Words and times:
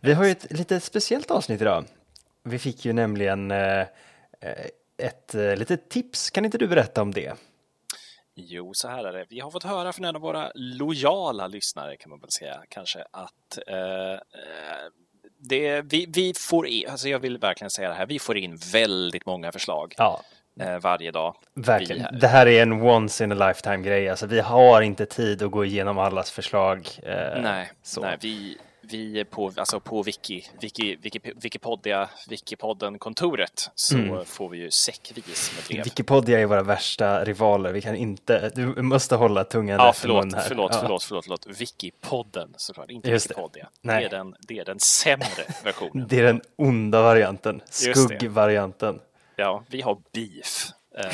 Vi 0.00 0.12
har 0.12 0.24
ju 0.24 0.30
ett 0.30 0.52
lite 0.52 0.80
speciellt 0.80 1.30
avsnitt 1.30 1.60
idag. 1.60 1.84
Vi 2.42 2.58
fick 2.58 2.84
ju 2.84 2.92
nämligen 2.92 3.50
eh, 3.50 3.86
ett 4.96 5.34
eh, 5.34 5.56
litet 5.56 5.88
tips. 5.88 6.30
Kan 6.30 6.44
inte 6.44 6.58
du 6.58 6.68
berätta 6.68 7.02
om 7.02 7.12
det? 7.12 7.34
Jo, 8.34 8.74
så 8.74 8.88
här 8.88 9.04
är 9.04 9.12
det. 9.12 9.24
Vi 9.28 9.40
har 9.40 9.50
fått 9.50 9.64
höra 9.64 9.92
från 9.92 10.04
en 10.04 10.16
av 10.16 10.22
våra 10.22 10.52
lojala 10.54 11.46
lyssnare 11.46 11.96
kan 11.96 12.10
man 12.10 12.20
väl 12.20 12.30
säga 12.30 12.62
kanske 12.68 13.04
att 13.10 13.58
eh, 13.66 14.44
det, 15.38 15.82
vi, 15.82 16.06
vi 16.08 16.34
får 16.36 16.66
in, 16.66 16.88
alltså 16.88 17.08
jag 17.08 17.18
vill 17.18 17.38
verkligen 17.38 17.70
säga 17.70 17.88
det 17.88 17.94
här, 17.94 18.06
vi 18.06 18.18
får 18.18 18.36
in 18.38 18.58
väldigt 18.72 19.26
många 19.26 19.52
förslag. 19.52 19.94
Ja. 19.98 20.22
Eh, 20.60 20.78
varje 20.78 21.10
dag. 21.10 21.36
Verkligen. 21.54 22.02
Här. 22.02 22.12
Det 22.12 22.28
här 22.28 22.46
är 22.46 22.62
en 22.62 22.72
once 22.72 23.24
in 23.24 23.32
a 23.32 23.48
lifetime 23.48 23.76
grej. 23.76 24.08
Alltså, 24.08 24.26
vi 24.26 24.40
har 24.40 24.82
inte 24.82 25.06
tid 25.06 25.42
att 25.42 25.50
gå 25.50 25.64
igenom 25.64 25.98
allas 25.98 26.30
förslag. 26.30 26.88
Eh, 27.02 27.42
nej, 27.42 27.72
nej 28.00 28.18
vi, 28.20 28.58
vi 28.90 29.24
på, 29.24 29.52
alltså 29.56 29.80
på 29.80 30.02
Wiki, 30.02 30.44
Wiki, 30.60 30.96
Wiki, 30.96 31.20
Wikipedia, 31.36 32.10
Wikipodden-kontoret 32.28 33.70
så 33.74 33.96
mm. 33.96 34.24
får 34.24 34.48
vi 34.48 34.58
ju 34.58 34.70
säckvis 34.70 35.52
med 35.56 35.64
brev. 35.68 35.84
Wikipedia 35.84 36.40
är 36.40 36.46
våra 36.46 36.62
värsta 36.62 37.24
rivaler. 37.24 37.72
Vi 37.72 37.80
kan 37.80 37.96
inte, 37.96 38.50
du 38.54 38.82
måste 38.82 39.16
hålla 39.16 39.44
tungan 39.44 39.80
ja, 39.80 39.92
förlåt, 39.92 40.24
mun 40.24 40.34
här. 40.34 40.44
Förlåt, 40.48 40.72
ja. 40.74 40.78
förlåt, 40.80 41.02
förlåt, 41.02 41.24
förlåt. 41.24 41.46
Wikipodden 41.60 42.54
såklart, 42.56 42.90
inte 42.90 43.10
Just 43.10 43.30
Wikipedia. 43.30 43.68
Det. 43.82 43.88
Det, 43.88 44.04
är 44.04 44.08
den, 44.08 44.34
det 44.40 44.58
är 44.58 44.64
den 44.64 44.80
sämre 44.80 45.44
versionen. 45.64 46.06
det 46.08 46.18
är 46.18 46.22
den 46.22 46.40
onda 46.56 47.02
varianten, 47.02 47.60
skuggvarianten. 47.70 49.00
Ja, 49.36 49.64
vi 49.68 49.82
har 49.82 49.98
beef. 50.12 50.66
Uh, 50.98 51.12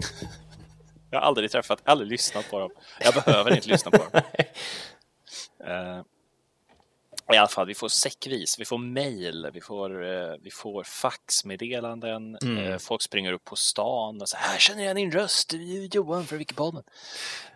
jag 1.10 1.20
har 1.20 1.26
aldrig 1.26 1.50
träffat, 1.50 1.80
aldrig 1.84 2.10
lyssnat 2.10 2.50
på 2.50 2.58
dem. 2.58 2.70
Jag 3.00 3.14
behöver 3.14 3.56
inte 3.56 3.68
lyssna 3.68 3.90
på 3.90 3.96
dem. 3.96 4.22
Uh, 5.68 6.02
i 7.34 7.36
alla 7.36 7.48
fall, 7.48 7.66
vi 7.66 7.74
får 7.74 7.88
säckvis, 7.88 8.58
vi 8.58 8.64
får 8.64 8.78
mail, 8.78 9.50
vi 9.52 9.60
får, 9.60 10.02
uh, 10.02 10.36
vi 10.40 10.50
får 10.50 10.84
faxmeddelanden, 10.84 12.38
mm. 12.42 12.78
folk 12.78 13.02
springer 13.02 13.32
upp 13.32 13.44
på 13.44 13.56
stan 13.56 14.20
och 14.20 14.28
så 14.28 14.36
här, 14.36 14.58
känner 14.58 14.82
igen 14.82 14.96
din 14.96 15.12
röst, 15.12 15.50
du 15.50 15.84
är 15.84 15.96
Johan 15.96 16.26
från 16.26 16.38
Wikipodden. 16.38 16.82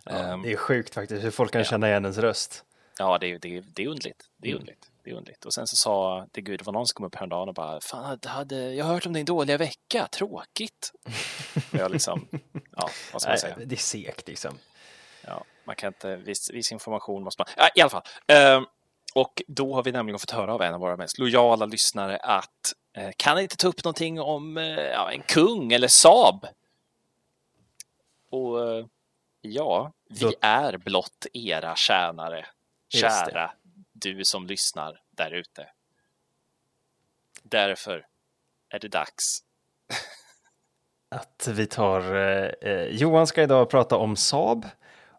Ja, 0.05 0.33
um, 0.33 0.43
det 0.43 0.53
är 0.53 0.57
sjukt 0.57 0.95
faktiskt 0.95 1.25
hur 1.25 1.31
folk 1.31 1.53
kan 1.53 1.61
ja. 1.61 1.65
känna 1.65 1.89
igen 1.89 2.05
ens 2.05 2.19
röst. 2.19 2.65
Ja, 2.99 3.19
det 3.19 3.27
är, 3.27 3.39
det, 3.39 3.61
det 3.61 3.83
är 3.83 3.89
undligt. 3.89 4.25
Det 4.37 4.49
är 4.49 4.53
mm. 4.53 4.61
undligt 4.61 4.91
det 5.05 5.11
är 5.11 5.15
underligt. 5.15 5.45
Och 5.45 5.55
sen 5.55 5.67
så 5.67 5.77
sa 5.77 6.27
det 6.33 6.41
Gud, 6.41 6.61
det 6.61 6.67
var 6.67 6.73
någon 6.73 6.87
som 6.87 6.95
kom 6.95 7.07
upp 7.07 7.15
häromdagen 7.15 7.49
och 7.49 7.55
bara, 7.55 7.81
fan, 7.81 8.19
hade, 8.25 8.75
jag 8.75 8.85
har 8.85 8.95
hört 8.95 9.07
om 9.07 9.13
din 9.13 9.25
dåliga 9.25 9.57
vecka, 9.57 10.09
tråkigt. 10.13 10.93
jag 11.71 11.91
liksom, 11.91 12.29
ja, 12.77 12.91
vad 13.13 13.23
ska 13.23 13.31
man 13.31 13.39
säga? 13.39 13.57
Det 13.65 13.75
är 13.75 13.77
segt 13.77 14.29
liksom. 14.29 14.59
Ja, 15.27 15.45
man 15.65 15.77
kan 15.77 15.89
inte, 15.89 16.17
viss, 16.17 16.51
viss 16.51 16.73
information 16.73 17.23
måste 17.23 17.41
man, 17.41 17.47
ja, 17.57 17.71
i 17.75 17.81
alla 17.81 17.91
fall. 17.91 18.03
Uh, 18.33 18.67
och 19.15 19.43
då 19.47 19.75
har 19.75 19.83
vi 19.83 19.93
nämligen 19.93 20.19
fått 20.19 20.31
höra 20.31 20.55
av 20.55 20.63
en 20.63 20.75
av 20.75 20.81
våra 20.81 20.97
mest 20.97 21.19
lojala 21.19 21.67
lyssnare 21.67 22.17
att 22.17 22.73
uh, 22.99 23.11
kan 23.17 23.37
ni 23.37 23.43
inte 23.43 23.57
ta 23.57 23.69
upp 23.69 23.85
någonting 23.85 24.21
om 24.21 24.57
uh, 24.57 24.81
ja, 24.81 25.13
en 25.13 25.23
kung 25.23 25.73
eller 25.73 25.89
Saab? 25.89 26.47
Och 28.31 28.89
ja, 29.41 29.93
vi 30.09 30.35
är 30.41 30.77
blott 30.77 31.27
era 31.33 31.77
tjänare, 31.77 32.47
kära 32.89 33.53
du 33.93 34.25
som 34.25 34.47
lyssnar 34.47 35.01
där 35.11 35.31
ute. 35.31 35.69
Därför 37.43 38.07
är 38.69 38.79
det 38.79 38.89
dags. 38.89 39.45
att 41.09 41.49
vi 41.49 41.67
tar, 41.67 42.15
eh, 42.67 42.85
Johan 42.85 43.27
ska 43.27 43.43
idag 43.43 43.71
prata 43.71 43.97
om 43.97 44.17
Saab 44.17 44.67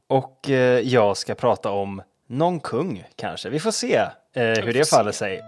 och 0.08 0.50
eh, 0.50 0.80
jag 0.80 1.18
ska 1.18 1.36
prata 1.36 1.72
om 1.72 2.02
någon 2.32 2.60
kung 2.60 3.04
kanske. 3.16 3.50
Vi 3.50 3.60
får 3.60 3.72
se 3.72 3.96
eh, 3.96 4.44
hur 4.44 4.74
det 4.74 4.90
faller 4.90 5.12
sig. 5.12 5.42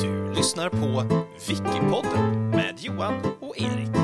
Du 0.00 0.34
lyssnar 0.34 0.68
på 0.68 1.24
Wikipodden 1.48 2.50
med 2.50 2.74
Johan 2.78 3.14
och 3.40 3.58
Erik. 3.58 3.94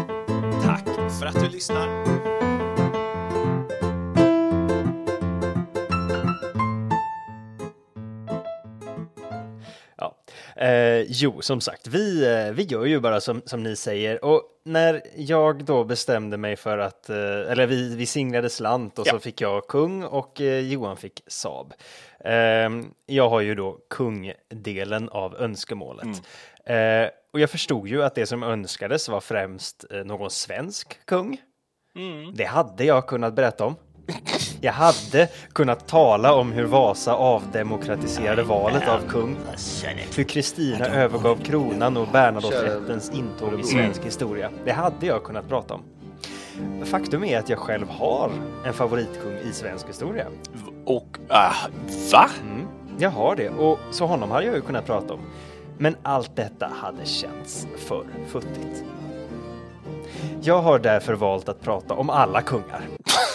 Tack 0.65 0.85
för 1.19 1.27
att 1.27 1.41
du 1.41 1.49
lyssnar. 1.49 2.38
Eh, 10.61 11.03
jo, 11.09 11.43
som 11.43 11.61
sagt, 11.61 11.87
vi, 11.87 12.25
eh, 12.27 12.53
vi 12.53 12.63
gör 12.63 12.85
ju 12.85 13.01
bara 13.01 13.21
som, 13.21 13.43
som 13.45 13.63
ni 13.63 13.77
säger. 13.77 14.25
Och 14.25 14.43
när 14.65 15.03
jag 15.17 15.65
då 15.65 15.85
bestämde 15.85 16.37
mig 16.37 16.57
för 16.57 16.79
att, 16.79 17.11
eh, 17.11 17.17
eller 17.17 17.67
vi, 17.67 17.97
vi 17.97 18.07
singlade 18.07 18.51
slant 18.51 18.99
och 18.99 19.07
ja. 19.07 19.13
så 19.13 19.19
fick 19.19 19.41
jag 19.41 19.67
kung 19.67 20.03
och 20.03 20.41
eh, 20.41 20.59
Johan 20.59 20.97
fick 20.97 21.23
Saab. 21.27 21.75
Ehm, 22.25 22.91
jag 23.07 23.29
har 23.29 23.41
ju 23.41 23.55
då 23.55 23.79
kungdelen 23.91 25.09
av 25.09 25.37
önskemålet. 25.37 26.23
Mm. 26.67 27.05
Eh, 27.05 27.11
och 27.33 27.41
jag 27.41 27.51
förstod 27.51 27.89
ju 27.89 28.03
att 28.03 28.15
det 28.15 28.27
som 28.27 28.43
önskades 28.43 29.09
var 29.09 29.21
främst 29.21 29.85
eh, 29.91 30.05
någon 30.05 30.31
svensk 30.31 31.07
kung. 31.07 31.41
Mm. 31.97 32.35
Det 32.35 32.45
hade 32.45 32.85
jag 32.85 33.07
kunnat 33.07 33.35
berätta 33.35 33.65
om. 33.65 33.77
Jag 34.61 34.73
hade 34.73 35.29
kunnat 35.53 35.87
tala 35.89 36.35
om 36.35 36.53
hur 36.53 36.65
Vasa 36.65 37.15
avdemokratiserade 37.15 38.43
valet 38.43 38.89
av 38.89 39.01
kung, 39.09 39.37
hur 40.17 40.25
Kristina 40.25 40.87
övergav 40.87 41.37
kronan 41.37 41.97
och 41.97 42.09
Bernadotterättens 42.09 43.11
intåg 43.11 43.61
i 43.61 43.63
svensk 43.63 44.05
historia. 44.05 44.51
Det 44.65 44.73
hade 44.73 45.07
jag 45.07 45.25
kunnat 45.25 45.49
prata 45.49 45.75
om. 45.75 45.83
Faktum 46.85 47.25
är 47.25 47.39
att 47.39 47.49
jag 47.49 47.59
själv 47.59 47.89
har 47.89 48.31
en 48.65 48.75
favoritkung 48.75 49.33
i 49.51 49.53
svensk 49.53 49.89
historia. 49.89 50.27
Och, 50.85 51.19
uh, 51.31 51.69
va? 52.13 52.31
Mm, 52.43 52.67
jag 52.99 53.11
har 53.11 53.37
det, 53.37 53.49
och 53.49 53.79
så 53.91 54.07
honom 54.07 54.31
hade 54.31 54.47
jag 54.47 54.55
ju 54.55 54.61
kunnat 54.61 54.87
prata 54.87 55.15
om. 55.15 55.21
Men 55.79 55.97
allt 56.03 56.37
detta 56.37 56.67
hade 56.67 57.07
känts 57.07 57.67
för 57.77 58.05
futtigt. 58.29 58.85
Jag 60.43 60.63
har 60.63 60.79
därför 60.79 61.15
valt 61.15 61.49
att 61.49 61.61
prata 61.61 61.95
om 61.95 62.11
alla 62.11 62.43
kungar. 62.43 62.83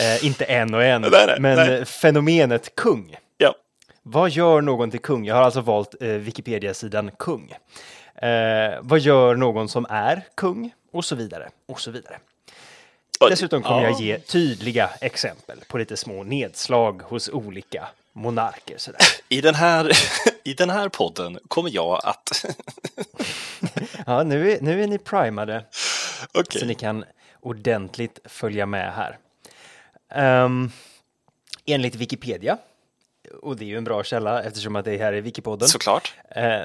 Eh, 0.00 0.26
inte 0.26 0.44
en 0.44 0.74
och 0.74 0.84
en, 0.84 1.00
nej, 1.02 1.10
nej, 1.26 1.36
men 1.40 1.56
nej. 1.56 1.84
fenomenet 1.84 2.74
kung. 2.74 3.16
Ja. 3.38 3.54
Vad 4.02 4.30
gör 4.30 4.60
någon 4.60 4.90
till 4.90 5.00
kung? 5.00 5.24
Jag 5.24 5.34
har 5.34 5.42
alltså 5.42 5.60
valt 5.60 5.94
eh, 6.00 6.08
Wikipedia-sidan 6.08 7.10
kung. 7.18 7.54
Eh, 8.14 8.78
vad 8.80 9.00
gör 9.00 9.34
någon 9.34 9.68
som 9.68 9.86
är 9.90 10.22
kung? 10.34 10.72
Och 10.92 11.04
så 11.04 11.16
vidare, 11.16 11.48
och 11.66 11.80
så 11.80 11.90
vidare. 11.90 12.18
Dessutom 13.28 13.62
kommer 13.62 13.82
ja. 13.82 13.90
jag 13.90 14.00
ge 14.00 14.18
tydliga 14.18 14.90
exempel 15.00 15.58
på 15.68 15.78
lite 15.78 15.96
små 15.96 16.22
nedslag 16.22 17.02
hos 17.02 17.28
olika 17.28 17.88
monarker. 18.12 18.78
Sådär. 18.78 19.00
I, 19.28 19.40
den 19.40 19.54
här, 19.54 19.92
I 20.44 20.54
den 20.54 20.70
här 20.70 20.88
podden 20.88 21.38
kommer 21.48 21.70
jag 21.74 22.00
att... 22.04 22.44
ja, 24.06 24.22
nu 24.22 24.52
är, 24.52 24.60
nu 24.60 24.82
är 24.82 24.86
ni 24.86 24.98
primade. 24.98 25.64
Okay. 26.34 26.60
Så 26.60 26.66
ni 26.66 26.74
kan 26.74 27.04
ordentligt 27.40 28.18
följa 28.24 28.66
med 28.66 28.92
här. 28.92 29.18
Um, 30.16 30.70
enligt 31.66 31.94
Wikipedia, 31.94 32.58
och 33.42 33.56
det 33.56 33.64
är 33.64 33.68
ju 33.68 33.76
en 33.76 33.84
bra 33.84 34.04
källa 34.04 34.42
eftersom 34.42 34.76
att 34.76 34.84
det 34.84 34.94
är 34.94 34.98
här 34.98 35.12
i 35.12 35.20
Wikipodden. 35.20 35.68
Såklart. 35.68 36.14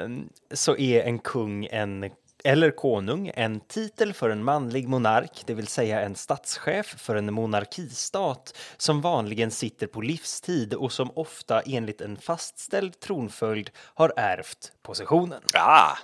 Um, 0.03 0.29
så 0.51 0.77
är 0.77 1.03
en 1.03 1.19
kung 1.19 1.65
en 1.65 2.09
eller 2.45 2.71
konung 2.71 3.31
en 3.35 3.59
titel 3.59 4.13
för 4.13 4.29
en 4.29 4.43
manlig 4.43 4.87
monark, 4.87 5.43
det 5.45 5.53
vill 5.53 5.67
säga 5.67 6.01
en 6.01 6.15
statschef 6.15 6.95
för 6.97 7.15
en 7.15 7.33
monarkistat 7.33 8.57
som 8.77 9.01
vanligen 9.01 9.51
sitter 9.51 9.87
på 9.87 10.01
livstid 10.01 10.73
och 10.73 10.91
som 10.91 11.11
ofta 11.15 11.61
enligt 11.61 12.01
en 12.01 12.17
fastställd 12.17 12.99
tronföljd 12.99 13.69
har 13.77 14.13
ärvt 14.15 14.71
positionen. 14.81 15.41
Ah. 15.53 15.97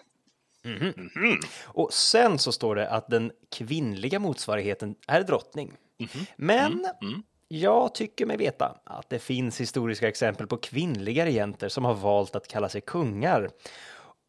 Mm 0.66 0.80
-hmm. 0.80 0.98
Mm 0.98 1.10
-hmm. 1.16 1.46
Och 1.64 1.94
sen 1.94 2.40
så 2.40 2.52
står 2.52 2.76
det 2.76 2.90
att 2.90 3.10
den 3.10 3.32
kvinnliga 3.52 4.20
motsvarigheten 4.20 4.96
är 5.08 5.24
drottning. 5.24 5.74
Mm 6.00 6.10
-hmm. 6.10 6.26
Men. 6.36 6.88
Jag 7.54 7.96
tycker 7.96 8.26
mig 8.26 8.38
veta 8.38 8.76
att 8.84 9.10
det 9.10 9.20
finns 9.20 9.62
historiska 9.62 10.08
exempel 10.08 10.48
på 10.48 10.58
kvinnliga 10.58 11.26
regenter 11.26 11.70
som 11.70 11.86
har 11.86 11.94
valt 11.94 12.36
att 12.36 12.48
kalla 12.48 12.70
sig 12.70 12.82
kungar. 12.82 13.50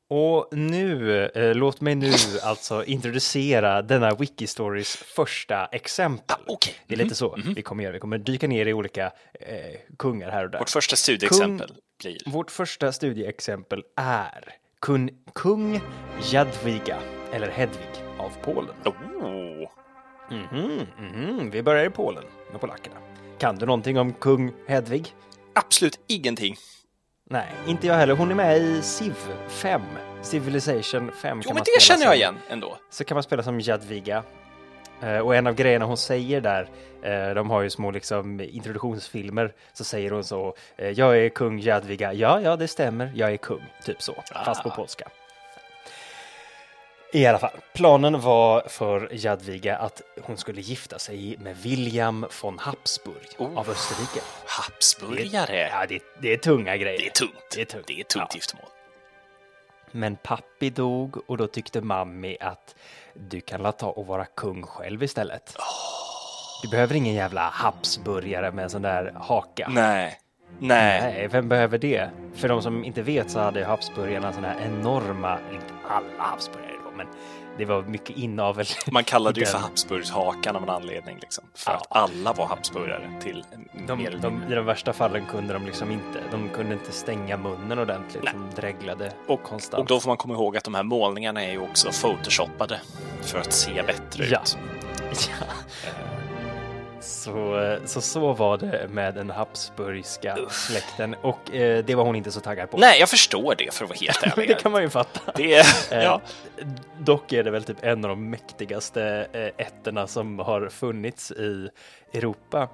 Och 0.08 0.48
nu, 0.52 1.24
eh, 1.26 1.54
låt 1.54 1.80
mig 1.80 1.94
nu 1.94 2.12
alltså 2.42 2.84
introducera 2.84 3.82
denna 3.82 4.14
Wikistorys 4.14 4.96
första 4.96 5.66
exempel. 5.66 6.36
Ah, 6.46 6.52
okay. 6.52 6.74
Det 6.86 6.94
är 6.94 6.98
lite 6.98 7.14
så 7.14 7.34
mm 7.34 7.46
-hmm. 7.46 7.54
vi 7.54 7.62
kommer 7.62 7.84
göra. 7.84 7.92
Vi 7.92 7.98
kommer 7.98 8.18
dyka 8.18 8.48
ner 8.48 8.66
i 8.66 8.72
olika 8.72 9.12
eh, 9.40 9.96
kungar 9.98 10.30
här 10.30 10.44
och 10.44 10.50
där. 10.50 10.58
Vårt 10.58 10.70
första 10.70 10.96
studieexempel 10.96 11.68
kung, 11.68 11.76
blir? 12.02 12.18
Vårt 12.26 12.50
första 12.50 12.92
studieexempel 12.92 13.82
är 13.96 14.54
kung, 14.80 15.10
kung 15.32 15.80
Jadwiga, 16.32 16.98
eller 17.32 17.50
Hedvig 17.50 18.04
av 18.18 18.32
Polen. 18.42 18.74
Oh. 18.84 18.92
Mm 20.30 20.46
-hmm, 20.46 20.86
mm 20.98 21.12
-hmm. 21.12 21.50
Vi 21.50 21.62
börjar 21.62 21.84
i 21.84 21.90
Polen 21.90 22.24
med 22.52 22.60
polackerna. 22.60 23.11
Kan 23.42 23.56
du 23.56 23.66
någonting 23.66 23.98
om 23.98 24.12
kung 24.12 24.52
Hedvig? 24.68 25.14
Absolut 25.54 26.00
ingenting. 26.06 26.56
Nej, 27.30 27.46
inte 27.66 27.86
jag 27.86 27.94
heller. 27.94 28.14
Hon 28.14 28.30
är 28.30 28.34
med 28.34 28.58
i 28.58 28.82
Civ 28.82 29.14
5. 29.48 29.82
Civilization 30.22 31.12
5 31.22 31.40
Jo, 31.44 31.50
men 31.54 31.62
det 31.64 31.80
känner 31.82 32.02
jag 32.04 32.12
som- 32.12 32.16
igen 32.18 32.34
ändå. 32.50 32.76
Så 32.90 33.04
kan 33.04 33.14
man 33.14 33.22
spela 33.22 33.42
som 33.42 33.60
Jadwiga. 33.60 34.22
Eh, 35.02 35.18
Och 35.18 35.36
en 35.36 35.46
av 35.46 35.54
grejerna 35.54 35.84
hon 35.84 35.96
säger 35.96 36.40
där, 36.40 36.68
eh, 37.02 37.34
de 37.34 37.50
har 37.50 37.62
ju 37.62 37.70
små 37.70 37.90
liksom 37.90 38.40
introduktionsfilmer, 38.40 39.54
så 39.72 39.84
säger 39.84 40.10
hon 40.10 40.24
så, 40.24 40.54
eh, 40.76 40.88
jag 40.90 41.18
är 41.18 41.28
kung 41.28 41.58
Jadwiga, 41.60 42.12
ja, 42.12 42.40
ja, 42.40 42.56
det 42.56 42.68
stämmer, 42.68 43.12
jag 43.14 43.32
är 43.32 43.36
kung, 43.36 43.62
typ 43.84 44.02
så, 44.02 44.14
fast 44.44 44.62
på 44.62 44.68
Ah. 44.68 44.74
polska. 44.76 45.04
I 47.14 47.26
alla 47.26 47.38
fall, 47.38 47.50
planen 47.74 48.20
var 48.20 48.62
för 48.68 49.08
Jadwiga 49.12 49.76
att 49.76 50.02
hon 50.22 50.36
skulle 50.36 50.60
gifta 50.60 50.98
sig 50.98 51.36
med 51.40 51.56
William 51.56 52.26
von 52.42 52.58
Habsburg 52.58 53.26
Oh. 53.38 53.58
av 53.58 53.70
Österrike. 53.70 54.20
Habsburgare. 54.46 55.68
Ja, 55.72 55.86
det, 55.88 56.02
det 56.22 56.32
är 56.32 56.36
tunga 56.36 56.76
grejer. 56.76 56.98
Det 56.98 57.06
är 57.06 57.10
tungt. 57.10 57.32
Det 57.54 57.60
är 57.60 57.64
tungt. 57.64 57.86
Det 57.86 58.00
är 58.00 58.04
tungt 58.04 58.26
Ja. 58.30 58.34
giftermål. 58.34 58.66
Men 59.90 60.16
pappi 60.16 60.70
dog 60.70 61.16
och 61.26 61.36
då 61.36 61.46
tyckte 61.46 61.80
mammi 61.80 62.36
att 62.40 62.74
du 63.14 63.40
kan 63.40 63.62
la 63.62 63.72
ta 63.72 63.86
och 63.90 64.06
vara 64.06 64.24
kung 64.24 64.62
själv 64.62 65.02
istället. 65.02 65.56
Du 66.62 66.68
behöver 66.68 66.94
ingen 66.94 67.14
jävla 67.14 67.40
Habsburgare 67.48 68.52
med 68.52 68.62
en 68.64 68.70
sån 68.70 68.82
där 68.82 69.12
haka. 69.16 69.68
Nej. 69.68 70.18
Nej. 70.58 71.00
Nej, 71.00 71.28
vem 71.28 71.48
behöver 71.48 71.78
det? 71.78 72.10
För 72.34 72.48
de 72.48 72.62
som 72.62 72.84
inte 72.84 73.02
vet 73.02 73.30
så 73.30 73.38
hade 73.38 73.64
Habsburgarna 73.64 74.32
såna 74.32 74.48
här 74.48 74.60
enorma, 74.66 75.38
inte 75.52 75.74
alla 75.88 76.22
Habsburgare 76.22 76.71
men 77.06 77.14
det 77.58 77.64
var 77.64 77.82
mycket 77.82 78.16
inavel. 78.16 78.66
Man 78.90 79.04
kallade 79.04 79.40
ju 79.40 79.46
för. 79.46 79.58
Habsburgshakan 79.58 80.56
av 80.56 80.62
en 80.62 80.70
anledning. 80.70 81.18
Liksom, 81.20 81.44
för 81.54 81.72
Ja. 81.72 81.76
att 81.78 81.86
alla 81.90 82.32
var 82.32 82.46
Habsburgare 82.46 83.10
till 83.22 83.44
De, 83.86 84.04
de. 84.22 84.42
I 84.48 84.54
de 84.54 84.64
värsta 84.64 84.92
fallen 84.92 85.26
kunde 85.26 85.52
de 85.54 85.66
liksom 85.66 85.90
inte, 85.90 86.20
de 86.30 86.48
kunde 86.48 86.72
inte 86.74 86.92
stänga 86.92 87.36
munnen 87.36 87.78
ordentligt. 87.78 88.22
Nej. 88.24 88.32
De 88.34 88.60
dreglade 88.60 89.12
Och, 89.26 89.42
konstant. 89.42 89.80
och 89.80 89.86
då 89.86 90.00
får 90.00 90.10
man 90.10 90.16
komma 90.16 90.34
ihåg 90.34 90.56
att 90.56 90.64
de 90.64 90.74
här 90.74 90.82
målningarna 90.82 91.44
är 91.44 91.52
ju 91.52 91.58
också 91.60 91.90
photoshoppade 92.02 92.80
för 93.22 93.38
att 93.38 93.52
se 93.52 93.82
bättre 93.82 94.26
Ja. 94.26 94.40
ut. 94.42 94.58
Ja. 95.40 95.46
Så, 97.02 97.76
så 97.84 98.00
så 98.00 98.32
var 98.32 98.58
det 98.58 98.88
med 98.90 99.14
den 99.14 99.30
habsburgska 99.30 100.36
släkten 100.50 101.14
och 101.22 101.54
eh, 101.54 101.84
det 101.84 101.94
var 101.94 102.04
hon 102.04 102.16
inte 102.16 102.32
så 102.32 102.40
taggad 102.40 102.70
på. 102.70 102.76
Nej, 102.76 103.00
jag 103.00 103.08
förstår 103.08 103.54
det 103.58 103.74
för 103.74 103.84
att 103.84 103.90
vara 103.90 103.98
helt 104.00 104.22
ärlig. 104.38 104.48
det 104.48 104.54
kan 104.62 104.72
man 104.72 104.82
ju 104.82 104.90
fatta. 104.90 105.32
Det 105.36 105.54
är, 105.54 105.66
Eh, 105.98 106.02
ja. 106.04 106.20
Dock 106.98 107.32
är 107.32 107.44
det 107.44 107.50
väl 107.50 107.64
typ 107.64 107.76
en 107.84 108.04
av 108.04 108.08
de 108.08 108.30
mäktigaste 108.30 109.26
eh, 109.32 109.66
ätterna 109.66 110.06
som 110.06 110.38
har 110.38 110.68
funnits 110.68 111.30
i 111.30 111.68
Europa. 112.14 112.68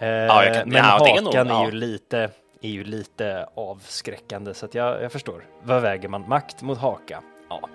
Eh, 0.00 0.08
jag 0.08 0.54
kan- 0.54 0.68
men 0.68 0.76
ja, 0.78 0.84
är 1.06 1.10
hakan 1.10 1.24
nog- 1.24 1.34
är, 1.34 1.44
ja. 1.44 1.64
ju 1.66 1.70
lite, 1.70 2.30
är 2.62 2.68
ju 2.68 2.84
lite 2.84 3.46
avskräckande 3.56 4.54
så 4.54 4.66
att 4.66 4.74
jag, 4.74 5.02
jag 5.02 5.12
förstår. 5.12 5.44
Vad 5.62 5.82
väger 5.82 6.08
man? 6.08 6.28
Makt 6.28 6.62
mot 6.62 6.78
haka? 6.78 7.22
Ja. 7.48 7.68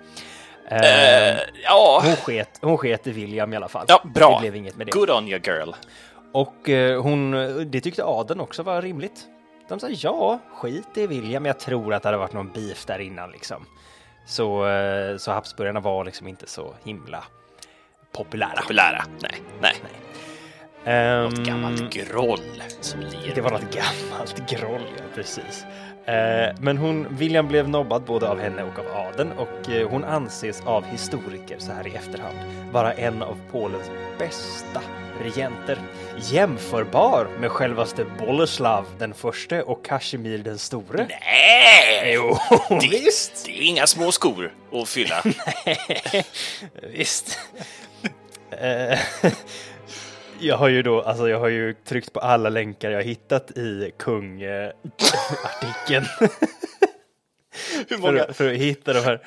Eh, 0.70 1.38
ja, 1.64 2.00
hon, 2.04 2.16
sket, 2.16 2.58
hon 2.62 2.78
sket 2.78 3.06
i 3.06 3.12
William 3.12 3.52
i 3.52 3.56
alla 3.56 3.68
fall. 3.68 3.84
Ja, 3.88 4.02
bra. 4.14 4.34
Det 4.34 4.40
blev 4.40 4.56
inget 4.56 4.76
med 4.76 4.86
det. 4.86 4.90
good 4.92 5.10
on 5.10 5.28
you 5.28 5.40
girl. 5.44 5.72
Och 6.32 6.68
eh, 6.68 7.02
hon, 7.02 7.30
det 7.70 7.80
tyckte 7.80 8.04
adeln 8.04 8.40
också 8.40 8.62
var 8.62 8.82
rimligt. 8.82 9.24
De 9.68 9.80
sa 9.80 9.88
ja, 9.88 10.38
skit 10.54 10.88
i 10.96 11.06
William. 11.06 11.46
Jag 11.46 11.58
tror 11.60 11.94
att 11.94 12.02
det 12.02 12.08
hade 12.08 12.18
varit 12.18 12.32
någon 12.32 12.50
beef 12.52 12.86
där 12.86 12.98
innan 12.98 13.30
liksom. 13.30 13.66
Så, 14.26 14.68
eh, 14.68 15.16
så 15.16 15.32
Habsburgarna 15.32 15.80
var 15.80 16.04
liksom 16.04 16.28
inte 16.28 16.46
så 16.46 16.74
himla 16.84 17.24
populära. 18.12 18.60
Populära. 18.62 19.04
Nej, 19.20 19.42
nej. 19.60 19.74
Ehm, 20.84 21.24
Något 21.24 21.38
gammalt 21.38 21.92
groll 21.92 22.62
som 22.80 23.00
lir. 23.00 23.32
det 23.34 23.40
var 23.40 23.50
något 23.50 23.70
gammalt 23.74 24.50
groll, 24.50 24.82
ja, 24.96 25.02
precis. 25.14 25.64
Eh, 26.06 26.54
men 26.60 26.78
hon, 26.78 27.06
William 27.10 27.48
blev 27.48 27.68
nobbad 27.68 28.02
både 28.02 28.28
av 28.28 28.40
henne 28.40 28.62
och 28.62 28.78
av 28.78 28.86
adeln 29.06 29.32
och 29.32 29.70
eh, 29.70 29.88
hon 29.88 30.04
anses 30.04 30.62
av 30.66 30.84
historiker 30.84 31.56
så 31.58 31.72
här 31.72 31.86
i 31.86 31.94
efterhand 31.94 32.36
vara 32.72 32.92
en 32.92 33.22
av 33.22 33.38
Polens 33.52 33.90
bästa 34.18 34.80
regenter. 35.22 35.78
Jämförbar 36.30 37.28
med 37.40 37.50
självaste 37.50 38.04
Boleslav 38.18 38.86
den 38.98 39.14
förste 39.14 39.62
och 39.62 39.84
Kazimir 39.84 40.38
den 40.38 40.58
store. 40.58 41.06
Nej! 41.08 42.12
Jo, 42.14 42.38
Det, 42.68 42.88
visst! 42.88 43.46
det 43.46 43.58
är 43.58 43.62
inga 43.62 43.86
små 43.86 44.12
skor 44.12 44.52
att 44.72 44.88
fylla. 44.88 45.22
Visst. 46.92 47.38
Jag 50.40 50.56
har 50.56 50.68
ju 50.68 50.82
då, 50.82 51.02
alltså 51.02 51.28
jag 51.28 51.40
har 51.40 51.48
ju 51.48 51.74
tryckt 51.74 52.12
på 52.12 52.20
alla 52.20 52.48
länkar 52.48 52.90
jag 52.90 53.02
hittat 53.02 53.50
i 53.50 53.92
kung-artikeln. 53.98 56.04
Hur 57.88 57.98
många, 57.98 58.24
för, 58.24 58.32
för 58.32 58.50
att 58.52 58.56
hitta 58.56 58.92
de 58.92 59.00
här. 59.00 59.20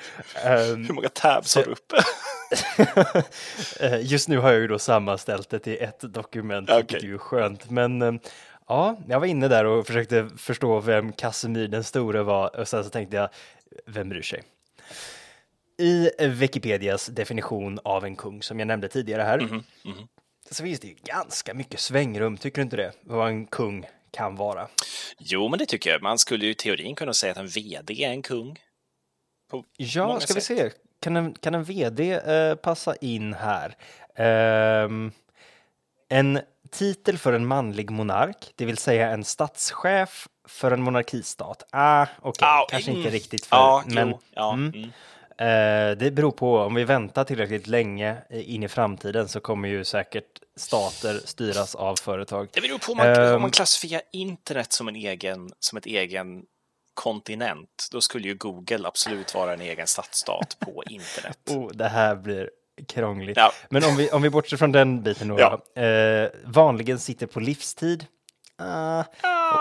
Ehm, 0.45 0.85
hur 0.85 0.93
många 0.93 1.09
tabs 1.09 1.55
har 1.55 1.63
du 1.63 1.71
uppe? 1.71 1.95
eh, 3.85 4.01
just 4.11 4.29
nu 4.29 4.37
har 4.37 4.51
jag 4.51 4.61
ju 4.61 4.67
då 4.67 4.79
sammanställt 4.79 5.49
det 5.49 5.59
till 5.59 5.77
ett 5.79 6.13
dokument, 6.13 6.69
vilket 6.69 6.83
Okej. 6.85 6.99
är 6.99 7.03
ju 7.11 7.17
skönt. 7.17 7.69
Men 7.69 8.01
ehm, 8.01 8.19
ja, 8.67 8.97
jag 9.07 9.19
var 9.19 9.27
inne 9.27 9.47
där 9.47 9.65
och 9.65 9.87
försökte 9.87 10.29
förstå 10.37 10.79
vem 10.79 11.13
Casimir 11.13 11.67
den 11.67 11.83
store 11.83 12.23
var 12.23 12.59
och 12.59 12.67
sen 12.67 12.83
så 12.83 12.89
tänkte 12.89 13.17
jag, 13.17 13.29
vem 13.85 14.09
bryr 14.09 14.21
sig? 14.21 14.43
I 15.77 16.09
Wikipedias 16.27 17.05
definition 17.05 17.79
av 17.83 18.05
en 18.05 18.15
kung 18.15 18.43
som 18.43 18.59
jag 18.59 18.67
nämnde 18.67 18.87
tidigare 18.87 19.21
här 19.21 19.39
Mhm, 19.39 19.63
så 20.53 20.63
finns 20.63 20.79
det 20.79 20.87
ju 20.87 20.95
ganska 21.03 21.53
mycket 21.53 21.79
svängrum, 21.79 22.37
tycker 22.37 22.55
du 22.55 22.61
inte 22.63 22.75
det? 22.75 22.91
Vad 23.01 23.27
en 23.27 23.45
kung 23.45 23.85
kan 24.11 24.35
vara. 24.35 24.67
Jo, 25.19 25.49
men 25.49 25.59
det 25.59 25.65
tycker 25.65 25.89
jag. 25.89 26.01
Man 26.01 26.19
skulle 26.19 26.45
ju 26.45 26.51
i 26.51 26.55
teorin 26.55 26.95
kunna 26.95 27.13
säga 27.13 27.31
att 27.31 27.37
en 27.37 27.47
VD 27.47 28.03
är 28.03 28.09
en 28.09 28.21
kung. 28.21 28.59
Ja, 29.77 30.19
ska 30.19 30.33
vi 30.33 30.41
sätt. 30.41 30.57
se. 30.57 30.71
Kan 30.99 31.15
en, 31.15 31.33
kan 31.33 31.55
en 31.55 31.63
vd 31.63 32.11
eh, 32.13 32.55
passa 32.55 32.95
in 32.95 33.33
här? 33.33 33.75
Ehm, 34.15 35.11
en 36.09 36.39
titel 36.71 37.17
för 37.17 37.33
en 37.33 37.45
manlig 37.45 37.89
monark, 37.89 38.51
det 38.55 38.65
vill 38.65 38.77
säga 38.77 39.09
en 39.09 39.23
statschef 39.23 40.27
för 40.47 40.71
en 40.71 40.81
monarkistat. 40.81 41.63
Ah, 41.71 42.07
okej, 42.21 42.47
Ah, 42.47 42.65
kanske 42.69 42.91
mm. 42.91 43.01
inte 43.01 43.15
riktigt 43.15 43.45
för, 43.45 43.55
Ja, 43.55 43.83
men 43.87 44.09
jo, 44.09 44.19
ja. 44.31 44.53
mm. 44.53 44.73
Mm. 44.73 44.91
Eh, 45.37 45.97
det 45.97 46.11
beror 46.11 46.31
på, 46.31 46.57
om 46.57 46.73
vi 46.73 46.83
väntar 46.83 47.23
tillräckligt 47.23 47.67
länge 47.67 48.17
in 48.29 48.63
i 48.63 48.67
framtiden 48.67 49.27
så 49.27 49.39
kommer 49.39 49.69
ju 49.69 49.83
säkert 49.83 50.25
stater 50.55 51.21
styras 51.25 51.75
av 51.75 51.95
företag. 51.95 52.49
Det 52.53 52.61
beror 52.61 52.77
på 52.77 52.91
om 52.91 52.97
man, 52.97 53.33
om 53.35 53.41
man 53.41 53.51
klassifierar 53.51 54.01
internet 54.11 54.73
som 54.73 54.87
en 54.87 54.95
egen, 54.95 55.51
som 55.59 55.77
ett 55.77 55.85
egen 55.85 56.43
kontinent. 56.93 57.87
Då 57.91 58.01
skulle 58.01 58.27
ju 58.27 58.35
Google 58.35 58.87
absolut 58.87 59.35
vara 59.35 59.53
en 59.53 59.61
egen 59.61 59.87
stadsstat 59.87 60.57
på 60.59 60.83
internet. 60.89 61.39
Oh, 61.49 61.71
det 61.71 61.87
här 61.87 62.15
blir 62.15 62.49
krångligt. 62.87 63.37
Ja. 63.37 63.51
Men 63.69 63.83
om 63.83 63.95
vi, 63.95 64.09
om 64.09 64.21
vi 64.21 64.29
bortser 64.29 64.57
från 64.57 64.71
den 64.71 65.03
biten 65.03 65.27
då. 65.27 65.39
Ja. 65.39 65.81
Eh, 65.81 66.29
vanligen 66.45 66.99
sitter 66.99 67.27
på 67.27 67.39
livstid. 67.39 68.05
Ah, 68.55 69.03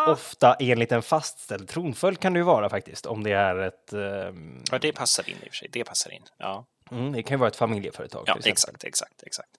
och 0.06 0.12
ofta 0.12 0.54
enligt 0.54 0.92
en 0.92 1.02
fastställd 1.02 1.68
tronföljd 1.68 2.20
kan 2.20 2.32
det 2.32 2.38
ju 2.38 2.44
vara 2.44 2.68
faktiskt. 2.70 3.06
Om 3.06 3.22
det 3.24 3.32
är 3.32 3.56
ett... 3.56 3.92
ehm, 3.92 4.62
Ja, 4.70 4.78
det 4.78 4.92
passar 4.92 5.28
in 5.30 5.36
i 5.36 5.48
och 5.48 5.50
för 5.50 5.56
sig. 5.56 5.68
Det 5.72 5.84
passar 5.84 6.10
in. 6.10 6.22
Ja, 6.38 6.64
mm, 6.90 7.12
det 7.12 7.22
kan 7.22 7.34
ju 7.34 7.38
vara 7.38 7.48
ett 7.48 7.56
familjeföretag. 7.56 8.24
ja 8.26 8.38
exakt, 8.44 8.84
exakt, 8.84 9.22
exakt. 9.22 9.50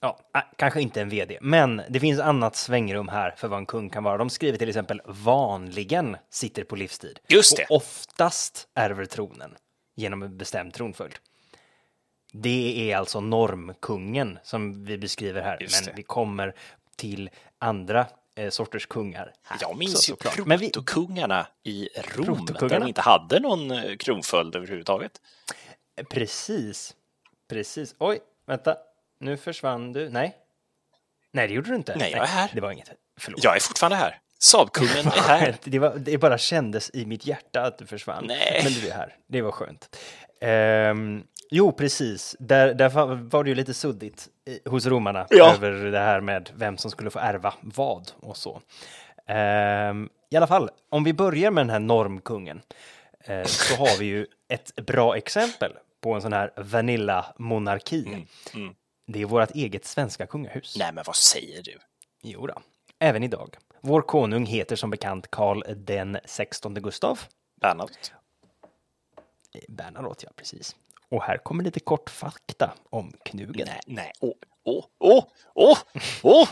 Ja, 0.00 0.18
ah, 0.32 0.42
kanske 0.56 0.80
inte 0.80 1.00
en 1.00 1.08
vd, 1.08 1.38
men 1.40 1.82
det 1.88 2.00
finns 2.00 2.20
annat 2.20 2.56
svängrum 2.56 3.08
här 3.08 3.34
för 3.36 3.48
vad 3.48 3.58
en 3.58 3.66
kung 3.66 3.90
kan 3.90 4.04
vara. 4.04 4.16
De 4.16 4.30
skriver 4.30 4.58
till 4.58 4.68
exempel 4.68 5.00
vanligen 5.06 6.16
sitter 6.30 6.64
på 6.64 6.76
livstid. 6.76 7.18
Just 7.28 7.56
det. 7.56 7.66
Och 7.70 7.76
oftast 7.76 8.68
ärver 8.74 9.04
tronen 9.06 9.56
genom 9.96 10.22
en 10.22 10.38
bestämd 10.38 10.74
tronföljd. 10.74 11.14
Det 12.32 12.92
är 12.92 12.96
alltså 12.96 13.20
normkungen 13.20 14.38
som 14.42 14.84
vi 14.84 14.98
beskriver 14.98 15.42
här, 15.42 15.58
Just 15.60 15.80
men 15.80 15.84
det. 15.86 15.96
vi 15.96 16.02
kommer 16.02 16.54
till 16.96 17.30
andra 17.64 18.06
eh, 18.36 18.50
sorters 18.50 18.86
kungar. 18.86 19.32
här 19.42 19.58
Jag 19.60 19.76
minns 19.76 20.08
ju 20.08 20.12
såklart. 20.12 20.46
Men 20.46 20.58
vi, 20.58 20.70
protokungarna 20.70 21.46
i 21.62 21.88
Rom, 21.94 22.26
där 22.26 22.34
Protokungarna? 22.34 22.80
de 22.80 22.88
inte 22.88 23.00
hade 23.00 23.40
någon 23.40 23.70
eh, 23.70 23.96
kronföljd 23.96 24.56
överhuvudtaget. 24.56 25.20
precis, 26.10 26.94
precis. 27.48 27.94
Oj, 27.98 28.18
vänta, 28.46 28.76
nu 29.20 29.36
försvann 29.36 29.92
du. 29.92 30.08
Nej, 30.08 30.36
nej, 31.32 31.48
det 31.48 31.54
gjorde 31.54 31.70
du 31.70 31.76
inte. 31.76 31.96
Nej, 31.96 32.10
jag 32.10 32.22
är 32.22 32.26
här. 32.26 32.50
Det 32.54 32.60
var 32.60 32.70
inget. 32.72 32.90
Förlåt. 33.20 33.44
Jag 33.44 33.56
är 33.56 33.60
fortfarande 33.60 33.96
här. 33.96 34.20
Saabkungen 34.38 35.06
är 35.06 35.10
här. 35.10 35.56
Det, 35.64 35.78
var, 35.78 35.94
det 35.96 36.18
bara 36.18 36.38
kändes 36.38 36.90
i 36.94 37.06
mitt 37.06 37.26
hjärta 37.26 37.62
att 37.62 37.78
du 37.78 37.86
försvann. 37.86 38.24
Nej. 38.26 38.60
Men 38.64 38.72
du 38.72 38.88
är 38.88 38.94
här. 38.94 39.16
Det 39.28 39.42
var 39.42 39.52
skönt. 39.52 39.96
Ehm, 40.40 41.22
jo, 41.50 41.72
precis. 41.72 42.36
Där, 42.38 42.74
där 42.74 42.88
var 43.14 43.44
det 43.44 43.50
ju 43.50 43.54
lite 43.54 43.74
suddigt 43.74 44.28
hos 44.64 44.86
romarna 44.86 45.26
Ja. 45.30 45.54
över 45.54 45.70
det 45.72 45.98
här 45.98 46.20
med 46.20 46.50
vem 46.54 46.78
som 46.78 46.90
skulle 46.90 47.10
få 47.10 47.18
ärva 47.18 47.54
vad 47.60 48.10
och 48.20 48.36
så. 48.36 48.60
Ehm, 49.26 50.08
I 50.30 50.36
alla 50.36 50.46
fall, 50.46 50.70
om 50.88 51.04
vi 51.04 51.12
börjar 51.12 51.50
med 51.50 51.62
den 51.66 51.70
här 51.70 51.78
normkungen 51.78 52.62
eh, 53.20 53.44
så 53.44 53.76
har 53.76 53.98
vi 53.98 54.04
ju 54.04 54.26
ett 54.48 54.74
bra 54.86 55.16
exempel 55.16 55.72
på 56.00 56.12
en 56.14 56.22
sån 56.22 56.32
här 56.32 56.50
vanilla-monarki. 56.56 58.26
mm. 58.54 58.74
Det 59.06 59.20
är 59.22 59.26
vårt 59.26 59.50
eget 59.50 59.84
svenska 59.84 60.26
kungahus. 60.26 60.76
Nej, 60.78 60.92
men 60.92 61.04
vad 61.06 61.16
säger 61.16 61.62
du? 61.62 61.78
Jo 62.22 62.46
då. 62.46 62.54
även 62.98 63.22
idag. 63.22 63.56
Vår 63.80 64.02
konung 64.02 64.46
heter 64.46 64.76
som 64.76 64.90
bekant 64.90 65.30
Karl 65.30 65.62
den 65.76 66.18
16 66.24 66.74
Gustav. 66.74 67.20
Bernadotte. 67.60 68.10
Bernadotte, 69.68 70.26
ja 70.26 70.32
precis. 70.36 70.76
Och 71.10 71.22
här 71.22 71.36
kommer 71.36 71.64
lite 71.64 71.80
kort 71.80 72.10
fakta 72.10 72.74
om 72.90 73.12
Knugen. 73.24 73.66
Nej, 73.66 73.80
nej, 73.86 74.12
åh, 74.20 74.32
åh, 74.64 74.84
åh, 74.98 75.24
åh, 75.54 75.78
åh, 76.22 76.48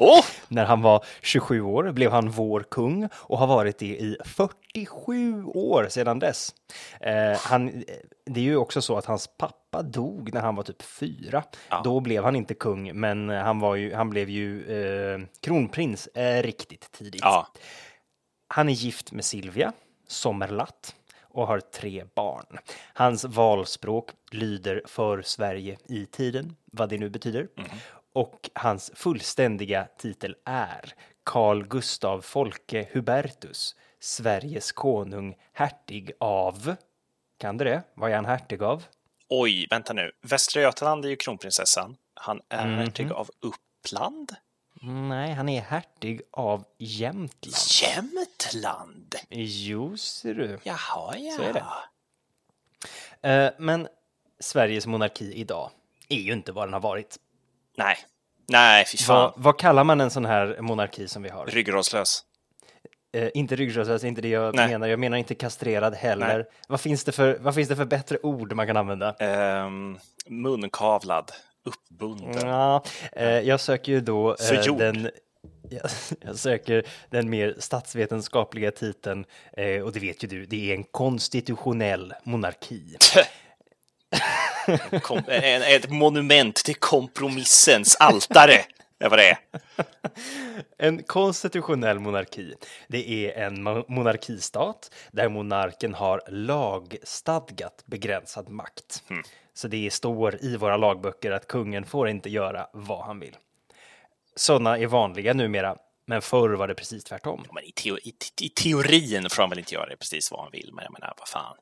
åh! 0.00 0.24
När 0.48 0.64
han 0.64 0.82
var 0.82 1.04
27 1.22 1.60
år 1.60 1.92
blev 1.92 2.10
han 2.12 2.30
vår 2.30 2.60
kung 2.70 3.08
och 3.14 3.38
har 3.38 3.46
varit 3.46 3.78
det 3.78 3.86
i 3.86 4.16
47 4.24 5.44
år 5.44 5.86
sedan 5.90 6.18
dess. 6.18 6.54
Eh, 7.00 7.38
han, 7.38 7.84
det 8.26 8.40
är 8.40 8.44
ju 8.44 8.56
också 8.56 8.82
så 8.82 8.98
att 8.98 9.04
hans 9.06 9.26
pappa 9.38 9.82
dog 9.82 10.34
när 10.34 10.40
han 10.40 10.54
var 10.54 10.62
typ 10.62 10.82
fyra. 10.82 11.42
Ja. 11.68 11.80
Då 11.84 12.00
blev 12.00 12.24
han 12.24 12.36
inte 12.36 12.54
kung, 12.54 13.00
men 13.00 13.28
han, 13.28 13.60
var 13.60 13.74
ju, 13.74 13.94
han 13.94 14.10
blev 14.10 14.30
ju 14.30 14.64
eh, 15.14 15.20
kronprins 15.42 16.06
eh, 16.06 16.42
riktigt 16.42 16.92
tidigt. 16.92 17.20
Ja, 17.24 17.46
Han 18.48 18.68
är 18.68 18.72
gift 18.72 19.12
med 19.12 19.24
Silvia 19.24 19.72
Sommerlath 20.08 20.92
och 21.36 21.46
har 21.46 21.60
tre 21.60 22.04
barn. 22.14 22.58
Hans 22.94 23.24
valspråk 23.24 24.10
lyder 24.30 24.82
för 24.86 25.22
Sverige 25.22 25.78
i 25.88 26.06
tiden, 26.06 26.56
vad 26.72 26.88
det 26.88 26.98
nu 26.98 27.10
betyder. 27.10 27.48
Och 28.14 28.50
hans 28.54 28.90
fullständiga 28.94 29.88
titel 29.98 30.36
är 30.44 30.94
Carl 31.24 31.66
Gustav 31.66 32.20
Folke 32.20 32.88
Hubertus, 32.92 33.76
Sveriges 34.00 34.72
konung, 34.72 35.34
hertig 35.52 36.12
av... 36.20 36.76
Kan 37.38 37.56
du 37.56 37.64
det? 37.64 37.82
Vad 37.94 38.10
är 38.10 38.14
han 38.16 38.24
hertig 38.24 38.62
av? 38.62 38.84
oj, 39.28 39.66
vänta 39.70 39.92
nu. 39.92 40.12
Västra 40.22 40.62
Götaland 40.62 41.04
är 41.04 41.08
ju 41.08 41.16
kronprinsessan. 41.16 41.96
Han 42.14 42.40
är 42.48 42.66
Mhm. 42.66 42.78
hertig 42.78 43.12
av 43.12 43.30
Uppland. 43.40 44.32
Nej, 44.88 45.32
han 45.32 45.48
är 45.48 45.60
hertig 45.60 46.20
av 46.30 46.64
Jämtland. 46.78 47.54
Jämtland? 47.82 49.14
Jo, 49.30 49.96
ser 49.96 50.34
du. 50.34 50.58
Jaha, 50.62 51.16
ja. 51.16 51.32
Så 51.36 51.42
är 51.42 51.52
det. 51.52 51.64
Eh, 53.28 53.50
Men 53.58 53.88
Sveriges 54.40 54.86
monarki 54.86 55.32
idag 55.32 55.70
är 56.08 56.16
ju 56.16 56.32
inte 56.32 56.52
vad 56.52 56.66
den 56.68 56.72
har 56.72 56.80
varit. 56.80 57.16
Nej, 57.76 57.96
nej, 58.48 58.84
fy 58.86 58.98
fan. 58.98 59.16
Vad, 59.16 59.32
vad 59.36 59.58
kallar 59.58 59.84
man 59.84 60.00
en 60.00 60.10
sån 60.10 60.24
här 60.24 60.58
monarki 60.60 61.08
som 61.08 61.22
vi 61.22 61.28
har? 61.28 61.46
Ryggradslös. 61.46 62.24
Eh, 63.12 63.28
inte 63.34 63.56
ryggradslös, 63.56 64.04
inte 64.04 64.20
det 64.20 64.28
jag 64.28 64.54
Nej. 64.54 64.68
menar. 64.68 64.86
Jag 64.86 64.98
menar 64.98 65.16
inte 65.16 65.34
kastrerad 65.34 65.94
heller. 65.94 66.36
Nej. 66.38 66.46
Vad 66.68 66.80
finns, 66.80 67.04
det 67.04 67.12
för, 67.12 67.38
vad 67.40 67.54
finns 67.54 67.68
det 67.68 67.76
för 67.76 67.84
bättre 67.84 68.18
ord 68.22 68.52
man 68.52 68.66
kan 68.66 68.76
använda? 68.76 69.14
Ehm, 69.14 69.98
munkavlad. 70.26 71.32
Uppbunden. 71.66 72.48
Ja, 72.48 72.82
eh, 73.12 73.28
jag 73.28 73.60
söker 73.60 73.92
ju 73.92 74.00
då 74.00 74.30
eh, 74.30 74.36
Förgjord. 74.36 74.78
den 74.78 75.10
jag, 76.20 76.36
söker 76.36 76.86
den 77.10 77.30
mer 77.30 77.54
statsvetenskapliga 77.58 78.70
titeln 78.70 79.24
eh, 79.56 79.82
och 79.82 79.92
det 79.92 80.00
vet 80.00 80.24
ju 80.24 80.28
du, 80.28 80.46
det 80.46 80.70
är 80.70 80.74
en 80.74 80.84
konstitutionell 80.84 82.14
monarki. 82.24 82.96
Kom, 85.02 85.22
en, 85.26 85.62
ett 85.62 85.90
monument 85.90 86.54
till 86.54 86.76
kompromissens 86.76 87.96
altare. 87.96 88.52
Det 88.98 89.08
var 89.08 89.16
det 89.16 89.30
är. 89.30 89.38
En 90.78 91.02
konstitutionell 91.02 91.98
monarki, 91.98 92.54
det 92.88 93.28
är 93.28 93.46
en 93.46 93.68
mo- 93.68 93.84
monarkistat 93.88 94.94
där 95.12 95.28
monarken 95.28 95.94
har 95.94 96.22
lagstadgat 96.28 97.82
begränsad 97.86 98.48
makt. 98.48 99.02
Så 99.54 99.68
det 99.68 99.90
står 99.90 100.44
i 100.44 100.56
våra 100.56 100.76
lagböcker 100.76 101.30
att 101.30 101.46
kungen 101.46 101.84
får 101.84 102.08
inte 102.08 102.30
göra 102.30 102.68
vad 102.72 103.04
han 103.04 103.20
vill. 103.20 103.36
Sådana 104.36 104.78
är 104.78 104.86
vanliga 104.86 105.34
numera, 105.34 105.76
men 106.06 106.22
förr 106.22 106.50
var 106.50 106.68
det 106.68 106.74
precis 106.74 107.04
tvärtom. 107.04 107.44
Men 107.52 107.64
i, 107.64 107.72
teo, 107.72 107.98
i, 107.98 108.14
i 108.40 108.48
teorin 108.48 109.30
får 109.30 109.42
han 109.42 109.50
väl 109.50 109.58
inte 109.58 109.74
göra 109.74 109.86
det 109.86 109.96
precis 109.96 110.30
vad 110.30 110.40
han 110.40 110.50
vill, 110.52 110.70
men 110.74 110.84
jag 110.84 110.92
menar, 110.92 111.14
vad 111.18 111.28
fan. 111.28 111.56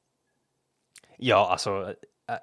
Ja, 1.16 1.48
alltså, 1.50 1.94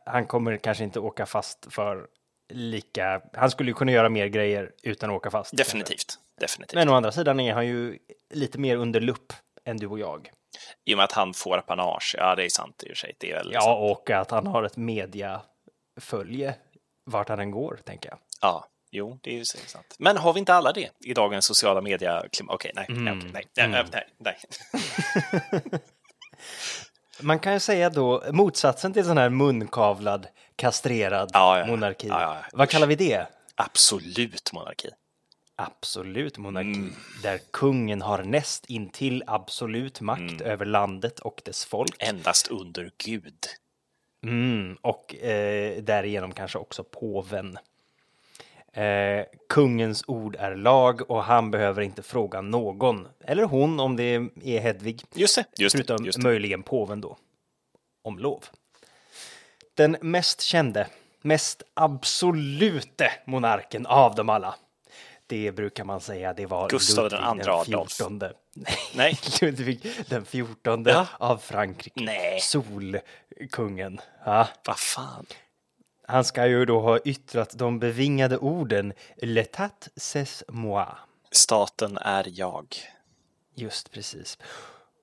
han 0.06 0.26
kommer 0.28 0.58
kanske 0.58 0.84
inte 0.84 1.00
åka 1.00 1.26
fast 1.26 1.68
för 1.74 2.08
lika... 2.54 3.22
Han 3.34 3.52
skulle 3.52 3.70
ju 3.72 3.74
kunna 3.74 3.92
göra 3.92 4.10
mer 4.10 4.28
grejer 4.28 4.72
utan 4.84 5.10
att 5.10 5.16
åka 5.16 5.32
fast. 5.32 5.58
Definitivt. 5.58 6.16
Definitivt. 6.40 6.76
Men 6.76 6.90
å 6.90 6.94
andra 6.94 7.12
sidan 7.12 7.40
är 7.40 7.54
han 7.54 7.68
ju 7.68 7.98
lite 8.34 8.58
mer 8.60 8.76
under 8.78 9.00
lupp 9.02 9.34
än 9.66 9.78
du 9.78 9.88
och 9.88 10.00
jag. 10.00 10.32
I 10.86 10.94
och 10.94 10.98
med 10.98 11.04
att 11.04 11.12
han 11.12 11.34
får 11.34 11.58
apanage. 11.58 12.16
Ja, 12.18 12.36
det 12.36 12.46
är 12.46 12.50
sant 12.50 12.84
i 12.84 12.86
och 12.86 12.90
för 12.90 12.96
sig. 12.96 13.16
Det 13.18 13.32
är 13.32 13.36
väl 13.36 13.52
Ja, 13.54 13.76
och 13.76 14.10
att 14.10 14.32
han 14.32 14.48
har 14.48 14.64
ett 14.64 14.78
mediafölje 14.78 16.56
vart 17.06 17.30
han 17.30 17.40
än 17.40 17.52
går, 17.52 17.80
tänker 17.86 18.10
jag. 18.10 18.18
Ja, 18.42 18.66
jo, 18.92 19.20
det 19.22 19.30
är 19.34 19.36
ju 19.38 19.46
sant. 19.46 19.96
Men 20.00 20.18
har 20.18 20.34
vi 20.34 20.40
inte 20.40 20.54
alla 20.54 20.72
det 20.72 20.90
i 21.06 21.14
dagens 21.14 21.46
sociala 21.46 21.82
media 21.82 22.24
Okej, 22.48 22.72
nej, 22.76 22.86
nej, 22.90 23.14
okej, 23.18 23.32
nej, 23.34 23.46
nej, 23.56 23.66
Mm. 23.66 23.86
nej, 23.92 24.08
nej. 24.18 24.38
Man 27.20 27.40
kan 27.40 27.54
ju 27.54 27.60
säga 27.60 27.90
då 27.90 28.24
motsatsen 28.32 28.94
till 28.94 29.06
sån 29.06 29.18
här 29.18 29.30
munkavlad, 29.30 30.28
kastrerad 30.62 31.30
Ja, 31.34 31.60
ja, 31.60 31.66
monarki. 31.66 32.08
Ja. 32.08 32.38
Vad 32.54 32.70
kallar 32.70 32.88
vi 32.88 32.96
det? 32.96 33.28
Absolut 33.56 34.54
monarki. 34.54 34.90
Absolut 35.56 36.38
monarki, 36.38 36.68
Mm. 36.80 36.94
där 37.24 37.40
kungen 37.52 38.02
har 38.02 38.24
näst 38.24 38.66
intill 38.66 39.24
absolut 39.28 40.02
makt 40.02 40.22
Mm. 40.22 40.42
över 40.42 40.66
landet 40.66 41.20
och 41.20 41.42
dess 41.46 41.66
folk. 41.66 41.96
Endast 42.00 42.48
under 42.48 42.92
Gud. 42.98 43.46
Mm, 44.24 44.78
och 44.82 45.16
eh, 45.16 45.84
därigenom 45.84 46.32
kanske 46.34 46.58
också 46.58 46.84
påven. 46.84 47.58
Eh, 48.74 49.26
kungens 49.50 50.04
ord 50.08 50.36
är 50.40 50.56
lag 50.56 51.12
och 51.12 51.24
han 51.24 51.52
behöver 51.52 51.82
inte 51.82 52.04
fråga 52.04 52.42
någon, 52.42 53.08
eller 53.24 53.44
hon 53.44 53.80
om 53.80 53.96
det 53.96 54.04
är 54.44 54.60
Hedvig, 54.60 55.04
Just 55.14 55.36
det, 55.36 55.46
just 55.58 55.76
förutom 55.76 56.06
Just 56.06 56.18
det. 56.18 56.24
möjligen 56.24 56.64
påven 56.64 57.02
då, 57.02 57.18
om 58.04 58.20
lov. 58.20 58.44
Den 59.74 59.98
mest 60.02 60.42
kände, 60.42 60.88
mest 61.22 61.64
absolute 61.74 63.12
monarken 63.26 63.86
av 63.86 64.16
dem 64.16 64.30
alla, 64.30 64.56
det 65.28 65.52
brukar 65.52 65.84
man 65.84 66.02
säga, 66.02 66.34
det 66.34 66.46
var 66.46 66.70
Gustav 66.70 67.10
den 67.10 67.20
Ludvig 67.20 67.30
andra 67.30 67.54
Adolf. 67.54 67.92
14. 67.94 68.24
Nej. 68.94 69.20
Ludvig 69.42 69.80
den 70.10 70.26
14 70.26 70.84
Ja. 70.88 71.08
av 71.20 71.38
Frankrike. 71.38 72.02
Nej. 72.04 72.40
Solkungen. 72.42 74.00
Ja. 74.26 74.48
Vad 74.66 74.80
fan? 74.80 75.26
Han 76.08 76.24
ska 76.24 76.48
ju 76.48 76.66
då 76.66 76.80
ha 76.80 77.00
yttrat 77.06 77.58
de 77.58 77.80
bevingade 77.80 78.38
orden 78.38 78.94
L'etat 79.22 79.90
c'est 79.96 80.44
moi. 80.48 80.86
Staten 81.32 81.98
är 81.98 82.26
jag. 82.30 82.76
Just 83.56 83.92
precis. 83.92 84.38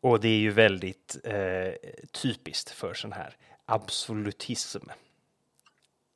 Och 0.02 0.20
det 0.20 0.28
är 0.28 0.38
ju 0.38 0.50
väldigt 0.50 1.16
eh, 1.24 1.72
typiskt 2.12 2.70
för 2.70 2.94
sån 2.94 3.12
här 3.12 3.36
absolutism. 3.68 4.88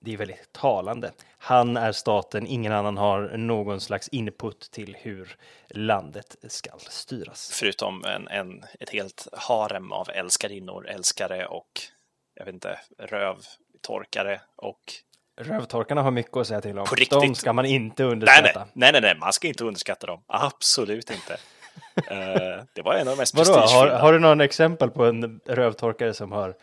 Det 0.01 0.13
är 0.13 0.17
väldigt 0.17 0.53
talande. 0.53 1.13
Han 1.39 1.77
är 1.77 1.93
staten, 1.93 2.47
ingen 2.47 2.73
annan 2.73 2.97
har 2.97 3.37
någon 3.37 3.81
slags 3.81 4.09
input 4.09 4.71
till 4.71 4.97
hur 5.01 5.37
landet 5.71 6.37
ska 6.49 6.71
styras. 6.79 7.51
Förutom 7.55 8.05
en, 8.05 8.29
en, 8.29 8.65
ett 8.81 8.91
helt 8.91 9.29
harem 9.33 9.93
av 9.93 10.11
älskarinnor, 10.11 10.89
älskare 10.89 11.47
och 11.47 11.81
jag 12.35 12.45
vet 12.45 12.55
inte, 12.55 12.79
rövtorkare 12.99 14.41
och 14.57 14.81
Rövtorkarna 15.41 16.03
har 16.03 16.11
mycket 16.11 16.37
att 16.37 16.47
säga 16.47 16.61
till 16.61 16.79
om. 16.79 16.87
På 16.87 16.95
De 16.95 17.01
riktigt. 17.01 17.37
ska 17.37 17.53
man 17.53 17.67
inte 17.67 18.05
underskatta. 18.05 18.59
nej, 18.59 18.69
nej, 18.73 18.93
nej, 18.93 19.01
nej, 19.01 19.17
man 19.21 19.33
ska 19.33 19.49
inte 19.49 19.65
underskatta 19.65 20.07
dem. 20.07 20.23
Absolut 20.27 21.11
inte. 21.11 21.37
Eh, 22.11 22.65
det 22.73 22.83
var 22.83 22.95
en 22.95 23.09
av 23.09 23.17
de 23.17 23.17
mest 23.17 23.35
Vadå, 23.35 23.53
har, 23.53 23.89
har 23.89 24.13
du 24.13 24.19
någon 24.19 24.41
exempel 24.41 24.91
på 24.91 25.05
en 25.05 25.41
rövtorkare 25.47 26.15
som 26.15 26.33
har 26.33 26.55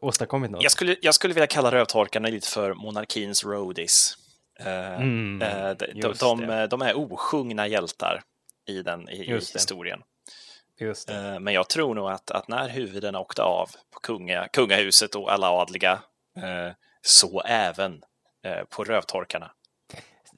åstadkommit 0.00 0.50
något? 0.50 0.62
Jag 0.62 0.72
skulle, 0.72 0.96
jag 1.02 1.14
skulle 1.14 1.34
vilja 1.34 1.46
kalla 1.46 1.70
rövtorkarna 1.72 2.28
lite 2.28 2.48
för 2.48 2.74
monarkins 2.74 3.44
roadies. 3.44 4.14
Eh, 4.60 4.94
Mm, 4.94 5.42
eh, 5.42 5.70
de, 5.70 6.12
de, 6.20 6.66
de, 6.70 6.82
är 6.82 6.96
osjungna 6.96 7.66
hjältar 7.66 8.22
i, 8.68 8.82
den, 8.82 9.08
i, 9.08 9.12
i 9.12 9.34
historien. 9.34 10.02
Eh, 11.08 11.40
Men 11.40 11.54
jag 11.54 11.68
tror 11.68 11.94
nog 11.94 12.10
att, 12.10 12.30
att 12.30 12.48
när 12.48 12.68
huvudena 12.68 13.20
åkte 13.20 13.42
av 13.42 13.70
på 13.94 14.00
kunga, 14.00 14.48
kungahuset 14.48 15.14
och 15.14 15.32
alla 15.32 15.50
adliga, 15.50 16.02
så 17.02 17.40
även 17.40 18.02
på 18.68 18.84
rövtorkarna. 18.84 19.50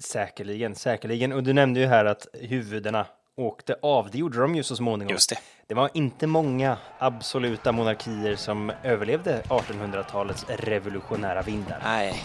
Säkerligen, 0.00 0.74
säkerligen. 0.74 1.32
Och 1.32 1.42
du 1.42 1.52
nämnde 1.52 1.80
ju 1.80 1.86
här 1.86 2.04
att 2.04 2.26
huvudena 2.32 3.06
åkte 3.36 3.76
av. 3.82 4.10
Det 4.10 4.18
gjorde 4.18 4.38
de 4.40 4.54
ju 4.54 4.62
så 4.62 4.76
småningom. 4.76 5.12
Just 5.12 5.30
det. 5.30 5.36
Det 5.66 5.74
var 5.74 5.90
inte 5.94 6.26
många 6.26 6.76
absoluta 6.98 7.72
monarkier 7.72 8.36
som 8.36 8.72
överlevde 8.82 9.42
1800-talets 9.48 10.44
revolutionära 10.48 11.42
vindar. 11.42 11.80
Nej, 11.84 12.22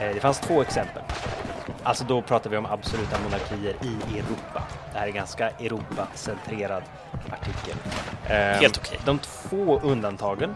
Eh, 0.00 0.14
Det 0.14 0.20
fanns 0.20 0.40
två 0.40 0.62
exempel. 0.62 1.02
Alltså 1.82 2.04
då 2.04 2.22
pratar 2.22 2.50
vi 2.50 2.56
om 2.56 2.66
absoluta 2.66 3.16
monarkier 3.24 3.76
i 3.82 4.18
Europa. 4.18 4.62
Det 4.92 4.98
här 4.98 5.06
är 5.06 5.10
ganska 5.10 5.50
Europa-centrerad 5.50 6.82
artikel. 7.30 7.76
Eh, 8.26 8.36
Helt 8.36 8.78
okej. 8.78 8.98
De 9.04 9.18
två 9.18 9.80
undantagen 9.82 10.54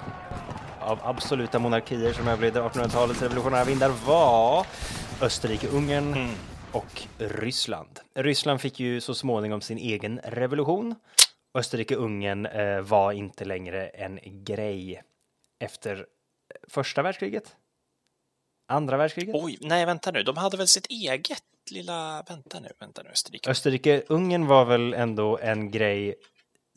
av 0.80 0.98
absoluta 1.04 1.58
monarkier 1.58 2.12
som 2.12 2.28
överlevde 2.28 2.60
1800-talets 2.60 3.22
revolutionära 3.22 3.64
vindar 3.64 3.88
var 4.06 4.66
Österrike-Ungern 5.20 6.12
Mm. 6.12 6.30
Och 6.72 7.02
Ryssland. 7.18 8.00
Ryssland 8.14 8.60
fick 8.60 8.80
ju 8.80 9.00
så 9.00 9.14
småningom 9.14 9.60
sin 9.60 9.78
egen 9.78 10.20
revolution. 10.24 10.94
Österrike-Ungern 11.54 12.46
eh, 12.46 12.80
var 12.80 13.12
inte 13.12 13.44
längre 13.44 13.88
en 13.88 14.20
grej 14.22 15.02
efter 15.58 16.06
första 16.68 17.02
världskriget. 17.02 17.56
Andra 18.68 18.96
världskriget. 18.96 19.34
Oj, 19.38 19.58
nej 19.60 19.86
vänta 19.86 20.10
nu, 20.10 20.22
de 20.22 20.36
hade 20.36 20.56
väl 20.56 20.68
sitt 20.68 20.86
eget 20.86 21.42
lilla, 21.70 22.24
vänta 22.28 22.60
nu, 22.60 22.72
vänta 22.78 23.02
nu, 23.02 23.10
Österrike. 23.10 23.50
Österrike-Ungern 23.50 24.46
var 24.46 24.64
väl 24.64 24.94
ändå 24.94 25.38
en 25.38 25.70
grej 25.70 26.14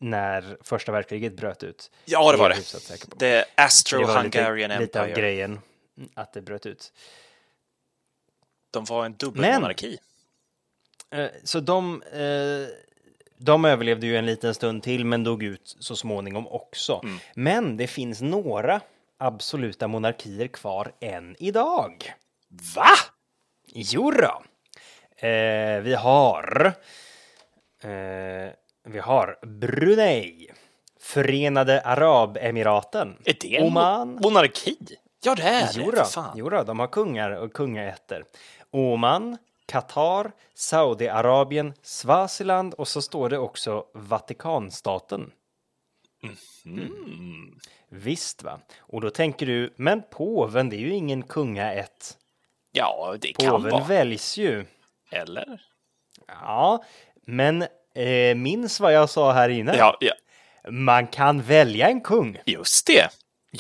när 0.02 0.58
första 0.62 0.92
världskriget 0.92 1.38
bröt 1.38 1.64
ut. 1.64 1.92
Ja, 2.06 2.32
det 2.32 2.38
var 2.38 2.50
det. 2.50 2.56
Det 3.18 3.46
Astro-Hungarian 3.56 4.70
lite, 4.70 4.80
lite 4.80 5.00
av 5.00 5.06
Empire. 5.06 5.22
grejen 5.22 5.60
att 6.14 6.34
det 6.34 6.42
bröt 6.42 6.66
ut. 6.66 6.94
De 8.76 8.86
var 8.86 9.06
en 9.06 9.14
dubbelmonarki. 9.16 9.98
Eh, 11.12 11.28
Så 11.44 11.60
de, 11.60 12.02
eh, 12.04 12.68
de 13.38 13.66
överlevde 13.66 14.08
ju 14.08 14.18
en 14.18 14.26
liten 14.26 14.54
stund 14.56 14.84
till 14.84 15.06
men 15.06 15.24
dog 15.24 15.44
ut 15.44 15.76
så 15.80 15.96
småningom 15.96 16.48
också. 16.48 17.02
Mm. 17.04 17.18
Men 17.36 17.78
det 17.78 17.88
finns 17.88 18.22
några 18.22 18.82
absoluta 19.18 19.88
monarkier 19.88 20.48
kvar 20.48 20.92
än 21.02 21.36
idag. 21.40 22.14
Va? 22.76 22.88
Jo 23.66 24.12
då. 24.12 24.44
Eh, 25.28 25.80
vi 25.82 25.94
har... 25.94 26.74
Eh, 27.82 28.52
vi 28.88 29.00
har 29.00 29.38
Brunei. 29.46 30.52
Förenade 31.00 31.82
Arabemiraten. 31.82 33.18
Är 33.26 33.36
det 33.42 33.56
en 33.58 33.64
Oman. 33.64 34.18
mo- 34.20 34.22
monarki? 34.24 34.78
Ja, 35.24 35.36
det 35.36 35.44
är 35.44 35.74
det. 35.74 35.86
då, 35.86 35.92
för 35.92 36.04
fan. 36.04 36.34
jo 36.38 36.50
då, 36.50 36.64
de 36.64 36.80
har 36.80 36.88
kungar 36.88 37.32
och 37.32 37.54
kungaätter. 37.54 38.24
Oman, 38.76 39.38
Qatar, 39.66 40.32
Saudiarabien, 40.54 41.74
Swaziland 41.82 42.74
och 42.74 42.88
så 42.88 43.02
står 43.02 43.30
det 43.30 43.38
också 43.38 43.86
Vatikanstaten. 43.94 45.32
Mm. 46.66 47.60
Visst 47.90 48.44
va? 48.44 48.60
Och 48.80 49.02
då 49.02 49.10
tänker 49.10 49.46
du, 49.46 49.74
men 49.78 50.02
påven, 50.12 50.70
det 50.70 50.76
är 50.76 50.80
ju 50.80 50.94
ingen 50.94 51.24
kungaätt. 51.24 52.18
Ja, 52.72 53.16
det 53.22 53.34
kan 53.34 53.50
Påven 53.50 53.72
vara. 53.72 53.84
väljs 53.84 54.38
ju. 54.38 54.66
Eller? 55.12 55.62
Ja, 56.28 56.84
men 57.26 57.62
eh, 57.96 58.36
minns 58.36 58.80
vad 58.80 58.94
jag 58.94 59.10
sa 59.10 59.32
här 59.32 59.50
inne? 59.50 59.76
Ja, 59.78 59.98
ja, 60.00 60.14
Man 60.70 61.08
kan 61.08 61.42
välja 61.42 61.88
en 61.90 62.02
kung. 62.02 62.38
just 62.46 62.88
det. 62.88 63.10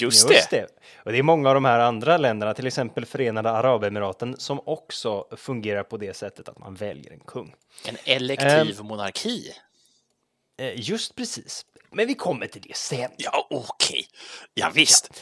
Just, 0.01 0.29
det. 0.49 0.67
Och 1.03 1.11
det 1.11 1.17
är 1.17 1.23
många 1.23 1.49
av 1.49 1.55
de 1.55 1.65
här 1.65 1.79
andra 1.79 2.17
länderna, 2.17 2.53
till 2.53 2.67
exempel 2.67 3.05
Förenade 3.05 3.49
Arabemiraten, 3.51 4.35
som 4.37 4.59
också 4.65 5.27
fungerar 5.37 5.83
på 5.83 5.97
det 5.97 6.15
sättet 6.15 6.49
att 6.49 6.59
man 6.59 6.75
väljer 6.75 7.11
en 7.11 7.19
kung. 7.19 7.55
En 7.87 7.97
elektiv 8.05 8.79
monarki. 8.81 9.51
Eh, 10.59 10.79
Just 10.79 11.15
precis. 11.15 11.65
Men 11.91 12.07
vi 12.07 12.15
kommer 12.15 12.47
till 12.47 12.61
det 12.61 12.75
sen. 12.75 13.11
Ja, 13.17 13.47
okej. 13.49 14.05
Ja, 14.53 14.71
visst. 14.73 15.21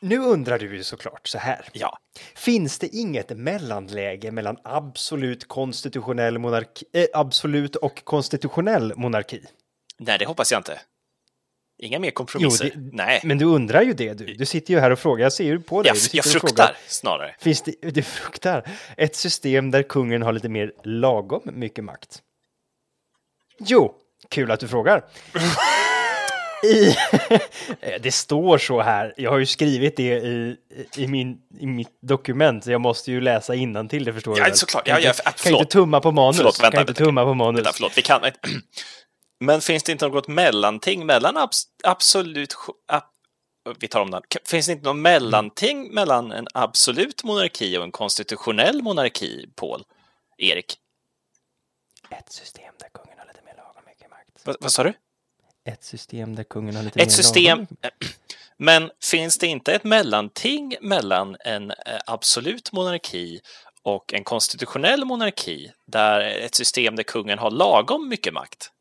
Nu 0.00 0.18
undrar 0.18 0.58
du 0.58 0.76
ju 0.76 0.84
såklart 0.84 1.28
så 1.28 1.38
här. 1.38 1.68
Ja. 1.72 1.98
Finns 2.34 2.78
det 2.78 2.96
inget 2.96 3.30
mellanläge 3.30 4.30
mellan 4.30 4.56
absolut 4.64 5.48
konstitutionell 5.48 6.38
monarki, 6.38 6.86
eh, 6.92 7.06
absolut 7.14 7.76
och 7.76 8.04
konstitutionell 8.04 8.92
monarki? 8.96 9.42
Nej, 9.98 10.18
det 10.18 10.26
hoppas 10.26 10.52
jag 10.52 10.58
inte. 10.58 10.80
Inga 11.78 11.98
mer 11.98 12.08
Jo, 12.08 12.12
kompromisser. 12.14 12.64
det, 12.74 12.90
Nej, 12.96 13.20
men 13.24 13.38
du 13.38 13.44
undrar 13.44 13.82
ju 13.82 13.92
det 13.92 14.12
du. 14.14 14.24
Du 14.34 14.46
sitter 14.46 14.74
ju 14.74 14.80
här 14.80 14.90
och 14.90 14.98
frågar, 14.98 15.22
jag 15.24 15.32
ser 15.32 15.44
ju 15.44 15.60
på 15.60 15.82
dig. 15.82 15.92
jag, 15.94 15.96
jag 16.12 16.24
fruktar 16.24 16.48
frågar, 16.48 16.76
snarare. 16.86 17.34
Finns 17.40 17.62
det, 17.62 17.74
du 17.90 18.02
fruktar 18.02 18.68
ett 18.96 19.16
system 19.16 19.70
där 19.70 19.82
kungen 19.82 20.22
har 20.22 20.32
lite 20.32 20.48
mer 20.48 20.72
lagom 20.84 21.42
mycket 21.44 21.84
makt? 21.84 22.22
Jo, 23.58 23.94
kul 24.28 24.50
att 24.50 24.60
du 24.60 24.68
frågar. 24.68 25.04
I, 26.64 26.96
det 28.00 28.12
står 28.12 28.58
så 28.58 28.80
här, 28.82 29.14
jag 29.16 29.30
har 29.30 29.38
ju 29.38 29.46
skrivit 29.46 29.96
det 29.96 30.02
i, 30.16 30.56
i, 30.96 31.06
min, 31.06 31.38
i 31.60 31.66
mitt 31.66 31.98
dokument, 32.02 32.64
så 32.64 32.70
jag 32.70 32.80
måste 32.80 33.12
ju 33.12 33.20
läsa 33.20 33.54
till 33.88 34.04
det 34.04 34.12
förstår 34.12 34.38
Ja, 34.38 34.48
du 34.48 34.54
såklart. 34.56 34.86
Kan 34.86 35.02
Ja, 35.02 35.12
kan 35.44 35.52
inte 35.52 35.64
tumma 35.72 36.00
på 36.00 36.10
manus. 36.10 36.36
Förlåt, 36.36 36.60
vänta, 36.62 36.70
kan 36.70 36.80
inte 36.80 36.92
vänta. 36.92 37.04
tumma 37.04 37.24
på 37.24 37.34
manus. 37.34 37.58
Vänta, 37.58 37.72
förlåt, 37.74 37.92
vi 37.96 38.02
kan... 38.02 38.20
Men 39.40 39.60
finns 39.60 39.82
det 39.82 39.92
inte 39.92 40.08
något 40.08 40.28
mellanting 40.28 41.06
mellan 41.06 41.36
abs 41.36 41.68
absolut... 41.84 42.54
ab 42.86 43.04
vi 43.78 43.88
tar 43.88 44.00
om 44.00 44.10
den. 44.10 44.22
Finns 44.44 44.66
det 44.66 44.72
inte 44.72 44.84
något 44.84 44.96
mellanting 44.96 45.94
mellan 45.94 46.32
en 46.32 46.46
absolut 46.54 47.24
monarki 47.24 47.78
och 47.78 47.82
en 47.84 47.92
konstitutionell 47.92 48.82
monarki, 48.82 49.46
Paul? 49.56 49.84
Erik? 50.38 50.78
Ett 52.10 52.32
system 52.32 52.74
där 52.78 52.88
kungen 52.88 53.18
har 53.18 53.26
lite 53.26 53.40
mer 53.44 53.54
lagom 53.56 53.82
mycket 53.86 54.10
makt. 54.10 54.42
Vad, 54.44 54.56
vad 54.60 54.72
sa 54.72 54.82
du? 54.82 54.92
Ett 55.64 55.84
system 55.84 56.34
där 56.34 56.44
kungen 56.44 56.76
har 56.76 56.82
lite 56.82 56.98
mer 56.98 57.06
Ett 57.06 57.12
system... 57.12 57.58
lagom 57.58 57.66
mycket 57.70 58.18
Men 58.56 58.90
finns 59.02 59.38
det 59.38 59.46
inte 59.46 59.74
ett 59.74 59.84
mellanting 59.84 60.76
mellan 60.80 61.36
en 61.40 61.70
eh, 61.70 61.76
absolut 62.06 62.72
monarki 62.72 63.40
och 63.82 64.14
en 64.14 64.24
konstitutionell 64.24 65.04
monarki 65.04 65.72
där 65.86 66.20
ett 66.20 66.54
system 66.54 66.96
där 66.96 67.02
kungen 67.02 67.38
har 67.38 67.50
lagom 67.50 68.08
mycket 68.08 68.34
makt? 68.34 68.72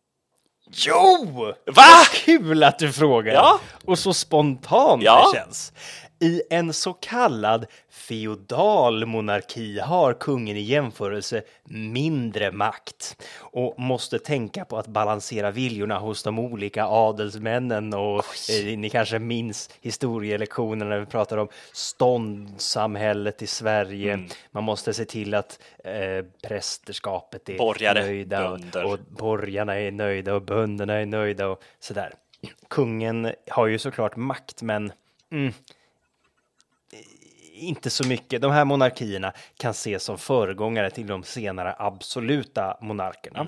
Jo! 0.72 1.54
Va? 1.76 1.84
Kul 2.14 2.64
att 2.64 2.80
du 2.80 2.94
frågar! 2.94 3.34
Ja. 3.34 3.60
Och 3.86 4.00
så 4.00 4.14
spontant 4.14 5.04
Ja. 5.04 5.30
det 5.34 5.40
känns. 5.40 5.74
I 6.20 6.42
en 6.50 6.74
så 6.74 6.94
kallad 6.94 7.66
feodal 7.90 9.06
monarki 9.06 9.80
har 9.80 10.14
kungen 10.14 10.58
i 10.58 10.62
jämförelse 10.62 11.42
mindre 11.64 12.52
makt 12.52 13.24
och 13.40 13.80
måste 13.80 14.20
tänka 14.20 14.66
på 14.66 14.78
att 14.78 14.88
balansera 14.88 15.52
viljorna 15.52 16.00
hos 16.00 16.24
de 16.24 16.40
olika 16.40 16.86
adelsmännen 16.86 17.94
och 17.94 18.24
eh, 18.50 18.78
ni 18.78 18.90
kanske 18.90 19.20
minns 19.20 19.70
historielektionerna 19.82 20.90
när 20.90 21.00
vi 21.00 21.06
pratar 21.06 21.38
om 21.38 21.48
ståndssamhället 21.74 23.42
i 23.42 23.48
Sverige. 23.48 24.14
Mm. 24.14 24.30
Man 24.52 24.64
måste 24.64 24.94
se 24.94 25.06
till 25.06 25.34
att 25.34 25.60
eh, 25.84 26.26
prästerskapet 26.48 27.50
är 27.50 27.58
Borgare, 27.58 28.02
nöjda 28.02 28.50
och, 28.50 28.60
bönder. 28.60 28.86
och 28.86 29.00
borgarna 29.10 29.80
är 29.80 29.92
nöjda 29.92 30.36
och 30.36 30.42
bönderna 30.42 30.94
är 30.94 31.06
nöjda 31.06 31.48
och 31.48 31.64
sådär. 31.80 32.14
Kungen 32.70 33.32
har 33.50 33.68
ju 33.68 33.80
såklart 33.80 34.16
makt, 34.16 34.62
men 34.62 34.92
mm, 35.32 35.54
inte 37.58 37.90
så 37.90 38.08
mycket. 38.08 38.42
De 38.42 38.52
här 38.52 38.66
monarkierna 38.66 39.34
kan 39.58 39.72
ses 39.72 40.04
som 40.04 40.18
föregångare 40.18 40.90
till 40.90 41.08
de 41.08 41.24
senare 41.24 41.76
absoluta 41.80 42.78
monarkerna. 42.82 43.48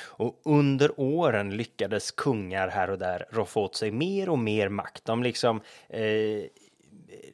Och 0.00 0.40
under 0.44 1.00
åren 1.00 1.56
lyckades 1.56 2.10
kungar 2.10 2.68
här 2.68 2.90
och 2.90 2.98
där 2.98 3.26
roffa 3.30 3.60
åt 3.60 3.76
sig 3.76 3.90
mer 3.90 4.28
och 4.28 4.38
mer 4.38 4.68
makt. 4.68 5.04
De 5.04 5.22
liksom 5.22 5.60
eh, 5.88 6.44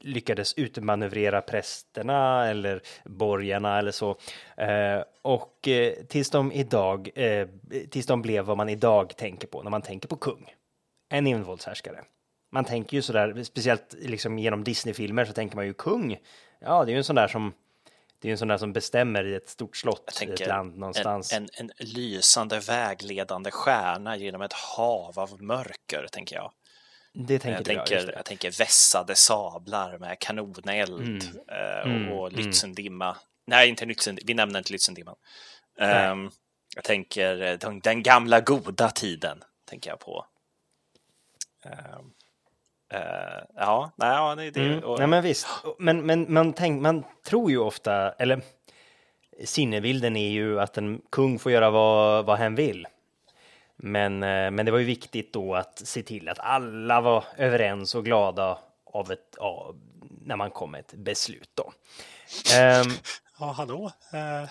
lyckades 0.01 0.55
utmanövrera 0.55 1.41
prästerna 1.41 2.49
eller 2.49 2.81
borgarna 3.05 3.79
eller 3.79 3.93
så. 3.93 4.17
Eh, 4.57 5.03
och 5.23 5.69
eh, 5.69 5.93
tills 5.93 6.31
de 6.31 6.53
idag, 6.53 7.11
eh, 7.15 7.49
tills 7.91 8.07
de 8.07 8.23
blev 8.23 8.45
vad 8.45 8.57
man 8.57 8.69
idag 8.69 9.17
tänker 9.17 9.49
på 9.49 9.63
när 9.63 9.71
man 9.71 9.83
tänker 9.83 10.09
på 10.09 10.17
kung. 10.17 10.55
En 11.09 11.27
envåldshärskare. 11.27 12.05
Man 12.55 12.64
tänker 12.64 12.97
ju 12.97 13.03
sådär, 13.03 13.43
speciellt 13.45 13.95
liksom 13.99 14.38
genom 14.38 14.64
Disney-filmer 14.64 15.25
så 15.25 15.33
tänker 15.33 15.57
man 15.57 15.67
ju 15.67 15.75
kung. 15.75 16.19
Ja, 16.61 16.85
det 16.85 16.90
är 16.90 16.93
ju 16.93 16.99
en 16.99 17.05
sån 17.05 17.17
där 17.17 17.29
som 17.29 17.53
det 18.19 18.29
är 18.29 18.33
en 18.33 18.38
sån 18.38 18.49
där 18.49 18.59
som 18.59 18.73
bestämmer 18.73 19.27
i 19.27 19.35
ett 19.35 19.49
stort 19.49 19.77
slott 19.77 20.23
i 20.23 20.25
ett 20.25 20.47
land 20.47 20.79
någonstans. 20.79 21.33
En, 21.33 21.49
en, 21.53 21.71
en 21.79 21.87
lysande 21.87 22.61
vägledande 22.61 23.51
stjärna 23.51 24.17
genom 24.17 24.43
ett 24.43 24.53
hav 24.53 25.19
av 25.19 25.43
mörker, 25.43 26.07
tänker 26.12 26.37
jag. 26.37 26.53
det 27.12 27.38
tänker 27.38 27.59
Jag 27.59 27.64
tänker, 27.64 28.07
det. 28.07 28.12
jag 28.12 28.25
tänker 28.25 28.59
vässade 28.59 29.14
sablar 29.14 29.99
med 29.99 30.19
kanoneld 30.19 31.23
eh, 31.49 31.90
Mm, 31.90 32.12
och, 32.12 32.23
och 32.23 32.33
mm. 32.33 32.40
Lützendimma. 32.40 33.17
Nej, 33.47 33.69
inte 33.69 33.85
Lützen, 33.85 34.19
vi 34.25 34.35
nämner 34.35 34.59
inte 34.59 34.73
Lützendimman. 34.73 35.17
Um, 36.11 36.31
jag 36.75 36.85
tänker 36.85 37.43
eh, 37.43 37.59
den, 37.59 37.81
den 37.81 38.03
gamla 38.03 38.40
goda 38.40 38.90
tiden, 38.90 39.45
tänker 39.64 39.90
jag 39.90 39.99
på. 39.99 40.27
Ehm, 41.64 41.73
eh, 41.73 41.99
ja, 43.57 43.91
nej, 43.97 44.09
ja, 44.09 44.35
det, 44.35 44.51
det 44.51 44.61
Mm. 44.61 44.85
och, 44.85 44.99
Nej, 44.99 45.09
men 45.09 45.23
visst. 45.23 45.47
Men, 45.79 46.07
men 46.07 46.33
man, 46.33 46.53
tänk, 46.53 46.83
man 46.83 47.05
tror 47.27 47.51
ju 47.51 47.59
ofta, 47.59 48.13
eller 48.13 48.41
sinnebilden 49.45 50.17
är 50.17 50.31
ju 50.31 50.61
att 50.61 50.79
en 50.79 51.01
kung 51.11 51.39
får 51.39 51.53
göra 51.53 51.71
vad, 51.71 52.25
vad 52.27 52.39
hen 52.39 52.55
vill. 52.55 52.87
Men, 53.77 54.23
eh, 54.23 54.51
men 54.51 54.67
det 54.67 54.73
var 54.73 54.79
ju 54.79 54.85
viktigt 54.85 55.33
då 55.33 55.55
att 55.55 55.79
se 55.79 56.03
till 56.03 56.29
att 56.29 56.39
alla 56.39 57.01
var 57.01 57.25
överens 57.37 57.95
och 57.95 58.05
glada 58.05 58.59
av 58.87 59.13
ett, 59.13 59.35
av, 59.39 59.81
när 60.25 60.37
man 60.37 60.51
kom 60.51 60.71
med 60.71 60.81
ett 60.81 60.95
beslut 60.95 61.51
då. 61.55 61.73
Ehm, 62.55 62.87
Ja, 63.39 63.47
hallå? 63.53 63.93
Eh, 64.13 64.19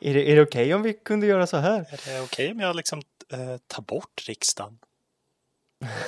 är 0.00 0.14
det, 0.14 0.30
är 0.30 0.36
det 0.36 0.42
okej 0.42 0.74
om 0.74 0.82
vi 0.82 0.92
kunde 0.92 1.26
göra 1.26 1.46
så 1.46 1.56
här? 1.56 1.78
är 1.78 2.14
det 2.14 2.20
okej 2.20 2.50
om 2.52 2.60
jag 2.60 2.76
liksom 2.76 3.02
eh, 3.32 3.56
tar 3.66 3.82
bort 3.82 4.24
riksdagen? 4.28 4.78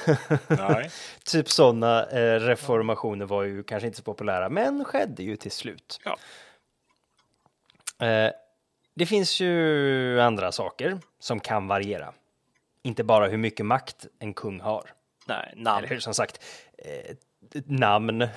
Typ 1.24 1.50
sådana 1.50 2.06
eh, 2.06 2.40
reformationer 2.40 3.26
var 3.26 3.42
ju 3.42 3.62
kanske 3.62 3.86
inte 3.86 3.98
så 3.98 4.04
populära, 4.04 4.48
men 4.48 4.84
skedde 4.84 5.22
ju 5.22 5.36
till 5.36 5.50
slut. 5.50 6.00
Ja. 6.04 6.18
Eh, 8.06 8.32
det 8.94 9.06
finns 9.06 9.40
ju 9.40 10.20
andra 10.20 10.52
saker 10.52 10.98
som 11.20 11.40
kan 11.40 11.68
variera. 11.68 12.12
Inte 12.82 13.04
bara 13.04 13.28
hur 13.28 13.38
mycket 13.38 13.66
makt 13.66 14.06
en 14.18 14.34
kung 14.34 14.60
har. 14.60 14.90
Nej, 15.26 15.52
namn. 15.56 15.78
Eller 15.78 15.88
hur, 15.88 16.00
som 16.00 16.14
sagt, 16.14 16.44
eh, 16.78 17.16
namn, 17.66 18.28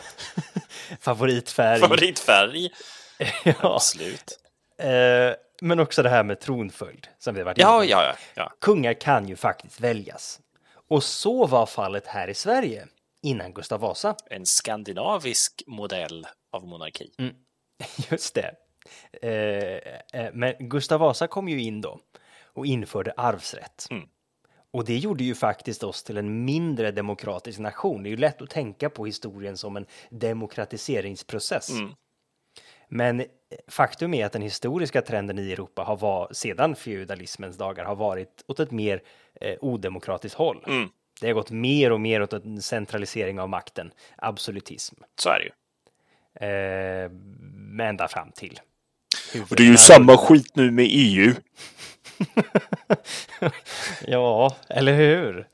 favoritfärg. 1.00 1.80
Favoritfärg. 1.80 2.70
ja. 3.44 3.54
Absolut. 3.62 4.40
Men 5.62 5.80
också 5.80 6.04
det 6.04 6.10
här 6.10 6.24
med 6.24 6.40
tronföljd 6.40 7.08
som 7.18 7.34
vi 7.34 7.40
har 7.40 7.46
varit 7.46 7.58
inne 7.58 7.68
på. 7.68 7.72
ja, 7.72 8.04
ja, 8.04 8.16
ja. 8.34 8.54
Kungar 8.62 8.94
kan 8.94 9.28
ju 9.28 9.36
faktiskt 9.36 9.80
väljas. 9.80 10.40
Och 10.90 11.04
så 11.04 11.48
var 11.48 11.66
fallet 11.66 12.08
här 12.08 12.28
i 12.28 12.34
Sverige 12.34 12.88
innan 13.22 13.54
Gustav 13.54 13.80
Vasa. 13.80 14.16
En 14.26 14.46
skandinavisk 14.46 15.64
modell 15.68 16.28
av 16.52 16.68
monarki. 16.68 17.12
Just 18.12 18.36
det. 18.36 18.56
Eh, 19.22 20.22
eh, 20.22 20.34
men 20.34 20.54
Gustav 20.60 21.00
Vasa 21.00 21.28
kom 21.28 21.50
ju 21.50 21.62
in 21.62 21.82
då 21.82 22.00
och 22.54 22.66
införde 22.66 23.12
arvsrätt. 23.18 23.88
Mm. 23.92 24.08
Och 24.72 24.86
det 24.86 24.98
gjorde 24.98 25.24
ju 25.24 25.36
faktiskt 25.36 25.84
oss 25.84 26.04
till 26.04 26.18
en 26.18 26.46
mindre 26.46 26.92
demokratisk 26.92 27.60
nation. 27.60 28.04
Det 28.04 28.10
är 28.10 28.12
ju 28.12 28.18
lätt 28.18 28.42
att 28.42 28.50
tänka 28.50 28.90
på 28.90 29.06
historien 29.06 29.58
som 29.58 29.78
en 29.78 29.86
demokratiseringsprocess. 30.10 31.70
Mm. 31.70 31.94
Men 32.90 33.20
eh, 33.20 33.26
faktum 33.68 34.14
är 34.14 34.26
att 34.26 34.32
den 34.32 34.42
historiska 34.42 35.02
trenden 35.02 35.40
i 35.40 35.52
Europa 35.52 35.82
har 35.84 35.98
var, 35.98 36.28
sedan 36.32 36.76
feudalismens 36.76 37.58
dagar 37.58 37.86
har 37.86 37.96
varit 37.96 38.44
åt 38.48 38.60
ett 38.60 38.72
mer 38.72 39.02
eh, 39.42 39.56
odemokratiskt 39.62 40.38
håll. 40.38 40.64
Mm. 40.68 40.90
Det 41.22 41.28
har 41.28 41.34
gått 41.34 41.52
mer 41.52 41.92
och 41.92 42.02
mer 42.02 42.22
åt 42.22 42.34
en 42.34 42.62
centralisering 42.62 43.40
av 43.40 43.50
makten, 43.50 43.92
absolutism. 44.18 44.96
Så 45.22 45.30
är 45.30 45.40
det 45.40 45.46
ju. 45.46 45.52
Eh, 46.48 47.10
men 47.52 47.88
ända 47.88 48.08
fram 48.08 48.32
till. 48.32 48.60
Och 49.50 49.56
det 49.56 49.64
är 49.64 49.68
ju 49.68 49.78
samma 49.78 50.18
skit 50.18 50.56
nu 50.56 50.72
med 50.72 50.86
EU. 50.90 51.34
Ja, 54.08 54.56
eller 54.70 54.94
hur? 54.94 55.48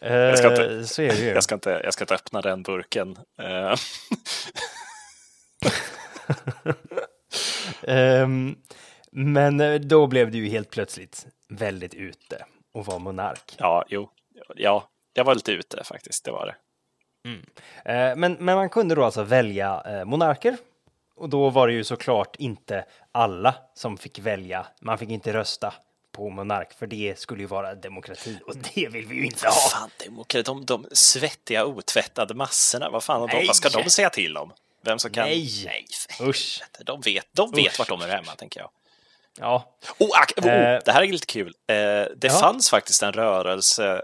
Eh, 0.00 0.34
ska 0.34 0.50
inte- 0.50 0.86
så 0.86 1.02
är 1.02 1.08
det 1.08 1.18
ju. 1.20 1.28
Jag 1.28 1.44
ska 1.44 1.54
inte, 1.54 1.80
jag 1.84 1.92
ska 1.94 2.04
inte 2.04 2.14
öppna 2.14 2.40
den 2.40 2.62
burken. 2.62 3.18
Eh, 3.38 3.74
Ehm, 7.88 8.56
men 9.10 9.60
eh, 9.60 9.74
då 9.74 10.06
blev 10.06 10.30
du 10.30 10.38
ju 10.38 10.48
helt 10.48 10.70
plötsligt 10.70 11.26
väldigt 11.48 11.94
ute 11.94 12.44
och 12.74 12.86
var 12.86 12.98
monark. 12.98 13.54
ja, 13.58 13.84
jo. 13.88 14.10
Ja, 14.54 14.88
jag 15.14 15.24
var 15.24 15.34
lite 15.34 15.52
ute 15.52 15.84
faktiskt. 15.84 16.24
Det 16.24 16.30
var 16.30 16.46
det. 16.46 16.54
Eh, 17.84 18.16
men, 18.16 18.32
men 18.32 18.56
man 18.56 18.68
kunde 18.68 18.94
då 18.94 19.04
alltså 19.04 19.22
välja 19.22 19.82
eh, 19.86 20.04
monarker. 20.04 20.56
Och 21.16 21.28
då 21.28 21.50
var 21.50 21.66
det 21.66 21.72
ju 21.72 21.84
såklart 21.84 22.36
inte 22.36 22.84
alla 23.12 23.54
som 23.74 23.98
fick 23.98 24.18
välja. 24.18 24.66
Man 24.80 24.98
fick 24.98 25.10
inte 25.10 25.32
rösta 25.32 25.74
på 26.12 26.30
monark, 26.30 26.72
för 26.72 26.86
det 26.86 27.18
skulle 27.18 27.42
ju 27.42 27.46
vara 27.46 27.74
demokrati 27.74 28.38
och 28.46 28.56
det 28.56 28.88
vill 28.88 29.06
vi 29.06 29.14
ju 29.14 29.24
inte 29.24 29.46
ha. 29.46 29.52
fan, 29.52 29.90
demokrati, 30.04 30.42
de, 30.42 30.64
de 30.64 30.86
svettiga 30.92 31.64
otvättade 31.64 32.34
massorna, 32.34 32.90
vad 32.90 33.04
fan 33.04 33.28
de, 33.28 33.46
vad 33.46 33.56
ska 33.56 33.68
de 33.68 33.90
säga 33.90 34.10
till 34.10 34.36
om? 34.36 34.52
Vem 34.84 34.98
som 34.98 35.10
kan... 35.10 35.24
Nej. 35.24 35.62
Nej 35.64 35.86
för 36.18 36.28
Usch. 36.28 36.62
De 36.84 37.00
vet, 37.00 37.26
de 37.32 37.50
vet 37.50 37.66
Usch. 37.72 37.78
vart 37.78 37.88
de 37.88 38.00
är 38.02 38.08
hemma, 38.08 38.34
tänker 38.36 38.60
jag. 38.60 38.70
Ja, 39.40 39.76
Oh, 39.98 40.18
ack, 40.20 40.32
oh, 40.36 40.46
Eh. 40.46 40.78
det 40.84 40.92
här 40.92 41.02
är 41.02 41.06
lite 41.06 41.26
kul. 41.26 41.54
Eh, 41.68 41.74
det 41.76 42.08
Ja. 42.22 42.30
fanns 42.40 42.70
faktiskt 42.70 43.02
en 43.02 43.12
rörelse 43.12 44.02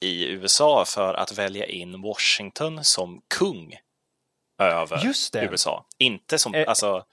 i 0.00 0.24
USA 0.24 0.84
för 0.84 1.14
att 1.14 1.32
välja 1.32 1.66
in 1.66 2.02
Washington 2.02 2.84
som 2.84 3.20
kung 3.34 3.74
över. 4.62 5.06
USA. 5.34 5.86
Inte 5.98 6.38
som, 6.38 6.54
Eh, 6.54 6.68
alltså, 6.68 7.04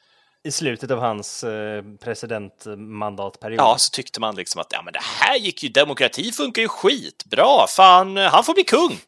i 0.44 0.52
slutet 0.52 0.92
av 0.92 1.00
hans 1.00 1.44
eh, 1.44 1.84
presidentmandatperiod. 2.04 3.60
ja, 3.60 3.78
så 3.78 3.90
tyckte 3.90 4.20
man 4.20 4.36
liksom 4.36 4.62
att 4.62 4.68
ja, 4.72 4.82
men 4.82 4.94
det 4.94 5.00
här 5.04 5.36
gick 5.38 5.64
ju, 5.64 5.70
demokrati 5.70 6.32
funkar 6.32 6.62
ju 6.62 6.68
skitbra, 6.68 7.68
fan, 7.68 8.18
han 8.18 8.44
får 8.44 8.54
bli 8.54 8.64
kung. 8.64 9.00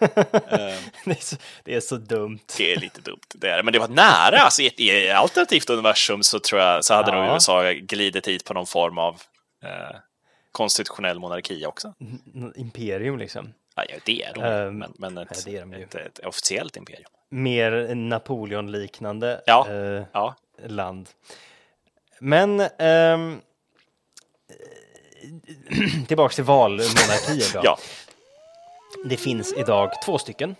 Eh, 0.00 0.08
det, 1.04 1.10
är 1.10 1.20
så, 1.24 1.36
det 1.64 1.74
är 1.74 1.80
så 1.80 1.96
dumt. 1.96 2.38
det 2.58 2.72
är 2.72 2.76
lite 2.80 3.00
dumt, 3.00 3.20
det 3.34 3.48
är. 3.50 3.62
Men 3.62 3.72
det 3.72 3.78
var 3.78 3.88
nära, 3.88 4.38
alltså 4.40 4.62
i 4.62 4.66
ett 4.66 4.80
i 4.80 5.10
alternativt 5.10 5.70
universum 5.70 6.22
så 6.22 6.38
tror 6.40 6.60
jag, 6.60 6.84
så 6.84 6.94
hade 6.94 7.12
nog 7.12 7.24
Ja. 7.24 7.32
USA 7.34 7.72
glidit 7.72 8.28
hit 8.28 8.44
på 8.44 8.54
någon 8.54 8.66
form 8.66 8.98
av 8.98 9.22
eh, 9.64 9.96
konstitutionell 10.52 11.18
monarki 11.18 11.66
också. 11.66 11.94
N- 12.34 12.52
Imperium 12.56 13.18
liksom. 13.18 13.54
Ja, 13.74 13.84
det 14.04 14.22
är 14.22 14.34
de, 14.34 14.40
Ehm, 14.44 14.78
men, 14.78 14.92
men 14.98 15.18
ett, 15.18 15.28
ja, 15.34 15.36
det 15.44 15.56
är 15.56 15.60
de 15.60 15.72
ett, 15.74 15.94
ett 15.94 16.18
officiellt 16.18 16.76
imperium. 16.76 17.10
Mer 17.30 17.94
Napoleon-liknande 17.94 19.40
Ja. 19.46 19.66
eh, 19.70 20.02
Ja, 20.12 20.34
land. 20.66 21.08
Men 22.20 22.60
ehm, 22.78 23.40
tillbaks 26.08 26.34
till 26.34 26.44
valmonarkier 26.44 27.52
då. 27.54 27.60
ja. 27.64 27.78
Det 29.04 29.16
finns 29.16 29.54
idag 29.56 29.90
två 30.04 30.18
stycken, 30.18 30.56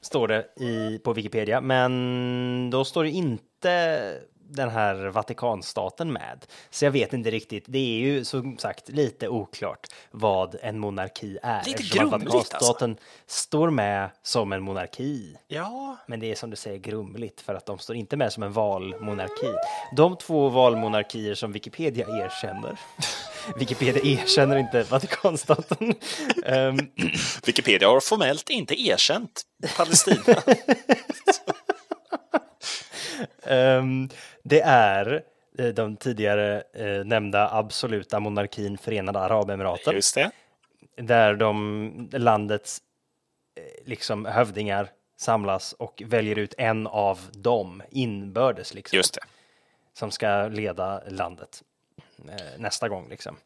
står 0.00 0.28
det 0.28 0.46
i, 0.56 0.98
på 0.98 1.12
Wikipedia, 1.12 1.60
men 1.60 2.70
då 2.70 2.84
står 2.84 3.04
det 3.04 3.10
inte 3.10 4.02
den 4.50 4.68
här 4.68 4.94
Vatikanstaten 5.08 6.12
med. 6.12 6.46
Så 6.70 6.84
jag 6.84 6.92
vet 6.92 7.12
inte 7.12 7.30
riktigt. 7.30 7.64
Det 7.66 7.78
är 7.78 7.98
ju 7.98 8.24
som 8.24 8.58
sagt 8.58 8.88
lite 8.88 9.28
oklart 9.28 9.86
vad 10.10 10.56
en 10.62 10.78
monarki 10.78 11.38
är. 11.42 11.64
Lite 11.64 11.82
grumligt, 11.82 12.14
alltså. 12.14 12.36
Vatikanstaten 12.38 12.96
står 13.26 13.70
med 13.70 14.10
som 14.22 14.52
en 14.52 14.62
monarki. 14.62 15.36
ja. 15.48 15.96
Men 16.06 16.20
det 16.20 16.30
är 16.30 16.34
som 16.34 16.50
du 16.50 16.56
säger 16.56 16.78
grumligt 16.78 17.40
för 17.40 17.54
att 17.54 17.66
de 17.66 17.78
står 17.78 17.96
inte 17.96 18.16
med 18.16 18.32
som 18.32 18.42
en 18.42 18.52
valmonarki. 18.52 19.52
De 19.96 20.16
två 20.16 20.48
valmonarkier 20.48 21.34
som 21.34 21.52
Wikipedia 21.52 22.06
erkänner. 22.06 22.80
Wikipedia 23.56 24.02
erkänner 24.04 24.56
inte 24.56 24.82
Vatikanstaten. 24.82 25.94
Ehm, 26.46 26.78
Wikipedia 27.46 27.88
har 27.88 28.00
formellt 28.00 28.50
inte 28.50 28.80
erkänt 28.82 29.42
Palestina. 29.76 30.42
ehm, 33.42 34.08
det 34.42 34.60
är 34.60 35.22
eh, 35.58 35.66
de 35.66 35.96
tidigare 35.96 36.62
eh, 36.74 37.04
nämnda 37.04 37.50
absoluta 37.50 38.20
monarkin 38.20 38.78
Förenade 38.78 39.18
Arabemiraten. 39.18 39.94
Just 39.94 40.14
det. 40.14 40.30
Där 40.96 41.34
de 41.34 42.08
landets 42.12 42.80
eh, 43.56 43.86
liksom 43.88 44.24
hövdingar 44.24 44.90
samlas 45.16 45.72
och 45.72 46.02
väljer 46.06 46.38
ut 46.38 46.54
en 46.58 46.86
av 46.86 47.18
dem 47.32 47.82
inbördes. 47.90 48.74
Liksom. 48.74 48.96
Just 48.96 49.14
det. 49.14 49.20
som 49.92 50.10
ska 50.10 50.48
leda 50.48 51.02
landet 51.08 51.62
eh, 52.28 52.34
nästa 52.58 52.88
gång. 52.88 53.08
Liksom. 53.08 53.36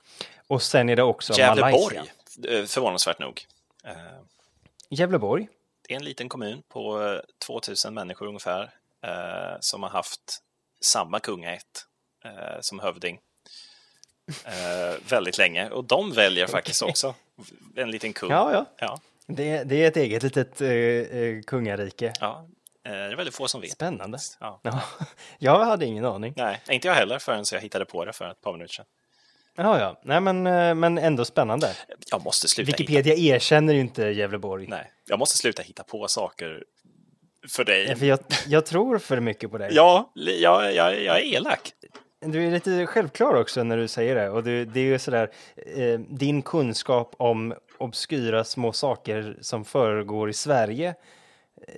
Och 0.46 0.62
sen 0.62 0.88
är 0.88 0.96
det 0.96 1.02
också 1.02 1.32
Gävleborg, 1.32 1.96
Malaysia. 1.96 2.60
eh, 2.60 2.64
förvånansvärt 2.64 3.18
nog. 3.18 3.46
Eh, 3.84 3.92
Gävleborg. 4.88 5.48
Det 5.88 5.94
är 5.94 5.96
en 5.96 6.04
liten 6.04 6.28
kommun 6.28 6.62
på 6.68 7.02
eh, 7.02 7.20
2000 7.46 7.94
människor 7.94 8.26
ungefär 8.26 8.70
eh, 9.04 9.56
som 9.60 9.82
har 9.82 9.90
haft 9.90 10.38
samma 10.80 11.20
kungaätt 11.20 11.86
eh, 12.24 12.60
som 12.60 12.78
hövding 12.80 13.18
eh, 14.44 15.00
väldigt 15.08 15.38
länge. 15.38 15.70
Och 15.70 15.84
de 15.84 16.12
väljer 16.12 16.46
faktiskt 16.46 16.82
också 16.82 17.14
en 17.76 17.90
liten 17.90 18.12
kung. 18.12 18.30
Ja, 18.30 18.52
ja. 18.52 18.66
Ja, 18.78 19.00
Det, 19.26 19.64
det 19.64 19.84
är 19.84 19.88
ett 19.88 19.96
eget 19.96 20.22
litet 20.22 20.60
eh, 20.60 20.68
eh, 20.70 21.42
kungarike. 21.42 22.12
ja. 22.20 22.46
Det 22.86 22.90
är 22.90 23.16
väldigt 23.16 23.34
få 23.34 23.48
som 23.48 23.60
vet. 23.60 23.72
Spännande. 23.72 24.18
Ja. 24.40 24.60
Ja, 24.62 24.82
jag 25.38 25.64
hade 25.64 25.86
ingen 25.86 26.04
aning. 26.04 26.34
Nej, 26.36 26.60
inte 26.68 26.88
jag 26.88 26.94
heller 26.94 27.18
förrän 27.18 27.44
jag 27.52 27.60
hittade 27.60 27.84
på 27.84 28.04
det 28.04 28.12
för 28.12 28.30
ett 28.30 28.40
par 28.40 28.52
minuter 28.52 28.74
sedan. 28.74 28.84
Ja, 29.56 29.80
ja. 29.80 30.00
Nej, 30.04 30.20
men, 30.20 30.42
men 30.80 30.98
ändå 30.98 31.24
spännande. 31.24 31.76
Jag 32.10 32.22
måste 32.24 32.48
sluta 32.48 32.66
hitta 32.66 32.76
Wikipedia 32.78 33.34
erkänner 33.34 33.74
ju 33.74 33.80
inte 33.80 34.02
Gävleborg. 34.02 34.66
Nej, 34.66 34.92
jag 35.04 35.18
måste 35.18 35.38
sluta 35.38 35.62
hitta 35.62 35.82
på 35.84 36.08
saker 36.08 36.64
för 37.48 37.64
dig. 37.64 37.96
För 37.96 38.07
jag, 38.07 38.18
jag 38.46 38.66
tror 38.66 38.98
för 38.98 39.20
mycket 39.20 39.50
på 39.50 39.59
dig. 39.59 39.70
Ja, 39.72 40.12
jag, 40.14 40.74
jag, 40.74 41.02
jag 41.02 41.18
är 41.18 41.35
elak. 41.35 41.72
Du 42.20 42.46
är 42.46 42.50
lite 42.50 42.87
självklar 42.87 43.35
också 43.35 43.62
när 43.62 43.76
du 43.76 43.88
säger 43.88 44.14
det. 44.14 44.30
Och 44.30 44.44
du, 44.44 44.64
det 44.64 44.80
är 44.80 44.85
ju 44.85 44.98
sådär, 44.98 45.30
eh, 45.76 46.00
din 46.00 46.42
kunskap 46.42 47.14
om 47.18 47.54
obskyra 47.78 48.44
små 48.44 48.72
saker 48.72 49.37
som 49.40 49.64
föregår 49.64 50.30
i 50.30 50.33
Sverige, 50.33 50.88
eh, 50.88 51.74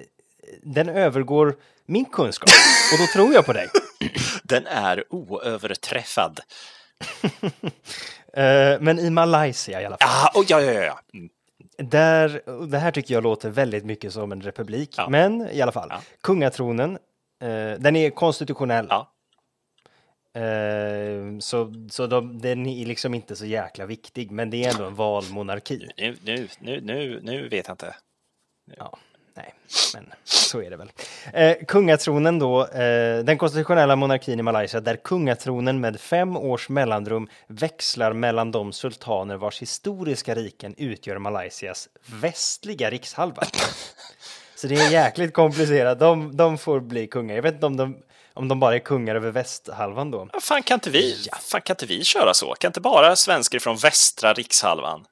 den 0.62 0.88
övergår 0.88 1.56
min 1.86 2.04
kunskap. 2.04 2.50
Och 2.92 2.98
då 2.98 3.06
tror 3.06 3.34
jag 3.34 3.46
på 3.46 3.52
dig. 3.52 3.68
Den 4.42 4.66
är 4.66 5.04
oöverträffad. 5.10 6.40
Eh, 8.36 8.80
men 8.80 8.98
i 8.98 9.10
Malaysia 9.10 9.82
i 9.82 9.84
alla 9.84 9.96
fall. 9.96 10.08
Ah, 10.08 10.40
oh, 10.40 10.44
ja, 10.48 10.60
ja, 10.60 10.72
ja. 10.72 11.00
Mm. 11.14 11.28
Där, 11.78 12.42
det 12.66 12.78
här 12.78 12.90
tycker 12.90 13.14
jag 13.14 13.22
låter 13.22 13.50
väldigt 13.50 13.84
mycket 13.84 14.12
som 14.12 14.32
en 14.32 14.40
republik. 14.42 14.94
Ja. 14.96 15.08
Men 15.08 15.48
i 15.50 15.60
alla 15.60 15.72
fall, 15.72 15.88
Ja. 15.90 16.00
kungatronen, 16.20 16.98
eh, 17.42 17.72
den 17.78 17.96
är 17.96 18.10
konstitutionell. 18.10 18.86
Ja. 18.90 19.12
Eh, 20.40 21.38
så 21.40 21.74
så 21.90 22.06
de, 22.06 22.38
den 22.40 22.66
är 22.66 22.86
liksom 22.86 23.14
inte 23.14 23.36
så 23.36 23.46
jäkla 23.46 23.86
viktig, 23.86 24.30
men 24.30 24.50
det 24.50 24.64
är 24.64 24.70
ändå 24.70 24.84
en 24.84 24.94
valmonarki. 24.94 25.88
Nu, 25.96 26.16
nu, 26.22 26.48
nu, 26.60 26.80
nu, 26.80 27.20
nu 27.22 27.48
vet 27.48 27.66
jag 27.68 27.74
inte. 27.74 27.94
Nej, 29.36 29.54
men 29.94 30.12
så 30.24 30.62
är 30.62 30.70
det 30.70 30.76
väl. 30.76 30.92
Eh, 31.32 31.56
kungatronen 31.66 32.38
då, 32.38 32.66
eh, 32.66 33.24
den 33.24 33.38
konstitutionella 33.38 33.96
monarkin 33.96 34.38
i 34.38 34.42
Malaysia 34.42 34.80
där 34.80 34.96
kungatronen 34.96 35.80
med 35.80 36.00
fem 36.00 36.36
års 36.36 36.68
mellanrum 36.68 37.28
växlar 37.46 38.12
mellan 38.12 38.50
de 38.50 38.72
sultaner 38.72 39.36
vars 39.36 39.62
historiska 39.62 40.34
riken 40.34 40.74
utgör 40.78 41.18
Malaysias 41.18 41.88
västliga 42.06 42.90
rikshalva. 42.90 43.42
Så 44.56 44.66
det 44.66 44.74
är 44.74 44.90
jäkligt 44.90 45.34
komplicerat. 45.34 45.98
De, 45.98 46.36
de 46.36 46.58
får 46.58 46.80
bli 46.80 47.06
kungar. 47.06 47.34
Jag 47.34 47.42
vet 47.42 47.54
inte 47.54 47.66
om 47.66 47.76
de, 47.76 47.96
om 48.34 48.48
de 48.48 48.60
bara 48.60 48.74
är 48.74 48.78
kungar 48.78 49.14
över 49.14 49.30
västhalvan 49.30 50.10
då. 50.10 50.28
Ja, 50.32 50.40
fan, 50.40 50.62
kan 50.62 50.74
inte 50.74 50.90
vi, 50.90 51.26
fan, 51.40 51.60
kan 51.60 51.74
inte 51.74 51.86
vi 51.86 52.04
köra 52.04 52.34
så? 52.34 52.54
Kan 52.54 52.68
inte 52.68 52.80
bara 52.80 53.16
svenskar 53.16 53.58
från 53.58 53.76
västra 53.76 54.32
rikshalvan 54.32 55.04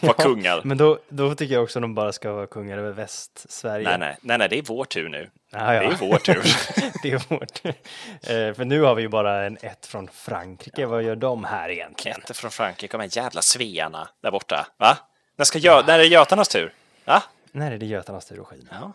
vara 0.00 0.12
kungar? 0.12 0.60
Men 0.64 0.78
då, 0.78 0.98
då 1.08 1.34
tycker 1.34 1.54
jag 1.54 1.62
också 1.62 1.78
att 1.78 1.82
de 1.82 1.94
bara 1.94 2.12
ska 2.12 2.32
vara 2.32 2.46
kungar 2.46 2.78
över 2.78 2.92
väst-Sverige. 2.92 3.88
Nej, 3.88 3.98
nej, 3.98 4.16
nej, 4.20 4.38
nej, 4.38 4.48
det 4.48 4.58
är 4.58 4.62
vår 4.62 4.84
tur 4.84 5.08
nu. 5.08 5.30
Ah, 5.52 5.72
ja. 5.74 5.80
Det 5.80 5.86
är 5.86 5.96
vår 5.96 6.18
tur. 6.18 6.42
det 7.02 7.10
är 7.10 7.22
vårt. 7.28 7.64
Eh, 7.64 8.54
för 8.54 8.64
nu 8.64 8.80
har 8.82 8.94
vi 8.94 9.02
ju 9.02 9.08
bara 9.08 9.46
en 9.46 9.58
ett 9.62 9.86
från 9.86 10.08
Frankrike. 10.12 10.86
Vad 10.86 11.02
gör 11.02 11.16
de 11.16 11.44
här 11.44 11.68
egentligen? 11.68 12.20
Inte 12.20 12.34
från 12.34 12.50
Frankrike, 12.50 12.96
de 12.96 13.00
här 13.00 13.16
jävla 13.16 13.42
svearna 13.42 14.08
där 14.22 14.30
borta. 14.30 14.66
Va? 14.76 14.98
När, 15.36 15.44
ska 15.44 15.58
gö- 15.58 15.84
när 15.86 15.94
är 15.94 15.98
det 15.98 16.06
Götarnas 16.06 16.48
tur? 16.48 16.72
Va? 17.04 17.22
När 17.52 17.72
är 17.72 17.78
det 17.78 17.86
Götarnas 17.86 18.26
tur 18.26 18.40
att 18.40 18.46
skina? 18.46 18.68
Ja. 18.70 18.92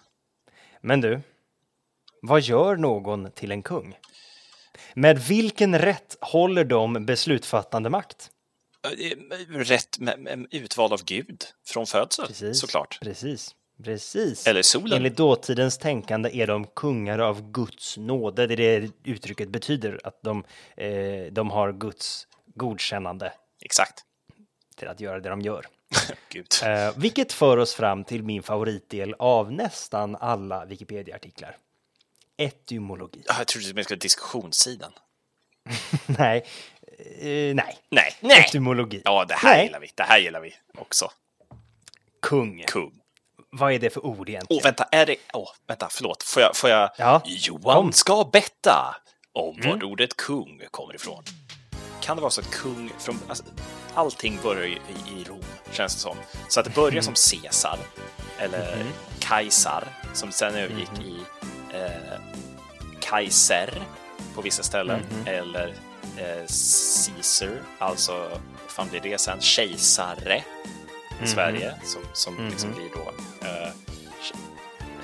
Men 0.82 1.02
du, 1.02 1.22
vad 2.22 2.42
gör 2.42 2.76
någon 2.76 3.32
till 3.32 3.52
en 3.52 3.62
kung? 3.62 3.98
Med 4.94 5.20
vilken 5.20 5.80
rätt 5.80 6.18
håller 6.22 6.64
de 6.64 7.06
beslutsfattande 7.06 7.90
makt? 7.90 8.30
Rätt 9.50 10.00
med, 10.00 10.20
med, 10.20 10.48
utvald 10.52 10.94
av 10.94 11.04
Gud 11.06 11.44
från 11.66 11.86
födsel, 11.88 12.28
Precis. 12.28 12.60
såklart. 12.60 13.00
Precis. 13.02 13.56
Precis. 13.84 14.48
Eller 14.48 14.62
solen. 14.62 14.98
Enligt 14.98 15.18
dåtidens 15.18 15.78
tänkande 15.78 16.38
är 16.38 16.48
de 16.48 16.68
kungar 16.68 17.20
av 17.20 17.52
Guds 17.52 17.98
nåde. 17.98 18.48
Det 18.48 18.54
är 18.54 18.82
det 18.82 18.92
uttrycket 19.04 19.50
betyder, 19.50 20.00
att 20.04 20.22
de, 20.24 20.44
eh, 20.78 21.32
de 21.32 21.52
har 21.52 21.72
Guds 21.72 22.28
godkännande 22.56 23.34
Exakt. 23.62 24.04
till 24.76 24.88
att 24.88 25.00
göra 25.00 25.20
det 25.20 25.30
de 25.30 25.42
gör. 25.42 25.66
Gud. 26.30 26.48
Eh, 26.64 26.92
vilket 26.98 27.34
för 27.34 27.58
oss 27.58 27.74
fram 27.74 28.04
till 28.04 28.24
min 28.24 28.44
favoritdel 28.44 29.16
av 29.20 29.52
nästan 29.52 30.16
alla 30.16 30.66
Wikipedia-artiklar. 30.66 31.58
Etymologi. 32.38 33.24
Ja, 33.26 33.36
Jag 33.38 33.48
trodde 33.48 33.74
du 33.74 33.84
skulle 33.84 34.00
diskussionssidan. 34.00 34.92
nej, 36.06 36.38
eh, 36.38 36.48
nej. 37.56 37.78
Nej, 37.90 38.14
nej. 38.20 38.40
Etymologi. 38.40 39.02
Ja, 39.06 39.26
det 39.26 39.34
här 39.34 39.54
Nej. 39.56 39.66
gillar 39.66 39.80
vi. 39.80 39.92
Det 39.96 40.04
här 40.04 40.18
gillar 40.20 40.40
vi 40.40 40.54
också. 40.78 41.12
Kung. 42.22 42.64
Kung. 42.68 42.92
Vad 43.52 43.74
är 43.74 43.80
det 43.80 43.90
för 43.90 44.06
ord 44.06 44.30
egentligen? 44.30 44.60
Åh, 44.62 44.64
vänta, 44.64 44.84
är 44.92 45.06
det... 45.06 45.16
Åh, 45.34 45.50
vänta, 45.68 45.88
förlåt. 45.92 46.24
Får 46.24 46.42
jag... 46.42 46.56
Får 46.56 46.70
jag... 46.70 46.90
Ja, 46.98 47.22
Johan. 47.26 47.80
Mm. 47.80 47.92
ska 47.94 48.30
betta 48.34 48.96
om 49.34 49.62
var 49.64 49.84
ordet 49.84 50.18
kung 50.18 50.62
kommer 50.72 50.96
ifrån. 50.96 51.24
Kan 52.02 52.18
det 52.18 52.22
vara 52.22 52.32
så 52.32 52.42
att 52.42 52.52
kung 52.52 52.92
från... 53.00 53.20
Alltså, 53.28 53.44
allting 53.94 54.40
börjar 54.44 54.64
ju 54.68 54.74
i, 54.76 55.20
i 55.22 55.24
Rom, 55.24 55.44
känns 55.72 55.96
det 55.96 56.00
som. 56.02 56.18
Så 56.50 56.60
att 56.60 56.66
det 56.66 56.76
börjar 56.76 56.92
Mm. 56.92 57.04
som 57.04 57.40
Caesar, 57.42 57.78
eller 58.38 58.76
Mm-hmm. 58.76 59.20
Kajsar, 59.20 59.84
som 60.14 60.32
sen 60.32 60.56
övergick 60.56 60.90
i 61.06 61.18
eh, 61.78 62.20
Kaiser 63.02 63.74
på 64.36 64.42
vissa 64.42 64.64
ställen, 64.64 65.02
Mm-hmm. 65.02 65.30
eller 65.30 65.74
eh, 66.18 66.46
Caesar, 67.06 67.62
alltså 67.80 68.12
vad 68.62 68.72
fan 68.72 68.88
blir 68.90 69.00
det 69.02 69.18
sen? 69.22 69.42
Kejsare 69.42 70.38
i 70.38 70.44
Mm-hmm. 71.14 71.26
Sverige, 71.26 71.76
som, 71.84 72.02
som 72.14 72.48
liksom 72.50 72.72
blir 72.74 72.90
då... 72.96 73.02
Eh, 73.48 73.70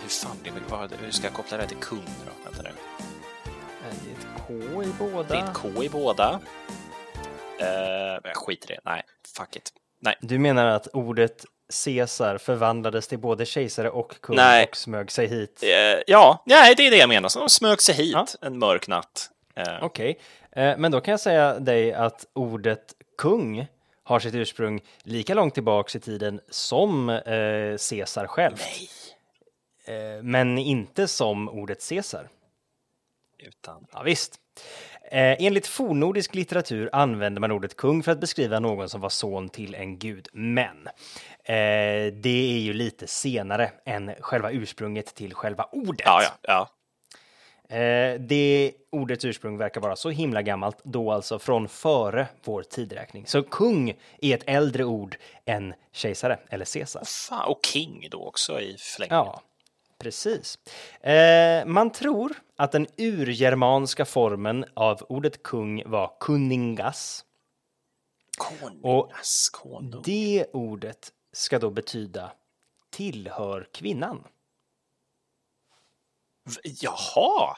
hur 0.02 0.10
fan 0.10 0.38
blir 0.42 0.52
det? 0.52 0.60
Vad, 0.70 0.94
hur 1.04 1.12
ska 1.12 1.24
jag 1.26 1.34
koppla 1.34 1.58
det 1.58 1.68
till 1.68 1.78
kung 1.78 2.06
då? 2.26 2.32
Vänta 2.44 2.62
nu. 2.62 2.70
Det 4.04 4.10
är 4.10 4.14
ett 4.14 4.28
K 4.48 4.84
i 4.84 4.88
båda. 5.00 5.24
Det 5.30 5.36
är 5.36 5.44
ett 5.50 5.54
K 5.54 5.84
i 5.84 5.90
båda. 5.90 6.40
Eh, 7.60 7.68
jag 8.24 8.36
skiter 8.36 8.72
i 8.72 8.76
det. 8.76 8.82
Nej, 8.86 9.04
fuck 9.38 9.56
it. 9.56 9.74
Nej, 10.02 10.16
Du 10.22 10.40
menar 10.40 10.66
att 10.66 10.88
ordet 10.88 11.46
Caesar 11.86 12.38
förvandlades 12.38 13.08
till 13.08 13.20
både 13.20 13.46
kejsare 13.46 13.90
och 13.90 14.22
kung 14.22 14.36
Nej. 14.36 14.68
och 14.70 14.78
smög 14.78 15.12
sig 15.12 15.28
hit? 15.28 15.64
Eh, 15.64 15.70
ja, 16.08 16.44
nej, 16.46 16.76
det 16.76 16.88
är 16.88 16.92
det 16.92 16.98
jag 16.98 17.10
menar. 17.10 17.30
Så 17.30 17.40
de 17.40 17.50
smög 17.50 17.82
sig 17.82 17.96
hit 17.96 18.14
Ja. 18.14 18.26
en 18.42 18.60
mörk 18.60 18.88
natt. 18.88 19.30
Eh, 19.56 19.78
Okej, 19.82 20.10
eh, 20.10 20.39
men 20.78 20.92
då 20.92 21.02
kan 21.02 21.12
jag 21.12 21.20
säga 21.20 21.60
dig 21.60 21.94
att 21.94 22.26
ordet 22.34 22.94
kung 23.18 23.68
har 24.04 24.20
sitt 24.20 24.36
ursprung 24.36 24.82
lika 25.04 25.34
långt 25.34 25.54
tillbaks 25.54 25.96
i 25.96 26.00
tiden 26.00 26.42
som 26.50 27.10
eh, 27.10 27.78
Caesar 27.90 28.28
själv. 28.28 28.56
Nej. 28.58 28.90
Eh, 29.98 30.24
men 30.24 30.58
inte 30.58 31.08
som 31.08 31.50
ordet 31.50 31.90
Caesar. 31.90 32.30
Utan... 33.40 33.86
Ja, 33.92 34.02
visst. 34.04 34.40
Eh, 35.12 35.36
enligt 35.40 35.68
fornnordisk 35.68 36.36
litteratur 36.36 36.90
använder 36.94 37.42
man 37.42 37.52
ordet 37.52 37.76
kung 37.76 38.04
för 38.04 38.12
att 38.12 38.20
beskriva 38.20 38.60
någon 38.60 38.90
som 38.90 39.02
var 39.02 39.10
son 39.10 39.50
till 39.50 39.76
en 39.76 40.00
gud. 40.00 40.28
Men 40.34 40.88
eh, 41.44 42.14
det 42.14 42.54
är 42.56 42.60
ju 42.60 42.74
lite 42.74 43.08
senare 43.08 43.72
än 43.86 44.14
själva 44.20 44.52
ursprunget 44.52 45.16
till 45.16 45.34
själva 45.34 45.64
ordet. 45.72 46.06
Ja, 46.06 46.22
ja, 46.24 46.32
ja. 46.42 46.70
Eh, 47.70 48.20
det 48.20 48.74
ordets 48.90 49.26
ursprung 49.26 49.58
verkar 49.58 49.82
vara 49.82 49.96
så 49.96 50.10
himla 50.10 50.42
gammalt, 50.42 50.78
då 50.84 51.12
alltså 51.12 51.40
från 51.40 51.68
före 51.68 52.28
vår 52.44 52.64
tidräkning. 52.64 53.28
Så 53.28 53.44
kung 53.44 53.90
är 54.22 54.36
ett 54.36 54.44
äldre 54.46 54.84
ord 54.84 55.18
än 55.46 55.74
kejsare 55.92 56.40
eller 56.50 56.74
Caesar. 56.74 57.04
Fan, 57.06 57.50
och 57.50 57.60
king 57.66 58.08
då 58.12 58.28
också 58.28 58.62
i 58.62 58.78
förlängningen. 58.80 59.26
Ja, 59.26 59.42
precis. 60.00 60.58
Eh, 61.02 61.66
man 61.66 61.90
tror 61.90 62.32
att 62.56 62.72
den 62.72 62.88
urgermanska 62.98 64.06
formen 64.06 64.66
av 64.74 65.06
ordet 65.10 65.44
kung 65.44 65.84
var 65.86 66.12
kuningas. 66.20 67.26
Konungas, 68.38 69.50
konung. 69.52 70.02
Det 70.06 70.46
ordet 70.54 71.10
ska 71.34 71.60
då 71.60 71.70
betyda 71.70 72.32
tillhör 72.90 73.68
kvinnan. 73.74 74.24
Jaha! 76.64 77.58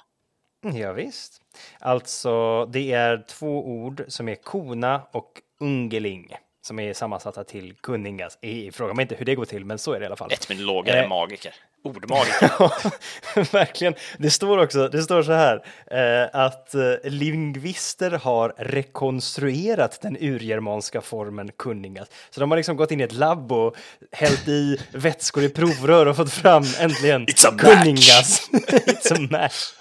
Ja, 0.74 0.94
visst. 0.94 1.42
Alltså, 1.80 2.66
det 2.66 2.92
är 2.92 3.26
två 3.28 3.68
ord 3.68 4.04
som 4.08 4.30
är 4.30 4.36
kona 4.36 5.02
och 5.12 5.42
ungeling 5.60 6.36
som 6.62 6.80
är 6.80 6.94
sammansatta 6.94 7.44
till 7.44 7.76
kunningas. 7.76 8.38
Fråga 8.72 8.94
mig 8.94 9.04
inte 9.04 9.16
hur 9.16 9.26
det 9.26 9.36
går 9.36 9.46
till, 9.46 9.66
men 9.66 9.80
så 9.80 9.94
är 9.94 10.00
det 10.00 10.04
i 10.04 10.08
alla 10.08 10.16
fall. 10.16 10.32
Etymologer 10.34 10.94
är 10.96 11.04
Eh. 11.04 11.10
magiker. 11.10 11.56
Ordmagiker. 11.84 12.52
Ja, 13.36 13.44
verkligen. 13.52 13.94
Det 14.18 14.32
står 14.32 14.58
också, 14.58 14.88
det 14.88 15.02
står 15.04 15.24
så 15.24 15.32
här, 15.32 15.64
eh, 15.92 16.30
att 16.34 16.76
eh, 16.76 16.82
lingvister 17.04 18.12
har 18.12 18.54
rekonstruerat 18.58 20.02
den 20.02 20.18
urgermanska 20.20 21.02
formen 21.02 21.52
kunningas. 21.58 22.08
Så 22.30 22.40
de 22.40 22.52
har 22.52 22.58
liksom 22.58 22.76
gått 22.76 22.92
in 22.92 23.00
i 23.00 23.04
ett 23.04 23.14
labb 23.14 23.52
och 23.52 23.76
hällt 24.12 24.48
i 24.48 24.78
vätskor 24.92 25.44
i 25.44 25.50
provrör 25.50 26.06
och 26.06 26.16
fått 26.16 26.34
fram 26.34 26.64
äntligen 26.80 27.26
It's 27.26 27.48
a 27.48 27.56
kunningas. 27.58 28.50
It's 28.52 29.14
a 29.14 29.28
match. 29.32 29.74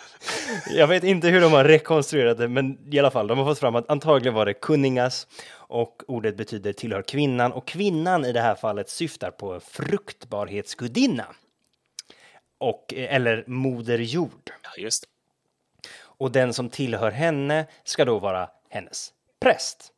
Jag 0.71 0.87
vet 0.87 1.05
inte 1.05 1.29
hur 1.29 1.41
de 1.41 1.53
har 1.53 1.65
rekonstruerat 1.65 2.39
det, 2.39 2.49
men 2.49 2.93
i 2.93 2.99
alla 2.99 3.11
fall, 3.11 3.27
de 3.27 3.39
har 3.39 3.45
fått 3.45 3.59
fram 3.59 3.77
att 3.77 3.91
antagligen 3.91 4.35
var 4.35 4.47
det 4.47 4.55
kunningas 4.55 5.27
och 5.53 6.03
ordet 6.09 6.37
betyder 6.37 6.73
tillhör 6.73 7.03
kvinnan 7.03 7.53
och 7.53 7.67
kvinnan 7.67 8.25
i 8.25 8.33
det 8.33 8.41
här 8.41 8.55
fallet 8.55 8.91
syftar 8.91 9.31
på 9.31 9.61
fruktbarhetsgudinna 9.61 11.25
och, 12.61 12.95
eller 12.97 13.45
moder 13.47 13.99
jord. 13.99 14.51
Ja, 14.63 14.71
just 14.77 15.03
det. 15.03 15.09
Och 16.03 16.33
den 16.33 16.55
som 16.55 16.71
tillhör 16.71 17.11
henne 17.11 17.67
ska 17.85 18.05
då 18.05 18.19
vara 18.19 18.51
hennes 18.69 19.13
präst. 19.41 19.93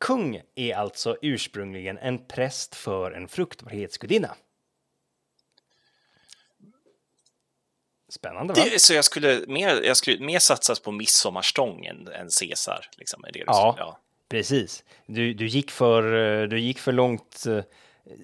Kung 0.00 0.42
är 0.54 0.74
alltså 0.74 1.16
ursprungligen 1.22 1.98
en 1.98 2.26
präst 2.26 2.74
för 2.74 3.12
en 3.12 3.28
fruktbarhetsgudinna. 3.28 4.34
Spännande, 8.08 8.54
va? 8.54 8.64
det. 8.64 8.78
Så 8.78 8.94
jag 8.94 9.04
skulle 9.04 9.44
mer, 9.46 9.82
jag 9.82 9.96
skulle 9.96 10.26
mer 10.26 10.38
satsas 10.38 10.80
på 10.80 10.92
midsommarstång 10.92 11.84
än, 11.86 12.08
Caesar? 12.40 12.88
Liksom, 12.96 13.24
är 13.24 13.32
det 13.32 13.42
Ja. 13.46 13.74
ja. 13.78 14.00
Precis. 14.28 14.84
Du, 15.06 15.34
du, 15.34 15.46
gick 15.46 15.70
för, 15.70 16.14
eh, 16.42 16.48
du 16.48 16.60
gick 16.60 16.78
för 16.78 16.92
långt 16.92 17.46
eh, 17.46 17.62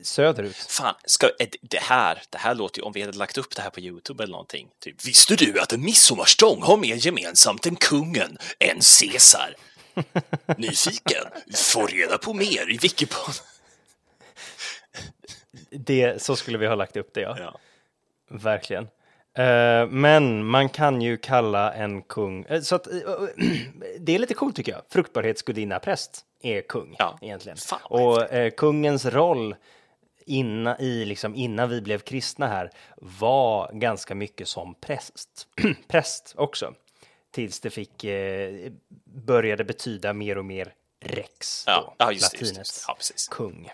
söderut. 0.02 0.56
Fan, 0.56 0.94
ska, 1.04 1.30
det- 1.60 1.78
här, 1.80 2.22
det 2.30 2.38
här 2.38 2.54
låter 2.54 2.78
ju, 2.80 2.84
om 2.84 2.92
vi 2.92 3.00
hade 3.02 3.18
lagt 3.18 3.38
upp 3.38 3.56
det 3.56 3.62
här 3.62 3.70
på 3.70 3.80
Youtube 3.80 4.22
eller 4.24 4.32
någonting, 4.32 4.68
typ 4.80 5.04
Visste 5.06 5.36
du 5.36 5.60
att 5.60 5.72
en 5.72 5.84
midsommarstång 5.84 6.62
har 6.62 6.76
mer 6.76 6.94
gemensamt 6.96 7.66
än 7.66 7.76
kungen 7.76 8.38
än 8.58 8.80
Caesar? 9.00 9.54
Nyfiken? 10.58 11.24
Få 11.54 11.86
reda 11.86 12.18
på 12.18 12.34
mer 12.34 12.70
i 12.70 12.78
Wikipod. 12.78 13.34
Det, 15.70 16.22
så 16.22 16.36
skulle 16.36 16.58
vi 16.58 16.66
ha 16.66 16.74
lagt 16.74 16.96
upp 16.96 17.14
det, 17.14 17.20
ja. 17.20 17.36
Ja. 17.38 17.58
Verkligen. 18.30 18.88
Eh, 19.40 19.86
men 19.88 20.44
man 20.46 20.68
kan 20.68 21.02
ju 21.02 21.16
kalla 21.16 21.72
en 21.74 22.02
kung, 22.02 22.44
eh, 22.48 22.60
så 22.60 22.74
att 22.74 22.86
eh, 22.86 22.92
det 24.00 24.14
är 24.14 24.18
lite 24.18 24.34
coolt 24.34 24.56
tycker 24.56 24.72
jag. 24.72 24.82
Fruktbarhetsgudinna 24.88 25.78
präst 25.78 26.24
är 26.42 26.60
kung 26.62 26.96
Ja. 26.98 27.18
egentligen. 27.20 27.56
Fan, 27.58 27.80
Och 27.84 28.28
kungens 28.56 29.06
roll 29.06 29.54
innan, 30.26 30.80
i, 30.80 31.04
liksom, 31.04 31.34
innan 31.34 31.68
vi 31.68 31.80
blev 31.80 31.98
kristna 31.98 32.46
här 32.46 32.70
var 32.96 33.70
ganska 33.72 34.14
mycket 34.14 34.48
som 34.48 34.74
präst, 34.74 35.28
präst 35.88 36.34
också. 36.36 36.74
Tills 37.30 37.60
det 37.60 37.70
fick, 37.70 38.04
eh, 38.04 38.72
började 39.04 39.64
betyda 39.64 40.12
mer 40.12 40.38
och 40.38 40.44
mer 40.44 40.74
rex, 41.04 41.64
Ja, 41.66 41.94
då, 41.98 42.04
ja, 42.04 42.12
just 42.12 42.32
latinets 42.32 42.58
just 42.58 42.86
det. 42.86 43.32
Ja, 43.32 43.36
kung. 43.36 43.70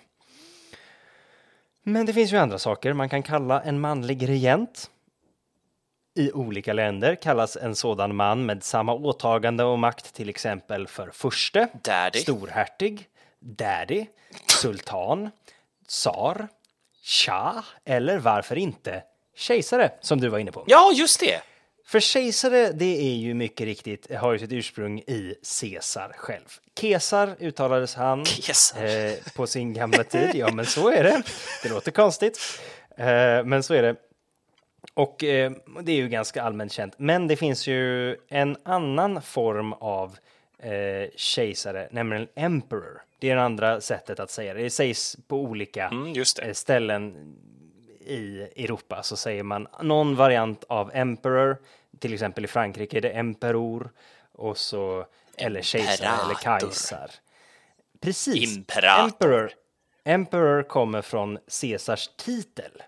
Men 1.83 2.07
det 2.07 2.13
finns 2.13 2.33
ju 2.33 2.37
andra 2.37 2.59
saker. 2.59 2.93
Man 2.93 3.09
kan 3.09 3.23
kalla 3.23 3.63
en 3.63 3.81
manlig 3.81 4.29
regent. 4.29 4.91
I 6.17 6.33
olika 6.33 6.73
länder 6.73 7.15
kallas 7.15 7.57
en 7.57 7.75
sådan 7.75 8.17
man 8.17 8.47
med 8.47 8.65
samma 8.65 8.95
åtagande 8.95 9.65
och 9.65 9.79
makt 9.79 10.15
till 10.15 10.29
exempel 10.29 10.87
för 10.87 11.11
furste, 11.11 11.69
Daddy. 11.85 12.19
storhertig, 12.19 13.09
daddy, 13.41 14.07
sultan, 14.47 15.31
tsar, 15.89 16.49
shah 17.05 17.65
eller 17.85 18.19
varför 18.19 18.57
inte 18.57 19.03
kejsare 19.37 19.91
som 20.01 20.21
du 20.21 20.29
var 20.29 20.39
inne 20.39 20.53
på. 20.53 20.65
Ja, 20.67 20.93
just 20.95 21.21
det! 21.21 21.41
För 21.87 22.01
kejsare, 22.01 22.73
det 22.73 23.01
är 23.01 23.15
ju 23.15 23.35
mycket 23.35 23.65
riktigt, 23.65 24.15
har 24.17 24.33
ju 24.33 24.39
sitt 24.39 24.53
ursprung 24.53 24.99
i 24.99 25.35
Caesar 25.61 26.13
själv. 26.17 26.45
Kesar 26.81 27.37
uttalades 27.41 27.95
han 27.95 28.21
eh, 28.21 29.13
på 29.35 29.47
sin 29.47 29.75
gamla 29.75 30.05
tid. 30.05 30.31
Ja, 30.35 30.53
men 30.53 30.67
så 30.67 30.91
är 30.91 31.05
det. 31.05 31.23
Det 31.63 31.69
låter 31.69 31.91
konstigt, 31.91 32.39
eh, 32.97 33.45
men 33.45 33.63
så 33.63 33.75
är 33.75 33.83
det. 33.83 33.97
Och 34.97 35.25
eh, 35.25 35.53
det 35.83 35.93
är 35.93 35.97
ju 35.97 36.09
ganska 36.09 36.43
allmänt 36.43 36.73
känt. 36.73 36.95
Men 36.99 37.29
det 37.29 37.37
finns 37.37 37.67
ju 37.67 38.17
en 38.29 38.57
annan 38.63 39.23
form 39.23 39.73
av 39.73 40.17
eh, 40.59 41.11
kejsare, 41.17 41.89
nämligen 41.91 42.29
emperor. 42.35 43.03
Det 43.19 43.31
är 43.31 43.37
det 43.37 43.43
andra 43.43 43.81
sättet 43.81 44.21
att 44.21 44.31
säga 44.31 44.55
det. 44.55 44.63
Det 44.63 44.71
sägs 44.71 45.17
på 45.29 45.37
olika 45.37 45.89
Mm, 45.89 46.15
eh, 46.43 46.53
ställen 46.53 47.35
i 48.01 48.49
Europa 48.57 49.03
så 49.03 49.17
säger 49.17 49.43
man 49.43 49.69
någon 49.83 50.17
variant 50.17 50.65
av 50.69 50.91
emperor. 50.95 51.57
Till 51.99 52.15
exempel 52.15 52.45
i 52.45 52.49
Frankrike 52.49 52.97
är 52.97 53.01
det 53.01 53.11
emperor 53.11 53.91
och 54.33 54.59
så 54.59 55.07
eller 55.37 55.63
kejsare 55.63 56.25
eller 56.25 56.35
kajsar. 56.35 57.11
Precis. 58.01 58.57
Imperator. 58.57 59.05
Emperor. 59.05 59.51
Emperor 60.05 60.63
kommer 60.63 61.03
från 61.03 61.39
Caesars 61.61 62.11
titel. 62.17 62.83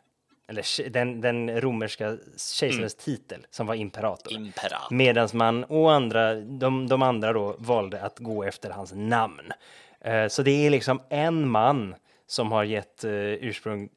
Eller 0.49 0.91
den, 0.91 1.21
den 1.21 1.61
romerska 1.61 2.19
kejsarens 2.55 2.95
titel 2.95 3.47
som 3.51 3.67
var 3.67 3.75
imperator. 3.75 4.33
Imperator. 4.33 4.95
Medan 4.95 5.29
man 5.33 5.65
och 5.65 5.93
andra, 5.93 6.35
de, 6.35 6.89
de 6.89 7.03
andra 7.03 7.33
då 7.33 7.57
valde 7.59 8.03
att 8.03 8.19
gå 8.19 8.45
efter 8.45 8.71
hans 8.71 8.93
namn. 8.95 9.53
Eh, 10.01 10.29
Så 10.29 10.43
det 10.43 10.67
är 10.67 10.71
liksom 10.71 11.03
en 11.09 11.49
man 11.49 11.95
som 12.27 12.53
har 12.53 12.65
gett 12.65 13.05
eh, 13.05 13.13
ursprung, 13.13 13.89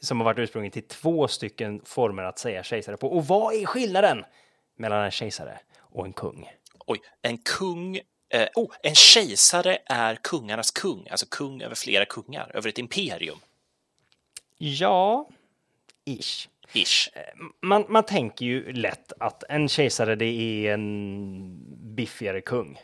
som 0.00 0.20
har 0.20 0.24
varit 0.24 0.38
ursprunget 0.38 0.72
till 0.72 0.88
två 0.88 1.28
stycken 1.28 1.80
former 1.84 2.22
att 2.22 2.38
säga 2.38 2.62
kejsare 2.62 2.96
på. 2.96 3.08
Och 3.08 3.26
vad 3.26 3.54
är 3.54 3.66
skillnaden 3.66 4.24
mellan 4.76 5.04
en 5.04 5.10
kejsare 5.10 5.58
och 5.78 6.06
en 6.06 6.12
kung? 6.12 6.50
Oj, 6.86 7.00
en 7.22 7.38
kung... 7.38 8.00
Eh, 8.30 8.48
oh, 8.54 8.74
en 8.82 8.94
kejsare 8.94 9.78
är 9.86 10.14
kungarnas 10.14 10.70
kung, 10.70 11.08
alltså 11.08 11.26
kung 11.30 11.62
över 11.62 11.74
flera 11.74 12.04
kungar, 12.04 12.50
över 12.54 12.68
ett 12.68 12.78
imperium. 12.78 13.38
Ja, 14.58 15.28
ish. 16.08 16.48
Ish. 16.72 17.08
Man, 17.62 17.84
man 17.88 18.02
tänker 18.02 18.46
ju 18.46 18.72
lätt 18.72 19.12
att 19.20 19.44
en 19.48 19.68
kejsare 19.68 20.14
det 20.14 20.24
är 20.24 20.74
en 20.74 21.58
biffigare 21.94 22.40
kung. 22.40 22.78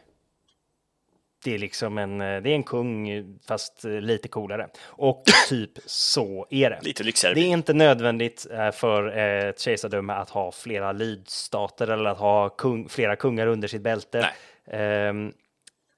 Det 1.44 1.54
är 1.54 1.58
liksom 1.58 1.98
en, 1.98 2.18
det 2.18 2.24
är 2.24 2.46
en 2.46 2.62
kung 2.62 3.08
fast 3.48 3.84
lite 3.84 4.28
coolare. 4.28 4.68
Och 4.84 5.22
typ 5.48 5.70
så 5.86 6.46
är 6.50 6.70
det. 6.70 6.80
Lite 6.82 7.04
lyxigare. 7.04 7.34
Det 7.34 7.40
är 7.40 7.48
inte 7.48 7.72
nödvändigt 7.72 8.46
eh, 8.50 8.70
för 8.70 9.06
ett 9.16 9.60
kejsardöme 9.60 10.12
att 10.12 10.30
ha 10.30 10.52
flera 10.52 10.92
lydstater 10.92 11.88
eller 11.88 12.10
att 12.10 12.18
ha 12.18 12.48
kung, 12.48 12.88
flera 12.88 13.16
kungar 13.16 13.46
under 13.46 13.68
sitt 13.68 13.82
bälte. 13.82 14.30
Ehm, 14.66 15.32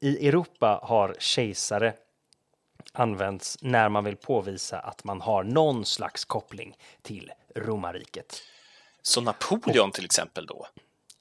I 0.00 0.28
Europa 0.28 0.80
har 0.82 1.16
kejsare 1.18 1.92
använts 2.92 3.58
när 3.60 3.88
man 3.88 4.04
vill 4.04 4.16
påvisa 4.16 4.78
att 4.78 5.04
man 5.04 5.20
har 5.20 5.44
någon 5.44 5.84
slags 5.84 6.24
koppling 6.24 6.76
till 7.02 7.32
romarriket. 7.54 8.42
Så 9.02 9.20
Napoleon 9.20 9.90
till 9.90 10.04
exempel 10.04 10.46
då? 10.46 10.66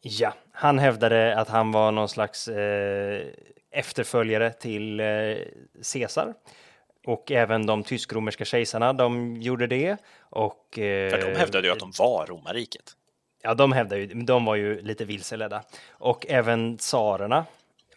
Ja, 0.02 0.34
han 0.52 0.80
hävdade 0.80 1.38
att 1.40 1.50
han 1.50 1.72
var 1.72 1.92
någon 1.92 2.10
slags 2.10 2.48
eh, 2.48 3.28
efterföljare 3.72 4.54
till 4.54 5.00
eh, 5.00 5.06
Caesar. 5.94 6.34
Och 7.06 7.32
även 7.32 7.66
de 7.66 7.84
tysk-romerska 7.84 8.46
kejsarna, 8.46 8.94
de 8.94 9.42
gjorde 9.42 9.68
det. 9.68 9.98
Och, 10.20 10.80
eh, 10.80 11.10
För 11.10 11.22
de 11.22 11.40
hävdade 11.40 11.68
ju 11.68 11.74
att 11.74 11.80
de 11.80 11.92
var 12.00 12.26
romarriket. 12.26 12.96
Ja, 13.42 13.54
de 13.54 13.72
hävdade 13.72 14.02
ju, 14.02 14.08
de 14.08 14.46
var 14.46 14.56
ju 14.56 14.82
lite 14.82 15.06
vilseledda. 15.06 15.64
Och 15.90 16.26
även 16.30 16.78
tsarerna. 16.78 17.46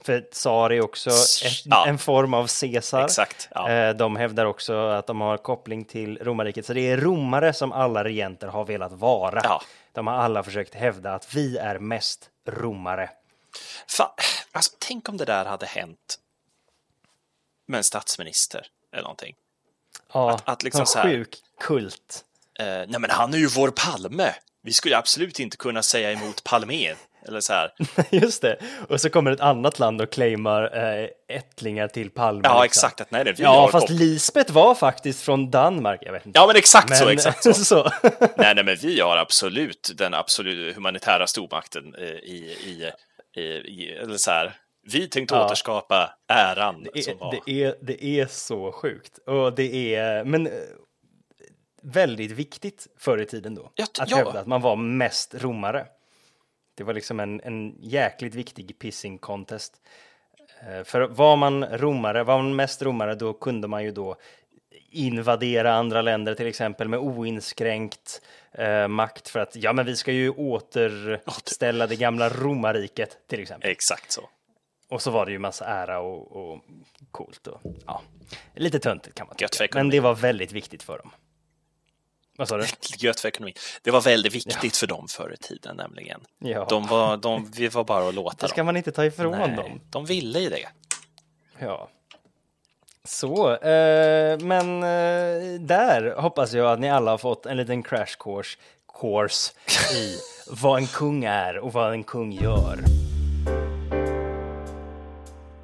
För 0.05 0.21
tsar 0.21 0.71
är 0.73 0.81
också 0.81 1.11
ett, 1.11 1.65
Ja. 1.65 1.87
en 1.87 1.99
form 1.99 2.35
av 2.35 2.49
Caesar. 2.61 3.05
Exakt, 3.05 3.49
ja. 3.55 3.71
Eh, 3.71 3.95
De 3.97 4.17
hävdar 4.17 4.45
också 4.45 4.75
att 4.89 5.07
de 5.07 5.21
har 5.21 5.37
koppling 5.37 5.85
till 5.85 6.19
romarriket. 6.19 6.67
Så 6.67 6.73
det 6.73 6.81
är 6.91 6.97
romare 6.97 7.53
som 7.53 7.73
alla 7.73 8.05
regenter 8.05 8.47
har 8.49 8.65
velat 8.65 8.93
vara. 8.93 9.41
Ja. 9.45 9.63
De 9.93 10.07
har 10.07 10.15
alla 10.15 10.43
försökt 10.43 10.75
hävda 10.75 11.15
att 11.15 11.35
vi 11.35 11.59
är 11.59 11.79
mest 11.79 12.31
romare. 12.49 13.11
Fan, 13.89 14.11
alltså, 14.53 14.73
tänk 14.79 15.09
om 15.09 15.17
det 15.17 15.25
där 15.25 15.45
hade 15.45 15.67
hänt 15.67 16.19
med 17.67 17.79
en 17.79 17.85
statsminister 17.85 18.67
eller 18.93 19.03
någonting. 19.03 19.35
Ja, 20.13 20.31
Att- 20.31 20.49
att 20.49 20.63
liksom 20.63 20.81
en 20.81 20.87
så 20.87 20.99
här- 20.99 21.05
sjuk 21.09 21.37
kult. 21.61 22.25
Eh, 22.59 22.67
nej, 22.67 22.87
men 23.01 23.11
han 23.11 23.35
är 23.35 23.39
ju 23.39 23.47
vår 23.47 23.71
Palme. 23.71 24.35
Vi 24.63 24.73
skulle 24.73 24.97
absolut 24.97 25.41
inte 25.41 25.57
kunna 25.57 25.83
säga 25.83 26.13
emot 26.13 26.45
Palme. 26.45 26.95
Eller 27.27 27.41
så 27.41 27.53
här. 27.53 27.73
Just 28.11 28.43
det. 28.43 28.59
Och 28.89 29.01
så 29.01 29.11
kommer 29.11 29.31
ett 29.31 29.41
annat 29.41 29.79
land 29.79 30.01
och 30.01 30.11
claimar 30.13 30.77
eh, 30.77 31.09
ättlingar 31.29 31.89
till 31.89 32.11
Palme. 32.11 32.41
Ja, 32.45 32.63
liksom. 32.63 32.65
exakt. 32.65 33.01
Att, 33.01 33.11
nej, 33.11 33.25
det 33.25 33.31
är 33.31 33.43
Ja, 33.43 33.69
fast 33.73 33.87
koppling. 33.89 33.99
Lisbeth 33.99 34.53
var 34.53 34.75
faktiskt 34.75 35.23
från 35.23 35.51
Danmark. 35.51 36.01
Jag 36.03 36.13
vet 36.13 36.27
inte. 36.27 36.39
Ja, 36.39 36.47
men 36.47 36.57
exakt 36.57 36.97
så, 36.97 37.05
Men- 37.05 37.15
exakt 37.15 37.43
så. 37.43 37.55
så. 37.55 37.83
nej, 38.37 38.55
nej, 38.55 38.65
men 38.65 38.77
vi 38.77 39.01
har 39.01 39.17
absolut 39.17 39.93
den 39.97 40.15
absolut 40.15 40.77
humanitära 40.77 41.27
stormakten 41.27 41.95
eh, 41.99 42.05
i, 42.05 42.57
i, 42.65 42.91
i, 43.41 43.43
i 43.45 43.93
eller 44.03 44.17
så 44.17 44.31
här. 44.31 44.57
Vi 44.93 45.09
tänkte 45.09 45.35
Ja. 45.35 45.45
återskapa 45.47 46.11
äran 46.33 46.87
Det 46.95 47.03
som 47.03 47.13
är, 47.13 47.19
var. 47.19 47.39
det, 47.47 47.53
är, 47.65 47.75
det 47.83 48.05
är 48.05 48.27
så 48.27 48.73
sjukt. 48.73 49.19
Och 49.27 49.53
det 49.55 49.95
är, 49.95 50.25
men 50.25 50.47
eh, 50.47 50.53
väldigt 51.83 52.31
viktigt 52.31 52.87
förr 52.99 53.19
i 53.19 53.27
tiden 53.27 53.55
då. 53.55 53.73
Ja, 53.75 53.87
t- 53.87 54.03
att 54.03 54.11
ja. 54.11 54.17
hävda 54.17 54.41
att 54.41 54.47
man 54.47 54.61
var 54.61 54.77
mest 54.77 55.35
romare. 55.35 55.87
Det 56.79 56.85
var 56.85 56.95
liksom 56.95 57.21
en, 57.21 57.41
en 57.45 57.77
jäkligt 57.81 58.35
viktig 58.35 58.79
pissing 58.79 59.19
contest. 59.19 59.73
Eh, 60.69 60.85
För 60.85 61.01
var 61.01 61.37
man 61.37 61.65
romare, 61.65 62.25
var 62.25 62.37
man 62.43 62.57
mest 62.57 62.83
romare, 62.83 63.15
då 63.15 63.33
kunde 63.33 63.69
man 63.69 63.85
ju 63.85 63.91
då 63.91 64.17
invadera 64.91 65.75
andra 65.75 66.03
länder 66.03 66.35
till 66.35 66.47
exempel 66.47 66.89
med 66.89 66.99
oinskränkt 66.99 68.23
eh, 68.53 68.89
makt 68.89 69.29
för 69.29 69.41
att 69.41 69.57
ja, 69.57 69.73
men 69.73 69.87
vi 69.87 69.97
ska 69.97 70.13
ju 70.13 70.31
återställa 70.31 71.87
det 71.87 71.97
gamla 71.97 72.29
romarriket 72.29 73.19
till 73.29 73.41
exempel. 73.41 73.71
Exakt 73.71 74.13
så. 74.13 74.29
Och 74.91 75.03
så 75.03 75.11
var 75.11 75.27
det 75.27 75.33
ju 75.33 75.39
massa 75.39 75.65
ära 75.65 76.01
och, 76.01 76.37
och 76.37 76.61
coolt 77.11 77.47
och 77.47 77.61
ja, 77.87 78.03
lite 78.55 78.79
töntigt 78.79 79.17
kan 79.17 79.27
man 79.27 79.37
tycka. 79.37 79.49
Men 79.75 79.91
det 79.91 80.01
var 80.01 80.15
väldigt 80.15 80.53
viktigt 80.53 80.83
för 80.83 80.99
dem. 80.99 81.11
Vad 82.39 82.49
sa 82.49 82.57
du? 82.57 82.65
Gött 82.99 83.21
för 83.21 83.29
ekonomin. 83.29 83.55
Det 83.83 83.91
var 83.91 84.01
väldigt 84.01 84.35
viktigt 84.35 84.77
för 84.77 84.87
dem 84.87 85.09
förr 85.09 85.35
i 85.35 85.37
tiden 85.37 85.77
nämligen. 85.77 86.21
Ja. 86.39 86.67
De 86.71 86.87
var, 86.87 87.17
de, 87.17 87.51
vi 87.57 87.69
var 87.69 87.85
bara 87.85 88.09
att 88.09 88.15
låta 88.15 88.37
Det 88.47 88.49
ska 88.49 88.57
dem. 88.61 88.67
man 88.67 88.77
inte 88.77 88.93
ta 88.93 89.05
ifrån 89.05 89.39
Nej, 89.39 89.57
dem. 89.57 89.81
de 89.91 90.05
ville 90.07 90.39
ju 90.41 90.49
det. 90.49 90.69
Ja. 91.59 91.89
Så, 93.05 93.53
eh, 93.55 94.39
men 94.41 94.83
eh, 94.83 95.61
där 95.61 96.15
hoppas 96.21 96.53
jag 96.53 96.73
att 96.73 96.81
ni 96.81 96.91
alla 96.91 97.11
har 97.11 97.19
fått 97.19 97.47
en 97.47 97.57
liten 97.57 97.83
crash 97.83 98.17
course, 98.19 98.59
course 99.01 99.53
i 99.95 100.19
vad 100.51 100.79
en 100.79 100.87
kung 100.87 101.25
är 101.25 101.59
och 101.59 101.73
vad 101.73 101.93
en 101.93 102.05
kung 102.05 102.33
gör. 102.33 102.79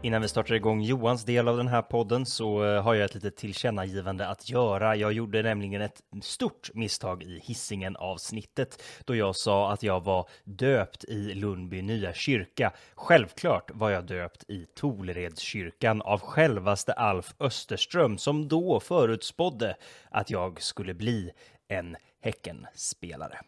Innan 0.04 0.22
vi 0.22 0.28
startar 0.28 0.54
igång 0.54 0.82
Johans 0.82 1.24
del 1.24 1.48
av 1.48 1.56
den 1.56 1.68
här 1.68 1.82
podden 1.82 2.26
så 2.26 2.64
eh, 2.64 2.82
har 2.82 2.94
jag 2.94 3.04
ett 3.04 3.14
litet 3.14 3.36
tillkännagivande 3.36 4.28
att 4.28 4.50
göra. 4.50 4.96
Jag 4.96 5.12
gjorde 5.12 5.42
nämligen 5.42 5.82
ett 5.82 6.02
stort 6.22 6.70
misstag 6.74 7.22
i 7.22 7.40
hissingen 7.44 7.96
avsnittet 7.96 8.82
då 9.04 9.16
jag 9.16 9.36
sa 9.36 9.72
att 9.72 9.82
jag 9.82 10.04
var 10.04 10.28
döpt 10.44 11.04
i 11.04 11.34
Lundby 11.34 11.82
nya 11.82 12.12
kyrka. 12.12 12.72
Självklart 12.94 13.70
var 13.74 13.90
jag 13.90 14.06
döpt 14.06 14.44
i 14.50 14.66
Toleredskyrkan 14.74 16.02
av 16.02 16.20
självaste 16.20 16.92
Alf 16.92 17.34
Österström 17.40 18.18
som 18.18 18.48
då 18.48 18.80
förutspådde 18.80 19.76
att 20.10 20.30
jag 20.30 20.62
skulle 20.62 20.94
bli 20.94 21.30
en 21.68 21.96
Häckenspelare. 22.20 23.38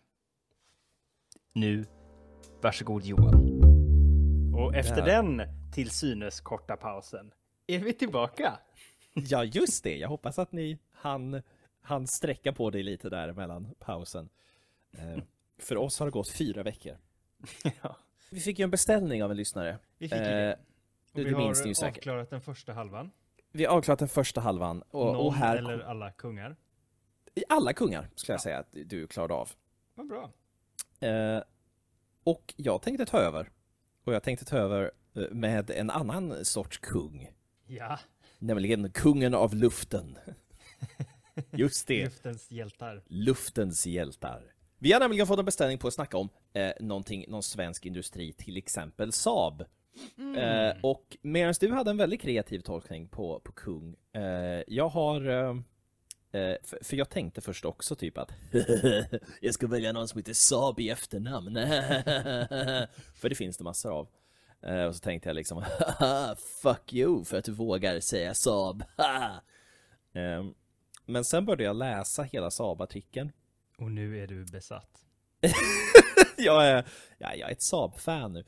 Nu, 1.54 1.84
varsågod 2.62 3.04
Johan. 3.04 3.65
Och 4.58 4.74
efter 4.74 5.02
den 5.02 5.42
till 5.72 5.90
synes 5.90 6.40
korta 6.40 6.76
pausen 6.76 7.32
är 7.66 7.78
vi 7.78 7.92
tillbaka. 7.92 8.58
Ja, 9.28 9.44
just 9.44 9.84
det. 9.84 9.96
Jag 9.96 10.08
hoppas 10.08 10.38
att 10.38 10.52
ni 10.52 10.78
hann, 10.92 11.42
han 11.80 12.06
sträcka 12.06 12.52
på 12.52 12.70
dig 12.70 12.82
lite 12.82 13.08
där 13.08 13.32
mellan 13.32 13.74
pausen. 13.78 14.28
Eh, 14.92 15.22
för 15.58 15.76
oss 15.76 15.98
har 15.98 16.06
det 16.06 16.12
gått 16.12 16.30
fyra 16.30 16.62
veckor. 16.62 16.96
ja. 17.82 17.96
Vi 18.30 18.40
fick 18.40 18.58
ju 18.58 18.62
en 18.62 18.70
beställning 18.70 19.24
av 19.24 19.30
en 19.30 19.36
lyssnare. 19.36 19.78
Vi 19.98 20.08
fick 20.08 20.18
ju 20.18 20.24
Eh, 20.24 20.30
det. 20.32 20.58
Och 21.12 21.18
vi 21.18 21.28
ju 21.28 21.34
har 21.34 21.54
säkert. 21.54 21.96
avklarat 21.98 22.30
den 22.30 22.40
första 22.40 22.72
halvan. 22.72 23.10
Vi 23.52 23.64
har 23.64 23.76
avklarat 23.76 23.98
den 23.98 24.08
första 24.08 24.40
halvan. 24.40 24.82
Och, 24.82 25.06
Någon 25.06 25.16
och 25.16 25.34
här 25.34 25.56
eller 25.56 25.78
alla 25.80 26.10
kungar. 26.10 26.56
Alla 27.48 27.72
kungar 27.72 28.08
skulle 28.14 28.34
jag 28.34 28.40
säga 28.40 28.58
att 28.58 28.68
du 28.72 29.06
klarade 29.06 29.34
av. 29.34 29.50
Vad 29.94 30.06
bra. 30.06 30.30
Eh, 31.08 31.42
och 32.24 32.54
jag 32.56 32.82
tänkte 32.82 33.06
ta 33.06 33.18
över. 33.18 33.50
Och 34.06 34.14
jag 34.14 34.22
tänkte 34.22 34.44
ta 34.44 34.56
över 34.58 34.90
eh, 35.16 35.22
med 35.30 35.70
en 35.70 35.90
annan 35.90 36.44
sorts 36.44 36.78
kung. 36.78 37.30
Ja, 37.66 37.98
Nämligen 38.38 38.90
kungen 38.90 39.34
av 39.34 39.54
luften. 39.54 40.18
Just 41.50 41.86
det, 41.86 42.04
luftens 42.04 42.50
hjältar. 42.50 43.02
luftens 43.06 43.86
hjältar. 43.86 44.42
Vi 44.78 44.92
har 44.92 45.00
nämligen 45.00 45.26
fått 45.26 45.38
en 45.38 45.44
beställning 45.44 45.78
på 45.78 45.88
att 45.88 45.94
snacka 45.94 46.16
om 46.16 46.28
eh, 46.52 46.70
någonting, 46.80 47.24
någon 47.28 47.42
svensk 47.42 47.86
industri, 47.86 48.32
till 48.32 48.56
exempel 48.56 49.12
Saab. 49.12 49.64
Eh, 50.36 50.76
och 50.82 51.16
medan 51.22 51.54
du 51.60 51.72
hade 51.72 51.90
en 51.90 51.96
väldigt 51.96 52.20
kreativ 52.20 52.60
tolkning 52.60 53.08
på, 53.08 53.40
på 53.40 53.52
kung, 53.52 53.96
eh, 54.12 54.62
jag 54.66 54.88
har 54.88 55.28
Eh, 55.28 55.54
för, 56.64 56.84
för 56.84 56.96
jag 56.96 57.10
tänkte 57.10 57.40
först 57.40 57.64
också 57.64 57.96
typ 57.96 58.18
att 58.18 58.32
jag 59.40 59.54
ska 59.54 59.66
välja 59.66 59.92
någon 59.92 60.08
som 60.08 60.18
heter 60.18 60.32
Saab 60.32 60.80
i 60.80 60.90
efternamn. 60.90 61.54
för 63.14 63.28
det 63.28 63.34
finns 63.34 63.56
det 63.56 63.64
massor 63.64 63.92
av. 63.92 64.08
Eh, 64.62 64.84
och 64.84 64.94
så 64.94 65.00
tänkte 65.00 65.28
jag 65.28 65.36
liksom 65.36 65.64
fuck 66.62 66.92
you 66.92 67.24
för 67.24 67.38
att 67.38 67.44
du 67.44 67.52
vågar 67.52 68.00
säga 68.00 68.34
Saab. 68.34 68.84
eh, 70.12 70.44
men 71.06 71.24
sen 71.24 71.44
började 71.44 71.64
jag 71.64 71.76
läsa 71.76 72.22
hela 72.22 72.50
Saab-artikeln. 72.50 73.32
Och 73.78 73.90
nu 73.90 74.22
är 74.22 74.26
du 74.26 74.44
besatt. 74.44 74.90
jag, 76.36 76.66
är, 76.66 76.84
ja, 77.18 77.34
jag 77.34 77.48
är 77.48 77.52
ett 77.52 77.62
Saab-fan 77.62 78.32
nu. 78.32 78.44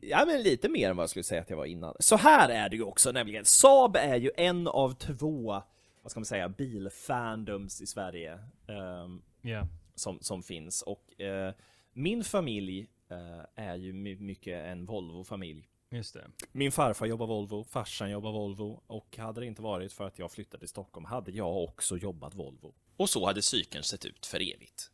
Ja, 0.00 0.24
men 0.26 0.42
lite 0.42 0.68
mer 0.68 0.90
än 0.90 0.96
vad 0.96 1.02
jag 1.02 1.10
skulle 1.10 1.24
säga 1.24 1.40
att 1.40 1.50
jag 1.50 1.56
var 1.56 1.64
innan. 1.64 1.94
Så 2.00 2.16
här 2.16 2.48
är 2.48 2.68
det 2.68 2.76
ju 2.76 2.82
också 2.82 3.12
nämligen. 3.12 3.44
Saab 3.44 3.96
är 3.96 4.16
ju 4.16 4.30
en 4.36 4.68
av 4.68 4.94
två, 4.94 5.62
vad 6.02 6.10
ska 6.10 6.20
man 6.20 6.24
säga, 6.26 6.48
bilfandoms 6.48 7.80
i 7.80 7.86
Sverige. 7.86 8.32
ehm, 8.66 9.22
Ja. 9.44 9.66
som, 9.94 10.18
som 10.20 10.42
finns. 10.42 10.82
Och 10.82 11.20
eh, 11.20 11.54
min 11.92 12.24
familj 12.24 12.86
eh, 13.08 13.40
är 13.64 13.76
ju 13.76 13.92
my- 13.92 14.16
mycket 14.16 14.64
en 14.64 14.86
Volvo-familj. 14.86 15.68
Just 15.90 16.14
det. 16.14 16.30
Min 16.52 16.72
farfar 16.72 17.06
jobbar 17.06 17.26
Volvo, 17.26 17.64
farsan 17.64 18.10
jobbar 18.10 18.32
Volvo 18.32 18.82
och 18.86 19.16
hade 19.16 19.40
det 19.40 19.46
inte 19.46 19.62
varit 19.62 19.92
för 19.92 20.06
att 20.06 20.18
jag 20.18 20.32
flyttade 20.32 20.58
till 20.58 20.68
Stockholm 20.68 21.04
hade 21.04 21.30
jag 21.30 21.56
också 21.64 21.96
jobbat 21.96 22.34
Volvo. 22.34 22.74
Och 22.96 23.08
så 23.08 23.26
hade 23.26 23.42
cykeln 23.42 23.84
sett 23.84 24.04
ut 24.04 24.26
för 24.26 24.36
evigt. 24.54 24.90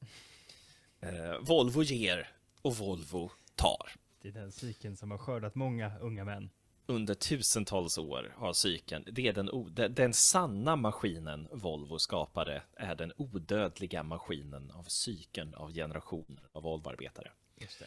Eh, 1.00 1.38
Volvo 1.40 1.82
ger 1.82 2.28
och 2.62 2.76
Volvo 2.76 3.30
tar. 3.54 3.90
Det 4.22 4.28
är 4.28 4.32
den 4.32 4.52
cykeln 4.52 4.96
som 4.96 5.10
har 5.10 5.18
skördat 5.18 5.54
många 5.54 5.98
unga 5.98 6.24
män. 6.24 6.50
Under 6.90 7.14
tusentals 7.14 7.98
år 7.98 8.34
har 8.36 8.52
cykeln, 8.52 9.04
det 9.12 9.28
är 9.28 9.32
den, 9.32 9.50
den, 9.74 9.94
den 9.94 10.14
sanna 10.14 10.76
maskinen 10.76 11.48
Volvo 11.52 11.98
skapade, 11.98 12.62
är 12.76 12.94
den 12.94 13.12
odödliga 13.16 14.02
maskinen 14.02 14.70
av 14.70 14.82
cykeln 14.84 15.54
av 15.54 15.72
generationer 15.72 16.42
av 16.52 16.62
Volvoarbetare. 16.62 17.30
Just 17.56 17.78
det. 17.78 17.86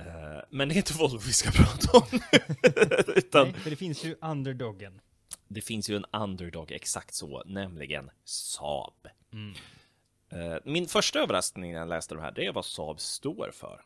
Eh, 0.00 0.42
Men 0.50 0.68
det 0.68 0.74
är 0.74 0.76
inte 0.76 0.92
Volvo 0.94 1.18
vi 1.18 1.32
ska 1.32 1.50
prata 1.64 1.98
om. 1.98 2.20
Utan 3.16 3.48
Nej, 3.48 3.60
för 3.60 3.70
det 3.70 3.76
finns 3.76 4.04
ju 4.04 4.16
underdoggen. 4.20 5.00
det 5.48 5.60
finns 5.60 5.90
ju 5.90 5.96
en 5.96 6.04
underdog 6.12 6.72
exakt 6.72 7.14
så, 7.14 7.42
nämligen 7.46 8.10
Saab. 8.24 9.06
Eh, 10.30 10.56
Min 10.64 10.86
första 10.88 11.18
överraskning 11.20 11.72
när 11.72 11.78
jag 11.78 11.88
läste 11.88 12.14
det 12.14 12.20
här, 12.20 12.32
det 12.32 12.46
är 12.46 12.52
vad 12.52 12.64
Saab 12.64 13.00
står 13.00 13.50
för. 13.54 13.84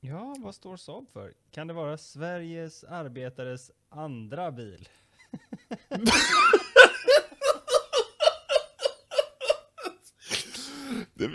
Ja, 0.00 0.36
vad 0.38 0.54
står 0.54 0.76
Saab 0.76 1.08
för? 1.12 1.34
Kan 1.50 1.66
det 1.66 1.72
vara 1.74 1.98
Sveriges 1.98 2.84
arbetares 2.84 3.70
andra 3.88 4.50
bil? 4.52 4.88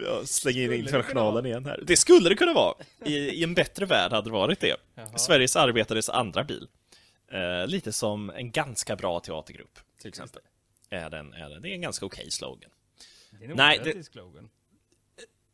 Jag 0.03 0.27
slänger 0.27 0.61
in 0.63 0.69
det 0.69 0.77
internationalen 0.77 1.45
igen 1.45 1.65
här. 1.65 1.83
Det 1.87 1.97
skulle 1.97 2.29
det 2.29 2.35
kunna 2.35 2.53
vara. 2.53 2.75
I, 3.05 3.13
I 3.15 3.43
en 3.43 3.53
bättre 3.53 3.85
värld 3.85 4.11
hade 4.11 4.27
det 4.29 4.33
varit 4.33 4.59
det. 4.59 4.75
Jaha. 4.95 5.17
Sveriges 5.17 5.55
arbetares 5.55 6.09
andra 6.09 6.43
bil. 6.43 6.67
Eh, 7.31 7.67
lite 7.67 7.93
som 7.93 8.29
en 8.29 8.51
ganska 8.51 8.95
bra 8.95 9.19
teatergrupp, 9.19 9.79
till 9.99 10.07
exempel. 10.09 10.41
Är 10.89 11.09
den, 11.09 11.33
är 11.33 11.49
den. 11.49 11.61
Det 11.61 11.69
är 11.69 11.73
en 11.73 11.81
ganska 11.81 12.05
okej 12.05 12.31
slogan. 12.31 12.69
Det 13.31 13.45
är 13.45 13.49
en 13.49 13.57
Nej, 13.57 13.79
odödlig 13.81 14.05
slogan. 14.05 14.49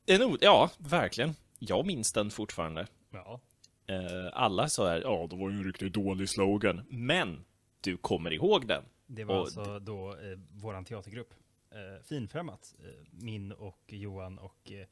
En 0.05 0.21
o- 0.23 0.37
ja, 0.41 0.69
verkligen. 0.77 1.35
Jag 1.59 1.85
minns 1.85 2.13
den 2.13 2.31
fortfarande. 2.31 2.87
Ja. 3.11 3.39
Eh, 3.85 4.29
alla 4.33 4.69
sa 4.69 4.89
här, 4.89 5.01
ja, 5.01 5.27
det 5.29 5.35
var 5.35 5.49
ju 5.49 5.55
en 5.55 5.63
riktigt 5.63 5.93
dålig 5.93 6.29
slogan. 6.29 6.81
Men, 6.89 7.45
du 7.81 7.97
kommer 7.97 8.33
ihåg 8.33 8.67
den. 8.67 8.83
Det 9.07 9.23
var 9.23 9.35
Och 9.35 9.41
alltså 9.41 9.79
då 9.79 10.09
eh, 10.09 10.39
våran 10.51 10.85
teatergrupp. 10.85 11.33
Eh, 11.71 12.03
finfrämmat. 12.03 12.75
Eh, 12.79 13.07
min 13.11 13.51
och 13.51 13.83
Johan 13.87 14.37
och 14.37 14.71
eh, 14.71 14.87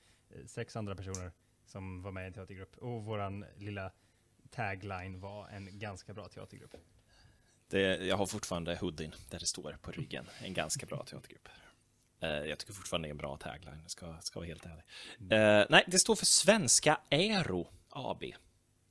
sex 0.46 0.76
andra 0.76 0.96
personer 0.96 1.32
som 1.66 2.02
var 2.02 2.12
med 2.12 2.24
i 2.24 2.28
en 2.28 2.34
teatergrupp. 2.34 2.78
Och 2.78 3.04
våran 3.04 3.46
lilla 3.58 3.92
tagline 4.50 5.20
var 5.20 5.48
en 5.48 5.80
ganska 5.80 6.14
bra 6.14 6.28
teatergrupp. 6.28 6.76
Det, 7.68 8.06
jag 8.06 8.18
har 8.18 8.26
fortfarande 8.26 8.76
hoodien 8.76 9.12
där 9.30 9.40
det 9.40 9.46
står 9.46 9.78
på 9.82 9.92
ryggen. 9.92 10.26
En 10.44 10.54
ganska 10.54 10.86
bra 10.86 11.06
teatergrupp. 11.06 11.50
Eh, 12.20 12.30
jag 12.30 12.60
tycker 12.60 12.74
fortfarande 12.74 13.08
det 13.08 13.10
är 13.10 13.12
en 13.12 13.18
bra 13.18 13.38
tagline, 13.38 13.84
ska, 13.88 14.16
ska 14.22 14.40
vara 14.40 14.48
helt 14.48 14.66
ärlig. 14.66 14.84
Eh, 15.32 15.66
nej, 15.70 15.84
det 15.88 16.00
står 16.00 16.16
för 16.16 16.26
Svenska 16.26 17.00
Aero 17.12 17.68
AB. 17.90 18.24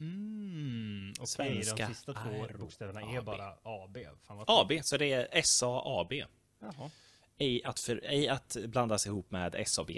Mm, 0.00 1.12
okej, 1.12 1.26
Svenska 1.26 1.86
de 1.88 1.94
sista 1.94 2.12
två 2.12 2.30
Aero 2.30 2.58
bokstäverna 2.58 3.00
är 3.00 3.18
AB. 3.18 3.24
bara 3.24 3.54
AB. 3.62 3.98
Fan 4.22 4.36
vad 4.36 4.46
AB, 4.48 4.84
så 4.84 4.96
det 4.96 5.12
är 5.12 5.42
SAAB. 5.42 6.12
Jaha. 6.60 6.90
Ej 7.38 7.64
att, 7.64 7.80
för, 7.80 8.00
ej 8.04 8.28
att 8.28 8.56
blandas 8.66 9.06
ihop 9.06 9.30
med 9.30 9.64
SAB. 9.66 9.90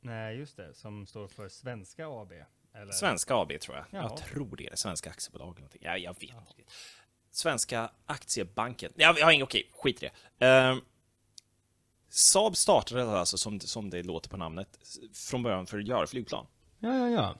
Nej, 0.00 0.36
just 0.36 0.56
det. 0.56 0.74
Som 0.74 1.06
står 1.06 1.28
för 1.28 1.48
Svenska 1.48 2.06
AB. 2.06 2.32
Eller? 2.74 2.92
Svenska 2.92 3.34
AB 3.34 3.60
tror 3.60 3.76
jag. 3.76 3.86
Jaha. 3.90 4.02
Jag 4.02 4.16
tror 4.16 4.56
det 4.56 4.66
är 4.66 4.76
Svenska 4.76 5.10
aktiebolag. 5.10 5.48
eller 5.48 5.60
någonting. 5.60 5.82
Ja, 5.84 5.96
jag 5.96 6.14
vet 6.14 6.22
inte. 6.22 6.72
Svenska 7.30 7.90
Aktiebanken. 8.06 8.92
Ja, 8.96 9.14
jag 9.18 9.24
har 9.26 9.32
ingen, 9.32 9.44
okej, 9.44 9.70
skit 9.72 10.02
i 10.02 10.10
det. 10.38 10.70
Uh, 10.72 10.82
Saab 12.08 12.56
startade 12.56 13.18
alltså, 13.18 13.38
som, 13.38 13.60
som 13.60 13.90
det 13.90 14.02
låter 14.02 14.30
på 14.30 14.36
namnet, 14.36 14.78
från 15.12 15.42
början 15.42 15.66
för 15.66 15.78
att 15.78 15.86
göra 15.86 16.06
flygplan. 16.06 16.46
Ja, 16.78 16.94
ja, 16.94 17.08
ja. 17.08 17.36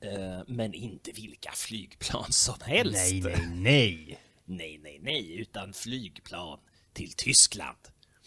Eh, 0.00 0.42
men 0.46 0.74
inte 0.74 1.12
vilka 1.12 1.52
flygplan 1.52 2.32
som 2.32 2.54
helst. 2.64 3.12
Nej, 3.12 3.20
nej, 3.22 3.48
nej. 3.54 4.18
nej, 4.44 4.78
nej, 4.78 4.98
nej, 5.02 5.40
utan 5.40 5.72
flygplan 5.72 6.58
till 6.92 7.12
Tyskland. 7.12 7.78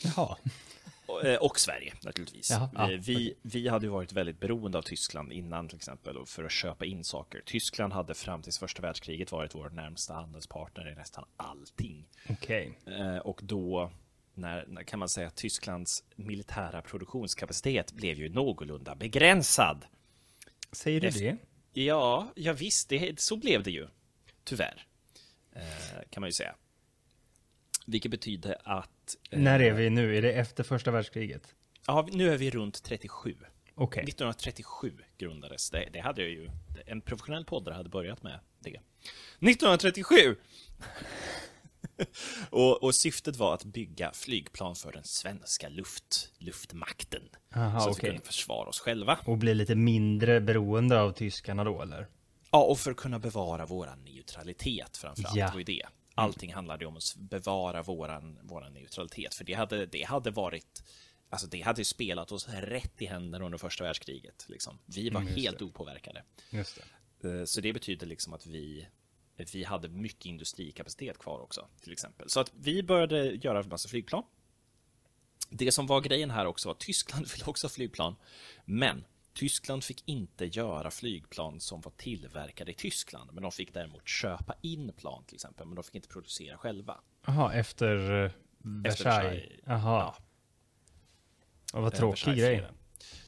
Jaha. 0.03 0.37
Och, 1.05 1.25
eh, 1.25 1.51
Sverige 1.55 1.93
naturligtvis. 2.03 2.49
Jaha, 2.51 2.69
ja, 2.73 2.91
Eh, 2.91 2.99
vi, 2.99 3.33
vi 3.41 3.67
hade 3.67 3.89
varit 3.89 4.11
väldigt 4.11 4.39
beroende 4.39 4.77
av 4.77 4.81
Tyskland 4.81 5.31
innan 5.31 5.67
till 5.67 5.75
exempel 5.75 6.25
för 6.25 6.43
att 6.43 6.51
köpa 6.51 6.85
in 6.85 7.03
saker. 7.03 7.41
Tyskland 7.45 7.93
hade 7.93 8.13
fram 8.13 8.41
till 8.41 8.53
första 8.53 8.81
världskriget 8.81 9.31
varit 9.31 9.55
vår 9.55 9.69
närmsta 9.69 10.13
handelspartner 10.13 10.91
i 10.91 10.95
nästan 10.95 11.25
allting. 11.37 12.05
Okej. 12.29 12.79
Eh, 12.85 13.17
och 13.17 13.39
då 13.43 13.91
när, 14.33 14.65
när 14.67 14.83
kan 14.83 14.99
man 14.99 15.09
säga 15.09 15.27
att 15.27 15.35
Tysklands 15.35 16.03
militära 16.15 16.81
produktionskapacitet 16.81 17.91
blev 17.91 18.17
ju 18.17 18.29
någorlunda 18.29 18.95
begränsad. 18.95 19.85
Säger 20.71 21.01
du 21.01 21.07
Efter- 21.07 21.21
det? 21.21 21.37
Ja, 21.73 22.31
ja 22.35 22.53
visst, 22.53 22.89
det, 22.89 23.19
så 23.19 23.37
blev 23.37 23.63
det 23.63 23.71
ju. 23.71 23.87
Tyvärr. 24.43 24.85
Eh, 25.55 25.61
kan 26.09 26.21
man 26.21 26.27
ju 26.27 26.33
säga. 26.33 26.55
Vilket 27.85 28.11
betyder 28.11 28.57
att... 28.63 29.17
eh, 29.31 29.39
När 29.39 29.59
är 29.59 29.73
vi 29.73 29.89
nu? 29.89 30.17
Är 30.17 30.21
det 30.21 30.33
efter 30.33 30.63
första 30.63 30.91
världskriget? 30.91 31.55
Ja, 31.87 32.07
nu 32.11 32.29
är 32.33 32.37
vi 32.37 32.49
runt 32.51 32.83
37. 32.83 33.35
Okej. 33.75 34.03
1937 34.03 34.93
grundades 35.17 35.69
det. 35.69 35.89
Det 35.93 35.99
hade 35.99 36.21
jag 36.21 36.31
ju... 36.31 36.49
En 36.85 37.01
professionell 37.01 37.45
poddare 37.45 37.75
hade 37.75 37.89
börjat 37.89 38.23
med 38.23 38.39
det. 38.59 38.79
1937! 39.39 40.35
och, 42.49 42.83
och 42.83 42.95
syftet 42.95 43.35
var 43.35 43.53
att 43.53 43.63
bygga 43.65 44.11
flygplan 44.13 44.75
för 44.75 44.91
den 44.91 45.03
svenska 45.03 45.69
luft, 45.69 46.31
luftmakten. 46.37 47.21
Aha, 47.55 47.79
så 47.79 47.89
att 47.89 47.95
vi 47.95 47.99
okej. 47.99 48.09
kunde 48.09 48.25
försvara 48.25 48.69
oss 48.69 48.79
själva. 48.79 49.19
Och 49.25 49.37
bli 49.37 49.53
lite 49.55 49.75
mindre 49.75 50.41
beroende 50.41 51.01
av 51.01 51.11
tyskarna 51.11 51.63
då, 51.63 51.81
eller? 51.81 52.07
Ja, 52.51 52.63
och 52.63 52.79
för 52.79 52.91
att 52.91 52.97
kunna 52.97 53.19
bevara 53.19 53.65
våran 53.65 54.03
neutralitet 54.03 54.97
framförallt. 54.97 55.35
Ja. 55.37 55.51
Var 55.53 55.63
det. 55.63 55.83
Allting 56.15 56.53
handlade 56.53 56.85
om 56.85 56.97
att 56.97 57.15
bevara 57.15 57.81
våran, 57.81 58.39
våran 58.43 58.73
neutralitet. 58.73 59.33
För 59.33 59.43
det 59.43 59.53
hade, 59.53 59.85
det 59.85 60.03
hade 60.03 60.31
varit... 60.31 60.83
Alltså 61.29 61.47
det 61.47 61.61
hade 61.61 61.81
ju 61.81 61.85
spelat 61.85 62.31
oss 62.31 62.47
rätt 62.49 63.01
i 63.01 63.05
händerna 63.05 63.45
under 63.45 63.57
första 63.57 63.83
världskriget. 63.83 64.45
Liksom. 64.49 64.79
Vi 64.85 65.09
var 65.09 65.21
Mm, 65.21 65.33
helt 65.35 65.59
det. 65.59 65.65
opåverkade. 65.65 66.23
Just 66.49 66.79
det. 67.21 67.39
Eh, 67.39 67.45
Så 67.45 67.61
det 67.61 67.73
betyder 67.73 68.07
liksom 68.07 68.33
att 68.33 68.45
vi, 68.45 68.87
vi 69.37 69.63
hade 69.63 69.89
mycket 69.89 70.25
industrikapacitet 70.25 71.19
kvar 71.19 71.39
också, 71.39 71.67
till 71.81 71.91
exempel. 71.91 72.29
Så 72.29 72.39
att 72.39 72.51
vi 72.55 72.83
började 72.83 73.25
göra 73.25 73.59
en 73.59 73.69
massa 73.69 73.89
flygplan. 73.89 74.23
Det 75.49 75.71
som 75.71 75.87
var 75.87 76.01
grejen 76.01 76.31
här 76.31 76.45
också 76.45 76.69
var 76.69 76.73
att 76.73 76.79
Tyskland 76.79 77.27
ville 77.33 77.45
också 77.45 77.67
ha 77.67 77.69
flygplan, 77.69 78.15
men 78.65 79.05
Tyskland 79.33 79.83
fick 79.83 80.03
inte 80.05 80.45
göra 80.45 80.91
flygplan 80.91 81.59
som 81.59 81.81
var 81.81 81.91
tillverkade 81.91 82.71
i 82.71 82.73
Tyskland, 82.73 83.29
men 83.33 83.43
de 83.43 83.51
fick 83.51 83.73
däremot 83.73 84.07
köpa 84.07 84.55
in 84.61 84.93
plan 84.97 85.23
till 85.23 85.35
exempel, 85.35 85.67
men 85.67 85.75
de 85.75 85.83
fick 85.83 85.95
inte 85.95 86.07
producera 86.07 86.57
själva. 86.57 87.01
Jaha, 87.25 87.53
efter 87.53 88.11
uh, 88.11 88.31
Versailles? 88.57 89.51
Jaha. 89.65 90.13
Ja. 91.73 91.81
Vad 91.81 91.93
tråkig 91.93 92.37
grej. 92.37 92.67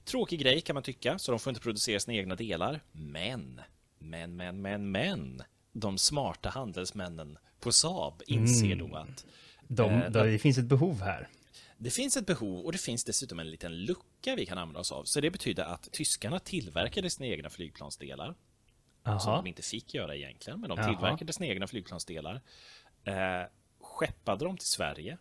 Tråkig 0.04 0.40
grej 0.40 0.62
kan 0.62 0.74
man 0.74 0.84
tycka, 0.84 1.20
så 1.20 1.32
de 1.32 1.40
får 1.40 1.52
inte 1.52 1.62
producera 1.62 2.00
sina 2.00 2.18
egna 2.18 2.36
delar. 2.36 2.84
Men, 2.92 3.62
men, 4.00 4.36
men, 4.36 4.62
men, 4.62 4.92
men. 4.92 5.44
De 5.78 5.98
smarta 5.98 6.50
handelsmännen 6.50 7.38
på 7.60 7.72
Saab 7.72 8.22
inser 8.28 8.72
mm. 8.72 8.90
då 8.90 8.96
att... 8.96 9.26
De, 9.68 9.92
eh, 9.92 10.12
det 10.12 10.40
finns 10.40 10.58
ett 10.58 10.66
behov 10.66 11.02
här. 11.02 11.28
Det 11.78 11.90
finns 11.90 12.18
ett 12.18 12.26
behov 12.26 12.66
och 12.66 12.72
det 12.72 12.78
finns 12.78 13.04
dessutom 13.04 13.40
en 13.40 13.50
liten 13.50 13.86
lucka 13.86 14.36
vi 14.36 14.46
kan 14.46 14.58
använda 14.58 14.80
oss 14.80 14.92
av. 14.92 15.04
Så 15.04 15.22
det 15.22 15.32
betyder 15.32 15.64
att 15.64 15.92
tyskarna 15.92 16.40
tillverkade 16.40 17.10
sina 17.10 17.28
egna 17.28 17.50
flygplansdelar. 17.50 18.36
Aha. 19.04 19.20
Som 19.20 19.34
de 19.34 19.48
inte 19.48 19.62
fick 19.62 19.94
göra 19.94 20.16
egentligen, 20.16 20.60
men 20.60 20.70
de 20.70 20.76
tillverkade 20.76 21.26
Aha. 21.26 21.34
sina 21.34 21.48
egna 21.48 21.68
flygplansdelar. 21.68 22.42
Eh, 23.04 23.44
skeppade 23.82 24.46
dem 24.46 24.58
till 24.58 24.68
Sverige. 24.68 25.18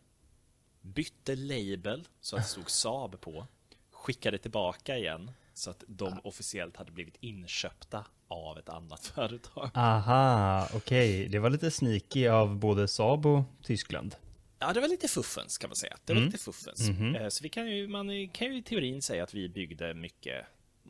Bytte 0.80 1.36
label 1.36 2.08
så 2.20 2.36
att 2.36 2.42
det 2.42 2.48
stod 2.48 2.70
Saab 2.70 3.20
på. 3.20 3.46
Skickade 3.90 4.38
tillbaka 4.38 4.98
igen 4.98 5.30
så 5.54 5.70
att 5.70 5.84
de 5.86 6.20
officiellt 6.24 6.76
hade 6.76 6.92
blivit 6.92 7.16
inköpta 7.20 8.06
av 8.28 8.58
ett 8.58 8.68
annat 8.68 9.06
företag. 9.14 9.70
Aha, 9.74 10.68
okej. 10.74 10.76
Okay. 10.76 11.28
Det 11.28 11.38
var 11.38 11.50
lite 11.50 11.70
sneaky 11.70 12.28
av 12.28 12.56
både 12.56 12.88
Saab 12.88 13.26
och 13.26 13.42
Tyskland. 13.62 14.16
Ja, 14.58 14.72
det 14.72 14.80
var 14.80 14.88
lite 14.88 15.08
fuffens 15.08 15.58
kan 15.58 15.70
man 15.70 15.76
säga. 15.76 15.96
Det 16.04 16.12
var 16.12 16.20
mm. 16.20 16.26
lite 16.32 16.44
fuffens. 16.44 16.88
Mm 16.88 17.14
-hmm. 17.14 17.30
Så 17.30 17.42
vi 17.42 17.48
kan 17.48 17.70
ju, 17.70 17.88
man 17.88 18.28
kan 18.28 18.46
ju 18.46 18.58
i 18.58 18.62
teorin 18.62 19.02
säga 19.02 19.22
att 19.24 19.34
vi 19.34 19.48
byggde 19.48 19.94
mycket 19.94 20.46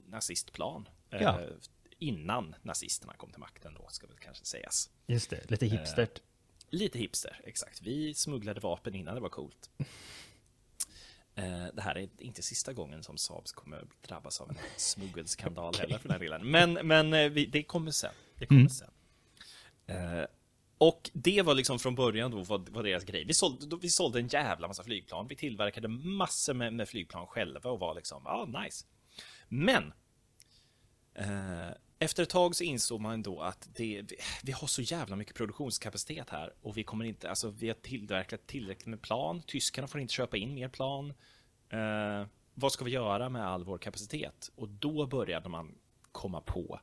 nazistplan. 0.08 0.88
Eh, 1.10 1.22
ja. 1.22 1.40
Innan 1.98 2.54
nazisterna 2.62 3.12
kom 3.12 3.30
till 3.30 3.40
makten 3.40 3.74
då, 3.74 3.88
ska 3.88 4.06
väl 4.06 4.16
kanske 4.16 4.44
sägas. 4.44 4.90
Just 5.06 5.30
det, 5.30 5.50
lite 5.50 5.66
hipstert. 5.66 6.18
Eh, 6.18 6.24
lite 6.70 6.98
hipster, 6.98 7.40
exakt. 7.44 7.82
Vi 7.82 8.14
smugglade 8.14 8.60
vapen 8.60 8.94
innan 8.94 9.14
det 9.14 9.20
var 9.20 9.28
coolt. 9.28 9.70
Eh, 11.36 11.66
det 11.74 11.82
här 11.82 11.98
är 11.98 12.08
inte 12.18 12.42
sista 12.42 12.72
gången 12.72 13.02
som 13.02 13.18
Saabs 13.18 13.52
kommer 13.52 13.84
drabbas 14.06 14.40
av 14.40 14.50
en 14.50 14.56
smuggelskandal 14.76 15.68
okay. 15.68 15.80
heller 15.80 15.98
för 15.98 16.08
den 16.08 16.20
delen. 16.20 16.50
Men, 16.50 16.72
men 16.72 17.10
det 17.50 17.62
kommer 17.62 17.90
sen. 17.90 18.12
Det 18.38 18.46
kommer 18.46 18.60
mm. 18.60 18.70
sen. 18.70 18.90
Och 20.78 21.10
det 21.12 21.42
var 21.42 21.54
liksom 21.54 21.78
från 21.78 21.94
början 21.94 22.30
då 22.30 22.42
var, 22.42 22.58
var 22.70 22.82
deras 22.82 23.04
grej. 23.04 23.24
Vi 23.24 23.34
sålde, 23.34 23.76
vi 23.82 23.88
sålde 23.88 24.18
en 24.18 24.28
jävla 24.28 24.68
massa 24.68 24.84
flygplan. 24.84 25.26
Vi 25.28 25.36
tillverkade 25.36 25.88
massor 25.88 26.54
med, 26.54 26.72
med 26.72 26.88
flygplan 26.88 27.26
själva 27.26 27.70
och 27.70 27.80
var 27.80 27.94
liksom, 27.94 28.22
ja, 28.24 28.30
ah, 28.30 28.62
nice. 28.62 28.86
Men 29.48 29.92
eh, 31.14 31.68
efter 31.98 32.22
ett 32.22 32.28
tag 32.28 32.56
så 32.56 32.64
insåg 32.64 33.00
man 33.00 33.22
då 33.22 33.40
att 33.40 33.68
det, 33.74 34.02
vi, 34.42 34.52
har 34.52 34.66
så 34.66 34.82
jävla 34.82 35.16
mycket 35.16 35.34
produktionskapacitet 35.34 36.30
här 36.30 36.52
och 36.62 36.76
vi 36.76 36.84
kommer 36.84 37.04
inte, 37.04 37.30
alltså 37.30 37.50
vi 37.50 37.68
har 37.68 37.74
tillverkat 37.74 38.46
tillräckligt 38.46 38.86
med 38.86 39.02
plan. 39.02 39.42
Tyskarna 39.46 39.88
får 39.88 40.00
inte 40.00 40.14
köpa 40.14 40.36
in 40.36 40.54
mer 40.54 40.68
plan. 40.68 41.14
Eh, 41.68 42.26
vad 42.54 42.72
ska 42.72 42.84
vi 42.84 42.90
göra 42.90 43.28
med 43.28 43.46
all 43.46 43.64
vår 43.64 43.78
kapacitet? 43.78 44.50
Och 44.54 44.68
då 44.68 45.06
började 45.06 45.48
man 45.48 45.74
komma 46.12 46.40
på 46.40 46.80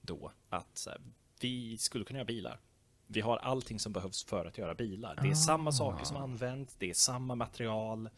då 0.00 0.32
att 0.48 0.86
här, 0.86 1.00
vi 1.40 1.78
skulle 1.78 2.04
kunna 2.04 2.18
göra 2.18 2.26
bilar. 2.26 2.60
Vi 3.06 3.20
har 3.20 3.36
allting 3.36 3.78
som 3.78 3.92
behövs 3.92 4.24
för 4.24 4.46
att 4.46 4.58
göra 4.58 4.74
bilar. 4.74 5.18
Det 5.22 5.28
är 5.28 5.32
ah. 5.32 5.34
samma 5.34 5.72
saker 5.72 6.04
som 6.04 6.16
används, 6.16 6.76
det 6.78 6.90
är 6.90 6.94
samma 6.94 7.34
material, 7.34 8.08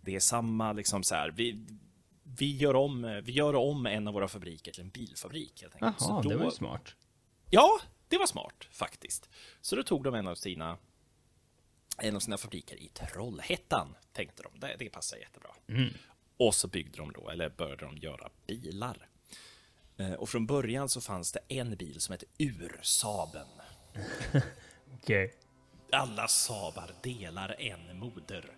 det 0.00 0.16
är 0.16 0.20
samma 0.20 0.72
liksom 0.72 1.02
så 1.02 1.14
här. 1.14 1.30
Vi, 1.30 1.66
vi, 2.38 2.56
gör 2.56 2.76
om, 2.76 3.20
vi 3.24 3.32
gör 3.32 3.54
om 3.54 3.86
en 3.86 4.08
av 4.08 4.14
våra 4.14 4.28
fabriker 4.28 4.72
till 4.72 4.82
en 4.82 4.90
bilfabrik. 4.90 5.62
Helt 5.62 5.74
enkelt. 5.74 5.96
Jaha, 6.00 6.22
då, 6.22 6.28
det 6.28 6.36
var 6.36 6.44
ju 6.44 6.50
smart. 6.50 6.94
Ja, 7.50 7.80
det 8.08 8.18
var 8.18 8.26
smart 8.26 8.68
faktiskt. 8.70 9.28
Så 9.60 9.76
då 9.76 9.82
tog 9.82 10.04
de 10.04 10.14
en 10.14 10.26
av 10.26 10.34
sina 10.34 10.78
en 11.98 12.16
av 12.16 12.20
sina 12.20 12.38
fabriker 12.38 12.76
i 12.76 12.88
Trollhättan, 12.88 13.94
tänkte 14.12 14.42
de. 14.42 14.60
Det, 14.60 14.76
det 14.78 14.90
passar 14.90 15.16
jättebra. 15.16 15.50
Mm. 15.68 15.92
Och 16.36 16.54
så 16.54 16.68
byggde 16.68 16.98
de 16.98 17.12
då, 17.12 17.30
eller 17.30 17.48
började 17.48 17.84
de 17.84 17.96
göra 17.96 18.30
bilar. 18.46 19.08
Eh, 19.96 20.12
och 20.12 20.28
från 20.28 20.46
början 20.46 20.88
så 20.88 21.00
fanns 21.00 21.32
det 21.32 21.40
en 21.48 21.76
bil 21.76 22.00
som 22.00 22.12
hette 22.12 22.26
Ursaben. 22.38 23.46
okay. 25.02 25.30
Alla 25.92 26.28
Sabar 26.28 26.90
delar 27.02 27.60
en 27.60 27.98
moder. 27.98 28.56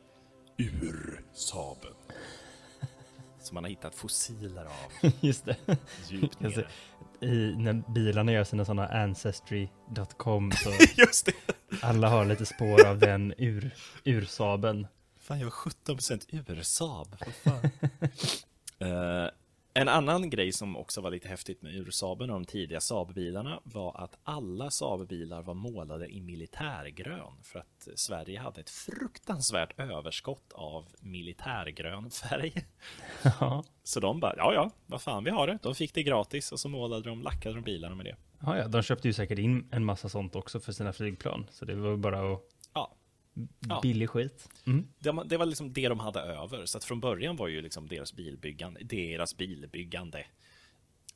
Ur 0.57 1.25
Saben. 1.33 1.95
Som 3.49 3.55
man 3.55 3.65
har 3.65 3.69
hittat 3.69 3.95
fossiler 3.95 4.65
av. 4.65 5.11
Just 5.21 5.45
det. 5.45 5.57
Djupt 6.09 6.41
nere. 6.41 6.67
I, 7.21 7.55
när 7.57 7.93
bilarna 7.93 8.33
gör 8.33 8.45
sina 8.45 8.65
sådana 8.65 8.89
ancestry.com 8.89 10.53
så 10.53 10.71
Just 10.97 11.27
det. 11.27 11.33
alla 11.83 12.09
har 12.09 12.25
lite 12.25 12.47
spår 12.47 12.87
av 12.87 12.99
den 12.99 13.35
ur, 13.39 13.75
ursaben. 14.05 14.87
Fan, 15.21 15.39
jag 15.39 15.47
var 15.47 15.53
17% 15.53 16.51
ursab. 16.51 17.17
uh, 18.83 19.29
En 19.81 19.89
annan 19.89 20.31
grej 20.31 20.53
som 20.53 20.77
också 20.77 21.01
var 21.01 21.11
lite 21.11 21.29
häftigt 21.29 21.63
med 21.63 21.75
Ursaaben 21.75 22.31
och 22.31 22.37
de 22.41 22.45
tidiga 22.45 22.81
Saab-bilarna 22.81 23.61
var 23.65 24.05
att 24.05 24.19
alla 24.23 24.71
Saab-bilar 24.71 25.43
var 25.43 25.55
målade 25.55 26.09
i 26.09 26.21
militärgrön 26.21 27.43
för 27.43 27.59
att 27.59 27.89
Sverige 27.95 28.41
hade 28.41 28.61
ett 28.61 28.71
fruktansvärt 28.71 29.81
överskott 29.81 30.53
av 30.53 30.87
militärgrön 31.01 32.11
färg. 32.11 32.53
Ja. 33.41 33.65
Så 33.83 34.01
de 34.01 34.21
bara, 34.21 34.35
ja 34.37 34.55
ja, 34.55 34.71
vad 34.87 35.03
fan 35.03 35.25
vi 35.25 35.31
har 35.31 35.47
det. 35.47 35.59
De 35.63 35.75
fick 35.75 35.95
det 35.95 36.03
gratis 36.03 36.53
och 36.53 36.61
så 36.61 36.69
målade 36.69 37.09
de, 37.09 37.23
lackade 37.23 37.55
de 37.55 37.63
bilarna 37.65 37.95
med 37.95 38.07
det. 38.07 38.17
Ja, 38.41 38.59
ja, 38.59 38.69
de 38.69 38.83
köpte 38.83 39.09
ju 39.09 39.15
säkert 39.15 39.39
in 39.39 39.69
en 39.71 39.85
massa 39.85 40.09
sånt 40.09 40.37
också 40.37 40.61
för 40.61 40.73
sina 40.73 40.93
flygplan. 40.93 41.47
Så 41.51 41.65
det 41.65 41.75
var 41.75 41.97
bara 41.97 42.33
att 42.33 42.43
Ja. 43.69 43.81
Billig 43.81 44.11
skit. 44.11 44.49
Mm. 44.67 44.89
Det, 44.99 45.11
var, 45.11 45.25
det, 45.25 45.37
var 45.37 45.47
liksom 45.47 45.73
det 45.73 45.89
de 45.89 46.01
hade 46.01 46.21
över. 46.21 46.67
Så 46.67 46.79
att 46.79 46.85
från 46.85 47.01
början 47.01 47.37
var 47.37 47.49
ju 47.49 47.63
liksom 47.63 47.89
deras 47.89 48.13
bilbyggande, 48.13 48.81
deras 48.85 49.37
bilbyggande 49.37 50.27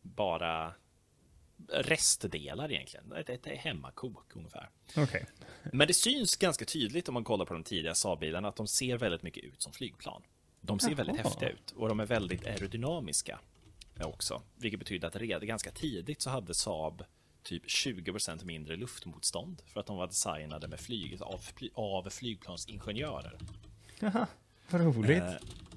bara 0.02 0.74
restdelar 1.68 2.72
egentligen. 2.72 3.12
Ett, 3.12 3.30
ett 3.30 3.46
hemmakok 3.46 4.36
ungefär. 4.36 4.70
Okay. 4.96 5.22
Men 5.72 5.88
det 5.88 5.94
syns 5.94 6.36
ganska 6.36 6.64
tydligt 6.64 7.08
om 7.08 7.14
man 7.14 7.24
kollar 7.24 7.44
på 7.44 7.54
de 7.54 7.64
tidiga 7.64 7.94
Saab-bilarna 7.94 8.48
att 8.48 8.56
de 8.56 8.66
ser 8.66 8.98
väldigt 8.98 9.22
mycket 9.22 9.44
ut 9.44 9.62
som 9.62 9.72
flygplan. 9.72 10.22
De 10.60 10.78
ser 10.78 10.88
Jaha. 10.88 10.96
väldigt 10.96 11.16
häftiga 11.16 11.48
ut 11.48 11.70
och 11.76 11.88
de 11.88 12.00
är 12.00 12.06
väldigt 12.06 12.46
aerodynamiska 12.46 13.40
också. 14.00 14.42
Vilket 14.56 14.80
betyder 14.80 15.08
att 15.08 15.16
redan 15.16 15.46
ganska 15.46 15.70
tidigt 15.70 16.22
så 16.22 16.30
hade 16.30 16.54
Saab 16.54 17.04
typ 17.42 17.66
20% 17.66 18.44
mindre 18.44 18.76
luftmotstånd 18.76 19.62
för 19.66 19.80
att 19.80 19.86
de 19.86 19.96
var 19.96 20.06
designade 20.06 20.68
med 20.68 20.80
flyg, 20.80 21.22
av, 21.22 21.40
av 21.74 22.10
flygplansingenjörer. 22.10 23.38
Jaha, 24.00 24.26
vad 24.70 24.80
roligt. 24.80 25.22
Eh, 25.22 25.32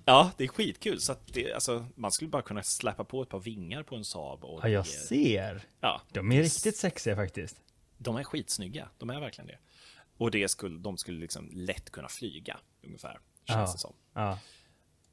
ja, 0.06 0.32
det 0.38 0.44
är 0.44 0.48
skitkul. 0.48 1.02
Så 1.02 1.12
att 1.12 1.34
det, 1.34 1.54
alltså, 1.54 1.88
man 1.96 2.12
skulle 2.12 2.30
bara 2.30 2.42
kunna 2.42 2.64
släppa 2.64 3.04
på 3.04 3.22
ett 3.22 3.30
par 3.30 3.40
vingar 3.40 3.84
på 3.84 3.96
en 3.96 4.06
Saab. 4.06 4.44
Och 4.44 4.60
ja, 4.64 4.70
jag 4.70 4.88
ser. 4.88 5.62
Ja, 5.80 6.02
de 6.12 6.32
är 6.32 6.44
riktigt 6.44 6.78
sexiga 6.78 7.16
faktiskt. 7.16 7.62
De 7.98 8.16
är 8.16 8.24
skitsnygga, 8.24 8.90
de 8.98 9.10
är 9.10 9.20
verkligen 9.20 9.48
det. 9.48 9.58
Och 10.18 10.32
det 10.32 10.50
skulle, 10.50 10.80
de 10.80 10.98
skulle 10.98 11.20
liksom 11.20 11.50
lätt 11.54 11.90
kunna 11.90 12.08
flyga, 12.08 12.58
ungefär. 12.84 13.20
Känns 13.48 13.70
ja. 13.70 13.74
det 13.74 13.80
som. 13.80 13.94
Ja. 14.14 14.40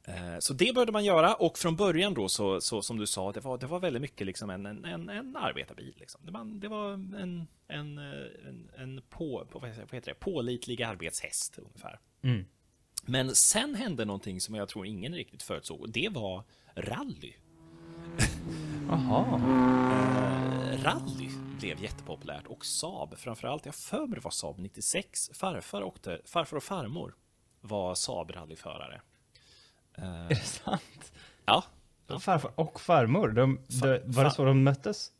Eh, 0.05 0.39
så 0.39 0.53
det 0.53 0.75
började 0.75 0.93
man 0.93 1.05
göra 1.05 1.35
och 1.35 1.59
från 1.59 1.77
början 1.77 2.15
då 2.15 2.29
så, 2.29 2.61
så 2.61 2.83
som 2.83 2.99
du 2.99 3.07
sa, 3.07 3.33
det 3.33 3.41
var, 3.41 3.59
det 3.59 3.67
var 3.67 3.81
väldigt 3.81 4.03
mycket 4.03 4.27
liksom 4.27 4.51
en, 4.51 4.67
en, 4.67 5.09
en 5.09 5.37
arbetarbil. 5.37 5.95
Liksom. 5.97 6.21
Det, 6.25 6.33
var, 6.33 6.45
det 6.45 6.69
var 6.69 6.93
en, 6.93 7.47
en, 7.69 7.99
en, 7.99 8.71
en 8.79 9.03
på, 9.09 9.47
på, 9.51 9.59
vad 9.59 9.71
heter 9.71 10.01
det, 10.05 10.15
pålitlig 10.15 10.83
arbetshäst 10.83 11.59
ungefär. 11.59 12.01
Mm. 12.23 12.45
Men 13.05 13.35
sen 13.35 13.75
hände 13.75 14.05
någonting 14.05 14.41
som 14.41 14.55
jag 14.55 14.69
tror 14.69 14.87
ingen 14.87 15.15
riktigt 15.15 15.43
förutsåg 15.43 15.81
och 15.81 15.91
det 15.91 16.09
var 16.09 16.45
rally. 16.75 17.33
Jaha. 18.89 19.41
Eh, 20.73 20.83
rally 20.83 21.31
blev 21.61 21.83
jättepopulärt 21.83 22.47
och 22.47 22.67
Saab 22.67 23.19
framförallt, 23.19 23.67
jag 23.67 23.75
för 23.75 24.07
mig 24.07 24.15
det 24.15 24.25
var 24.25 24.31
Saab 24.31 24.59
96, 24.59 25.31
farfar, 25.35 25.83
åkte, 25.83 26.21
farfar 26.25 26.57
och 26.57 26.63
farmor 26.63 27.15
var 27.61 27.95
Saab 27.95 28.31
rallyförare. 28.31 29.01
Uh, 29.99 30.05
är 30.05 30.29
det 30.29 30.37
sant? 30.37 31.13
Ja. 31.45 31.65
Farfar 32.21 32.51
och 32.55 32.81
farmor, 32.81 33.29
de, 33.29 33.59
de, 33.83 34.01
var 34.05 34.25
det 34.25 34.31
så 34.31 34.45
de 34.45 34.63
möttes? 34.63 35.11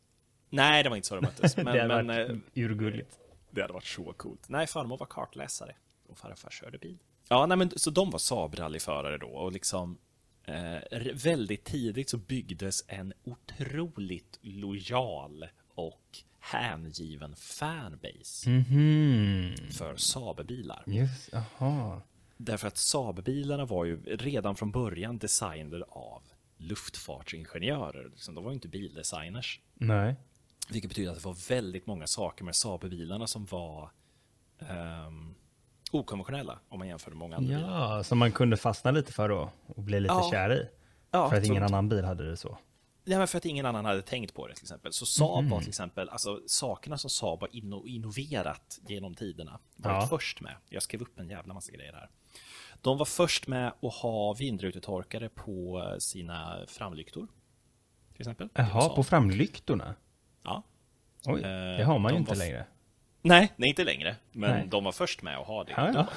Nej, 0.49 0.83
det 0.83 0.89
var 0.89 0.95
inte 0.95 1.07
så 1.07 1.15
de 1.15 1.21
möttes. 1.21 1.57
Men, 1.57 1.65
det 1.65 1.81
hade 1.81 2.03
men, 2.03 2.07
varit 2.07 2.29
uh, 2.29 2.37
urgulligt. 2.53 3.17
Det 3.51 3.61
hade 3.61 3.73
varit 3.73 3.85
så 3.85 4.13
coolt. 4.13 4.49
Nej, 4.49 4.67
farmor 4.67 4.97
var 4.97 5.05
kartläsare 5.05 5.75
och 6.09 6.17
farfar 6.17 6.49
körde 6.49 6.77
bil. 6.77 6.97
Ja, 7.29 7.45
nej, 7.45 7.57
men 7.57 7.71
så 7.75 7.89
de 7.89 8.09
var 8.09 8.19
Saab-rallyförare 8.19 9.17
då 9.17 9.27
och 9.27 9.51
liksom 9.51 9.97
eh, 10.45 11.13
väldigt 11.13 11.63
tidigt 11.63 12.09
så 12.09 12.17
byggdes 12.17 12.83
en 12.87 13.13
otroligt 13.23 14.39
lojal 14.41 15.45
och 15.75 16.17
hängiven 16.39 17.35
fanbase 17.35 18.49
mm 18.49 18.63
-hmm. 18.63 19.71
för 19.71 19.95
Saab-bilar. 19.95 20.83
Just, 20.85 21.33
aha. 21.33 22.01
Därför 22.37 22.67
att 22.67 22.77
Saab-bilarna 22.77 23.65
var 23.65 23.85
ju 23.85 24.03
redan 24.05 24.55
från 24.55 24.71
början 24.71 25.17
designade 25.17 25.85
av 25.89 26.21
luftfartsingenjörer. 26.57 28.09
Liksom, 28.09 28.35
de 28.35 28.43
var 28.43 28.51
ju 28.51 28.55
inte 28.55 28.67
bildesigners. 28.67 29.59
Nej. 29.73 30.15
Vilket 30.69 30.89
betyder 30.89 31.11
att 31.11 31.17
det 31.17 31.25
var 31.25 31.49
väldigt 31.49 31.87
många 31.87 32.07
saker 32.07 32.43
med 32.43 32.55
Saab-bilarna 32.55 33.27
som 33.27 33.45
var 33.45 33.91
um, 34.59 35.35
okonventionella 35.91 36.59
om 36.69 36.79
man 36.79 36.87
jämför 36.87 37.11
med 37.11 37.17
många 37.17 37.35
andra 37.37 37.53
ja, 37.53 37.59
bilar. 37.59 38.03
Som 38.03 38.17
man 38.17 38.31
kunde 38.31 38.57
fastna 38.57 38.91
lite 38.91 39.13
för 39.13 39.29
då 39.29 39.49
och 39.67 39.83
bli 39.83 39.99
lite 39.99 40.13
ja. 40.13 40.29
kär 40.31 40.53
i. 40.53 40.67
Ja, 41.11 41.29
för 41.29 41.37
att 41.37 41.45
ingen 41.45 41.63
annan 41.63 41.89
bil 41.89 42.03
hade 42.03 42.29
det 42.29 42.37
så. 42.37 42.57
Ja, 43.05 43.17
men 43.17 43.27
för 43.27 43.37
att 43.37 43.45
ingen 43.45 43.65
annan 43.65 43.85
hade 43.85 44.01
tänkt 44.01 44.33
på 44.33 44.47
det 44.47 44.53
till 44.53 44.63
exempel. 44.63 44.93
Så 44.93 45.05
Saab 45.05 45.39
mm. 45.39 45.51
var 45.51 45.59
till 45.59 45.69
exempel, 45.69 46.09
alltså 46.09 46.41
sakerna 46.47 46.97
som 46.97 47.09
Saab 47.09 47.41
har 47.41 47.49
innoverat 47.87 48.79
genom 48.87 49.15
tiderna, 49.15 49.59
varit 49.75 50.03
ja. 50.03 50.07
först 50.07 50.41
med. 50.41 50.55
Jag 50.69 50.83
skrev 50.83 51.01
upp 51.01 51.19
en 51.19 51.29
jävla 51.29 51.53
massa 51.53 51.71
grejer 51.71 51.93
här. 51.93 52.09
De 52.81 52.97
var 52.97 53.05
först 53.05 53.47
med 53.47 53.67
att 53.81 53.93
ha 53.93 54.33
vindrutetorkare 54.33 55.29
på 55.29 55.85
sina 55.99 56.57
framlyktor. 56.67 57.27
Till 58.11 58.21
exempel. 58.21 58.49
Jaha, 58.53 58.89
på 58.89 59.03
framlyktorna? 59.03 59.95
Ja. 60.43 60.63
Oj, 61.25 61.41
det 61.41 61.83
har 61.83 61.99
man 61.99 62.11
de 62.11 62.15
ju 62.15 62.19
inte 62.19 62.35
längre. 62.35 62.65
Nej, 63.21 63.53
nej, 63.55 63.69
inte 63.69 63.83
längre. 63.83 64.15
Men 64.31 64.51
Nej. 64.51 64.67
de 64.67 64.83
var 64.83 64.91
först 64.91 65.21
med 65.21 65.37
att 65.37 65.47
ha 65.47 65.63
det. 65.63 65.73
Ja, 65.77 65.91
ja. 65.93 66.07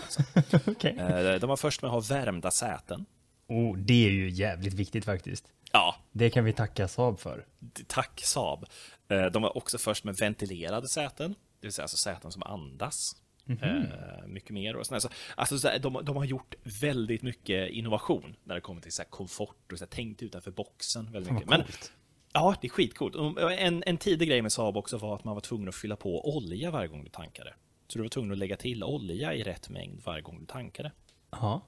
okay. 0.67 0.93
De 1.39 1.47
var 1.47 1.57
först 1.57 1.83
med 1.83 1.89
att 1.89 1.95
ha 2.09 2.17
värmda 2.17 2.51
säten. 2.51 3.07
Oh, 3.49 3.77
det 3.77 4.07
är 4.07 4.11
ju 4.11 4.31
jävligt 4.31 4.75
viktigt 4.75 5.05
faktiskt. 5.05 5.53
Ja. 5.73 5.97
Det 6.13 6.31
kan 6.31 6.45
vi 6.45 6.53
tacka 6.53 6.89
Saab 6.89 7.21
för. 7.21 7.47
Tack 7.87 8.21
Saab. 8.25 8.67
De 9.33 9.43
var 9.43 9.57
också 9.57 9.79
först 9.79 10.05
med 10.05 10.17
ventilerade 10.17 10.89
säten, 10.89 11.35
det 11.61 11.67
vill 11.67 11.73
säga 11.73 11.85
alltså 11.85 11.97
säten 11.97 12.33
som 12.33 12.43
andas. 12.43 13.17
Mm 13.49 13.59
-hmm. 13.59 14.27
mycket 14.27 14.51
mer 14.51 14.77
och 14.77 14.87
sådär. 14.87 15.01
Så, 15.01 15.09
alltså, 15.35 15.79
de, 15.79 16.05
de, 16.05 16.17
har 16.17 16.25
gjort 16.25 16.55
väldigt 16.81 17.23
mycket 17.23 17.71
innovation 17.71 18.37
när 18.45 18.55
det 18.55 18.61
kommer 18.61 18.81
till 18.81 18.93
så 18.93 19.05
komfort 19.05 19.73
och 19.73 19.79
så 19.79 19.85
här, 19.85 19.91
tänkt 19.91 20.23
utanför 20.23 20.51
boxen. 20.51 21.13
Väldigt 21.13 21.33
mycket. 21.33 21.49
Men, 21.49 21.63
ja, 22.33 22.57
det 22.61 22.67
är 22.67 22.71
skitcoolt. 22.71 23.39
En, 23.59 23.83
en 23.87 23.99
tidig 23.99 24.29
grej 24.29 24.43
med 24.43 24.53
Saab 24.53 24.77
också 24.77 24.99
var 24.99 25.15
att 25.15 25.25
man 25.25 25.35
var 25.35 25.41
tvungen 25.41 25.69
att 25.69 25.75
fylla 25.75 25.97
på 25.97 26.37
olja 26.37 26.71
varje 26.71 26.89
gång 26.89 27.05
du 27.05 27.11
tankade. 27.11 27.55
Så 27.89 27.99
du 27.99 28.03
var 28.03 28.09
tvungen 28.09 28.33
att 28.33 28.39
lägga 28.39 28.57
till 28.57 28.85
olja 28.85 29.35
i 29.35 29.43
rätt 29.43 29.69
mängd 29.69 30.01
varje 30.05 30.23
gång 30.23 30.41
du 30.41 30.47
tankade. 30.47 30.93
Ja. 31.31 31.61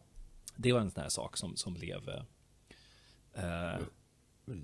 Det 0.56 0.72
var 0.72 0.80
en 0.80 0.90
sån 0.90 1.02
här 1.02 1.08
sak 1.08 1.36
som, 1.36 1.56
som 1.56 1.74
blev... 1.74 2.10
Eh, 3.38 3.80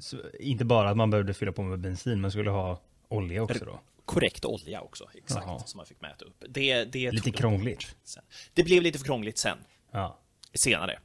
så, 0.01 0.17
inte 0.41 0.65
bara 0.65 0.91
att 0.91 0.97
man 0.97 1.11
behövde 1.11 1.35
fylla 1.35 1.53
på 1.53 1.63
med 1.63 1.79
bensin, 1.79 2.21
man 2.21 2.31
skulle 2.31 2.51
ha 2.51 2.81
olja 3.09 3.43
också 3.43 3.65
då? 3.65 3.81
Korrekt 4.05 4.45
olja 4.45 4.81
också, 4.81 5.09
exakt, 5.15 5.47
Jaha. 5.47 5.59
som 5.59 5.79
man 5.79 5.87
fick 5.87 6.01
mäta 6.01 6.25
upp. 6.25 6.45
Det, 6.49 6.85
det 6.85 7.13
lite 7.13 7.31
krångligt. 7.31 7.97
Sen. 8.05 8.23
Det 8.55 8.65
blev 8.65 8.83
lite 8.83 8.99
för 8.99 9.07
krångligt 9.07 9.39
sen. 9.39 9.59
Ja. 9.91 10.19
Senare. 10.55 10.99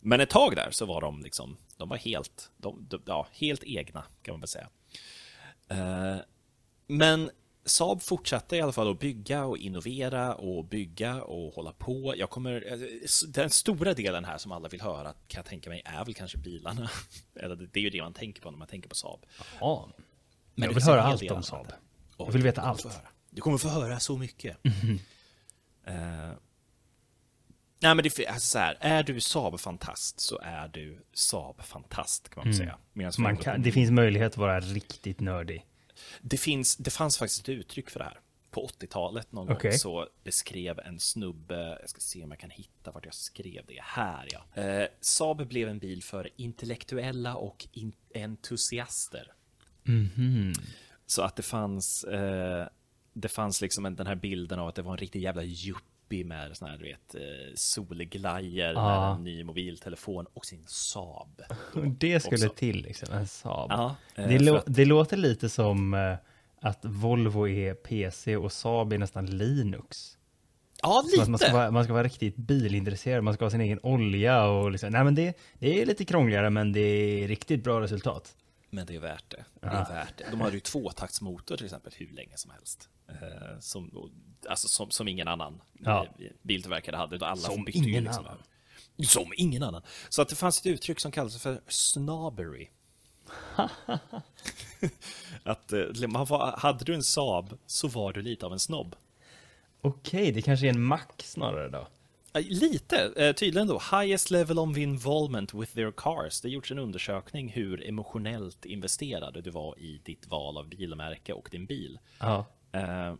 Men 0.00 0.20
ett 0.20 0.30
tag 0.30 0.56
där 0.56 0.68
så 0.70 0.86
var 0.86 1.00
de 1.00 1.22
liksom, 1.22 1.56
de 1.76 1.88
var 1.88 1.96
helt, 1.96 2.50
de, 2.56 2.86
de, 2.88 3.02
ja, 3.06 3.26
helt 3.32 3.64
egna 3.64 4.04
kan 4.22 4.32
man 4.32 4.40
väl 4.40 4.48
säga. 4.48 4.68
Uh, 5.72 6.20
men 6.86 7.30
Saab 7.66 8.02
fortsatte 8.02 8.56
i 8.56 8.60
alla 8.60 8.72
fall 8.72 8.90
att 8.90 9.00
bygga 9.00 9.44
och 9.44 9.58
innovera 9.58 10.34
och 10.34 10.64
bygga 10.64 11.22
och 11.22 11.54
hålla 11.54 11.72
på. 11.72 12.14
Jag 12.16 12.30
kommer, 12.30 12.72
eh, 12.72 12.78
den 13.28 13.50
stora 13.50 13.94
delen 13.94 14.24
här 14.24 14.38
som 14.38 14.52
alla 14.52 14.68
vill 14.68 14.80
höra 14.80 15.12
kan 15.12 15.38
jag 15.38 15.44
tänka 15.44 15.70
mig 15.70 15.82
är 15.84 16.04
väl 16.04 16.14
kanske 16.14 16.38
bilarna. 16.38 16.90
Eller 17.34 17.56
det 17.56 17.80
är 17.80 17.82
ju 17.82 17.90
det 17.90 18.02
man 18.02 18.12
tänker 18.12 18.42
på 18.42 18.50
när 18.50 18.58
man 18.58 18.68
tänker 18.68 18.88
på 18.88 18.94
Saab. 18.94 19.26
Ja. 19.60 19.88
Men 20.54 20.68
jag 20.68 20.74
vill 20.74 20.82
höra 20.82 21.02
allt 21.02 21.30
om 21.30 21.42
Saab. 21.42 21.72
Jag 22.18 22.32
vill 22.32 22.42
veta 22.42 22.62
allt. 22.62 23.00
Du 23.30 23.40
kommer 23.40 23.58
få 23.58 23.68
höra 23.68 24.00
så 24.00 24.16
mycket. 24.16 24.56
Mm 24.66 24.98
-hmm. 25.94 26.28
uh, 26.28 26.34
nej 27.80 27.94
men 27.94 28.02
det 28.02 28.18
är 28.18 28.30
alltså 28.30 28.46
så 28.46 28.58
här, 28.58 28.76
är 28.80 29.02
du 29.02 29.20
Saab-fantast 29.20 30.20
så 30.20 30.38
är 30.42 30.68
du 30.68 31.04
Saab-fantast 31.12 32.28
kan 32.28 32.40
man 32.40 32.54
mm. 32.54 32.56
säga. 32.56 32.78
Man 33.18 33.36
kan, 33.36 33.62
det 33.62 33.72
finns 33.72 33.90
möjlighet 33.90 34.32
att 34.32 34.36
vara 34.36 34.60
riktigt 34.60 35.20
nördig. 35.20 35.66
Det, 36.22 36.36
finns, 36.36 36.76
det 36.76 36.90
fanns 36.90 37.18
faktiskt 37.18 37.40
ett 37.40 37.48
uttryck 37.48 37.90
för 37.90 37.98
det 37.98 38.04
här. 38.04 38.20
På 38.50 38.66
80-talet 38.66 39.32
någon 39.32 39.50
okay. 39.50 39.70
gång 39.70 39.78
så 39.78 40.08
beskrev 40.24 40.78
en 40.78 41.00
snubbe, 41.00 41.78
jag 41.80 41.90
ska 41.90 42.00
se 42.00 42.24
om 42.24 42.30
jag 42.30 42.40
kan 42.40 42.50
hitta 42.50 42.90
vart 42.90 43.04
jag 43.04 43.14
skrev 43.14 43.64
det, 43.66 43.80
här 43.82 44.28
ja. 44.32 44.62
Eh, 44.62 44.88
Saab 45.00 45.46
blev 45.46 45.68
en 45.68 45.78
bil 45.78 46.02
för 46.02 46.30
intellektuella 46.36 47.34
och 47.34 47.66
in 47.72 47.92
entusiaster. 48.14 49.32
Mm 49.88 50.08
-hmm. 50.16 50.60
Så 51.06 51.22
att 51.22 51.36
det 51.36 51.42
fanns, 51.42 52.04
eh, 52.04 52.68
det 53.12 53.28
fanns 53.28 53.60
liksom 53.60 53.86
en, 53.86 53.96
den 53.96 54.06
här 54.06 54.14
bilden 54.14 54.58
av 54.58 54.68
att 54.68 54.74
det 54.74 54.82
var 54.82 54.92
en 54.92 54.98
riktig 54.98 55.22
jävla 55.22 55.42
yuppie 56.06 56.24
med 56.24 56.56
sån 56.56 56.68
här, 56.68 56.78
du 56.78 56.84
vet, 56.84 57.14
eh, 57.14 57.54
solglajer, 57.54 58.74
ah. 58.76 59.14
en 59.14 59.24
ny 59.24 59.44
mobiltelefon 59.44 60.26
och 60.34 60.46
sin 60.46 60.64
Saab. 60.66 61.42
Det 61.98 62.20
skulle 62.20 62.46
också. 62.46 62.58
till, 62.58 62.82
liksom, 62.82 63.14
en 63.14 63.26
Saab. 63.26 63.70
Ja, 63.70 63.96
eh, 64.14 64.28
det, 64.28 64.38
lå 64.38 64.56
att... 64.56 64.64
det, 64.66 64.84
låter 64.84 65.16
lite 65.16 65.48
som 65.48 65.94
eh, 65.94 66.14
att 66.60 66.84
Volvo 66.84 67.48
är 67.48 67.74
PC 67.74 68.36
och 68.36 68.52
Saab 68.52 68.92
är 68.92 68.98
nästan 68.98 69.26
Linux. 69.26 70.18
Ja, 70.82 71.04
lite. 71.12 71.30
Man 71.30 71.38
ska, 71.38 71.52
vara, 71.52 71.70
man 71.70 71.84
ska 71.84 71.92
vara 71.92 72.04
riktigt 72.04 72.36
bilintresserad, 72.36 73.24
man 73.24 73.34
ska 73.34 73.44
ha 73.44 73.50
sin 73.50 73.60
egen 73.60 73.80
olja 73.82 74.46
och 74.46 74.70
liksom, 74.70 74.90
nej 74.90 75.04
men 75.04 75.14
det, 75.14 75.38
det 75.58 75.82
är 75.82 75.86
lite 75.86 76.04
krångligare 76.04 76.50
men 76.50 76.72
det 76.72 76.80
är 76.80 77.28
riktigt 77.28 77.64
bra 77.64 77.80
resultat. 77.80 78.36
Men 78.70 78.86
det 78.86 78.94
är 78.94 79.00
värt 79.00 79.30
det. 79.30 79.44
det, 79.60 79.66
är 79.66 79.88
värt 79.88 80.18
det. 80.18 80.26
De 80.30 80.40
hade 80.40 80.54
ju 80.54 80.60
tvåtaktsmotor 80.60 81.56
till 81.56 81.66
exempel 81.66 81.92
hur 81.96 82.08
länge 82.08 82.36
som 82.36 82.50
helst. 82.50 82.88
Eh, 83.08 83.58
som, 83.60 84.10
alltså 84.48 84.68
som, 84.68 84.90
som 84.90 85.08
ingen 85.08 85.28
annan 85.28 85.62
ja. 85.72 86.06
biltillverkare 86.42 86.96
hade. 86.96 87.26
Alla 87.26 87.36
som 87.36 87.66
ingen 87.72 88.04
liksom. 88.04 88.26
annan. 88.26 88.38
Som 89.06 89.32
ingen 89.36 89.62
annan. 89.62 89.82
Så 90.08 90.22
att 90.22 90.28
det 90.28 90.36
fanns 90.36 90.60
ett 90.60 90.66
uttryck 90.66 91.00
som 91.00 91.12
kallades 91.12 91.42
för 91.42 91.60
snobbery. 91.68 92.68
att 95.42 95.72
eh, 95.72 96.08
man 96.08 96.26
var, 96.26 96.56
hade 96.56 96.84
du 96.84 96.94
en 96.94 97.02
Saab 97.02 97.58
så 97.66 97.88
var 97.88 98.12
du 98.12 98.22
lite 98.22 98.46
av 98.46 98.52
en 98.52 98.58
snobb. 98.58 98.96
Okej, 99.80 100.32
det 100.32 100.42
kanske 100.42 100.66
är 100.66 100.70
en 100.70 100.82
Mac 100.82 101.00
snarare 101.18 101.68
då? 101.68 101.88
Lite, 102.42 103.12
eh, 103.16 103.32
tydligen 103.32 103.68
då. 103.68 103.82
Highest 103.90 104.30
level 104.30 104.58
of 104.58 104.76
involvement 104.76 105.54
with 105.54 105.74
their 105.74 105.92
cars. 105.96 106.40
Det 106.40 106.48
har 106.48 106.52
gjorts 106.52 106.70
en 106.70 106.78
undersökning 106.78 107.48
hur 107.48 107.88
emotionellt 107.88 108.64
investerad 108.64 109.44
du 109.44 109.50
var 109.50 109.78
i 109.78 110.00
ditt 110.04 110.26
val 110.26 110.58
av 110.58 110.68
bilmärke 110.68 111.32
och 111.32 111.48
din 111.50 111.66
bil. 111.66 111.98
Ja. 112.20 112.46
Eh, 112.72 113.14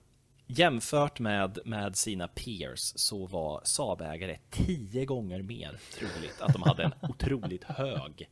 jämfört 0.47 1.19
med, 1.19 1.59
med 1.64 1.97
sina 1.97 2.29
peers 2.29 2.93
så 2.97 3.27
var 3.27 3.61
Saab-ägare 3.64 4.39
tio 4.51 5.05
gånger 5.05 5.43
mer 5.43 5.79
troligt 5.95 6.41
att 6.41 6.53
de 6.53 6.62
hade 6.62 6.83
en 6.83 6.93
otroligt 7.11 7.64
hög 7.64 8.29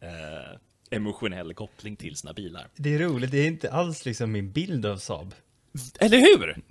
eh, 0.00 0.58
emotionell 0.90 1.54
koppling 1.54 1.96
till 1.96 2.16
sina 2.16 2.32
bilar. 2.32 2.68
Det 2.76 2.94
är 2.94 2.98
roligt, 2.98 3.30
det 3.30 3.38
är 3.38 3.46
inte 3.46 3.72
alls 3.72 4.04
liksom 4.04 4.32
min 4.32 4.52
bild 4.52 4.86
av 4.86 4.96
Saab. 4.96 5.34
Eller 5.98 6.18
hur? 6.18 6.62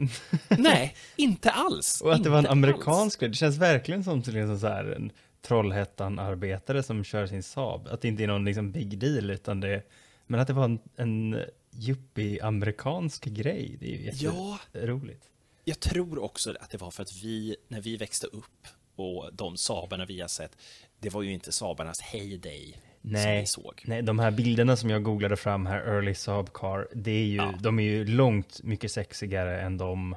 Nej, 0.57 0.95
inte 1.15 1.51
alls. 1.51 2.01
Och 2.01 2.13
att 2.13 2.23
det 2.23 2.29
var 2.29 2.39
en 2.39 2.47
amerikansk, 2.47 3.23
alls. 3.23 3.31
det 3.31 3.37
känns 3.37 3.57
verkligen 3.57 4.03
som 4.03 4.21
till 4.21 4.33
liksom 4.33 4.59
så 4.59 4.67
här 4.67 4.85
en 4.85 5.11
Trollhättan-arbetare 5.41 6.83
som 6.83 7.03
kör 7.03 7.27
sin 7.27 7.43
Saab. 7.43 7.87
Att 7.87 8.01
det 8.01 8.07
inte 8.07 8.23
är 8.23 8.27
någon 8.27 8.45
liksom 8.45 8.71
big 8.71 8.99
deal, 8.99 9.29
utan 9.29 9.59
det, 9.59 9.83
men 10.27 10.39
att 10.39 10.47
det 10.47 10.53
var 10.53 10.65
en, 10.65 10.79
en 10.95 11.41
yuppie-amerikansk 11.71 13.25
grej. 13.25 13.77
Det 13.79 13.85
är 13.85 13.97
ju 13.97 14.03
jätteroligt. 14.03 15.23
Ja, 15.23 15.61
jag 15.63 15.79
tror 15.79 16.23
också 16.23 16.55
att 16.59 16.69
det 16.69 16.77
var 16.77 16.91
för 16.91 17.03
att 17.03 17.13
vi, 17.23 17.55
när 17.67 17.81
vi 17.81 17.97
växte 17.97 18.27
upp 18.27 18.67
och 18.95 19.29
de 19.33 19.57
Saabarna 19.57 20.05
vi 20.05 20.21
har 20.21 20.27
sett, 20.27 20.57
det 20.99 21.09
var 21.09 21.21
ju 21.21 21.33
inte 21.33 21.51
Saabarnas 21.51 22.01
heyday 22.01 22.75
Nej, 23.11 23.45
såg. 23.45 23.83
nej, 23.85 24.01
de 24.01 24.19
här 24.19 24.31
bilderna 24.31 24.77
som 24.77 24.89
jag 24.89 25.03
googlade 25.03 25.37
fram 25.37 25.65
här, 25.65 25.79
Early 25.79 26.13
Saab 26.13 26.53
Car, 26.53 26.87
det 26.95 27.11
är 27.11 27.25
ju, 27.25 27.35
ja. 27.35 27.53
de 27.59 27.79
är 27.79 27.83
ju 27.83 28.05
långt 28.05 28.63
mycket 28.63 28.91
sexigare 28.91 29.61
än 29.61 29.77
de 29.77 30.15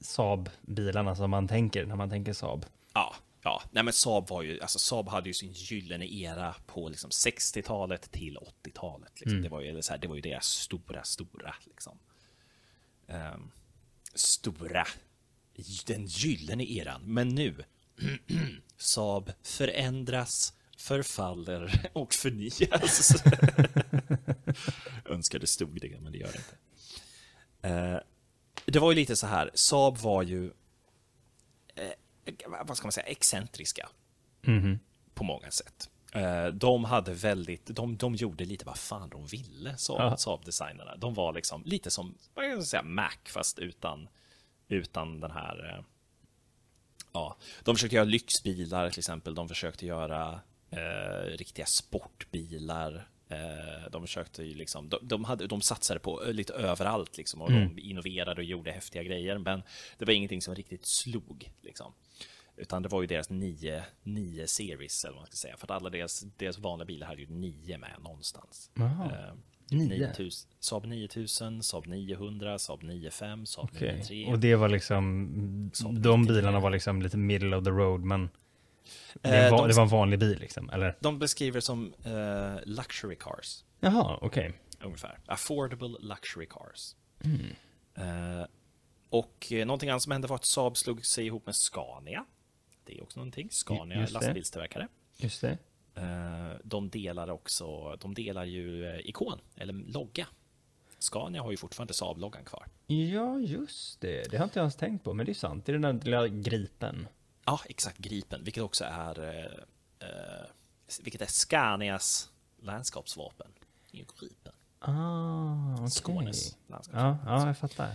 Saab-bilarna 0.00 1.14
som 1.14 1.30
man 1.30 1.48
tänker 1.48 1.86
när 1.86 1.96
man 1.96 2.10
tänker 2.10 2.32
Saab. 2.32 2.66
Ja, 2.94 3.14
ja. 3.42 3.62
Nej 3.70 3.82
men 3.82 3.92
Saab 3.92 4.28
var 4.28 4.42
ju, 4.42 4.60
alltså 4.60 4.78
Saab 4.78 5.08
hade 5.08 5.28
ju 5.28 5.34
sin 5.34 5.52
gyllene 5.52 6.06
era 6.06 6.54
på 6.66 6.88
liksom 6.88 7.10
60-talet 7.10 8.10
till 8.10 8.38
80-talet. 8.64 9.20
Liksom. 9.20 9.30
Mm. 9.30 9.42
Det, 9.42 9.48
var 9.48 9.60
ju, 9.60 9.82
så 9.82 9.92
här, 9.92 9.98
det 9.98 10.08
var 10.08 10.14
ju 10.14 10.20
deras 10.20 10.46
stora, 10.46 11.02
stora 11.04 11.54
liksom. 11.64 11.98
Um, 13.06 13.50
stora, 14.14 14.86
den 15.86 16.06
gyllene 16.06 16.64
eran. 16.64 17.00
Men 17.04 17.28
nu, 17.28 17.64
Saab 18.76 19.32
förändras 19.42 20.54
förfaller 20.78 21.90
och 21.92 22.14
förnyas. 22.14 23.24
Önskar 25.04 25.38
det 25.38 25.46
stod 25.46 25.80
det, 25.80 26.00
men 26.00 26.12
det 26.12 26.18
gör 26.18 26.32
det 26.32 26.38
inte. 26.38 26.56
Eh, 27.62 27.98
det 28.64 28.78
var 28.78 28.90
ju 28.90 28.96
lite 28.96 29.16
så 29.16 29.26
här, 29.26 29.50
Saab 29.54 29.96
var 29.96 30.22
ju, 30.22 30.50
eh, 31.74 31.92
vad 32.66 32.76
ska 32.76 32.86
man 32.86 32.92
säga, 32.92 33.06
excentriska. 33.06 33.88
Mm 34.46 34.62
-hmm. 34.62 34.78
På 35.14 35.24
många 35.24 35.50
sätt. 35.50 35.90
Eh, 36.12 36.46
de 36.46 36.84
hade 36.84 37.14
väldigt, 37.14 37.66
de, 37.66 37.96
de 37.96 38.14
gjorde 38.14 38.44
lite 38.44 38.64
vad 38.64 38.78
fan 38.78 39.10
de 39.10 39.26
ville, 39.26 39.76
Saab, 39.76 40.18
Saab-designerna. 40.18 40.96
De 40.96 41.14
var 41.14 41.32
liksom 41.32 41.62
lite 41.64 41.90
som, 41.90 42.14
vad 42.34 42.44
ska 42.44 42.50
jag 42.50 42.64
säga, 42.64 42.82
Mac, 42.82 43.12
fast 43.24 43.58
utan, 43.58 44.08
utan 44.68 45.20
den 45.20 45.30
här 45.30 45.84
Ja, 47.12 47.36
de 47.64 47.74
försökte 47.74 47.96
göra 47.96 48.04
lyxbilar 48.04 48.90
till 48.90 48.98
exempel. 48.98 49.34
De 49.34 49.48
försökte 49.48 49.86
göra 49.86 50.40
eh, 50.70 51.36
riktiga 51.36 51.66
sportbilar. 51.66 53.08
Eh, 53.28 53.90
de 53.90 54.02
försökte 54.02 54.42
ju 54.42 54.54
liksom, 54.54 54.88
de, 54.88 54.98
de, 55.02 55.24
hade, 55.24 55.46
de 55.46 55.60
satsade 55.60 56.00
på 56.00 56.22
lite 56.26 56.52
överallt 56.52 57.16
liksom 57.16 57.42
och 57.42 57.50
mm. 57.50 57.74
de 57.74 57.80
innoverade 57.82 58.40
och 58.40 58.44
gjorde 58.44 58.72
häftiga 58.72 59.02
grejer. 59.02 59.38
Men 59.38 59.62
det 59.98 60.04
var 60.04 60.12
ingenting 60.12 60.42
som 60.42 60.54
riktigt 60.54 60.86
slog 60.86 61.50
liksom. 61.62 61.92
Utan 62.56 62.82
det 62.82 62.88
var 62.88 63.00
ju 63.00 63.06
deras 63.06 63.30
nio, 63.30 63.84
nio 64.02 64.46
series 64.46 65.04
eller 65.04 65.14
vad 65.14 65.20
man 65.20 65.26
ska 65.26 65.36
säga. 65.36 65.56
För 65.56 65.66
att 65.66 65.70
alla 65.70 65.90
deras, 65.90 66.20
deras 66.20 66.58
vanliga 66.58 66.86
bilar 66.86 67.06
hade 67.06 67.20
ju 67.20 67.28
nio 67.28 67.78
med 67.78 67.94
någonstans. 68.02 68.70
Eh, 68.76 69.34
9000, 69.70 70.50
Saab 70.60 70.86
9000, 70.86 71.62
Saab 71.62 71.86
900, 71.86 72.58
Saab 72.58 72.82
95, 72.82 73.46
Saab 73.46 73.64
okay. 73.64 73.96
93. 73.96 74.26
Och 74.26 74.38
det 74.38 74.54
var 74.54 74.68
liksom, 74.68 75.70
Saab 75.72 76.00
de 76.00 76.20
93. 76.20 76.36
bilarna 76.36 76.60
var 76.60 76.70
liksom 76.70 77.02
lite 77.02 77.16
middle 77.16 77.56
of 77.56 77.64
the 77.64 77.70
road, 77.70 78.00
men 78.00 78.28
det, 79.22 79.44
eh, 79.46 79.50
var, 79.50 79.58
de, 79.58 79.68
det 79.68 79.74
var 79.74 79.82
en 79.82 79.88
vanlig 79.88 80.18
bil 80.18 80.38
liksom, 80.38 80.70
eller? 80.70 80.96
De 81.00 81.18
beskriver 81.18 81.60
som 81.60 81.94
uh, 82.06 82.58
luxury 82.64 83.16
cars. 83.20 83.64
Jaha, 83.80 84.18
okej. 84.20 84.48
Okay. 84.48 84.86
Ungefär. 84.86 85.18
Affordable 85.26 85.96
luxury 86.00 86.46
cars. 86.46 86.94
Mm. 87.24 87.40
Uh, 87.98 88.46
och 89.10 89.52
uh, 89.52 89.66
någonting 89.66 89.90
annat 89.90 90.02
som 90.02 90.12
hände 90.12 90.28
var 90.28 90.36
att 90.36 90.44
Saab 90.44 90.76
slog 90.76 91.06
sig 91.06 91.26
ihop 91.26 91.46
med 91.46 91.54
Scania. 91.54 92.24
Det 92.84 92.98
är 92.98 93.02
också 93.02 93.20
någonting. 93.20 93.48
Scania, 93.50 94.00
Just 94.00 94.12
lastbilstillverkare. 94.12 94.88
Just 95.16 95.40
det. 95.40 95.58
Eh, 95.98 96.56
de 96.64 96.90
delar 96.90 97.30
också, 97.30 97.96
de 97.96 98.14
delar 98.14 98.44
ju 98.44 99.00
ikon, 99.04 99.38
eller 99.56 99.72
logga. 99.72 100.26
Scania 100.98 101.42
har 101.42 101.50
ju 101.50 101.56
fortfarande 101.56 101.94
Saab-loggan 101.94 102.44
kvar. 102.44 102.66
Ja, 102.86 103.38
just 103.38 104.00
det. 104.00 104.30
Det 104.30 104.36
har 104.36 104.44
inte 104.44 104.58
jag 104.58 104.62
ens 104.62 104.76
tänkt 104.76 105.04
på, 105.04 105.14
men 105.14 105.26
det 105.26 105.32
är 105.32 105.34
sant. 105.34 105.66
Det 105.66 105.72
är 105.72 105.78
den 105.78 105.98
där 105.98 106.04
lilla 106.04 106.28
gripen. 106.28 107.06
Ja, 107.48 107.60
exakt. 107.64 107.98
Gripen, 107.98 108.44
vilket 108.44 108.62
också 108.62 108.84
är, 108.84 109.20
eh, 109.20 110.08
eh 110.08 110.46
vilket 111.02 111.22
är 111.22 111.26
Scanias 111.26 112.30
landskapsvapen. 112.62 113.46
Det 113.90 114.00
är 114.00 114.06
gripen. 114.20 114.52
Ah, 114.78 115.74
okay. 115.74 115.88
Skånes 115.88 116.56
landskapsvapen. 116.66 117.18
Ja, 117.26 117.40
ja, 117.40 117.46
jag 117.46 117.58
fattar. 117.58 117.90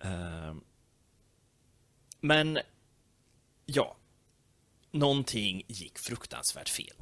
Eh, 0.00 0.54
men, 2.20 2.58
ja, 3.66 3.96
någonting 4.90 5.62
gick 5.68 5.98
fruktansvärt 5.98 6.68
fel. 6.68 6.96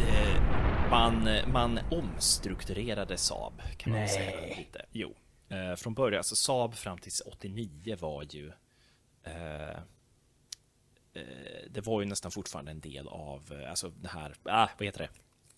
Eh, 0.00 0.42
man, 0.90 1.28
man 1.52 1.80
omstrukturerade 1.90 3.16
Saab, 3.16 3.62
kan 3.76 3.92
man 3.92 4.00
Nej. 4.00 4.08
säga 4.08 4.56
lite. 4.56 4.86
Jo. 4.92 5.14
Eh, 5.48 5.74
från 5.74 5.94
början, 5.94 6.18
alltså 6.18 6.36
Saab 6.36 6.74
fram 6.74 6.98
till 6.98 7.12
89 7.26 7.96
var 8.00 8.22
ju 8.30 8.52
eh, 9.22 9.78
det 11.70 11.86
var 11.86 12.00
ju 12.00 12.06
nästan 12.06 12.30
fortfarande 12.30 12.70
en 12.70 12.80
del 12.80 13.08
av, 13.08 13.52
eh, 13.52 13.70
alltså 13.70 13.88
det 13.88 14.08
här, 14.08 14.34
ah, 14.44 14.68
vad 14.78 14.86
heter 14.86 14.98
det? 14.98 15.08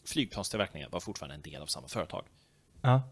Flygplanstillverkningen 0.05 0.91
var 0.91 1.01
fortfarande 1.01 1.35
en 1.35 1.43
del 1.43 1.63
av 1.63 1.67
samma 1.67 1.89
företag. 1.89 2.27
Ja. 2.83 3.03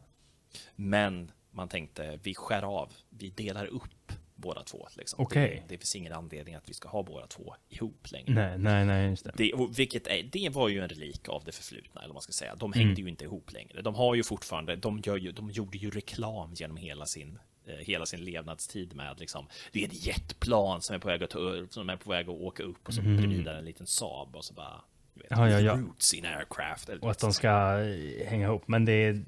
Men 0.77 1.33
man 1.51 1.69
tänkte, 1.69 2.19
vi 2.23 2.35
skär 2.35 2.63
av, 2.63 2.93
vi 3.09 3.31
delar 3.31 3.67
upp 3.67 4.13
båda 4.35 4.63
två. 4.63 4.89
Liksom. 4.97 5.21
Okay. 5.25 5.49
Det, 5.49 5.63
det, 5.69 5.79
finns 5.79 5.97
ingen 5.97 6.13
anledning 6.13 6.55
att 6.55 6.69
vi 6.69 6.75
ska 6.75 6.89
ha 6.89 7.03
båda 7.03 7.27
två 7.27 7.55
ihop 7.69 8.13
längre. 8.13 8.35
Nej, 8.35 8.59
nej, 8.59 8.85
nej, 8.85 9.11
just 9.11 9.25
det. 9.25 9.33
det 9.37 9.53
vilket 9.77 10.07
är, 10.07 10.23
det 10.23 10.49
var 10.49 10.69
ju 10.69 10.81
en 10.81 10.89
relik 10.89 11.29
av 11.29 11.45
det 11.45 11.53
förflutna, 11.53 12.01
eller 12.01 12.09
vad 12.09 12.15
man 12.15 12.23
ska 12.23 12.33
säga. 12.33 12.55
De 12.55 12.73
hängde 12.73 12.93
mm. 12.93 13.05
ju 13.05 13.09
inte 13.09 13.25
ihop 13.25 13.53
längre. 13.53 13.83
De 13.83 13.95
har 13.95 14.15
ju 14.15 14.23
fortfarande, 14.23 14.77
de, 14.77 15.03
gör 15.05 15.17
ju, 15.17 15.33
de 15.33 15.51
gjorde 15.51 15.79
ju 15.79 15.91
reklam 15.91 16.55
genom 16.55 16.77
hela 16.77 17.07
sin 17.07 17.29
eh, 17.31 17.39
hela 17.67 18.07
sin 18.07 18.25
levnadstid 18.25 18.95
med 18.95 19.21
liksom, 19.21 19.47
det 19.73 19.85
är 19.85 19.89
ett 19.89 20.07
jetplan 20.07 20.83
som 20.83 20.95
är 20.95 20.99
på 20.99 21.09
väg 21.09 21.23
att, 21.23 21.33
som 21.73 21.89
är 21.89 21.97
på 21.97 22.11
väg 22.11 22.29
att 22.29 22.41
åka 22.41 22.63
upp 22.63 22.89
och 22.89 22.95
så 22.95 23.01
mm. 23.01 23.17
bredvid 23.17 23.49
en 23.49 23.65
liten 23.65 23.87
Saab 23.87 24.37
och 24.37 24.45
så 24.45 24.55
bara 24.55 24.85
vet, 25.15 25.27
ja, 25.31 25.51
ja, 25.51 25.61
ja. 25.61 25.77
roots 25.77 26.15
in 26.15 26.25
aircraft. 26.25 26.89
och 26.89 27.11
att 27.11 27.19
de 27.19 27.33
ska 27.33 27.81
eh, 27.81 28.27
hänga 28.27 28.47
ihop, 28.47 28.69
men 28.69 28.85
det, 28.85 29.25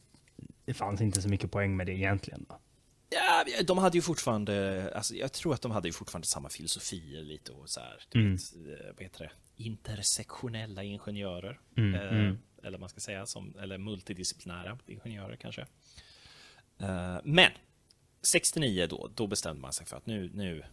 det 0.64 0.74
fanns 0.74 1.00
inte 1.00 1.22
så 1.22 1.28
mycket 1.28 1.50
poäng 1.50 1.76
med 1.76 1.86
det 1.86 1.92
egentligen. 1.92 2.46
Då. 2.48 2.58
Ja, 3.08 3.44
de 3.64 3.78
hade 3.78 3.98
ju 3.98 4.02
fortfarande, 4.02 4.92
alltså 4.94 5.14
jag 5.14 5.32
tror 5.32 5.54
att 5.54 5.62
de 5.62 5.70
hade 5.70 5.88
ju 5.88 5.92
fortfarande 5.92 6.26
samma 6.26 6.48
filosofier 6.48 7.22
lite 7.22 7.52
och 7.52 7.70
så 7.70 7.80
här, 7.80 8.02
mm. 8.14 8.32
vet, 8.32 8.54
eh, 8.54 8.86
vad 8.94 9.02
heter 9.02 9.18
det, 9.24 9.30
intersektionella 9.64 10.82
ingenjörer. 10.82 11.60
Mm, 11.76 11.94
eh, 11.94 12.18
mm. 12.18 12.38
Eller 12.62 12.78
man 12.78 12.88
ska 12.88 13.00
säga, 13.00 13.26
som, 13.26 13.54
eller 13.60 13.78
multidisciplinära 13.78 14.78
ingenjörer 14.86 15.36
kanske. 15.36 15.66
Eh, 16.78 17.18
men 17.24 17.50
69 18.22 18.86
då, 18.90 19.10
då 19.14 19.26
bestämde 19.26 19.62
man 19.62 19.72
sig 19.72 19.86
för 19.86 19.96
att 19.96 20.06
nu, 20.06 20.30
nu, 20.34 20.64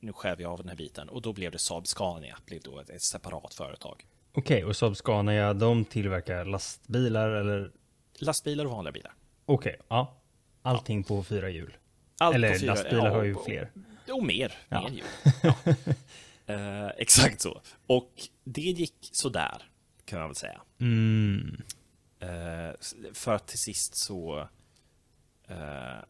nu 0.00 0.12
skär 0.12 0.36
vi 0.36 0.44
av 0.44 0.58
den 0.58 0.68
här 0.68 0.76
biten 0.76 1.08
och 1.08 1.22
då 1.22 1.32
blev 1.32 1.52
det 1.52 1.58
Saab 1.58 1.86
Scania, 1.86 2.38
blev 2.46 2.60
då 2.60 2.80
ett, 2.80 2.90
ett 2.90 3.02
separat 3.02 3.54
företag. 3.54 4.06
Okej, 4.32 4.56
okay, 4.56 4.64
och 4.64 4.76
Saab 4.76 4.96
Scania, 4.96 5.54
de 5.54 5.84
tillverkar 5.84 6.44
lastbilar 6.44 7.30
eller? 7.30 7.72
Lastbilar 8.18 8.64
och 8.64 8.70
vanliga 8.70 8.92
bilar. 8.92 9.14
Okej, 9.44 9.72
okay, 9.72 9.86
ja. 9.88 10.16
Allting 10.62 11.04
på 11.04 11.24
fyra 11.24 11.50
hjul. 11.50 11.76
Allt 12.18 12.34
Eller 12.34 12.54
fyra, 12.54 12.74
lastbilar 12.74 13.06
ja, 13.06 13.12
har 13.12 13.24
ju 13.24 13.36
fler. 13.44 13.70
Och 14.12 14.24
mer. 14.24 14.52
Ja. 14.68 14.82
mer 14.82 14.90
hjul. 14.90 15.06
Ja. 16.46 16.84
uh, 16.84 16.90
exakt 16.96 17.40
så. 17.40 17.60
Och 17.86 18.12
det 18.44 18.60
gick 18.60 19.10
sådär, 19.12 19.62
kan 20.04 20.18
man 20.18 20.28
väl 20.28 20.36
säga. 20.36 20.60
Mm. 20.80 21.62
Uh, 22.22 22.72
för 23.12 23.34
att 23.34 23.46
till 23.46 23.58
sist 23.58 23.94
så... 23.94 24.48
Uh, 25.50 26.04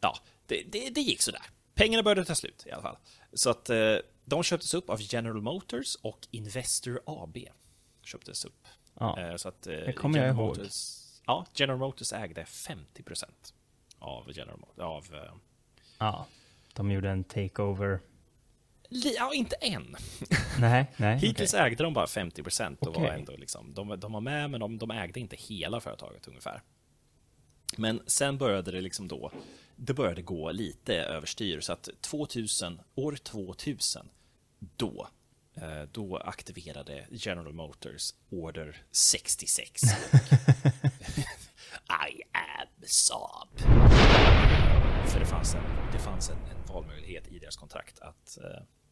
ja, 0.00 0.18
det, 0.46 0.62
det, 0.62 0.90
det, 0.90 1.00
gick 1.00 1.22
sådär. 1.22 1.42
Pengarna 1.74 2.02
började 2.02 2.24
ta 2.24 2.34
slut 2.34 2.66
i 2.66 2.70
alla 2.70 2.82
fall. 2.82 2.96
Så 3.32 3.50
att 3.50 3.70
de 4.24 4.42
köptes 4.42 4.74
upp 4.74 4.90
av 4.90 4.98
General 5.00 5.42
Motors 5.42 5.96
och 6.02 6.28
Investor 6.30 7.00
AB. 7.06 7.36
Köptes 8.02 8.44
upp. 8.44 8.66
Ja, 8.94 9.38
så 9.38 9.48
att, 9.48 9.62
det 9.62 9.92
kommer 9.92 10.18
jag 10.18 10.28
ihåg. 10.28 10.58
Motors, 10.58 11.00
Ja, 11.30 11.46
General 11.54 11.78
Motors 11.78 12.12
ägde 12.12 12.44
50 12.44 13.02
procent 13.02 13.54
av 13.98 14.30
General 14.36 14.58
Motors. 14.58 14.78
Av, 14.78 15.14
uh... 15.14 15.34
Ja, 15.98 16.26
de 16.74 16.90
gjorde 16.90 17.10
en 17.10 17.24
takeover. 17.24 18.00
Ja, 18.88 19.34
inte 19.34 19.56
än. 19.56 19.96
Nej, 20.60 20.86
nej. 20.96 21.18
Hittills 21.22 21.54
okay. 21.54 21.66
ägde 21.66 21.84
de 21.84 21.94
bara 21.94 22.06
50 22.06 22.42
procent 22.42 22.86
okay. 22.86 23.02
var 23.02 23.10
ändå 23.10 23.36
liksom, 23.36 23.74
de, 23.74 24.00
de 24.00 24.12
var 24.12 24.20
med, 24.20 24.50
men 24.50 24.60
de, 24.60 24.78
de 24.78 24.90
ägde 24.90 25.20
inte 25.20 25.36
hela 25.36 25.80
företaget 25.80 26.28
ungefär. 26.28 26.62
Men 27.76 28.02
sen 28.06 28.38
började 28.38 28.70
det 28.70 28.80
liksom 28.80 29.08
då, 29.08 29.30
det 29.80 29.94
började 29.94 30.22
gå 30.22 30.50
lite 30.50 30.94
överstyr 30.94 31.60
så 31.60 31.72
att 31.72 31.88
2000, 32.00 32.80
år 32.94 33.16
2000, 33.16 34.08
då 34.76 35.08
Eh, 35.54 35.82
då 35.92 36.16
aktiverade 36.16 37.06
General 37.10 37.52
Motors 37.52 38.14
Order 38.30 38.82
66. 38.90 39.82
I 42.10 42.22
am 42.32 42.68
Saab. 42.82 43.58
För 45.08 45.20
det 45.20 45.26
fanns 45.26 45.54
en, 45.54 45.62
det 45.92 45.98
fanns 45.98 46.30
en, 46.30 46.36
en 46.36 46.66
valmöjlighet 46.66 47.28
i 47.28 47.38
deras 47.38 47.56
kontrakt 47.56 47.98
att 47.98 48.38
uh, 48.40 48.44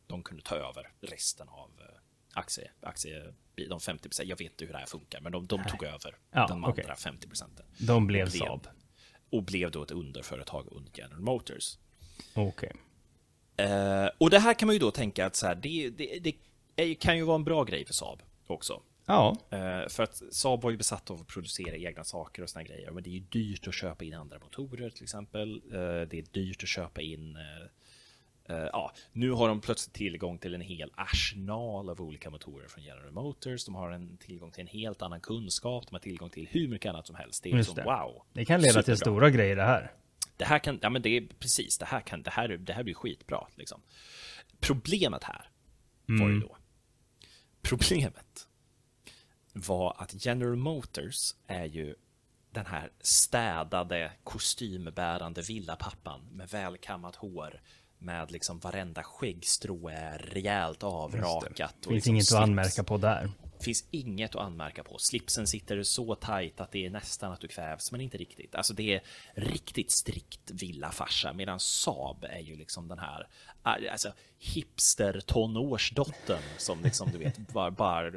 de 0.06 0.22
kunde 0.22 0.42
ta 0.42 0.54
över 0.54 0.92
resten 1.00 1.48
av 1.48 1.70
uh, 1.80 1.86
aktie, 2.32 2.70
aktie, 2.80 3.34
de 3.68 3.80
50 3.80 4.08
procent. 4.08 4.28
Jag 4.28 4.38
vet 4.38 4.50
inte 4.52 4.64
hur 4.64 4.72
det 4.72 4.78
här 4.78 4.86
funkar, 4.86 5.20
men 5.20 5.32
de, 5.32 5.46
de 5.46 5.64
tog 5.64 5.84
över 5.84 6.18
ja, 6.30 6.46
de 6.46 6.64
okay. 6.64 6.84
andra 6.84 6.96
50 6.96 7.28
procenten. 7.28 7.66
De 7.78 8.06
blev, 8.06 8.30
blev 8.30 8.38
Saab. 8.40 8.66
Och 9.30 9.42
blev 9.42 9.70
då 9.70 9.82
ett 9.82 9.90
underföretag 9.90 10.66
under 10.70 10.90
General 10.94 11.20
Motors. 11.20 11.78
Okej. 12.34 12.48
Okay. 12.48 12.70
Uh, 13.60 14.10
och 14.18 14.30
det 14.30 14.38
här 14.38 14.54
kan 14.54 14.66
man 14.66 14.74
ju 14.74 14.78
då 14.78 14.90
tänka 14.90 15.26
att 15.26 15.36
så 15.36 15.46
här, 15.46 15.54
det, 15.54 15.90
det, 15.90 16.36
det 16.74 16.94
kan 16.94 17.16
ju 17.16 17.24
vara 17.24 17.34
en 17.34 17.44
bra 17.44 17.64
grej 17.64 17.84
för 17.84 17.94
Saab 17.94 18.22
också. 18.46 18.82
Ja. 19.06 19.36
Uh, 19.52 19.88
för 19.88 20.02
att 20.02 20.22
Saab 20.30 20.62
var 20.62 20.70
ju 20.70 20.76
besatt 20.76 21.10
av 21.10 21.20
att 21.20 21.26
producera 21.26 21.76
egna 21.76 22.04
saker 22.04 22.42
och 22.42 22.50
såna 22.50 22.62
grejer. 22.62 22.90
Men 22.90 23.02
det 23.02 23.10
är 23.10 23.12
ju 23.12 23.20
dyrt 23.20 23.68
att 23.68 23.74
köpa 23.74 24.04
in 24.04 24.14
andra 24.14 24.38
motorer 24.38 24.90
till 24.90 25.02
exempel. 25.02 25.62
Uh, 25.66 26.08
det 26.08 26.18
är 26.18 26.32
dyrt 26.32 26.62
att 26.62 26.68
köpa 26.68 27.00
in 27.00 27.36
uh, 27.36 27.68
ja, 28.54 28.92
nu 29.12 29.30
har 29.30 29.48
de 29.48 29.60
plötsligt 29.60 29.94
tillgång 29.94 30.38
till 30.38 30.54
en 30.54 30.60
hel 30.60 30.92
arsenal 30.94 31.90
av 31.90 32.00
olika 32.00 32.30
motorer 32.30 32.68
från 32.68 32.84
General 32.84 33.12
Motors. 33.12 33.64
De 33.64 33.74
har 33.74 33.90
en 33.90 34.16
tillgång 34.16 34.50
till 34.50 34.60
en 34.60 34.66
helt 34.66 35.02
annan 35.02 35.20
kunskap. 35.20 35.86
De 35.86 35.94
har 35.94 36.00
tillgång 36.00 36.30
till 36.30 36.48
hur 36.50 36.68
mycket 36.68 36.90
annat 36.90 37.06
som 37.06 37.16
helst. 37.16 37.42
Det 37.42 37.50
är 37.50 37.56
Just 37.56 37.68
som 37.68 37.76
det. 37.76 37.84
wow. 37.84 38.22
Det 38.32 38.44
kan 38.44 38.60
leda 38.60 38.72
superbra. 38.72 38.82
till 38.82 38.96
stora 38.96 39.30
grejer 39.30 39.56
det 39.56 39.64
här. 39.64 39.92
Det 40.36 40.44
här 40.44 40.58
kan, 40.58 40.78
ja 40.82 40.90
men 40.90 41.02
det 41.02 41.16
är 41.16 41.28
precis, 41.38 41.78
det 41.78 41.86
här 41.86 42.00
kan, 42.00 42.22
det 42.22 42.30
här, 42.30 42.48
det 42.48 42.72
här 42.72 42.82
blir 42.82 42.94
skitbra 42.94 43.46
liksom. 43.54 43.80
Problemet 44.60 45.24
här 45.24 45.50
mm. 46.08 46.20
var 46.20 46.28
ju 46.28 46.40
då 46.40 46.56
Problemet 47.62 48.48
var 49.52 49.96
att 49.98 50.26
General 50.26 50.56
Motors 50.56 51.34
är 51.46 51.64
ju 51.64 51.94
den 52.50 52.66
här 52.66 52.90
städade, 53.00 54.12
kostymbärande 54.24 55.42
villapappan 55.42 56.20
med 56.32 56.48
välkammat 56.48 57.16
hår 57.16 57.60
med 57.98 58.30
liksom 58.30 58.58
varenda 58.58 59.02
skäggstrå 59.02 59.88
är 59.88 60.18
rejält 60.18 60.82
avrakat. 60.82 61.74
Det 61.80 61.88
finns 61.88 61.94
liksom 61.94 62.14
inget 62.14 62.26
slips. 62.26 62.38
att 62.38 62.42
anmärka 62.42 62.84
på 62.84 62.96
där. 62.96 63.30
Finns 63.60 63.84
inget 63.90 64.34
att 64.34 64.40
anmärka 64.40 64.84
på. 64.84 64.98
Slipsen 64.98 65.46
sitter 65.46 65.82
så 65.82 66.14
tajt 66.14 66.60
att 66.60 66.72
det 66.72 66.86
är 66.86 66.90
nästan 66.90 67.32
att 67.32 67.40
du 67.40 67.48
kvävs, 67.48 67.92
men 67.92 68.00
inte 68.00 68.18
riktigt. 68.18 68.54
Alltså 68.54 68.74
det 68.74 68.94
är 68.94 69.02
riktigt 69.34 69.92
strikt 69.92 70.50
villafarsa, 70.50 71.32
medan 71.32 71.60
Saab 71.60 72.24
är 72.24 72.40
ju 72.40 72.56
liksom 72.56 72.88
den 72.88 72.98
här 72.98 73.28
alltså, 73.64 74.12
hipster 74.38 75.20
tonårsdottern 75.20 76.42
som 76.58 76.82
liksom 76.82 77.10
du 77.12 77.18
vet 77.18 77.38
bara, 77.52 77.70
bara 77.70 78.10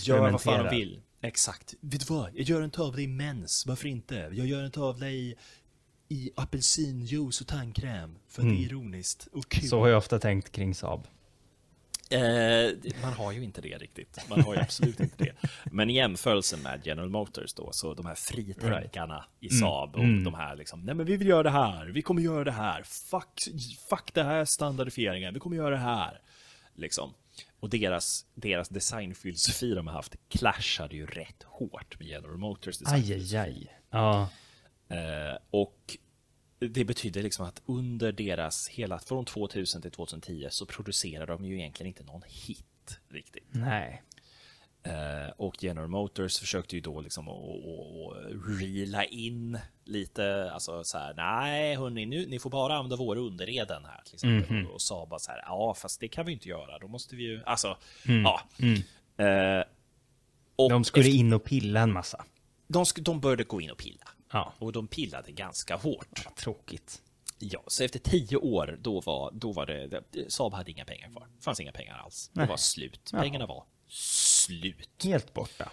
gör 0.00 0.30
vad 0.30 0.42
fan 0.42 0.64
de 0.64 0.76
vill. 0.76 1.00
Exakt. 1.20 1.74
Vet 1.80 2.06
du 2.08 2.14
vad? 2.14 2.30
Jag 2.34 2.42
gör 2.42 2.62
en 2.62 2.70
tavla 2.70 3.00
i 3.00 3.06
mens. 3.06 3.66
Varför 3.66 3.88
inte? 3.88 4.14
Jag 4.14 4.46
gör 4.46 4.62
en 4.62 4.70
tavla 4.70 5.10
i 5.10 5.34
i 6.08 6.30
apelsinjuice 6.36 7.40
och 7.40 7.46
tandkräm 7.46 8.18
för 8.28 8.42
mm. 8.42 8.54
det 8.54 8.60
är 8.60 8.64
mm. 8.64 8.70
ironiskt 8.70 9.28
och 9.32 9.48
kul. 9.48 9.68
Så 9.68 9.80
har 9.80 9.88
jag 9.88 9.98
ofta 9.98 10.18
tänkt 10.18 10.52
kring 10.52 10.74
Saab. 10.74 11.06
Eh, 12.10 12.92
man 13.02 13.12
har 13.12 13.32
ju 13.32 13.44
inte 13.44 13.60
det 13.60 13.78
riktigt. 13.78 14.18
Man 14.28 14.40
har 14.40 14.54
ju 14.54 14.60
absolut 14.60 15.00
inte 15.00 15.24
det. 15.24 15.34
Men 15.64 15.90
i 15.90 15.94
jämförelse 15.94 16.56
med 16.56 16.80
General 16.84 17.10
Motors 17.10 17.54
då, 17.54 17.72
så 17.72 17.94
de 17.94 18.06
här 18.06 18.14
fritänkarna 18.14 19.14
right. 19.14 19.28
i 19.40 19.48
mm. 19.48 19.60
Saab 19.60 19.94
och 19.94 20.04
mm. 20.04 20.24
de 20.24 20.34
här 20.34 20.56
liksom, 20.56 20.80
nej 20.80 20.94
men 20.94 21.06
vi 21.06 21.16
vill 21.16 21.28
göra 21.28 21.42
det 21.42 21.50
här, 21.50 21.86
vi 21.86 22.02
kommer 22.02 22.22
göra 22.22 22.44
det 22.44 22.52
här, 22.52 22.82
fuck, 22.82 23.40
fuck 23.90 24.14
det 24.14 24.22
här 24.22 24.44
standardifieringen, 24.44 25.34
vi 25.34 25.40
kommer 25.40 25.56
göra 25.56 25.70
det 25.70 25.76
här. 25.76 26.20
Liksom. 26.74 27.14
Och 27.60 27.70
deras, 27.70 28.26
deras 28.34 28.68
designfilosofi 28.68 29.74
de 29.74 29.86
har 29.86 29.94
haft 29.94 30.16
clashade 30.28 30.96
ju 30.96 31.06
rätt 31.06 31.42
hårt 31.42 31.98
med 31.98 32.08
General 32.08 32.36
Motors 32.36 32.78
design. 32.78 33.02
Aj, 33.02 33.14
aj, 33.14 33.36
aj. 33.36 33.72
Ja. 33.90 34.28
Eh, 34.88 35.36
och 35.50 35.98
det 36.58 36.84
betyder 36.84 37.22
liksom 37.22 37.46
att 37.46 37.62
under 37.66 38.12
deras 38.12 38.68
hela, 38.68 38.98
från 38.98 39.24
2000 39.24 39.82
till 39.82 39.90
2010 39.90 40.46
så 40.50 40.66
producerar 40.66 41.26
de 41.26 41.44
ju 41.44 41.58
egentligen 41.58 41.88
inte 41.88 42.04
någon 42.04 42.22
hit 42.26 43.00
riktigt. 43.08 43.48
Nej. 43.50 44.02
Uh, 44.86 45.30
och 45.36 45.64
General 45.64 45.88
Motors 45.88 46.38
försökte 46.38 46.76
ju 46.76 46.80
då 46.80 47.00
liksom 47.00 47.28
att 47.28 48.16
reela 48.60 49.04
in 49.04 49.58
lite, 49.84 50.50
alltså 50.52 50.84
så 50.84 50.98
här, 50.98 51.14
nej 51.14 51.76
hörni, 51.76 52.06
nu, 52.06 52.26
ni 52.26 52.38
får 52.38 52.50
bara 52.50 52.74
använda 52.74 52.96
våra 52.96 53.20
underreden 53.20 53.84
här 53.84 54.02
till 54.04 54.14
exempel. 54.14 54.50
Mm 54.50 54.66
-hmm. 54.66 54.68
Och 54.68 54.82
sa 54.82 55.06
bara 55.06 55.18
så 55.18 55.30
här, 55.30 55.42
ja 55.46 55.74
fast 55.74 56.00
det 56.00 56.08
kan 56.08 56.26
vi 56.26 56.32
inte 56.32 56.48
göra, 56.48 56.78
då 56.78 56.88
måste 56.88 57.16
vi 57.16 57.22
ju, 57.22 57.42
alltså, 57.44 57.76
mm. 58.08 58.22
ja. 58.22 58.40
Mm. 58.58 59.64
Och 60.56 60.70
de 60.70 60.84
skulle 60.84 61.06
efter, 61.06 61.18
in 61.18 61.32
och 61.32 61.44
pilla 61.44 61.80
en 61.80 61.92
massa. 61.92 62.24
De, 62.66 62.84
de 62.96 63.20
började 63.20 63.44
gå 63.44 63.60
in 63.60 63.70
och 63.70 63.78
pilla. 63.78 64.08
Ja. 64.34 64.52
Och 64.58 64.72
de 64.72 64.86
pillade 64.86 65.32
ganska 65.32 65.76
hårt. 65.76 66.22
Ja, 66.24 66.30
tråkigt. 66.36 67.02
Ja, 67.38 67.62
så 67.66 67.84
efter 67.84 67.98
tio 67.98 68.36
år, 68.36 68.78
då 68.80 69.00
var, 69.00 69.30
då 69.32 69.52
var 69.52 69.66
det, 69.66 70.02
Saab 70.28 70.54
hade 70.54 70.70
inga 70.70 70.84
pengar 70.84 71.10
kvar. 71.10 71.26
Det 71.36 71.44
fanns 71.44 71.60
inga 71.60 71.72
pengar 71.72 71.98
alls. 71.98 72.30
Nej. 72.32 72.46
Det 72.46 72.50
var 72.50 72.56
slut. 72.56 73.10
Pengarna 73.12 73.46
var 73.46 73.64
slut. 73.88 75.04
Helt 75.04 75.34
borta. 75.34 75.70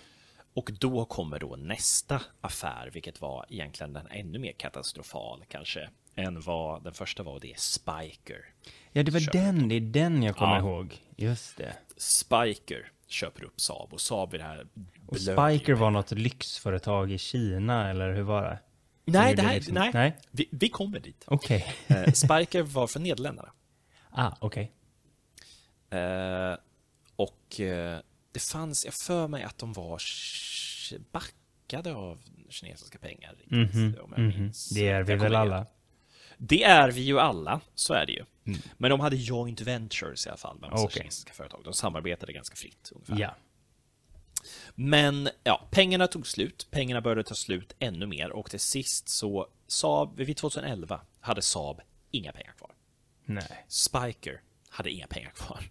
Och 0.53 0.71
då 0.79 1.05
kommer 1.05 1.39
då 1.39 1.55
nästa 1.55 2.21
affär, 2.41 2.89
vilket 2.93 3.21
var 3.21 3.45
egentligen 3.49 3.93
den 3.93 4.07
ännu 4.07 4.39
mer 4.39 4.51
katastrofal 4.51 5.43
kanske, 5.47 5.89
än 6.15 6.41
vad 6.41 6.83
den 6.83 6.93
första 6.93 7.23
var, 7.23 7.33
och 7.33 7.41
det 7.41 7.51
är 7.51 7.57
Spiker. 7.57 8.45
Ja, 8.91 9.03
det 9.03 9.11
var 9.11 9.19
köper. 9.19 9.39
den, 9.39 9.69
det 9.69 9.75
är 9.75 9.81
den 9.81 10.23
jag 10.23 10.35
kommer 10.35 10.55
ja. 10.55 10.59
ihåg. 10.59 11.01
Just 11.15 11.57
det. 11.57 11.75
Spiker 11.97 12.91
köper 13.11 13.43
upp 13.43 13.61
Saab 13.61 13.93
och 13.93 14.01
Saab 14.01 14.33
är 14.33 14.37
det 14.37 14.43
här 14.43 14.67
Och 15.07 15.17
Spiker 15.17 15.73
var 15.73 15.91
något 15.91 16.11
lyxföretag 16.11 17.11
i 17.11 17.17
Kina, 17.17 17.89
eller 17.89 18.13
hur 18.13 18.21
var 18.21 18.43
det? 18.43 18.59
Nej, 19.05 19.35
det 19.35 19.41
här, 19.41 19.55
liksom... 19.55 19.73
nej. 19.73 19.91
nej. 19.93 20.17
Vi, 20.31 20.49
vi, 20.51 20.69
kommer 20.69 20.99
dit. 20.99 21.23
Okay. 21.27 21.63
eh, 21.87 22.11
Spiker 22.11 22.61
var 22.61 22.87
från 22.87 23.03
Nederländerna. 23.03 23.51
Ah, 24.13 24.31
okej. 24.39 24.71
Okay. 25.89 25.99
Eh, 25.99 26.57
och 27.15 27.59
eh, 27.59 27.99
det 28.31 28.39
fanns, 28.39 28.85
jag 28.85 28.93
för 28.93 29.27
mig 29.27 29.43
att 29.43 29.57
de 29.57 29.73
var 29.73 30.01
backade 31.11 31.93
av 31.93 32.21
kinesiska 32.49 32.99
pengar. 32.99 33.35
Mm 33.51 33.67
-hmm. 33.67 33.99
om 33.99 34.13
jag 34.15 34.19
mm 34.19 34.31
-hmm. 34.31 34.73
Det 34.73 34.87
är 34.87 35.03
vi 35.03 35.15
väl 35.15 35.35
alla? 35.35 35.65
Det 36.43 36.63
är 36.63 36.91
vi 36.91 37.01
ju 37.01 37.19
alla, 37.19 37.61
så 37.75 37.93
är 37.93 38.05
det 38.05 38.11
ju. 38.11 38.25
Mm. 38.45 38.59
Men 38.77 38.89
de 38.89 38.99
hade 38.99 39.15
joint 39.15 39.61
ventures 39.61 40.25
i 40.25 40.29
alla 40.29 40.37
fall 40.37 40.59
med 40.59 40.71
massa 40.71 40.83
okay. 40.83 40.97
kinesiska 40.97 41.33
företag. 41.33 41.61
De 41.63 41.73
samarbetade 41.73 42.33
ganska 42.33 42.55
fritt 42.55 42.91
ungefär. 42.95 43.19
Ja. 43.19 43.35
Men 44.75 45.29
ja, 45.43 45.67
pengarna 45.71 46.07
tog 46.07 46.27
slut. 46.27 46.67
Pengarna 46.71 47.01
började 47.01 47.23
ta 47.23 47.35
slut 47.35 47.75
ännu 47.79 48.05
mer 48.05 48.31
och 48.31 48.49
till 48.49 48.59
sist 48.59 49.09
så 49.09 49.47
Saab, 49.67 50.17
vid 50.17 50.37
2011 50.37 51.01
hade 51.19 51.41
Saab 51.41 51.81
inga 52.11 52.31
pengar 52.31 52.53
kvar. 52.57 52.71
Nej. 53.25 53.65
Spiker 53.67 54.41
hade 54.69 54.91
inga 54.91 55.07
pengar 55.07 55.31
kvar. 55.31 55.63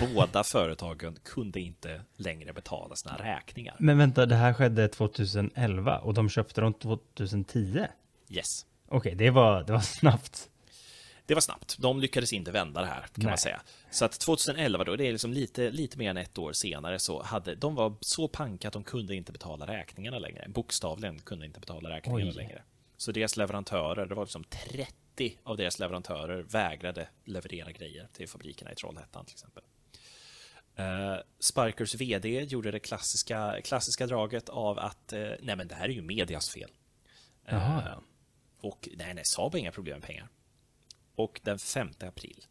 Båda 0.00 0.44
företagen 0.44 1.18
kunde 1.24 1.60
inte 1.60 2.02
längre 2.16 2.52
betala 2.52 2.96
sina 2.96 3.16
räkningar. 3.16 3.76
Men 3.78 3.98
vänta, 3.98 4.26
det 4.26 4.34
här 4.34 4.54
skedde 4.54 4.88
2011 4.88 5.98
och 5.98 6.14
de 6.14 6.28
köpte 6.28 6.60
dem 6.60 6.74
2010? 6.74 7.86
Yes. 8.28 8.66
Okej, 8.92 9.14
det, 9.14 9.30
var, 9.30 9.62
det 9.62 9.72
var 9.72 9.80
snabbt. 9.80 10.48
Det 11.26 11.34
var 11.34 11.40
snabbt. 11.40 11.76
De 11.78 12.00
lyckades 12.00 12.32
inte 12.32 12.50
vända 12.50 12.80
det 12.80 12.86
här, 12.86 13.00
kan 13.00 13.10
Nej. 13.14 13.26
man 13.26 13.38
säga. 13.38 13.62
Så 13.90 14.04
att 14.04 14.20
2011 14.20 14.84
då, 14.84 14.96
det 14.96 15.06
är 15.06 15.12
liksom 15.12 15.32
lite, 15.32 15.70
lite 15.70 15.98
mer 15.98 16.10
än 16.10 16.16
ett 16.16 16.38
år 16.38 16.52
senare, 16.52 16.98
så 16.98 17.22
hade 17.22 17.54
de 17.54 17.74
var 17.74 17.94
så 18.00 18.28
panka 18.28 18.68
att 18.68 18.74
de 18.74 18.84
kunde 18.84 19.14
inte 19.14 19.32
betala 19.32 19.66
räkningarna 19.66 20.18
längre. 20.18 20.48
Bokstavligen 20.48 21.18
kunde 21.18 21.46
inte 21.46 21.60
betala 21.60 21.90
räkningarna 21.90 22.30
Oj. 22.30 22.36
längre. 22.36 22.62
Så 22.96 23.12
deras 23.12 23.36
leverantörer, 23.36 24.06
det 24.06 24.14
var 24.14 24.24
liksom 24.24 24.44
30 24.44 25.38
av 25.42 25.56
deras 25.56 25.78
leverantörer 25.78 26.42
vägrade 26.42 27.08
leverera 27.24 27.72
grejer 27.72 28.08
till 28.12 28.28
fabrikerna 28.28 28.72
i 28.72 28.74
Trollhättan 28.74 29.24
till 29.24 29.34
exempel. 29.34 29.62
Uh, 30.80 31.20
Sparkers 31.38 31.94
VD 31.94 32.42
gjorde 32.42 32.70
det 32.70 32.78
klassiska, 32.78 33.60
klassiska 33.64 34.06
draget 34.06 34.48
av 34.48 34.78
att 34.78 35.12
uh, 35.12 35.32
nej 35.40 35.56
men 35.56 35.68
det 35.68 35.74
här 35.74 35.84
är 35.84 35.92
ju 35.92 36.02
medias 36.02 36.50
fel. 36.50 36.70
Uh, 37.52 37.98
och 38.62 38.88
nej, 38.96 39.14
nej, 39.14 39.24
Saab 39.24 39.52
har 39.52 39.58
inga 39.58 39.72
problem 39.72 39.98
med 39.98 40.06
pengar. 40.06 40.28
Och 41.14 41.40
den 41.42 41.58
5 41.58 41.90
april 42.00 42.44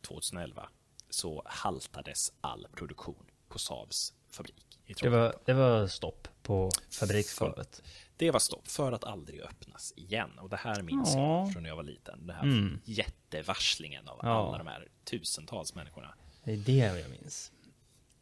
2011 0.00 0.68
så 1.10 1.42
haltades 1.46 2.32
all 2.40 2.66
produktion 2.76 3.24
på 3.48 3.58
Saabs 3.58 4.14
fabrik. 4.30 4.78
I 4.86 4.92
det, 4.92 5.08
var, 5.08 5.36
det 5.44 5.52
var 5.52 5.86
stopp 5.86 6.28
på 6.42 6.70
fabriksgolvet. 6.90 7.82
Det 8.16 8.30
var 8.30 8.40
stopp 8.40 8.68
för 8.68 8.92
att 8.92 9.04
aldrig 9.04 9.40
öppnas 9.40 9.92
igen. 9.96 10.38
Och 10.38 10.48
det 10.48 10.56
här 10.56 10.82
minns 10.82 11.14
ja. 11.14 11.38
jag 11.38 11.52
från 11.52 11.62
när 11.62 11.70
jag 11.70 11.76
var 11.76 11.82
liten. 11.82 12.26
Den 12.26 12.36
här 12.36 12.42
mm. 12.42 12.80
jättevarslingen 12.84 14.08
av 14.08 14.20
ja. 14.22 14.48
alla 14.48 14.58
de 14.58 14.66
här 14.66 14.88
tusentals 15.04 15.74
människorna. 15.74 16.14
Det 16.44 16.52
är 16.52 16.56
det 16.56 17.00
jag 17.00 17.10
minns. 17.10 17.52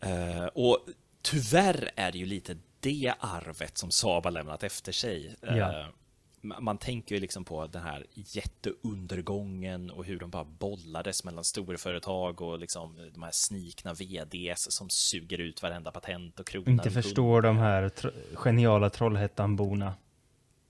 Uh, 0.06 0.46
och 0.46 0.78
tyvärr 1.22 1.90
är 1.96 2.12
det 2.12 2.18
ju 2.18 2.26
lite 2.26 2.56
det 2.80 3.14
arvet 3.20 3.78
som 3.78 3.90
Saab 3.90 4.24
har 4.24 4.30
lämnat 4.30 4.62
efter 4.62 4.92
sig. 4.92 5.36
Ja. 5.40 5.80
Uh, 5.80 5.86
man 6.42 6.78
tänker 6.78 7.14
ju 7.14 7.20
liksom 7.20 7.44
på 7.44 7.66
den 7.66 7.82
här 7.82 8.06
jätteundergången 8.14 9.90
och 9.90 10.04
hur 10.04 10.18
de 10.18 10.30
bara 10.30 10.44
bollades 10.44 11.24
mellan 11.24 11.44
storföretag 11.44 12.40
och 12.40 12.58
liksom 12.58 13.10
de 13.14 13.22
här 13.22 13.30
snikna 13.32 13.94
vds 13.94 14.76
som 14.76 14.90
suger 14.90 15.38
ut 15.38 15.62
varenda 15.62 15.90
patent 15.92 16.40
och 16.40 16.46
krona. 16.46 16.70
Inte 16.70 16.90
förstår 16.90 17.42
de 17.42 17.58
här 17.58 17.88
tro 17.88 18.10
geniala 18.34 18.90
Trollhättanborna. 18.90 19.94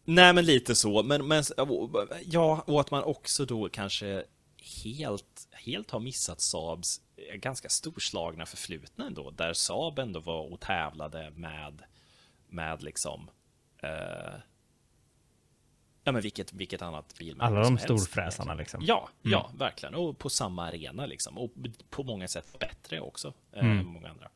Nej, 0.05 0.33
men 0.33 0.45
lite 0.45 0.75
så. 0.75 1.03
Men, 1.03 1.27
men 1.29 1.43
ja, 2.25 2.65
och 2.67 2.81
att 2.81 2.91
man 2.91 3.05
också 3.05 3.45
då 3.45 3.69
kanske 3.69 4.25
helt, 4.85 5.49
helt 5.51 5.91
har 5.91 6.01
missat 6.01 6.41
Saabs 6.41 7.01
ganska 7.35 7.69
storslagna 7.69 8.47
förflutna 8.47 9.07
ändå, 9.07 9.31
där 9.31 9.53
Saab 9.53 9.99
ändå 9.99 10.21
var 10.21 10.53
och 10.53 10.61
tävlade 10.61 11.31
med, 11.31 11.83
med 12.49 12.83
liksom 12.83 13.31
eh, 13.83 14.35
Ja, 16.05 16.13
men 16.13 16.23
vilket, 16.23 16.53
vilket 16.53 16.83
annat 16.83 17.19
bilmärke 17.19 17.47
Alla 17.47 17.63
de 17.63 17.79
storfräsarna 17.79 18.55
liksom. 18.55 18.81
Ja, 18.85 19.09
mm. 19.25 19.33
ja, 19.33 19.51
verkligen. 19.59 19.95
Och 19.95 20.19
på 20.19 20.31
samma 20.31 20.67
arena 20.67 21.07
liksom. 21.07 21.39
Och 21.39 21.51
på 21.91 22.03
många 22.03 22.29
sätt 22.29 22.59
bättre 22.59 23.01
också 23.01 23.33
eh, 23.53 23.65
mm. 23.65 23.79
än 23.79 23.87
många 23.87 24.09
andra. 24.09 24.29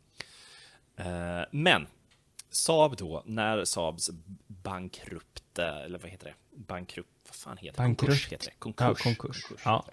Uh, 1.00 1.46
men 1.50 1.86
Saab 2.50 2.96
då, 2.96 3.22
när 3.26 3.64
Saabs 3.64 4.10
bankrupt, 4.46 5.58
eller 5.58 5.98
vad 5.98 6.10
heter 6.10 6.26
det? 6.26 6.34
Bankrupt, 6.56 7.10
vad 7.26 7.34
fan 7.34 7.56
heter 7.56 7.82
det? 7.82 7.84
Konkurs 7.84 8.28
heter 8.32 8.46
det. 8.46 8.52
Konkurs. 8.58 8.86
Ja, 8.86 8.94
konkurs. 8.94 9.42
konkurs 9.42 9.62
ja. 9.64 9.84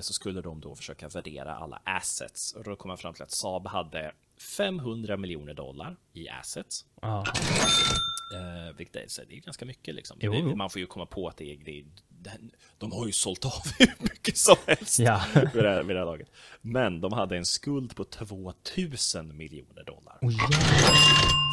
Så 0.00 0.12
skulle 0.12 0.40
de 0.40 0.60
då 0.60 0.74
försöka 0.74 1.08
värdera 1.08 1.56
alla 1.56 1.80
assets. 1.84 2.52
Och 2.52 2.64
då 2.64 2.76
kom 2.76 2.88
man 2.88 2.98
fram 2.98 3.14
till 3.14 3.22
att 3.22 3.30
Saab 3.30 3.66
hade 3.66 4.12
500 4.56 5.16
miljoner 5.16 5.54
dollar 5.54 5.96
i 6.12 6.28
assets. 6.28 6.84
Ja. 7.00 7.24
Eh, 8.32 8.76
vilket 8.76 8.96
är, 8.96 9.24
det 9.28 9.36
är 9.36 9.40
ganska 9.40 9.64
mycket 9.64 9.94
liksom. 9.94 10.18
Jo, 10.20 10.56
Man 10.56 10.70
får 10.70 10.80
ju 10.80 10.86
komma 10.86 11.06
på 11.06 11.28
att 11.28 11.36
det 11.36 11.52
är, 11.52 11.68
är 11.68 11.84
de 12.78 12.92
har 12.92 13.06
ju 13.06 13.12
sålt 13.12 13.44
av 13.44 13.62
hur 13.78 13.94
mycket 13.98 14.36
som 14.36 14.56
helst 14.66 14.98
ja. 14.98 15.22
vid, 15.34 15.64
det 15.64 15.70
här, 15.70 15.82
vid 15.82 15.96
det 15.96 16.00
här 16.00 16.06
laget. 16.06 16.28
Men 16.60 17.00
de 17.00 17.12
hade 17.12 17.36
en 17.36 17.46
skuld 17.46 17.96
på 17.96 18.04
2000 18.04 19.36
miljoner 19.36 19.84
dollar. 19.84 20.18
Oh, 20.20 20.32
yeah. 20.32 20.50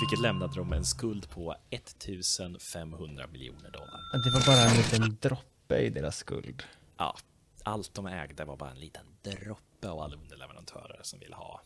Vilket 0.01 0.21
lämnade 0.21 0.55
dem 0.55 0.74
en 0.74 0.86
skuld 0.86 1.30
på 1.30 1.55
1500 1.69 3.28
miljoner 3.28 3.71
dollar. 3.71 4.24
Det 4.24 4.30
var 4.30 4.45
bara 4.45 4.69
en 4.69 4.78
liten 4.78 5.17
droppe 5.21 5.78
i 5.78 5.89
deras 5.89 6.17
skuld. 6.17 6.63
Ja, 6.97 7.17
allt 7.63 7.93
de 7.93 8.05
ägde 8.05 8.45
var 8.45 8.57
bara 8.57 8.71
en 8.71 8.80
liten 8.80 9.05
droppe 9.21 9.89
av 9.89 9.99
alla 9.99 10.15
underleverantörer 10.15 10.99
som 11.03 11.19
ville 11.19 11.36
ha 11.36 11.61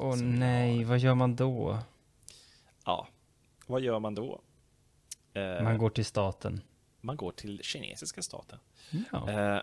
Åh 0.00 0.16
nej, 0.16 0.84
vad 0.84 0.98
gör 0.98 1.14
man 1.14 1.36
då? 1.36 1.78
Ja, 2.84 3.08
vad 3.66 3.80
gör 3.80 3.98
man 3.98 4.14
då? 4.14 4.40
Eh, 5.38 5.62
Man 5.64 5.78
går 5.78 5.90
till 5.90 6.04
staten. 6.04 6.60
man 7.00 7.16
går 7.16 7.32
till 7.32 7.60
kinesiska 7.62 8.22
staten. 8.22 8.58
Ja. 9.12 9.30
Eh, 9.30 9.62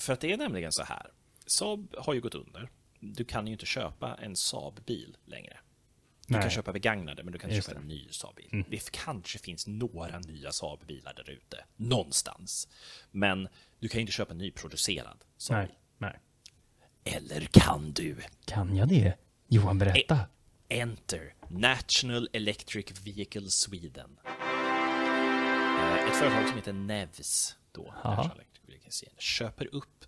för 0.00 0.12
att 0.12 0.20
det 0.20 0.32
är 0.32 0.36
nämligen 0.36 0.72
så 0.72 0.82
här. 0.82 1.10
Saab 1.46 1.94
har 1.98 2.14
ju 2.14 2.20
gått 2.20 2.34
under. 2.34 2.70
Du 3.00 3.24
kan 3.24 3.46
ju 3.46 3.52
inte 3.52 3.66
köpa 3.66 4.14
en 4.14 4.36
Saab-bil 4.36 5.16
längre. 5.24 5.56
Du 6.26 6.32
Nej. 6.32 6.42
kan 6.42 6.50
köpa 6.50 6.72
begagnade, 6.72 7.22
men 7.22 7.32
du 7.32 7.38
kan 7.38 7.50
inte 7.50 7.56
Just 7.56 7.68
köpa 7.68 7.78
det. 7.80 7.84
en 7.84 7.88
ny 7.88 8.08
Saab-bil. 8.10 8.64
Det 8.70 8.90
kanske 8.90 9.38
finns 9.38 9.66
några 9.66 10.18
nya 10.18 10.50
Saab-bilar 10.52 11.14
där 11.14 11.30
ute, 11.30 11.64
någonstans. 11.76 12.68
Men 13.10 13.48
du 13.80 13.88
kan 13.88 13.98
ju 13.98 14.00
inte 14.00 14.12
köpa 14.12 14.32
en 14.32 14.38
nyproducerad 14.38 15.24
Saab. 15.36 15.56
Nej, 15.58 15.78
nej. 15.98 16.18
Eller 17.04 17.40
kan 17.40 17.92
du? 17.92 18.16
Kan 18.44 18.76
jag 18.76 18.88
det? 18.88 19.14
Johan, 19.48 19.78
berätta. 19.78 20.18
Enter 20.68 21.34
National 21.48 22.28
Electric 22.32 23.06
Vehicle 23.06 23.50
Sweden. 23.50 24.18
Eh, 25.76 25.94
Ett 26.08 26.16
företag 26.16 26.48
som 26.48 26.56
heter 26.56 26.72
Nevs 26.72 27.56
då, 27.72 27.94
köper 29.18 29.74
upp 29.74 30.04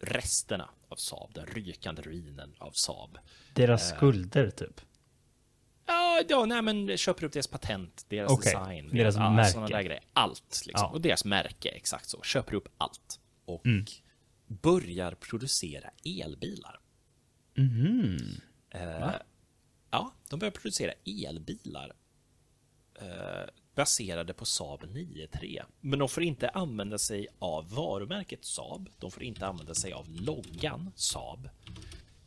resterna 0.00 0.70
av 0.88 0.96
Saab, 0.96 1.34
den 1.34 1.46
rykande 1.46 2.02
ruinen 2.02 2.54
av 2.58 2.70
Saab. 2.70 3.18
Deras 3.54 3.88
skulder, 3.88 4.50
typ. 4.50 4.80
Ja, 5.86 6.22
ja 6.28 6.44
nej, 6.44 6.62
men 6.62 6.96
köper 6.96 7.24
upp 7.24 7.32
deras 7.32 7.46
patent, 7.46 8.04
deras 8.08 8.30
Okej, 8.32 8.52
design, 8.54 8.88
deras 8.92 9.16
ja, 9.16 9.30
märke. 9.30 9.50
sådana 9.50 9.68
där 9.68 9.82
grejer. 9.82 10.04
Allt, 10.12 10.62
liksom. 10.66 10.86
Ja. 10.86 10.92
Och 10.92 11.00
deras 11.00 11.24
märke, 11.24 11.68
exakt 11.68 12.08
så. 12.08 12.22
Köper 12.22 12.54
upp 12.54 12.68
allt. 12.78 13.20
Och 13.44 13.66
Mm. 13.66 13.84
börjar 14.46 15.12
producera 15.14 15.90
elbilar. 16.04 16.80
Mhm. 17.54 18.16
Eh, 18.70 19.10
ja, 19.90 20.12
de 20.30 20.38
börjar 20.38 20.52
producera 20.52 20.92
elbilar 21.06 21.92
eh, 23.00 23.48
baserade 23.78 24.34
på 24.34 24.44
Saab 24.44 24.82
9-3. 24.84 25.62
Men 25.80 25.98
de 25.98 26.08
får 26.08 26.22
inte 26.22 26.48
använda 26.48 26.98
sig 26.98 27.26
av 27.38 27.70
varumärket 27.70 28.44
Saab. 28.44 28.88
De 28.98 29.10
får 29.10 29.22
inte 29.22 29.46
använda 29.46 29.74
sig 29.74 29.92
av 29.92 30.10
loggan 30.10 30.92
Saab. 30.94 31.48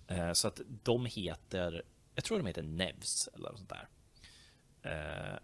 Eh, 0.08 0.34
så 0.34 0.48
att 0.48 0.62
de 0.84 1.06
heter, 1.06 1.84
jag 2.16 2.24
tror 2.24 2.38
de 2.38 2.48
heter 2.48 2.64
Nevs 2.64 3.30
eller 3.34 3.50
något 3.50 3.58
sånt 3.58 3.70
där. 3.70 3.88
Eh, 4.84 5.40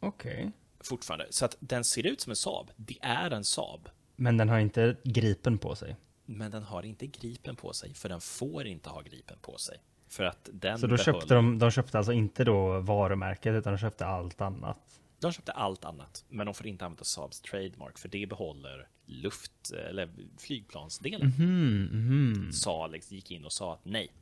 Okej. 0.00 0.52
fortfarande. 0.80 1.26
Så 1.30 1.44
att 1.44 1.56
den 1.60 1.84
ser 1.84 2.06
ut 2.06 2.20
som 2.20 2.30
en 2.30 2.36
Saab. 2.36 2.70
Det 2.76 2.98
är 3.02 3.30
en 3.30 3.44
Saab. 3.44 3.88
Men 4.16 4.36
den 4.36 4.48
har 4.48 4.58
inte 4.58 4.96
gripen 5.04 5.58
på 5.58 5.76
sig. 5.76 5.96
Men 6.24 6.50
den 6.50 6.62
har 6.62 6.82
inte 6.82 7.06
gripen 7.06 7.56
på 7.56 7.72
sig, 7.72 7.94
för 7.94 8.08
den 8.08 8.20
får 8.20 8.66
inte 8.66 8.90
ha 8.90 9.00
gripen 9.00 9.38
på 9.42 9.58
sig. 9.58 9.78
För 10.08 10.24
att 10.24 10.48
den 10.52 10.78
Så 10.78 10.86
då 10.86 10.96
behöll- 10.96 11.04
köpte 11.04 11.34
de, 11.34 11.58
de 11.58 11.70
köpte 11.70 11.98
alltså 11.98 12.12
inte 12.12 12.44
då 12.44 12.80
varumärket, 12.80 13.54
utan 13.54 13.72
de 13.72 13.78
köpte 13.78 14.06
allt 14.06 14.40
annat. 14.40 15.00
De 15.20 15.32
köpte 15.32 15.52
allt 15.52 15.84
annat, 15.84 16.24
men 16.28 16.46
de 16.46 16.54
får 16.54 16.66
inte 16.66 16.84
använda 16.84 17.04
Saabs 17.04 17.40
trademark, 17.40 17.98
för 17.98 18.08
det 18.08 18.26
behåller 18.26 18.88
luft 19.06 19.70
eller 19.88 20.10
flygplansdelen. 20.38 21.28
Mhm, 21.38 22.52
Salix 22.52 23.12
gick 23.12 23.30
in 23.30 23.44
och 23.44 23.52
sa 23.52 23.72
att 23.74 23.84
nej, 23.84 24.12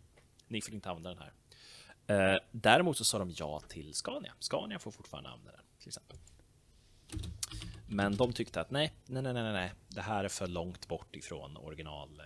ni 0.49 0.61
får 0.61 0.75
inte 0.75 0.91
använda 0.91 1.11
den 1.15 1.19
här. 1.19 1.33
Eh, 2.07 2.39
däremot 2.51 2.97
så 2.97 3.05
sa 3.05 3.19
de 3.19 3.31
ja 3.37 3.61
till 3.69 3.95
Scania. 3.95 4.33
Scania 4.39 4.79
får 4.79 4.91
fortfarande 4.91 5.31
använda 5.31 5.53
den, 5.53 5.65
till 5.79 5.89
exempel. 5.89 6.19
Men 7.89 8.17
de 8.17 8.33
tyckte 8.33 8.61
att 8.61 8.71
nej, 8.71 8.93
nej, 9.07 9.23
nej, 9.23 9.33
nej, 9.33 9.53
nej, 9.53 9.73
det 9.89 10.01
här 10.01 10.25
är 10.25 10.29
för 10.29 10.47
långt 10.47 10.89
bort 10.89 11.17
ifrån 11.17 11.57
original, 11.57 12.21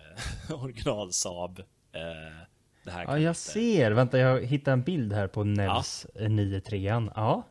eh, 0.49 0.63
original 0.65 1.13
Saab. 1.13 1.59
Eh, 1.93 2.03
det 2.89 2.95
här 2.95 3.05
Ja, 3.05 3.19
jag 3.19 3.31
inte- 3.31 3.41
ser. 3.41 3.91
Vänta, 3.91 4.19
jag 4.19 4.45
hittar 4.45 4.73
en 4.73 4.83
bild 4.83 5.13
här 5.13 5.29
på 5.29 5.45
Nevs 5.45 6.07
ja. 6.15 6.21
9-3. 6.21 7.11
Ja, 7.15 7.49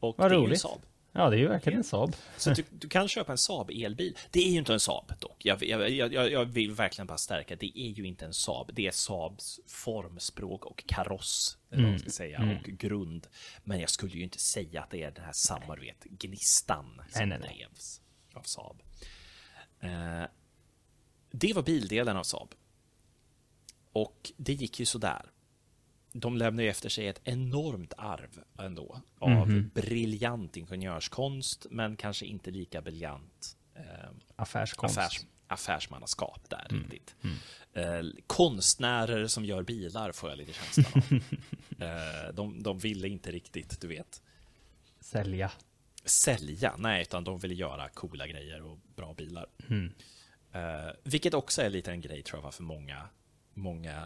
Och 0.00 0.18
vad 0.18 0.30
det 0.30 0.34
är 0.34 0.36
ju 0.38 0.42
en 0.42 0.46
roligt. 0.46 0.60
Saab. 0.60 0.80
Ja, 1.12 1.30
det 1.30 1.36
är 1.36 1.38
ju 1.38 1.48
verkligen 1.48 1.78
en 1.78 1.84
Saab. 1.84 2.16
Så 2.36 2.50
du, 2.50 2.64
du 2.70 2.88
kan 2.88 3.08
köpa 3.08 3.32
en 3.32 3.38
Saab 3.38 3.70
elbil. 3.70 4.16
Det 4.30 4.40
är 4.40 4.50
ju 4.52 4.58
inte 4.58 4.72
en 4.72 4.80
Saab 4.80 5.12
dock. 5.18 5.44
Jag, 5.44 5.62
jag, 5.62 5.90
jag, 5.90 6.32
jag 6.32 6.44
vill 6.44 6.72
verkligen 6.72 7.06
bara 7.06 7.18
stärka. 7.18 7.56
Det 7.56 7.78
är 7.80 7.88
ju 7.90 8.04
inte 8.06 8.24
en 8.24 8.32
Saab. 8.34 8.70
Det 8.74 8.86
är 8.86 8.90
Saabs 8.90 9.60
formspråk 9.66 10.66
och 10.66 10.84
kaross, 10.86 11.58
eller 11.70 11.82
vad 11.82 11.90
man 11.90 11.98
ska 12.00 12.10
säga, 12.10 12.58
och 12.64 12.70
grund. 12.70 13.26
Men 13.64 13.80
jag 13.80 13.90
skulle 13.90 14.12
ju 14.12 14.22
inte 14.22 14.38
säga 14.38 14.82
att 14.82 14.90
det 14.90 15.02
är 15.02 15.10
den 15.10 15.24
här 15.24 15.32
samma, 15.32 15.74
du 15.76 15.80
vet, 15.80 16.04
gnistan 16.04 17.00
som 17.10 17.28
nej, 17.28 17.38
nej. 17.38 17.48
drevs 17.68 18.00
av 18.34 18.42
Saab. 18.42 18.82
Eh, 19.80 20.22
det 21.32 21.52
var 21.52 21.62
bildelen 21.62 22.16
av 22.16 22.22
Saab. 22.22 22.54
Och 23.92 24.32
det 24.36 24.52
gick 24.52 24.80
ju 24.80 24.86
sådär. 24.86 25.22
De 26.12 26.36
lämnar 26.36 26.62
ju 26.62 26.68
efter 26.68 26.88
sig 26.88 27.06
ett 27.08 27.20
enormt 27.24 27.92
arv 27.96 28.42
ändå 28.58 29.00
av 29.18 29.48
Mhm. 29.50 29.70
briljant 29.74 30.56
ingenjörskonst, 30.56 31.66
men 31.70 31.96
kanske 31.96 32.26
inte 32.26 32.50
lika 32.50 32.80
briljant 32.82 33.56
eh, 33.74 33.82
Affärskonst. 34.36 34.98
affärs, 34.98 35.20
affärsmannaskap 35.46 36.50
där 36.50 36.66
Mm. 36.70 36.82
riktigt. 36.82 37.14
Eh, 37.72 38.02
konstnärer 38.26 39.26
som 39.26 39.44
gör 39.44 39.62
bilar 39.62 40.12
får 40.12 40.30
jag 40.30 40.36
lite 40.38 40.52
känslan 40.52 40.86
av. 40.94 41.12
eh, 42.28 42.34
de, 42.34 42.62
de 42.62 42.78
ville 42.78 43.08
inte 43.08 43.30
riktigt, 43.30 43.80
du 43.80 43.88
vet, 43.88 44.22
Sälja. 45.00 45.52
sälja, 46.04 46.74
nej, 46.78 47.02
utan 47.02 47.24
de 47.24 47.38
ville 47.38 47.54
göra 47.54 47.88
coola 47.88 48.26
grejer 48.26 48.62
och 48.62 48.78
bra 48.96 49.14
bilar. 49.14 49.46
Mm. 49.68 49.92
Eh, 50.52 50.92
vilket 51.04 51.34
också 51.34 51.62
är 51.62 51.70
lite 51.70 51.90
en 51.90 52.00
grej 52.00 52.22
tror 52.22 52.38
jag 52.38 52.42
varför 52.44 52.62
många, 52.62 53.08
många 53.54 54.04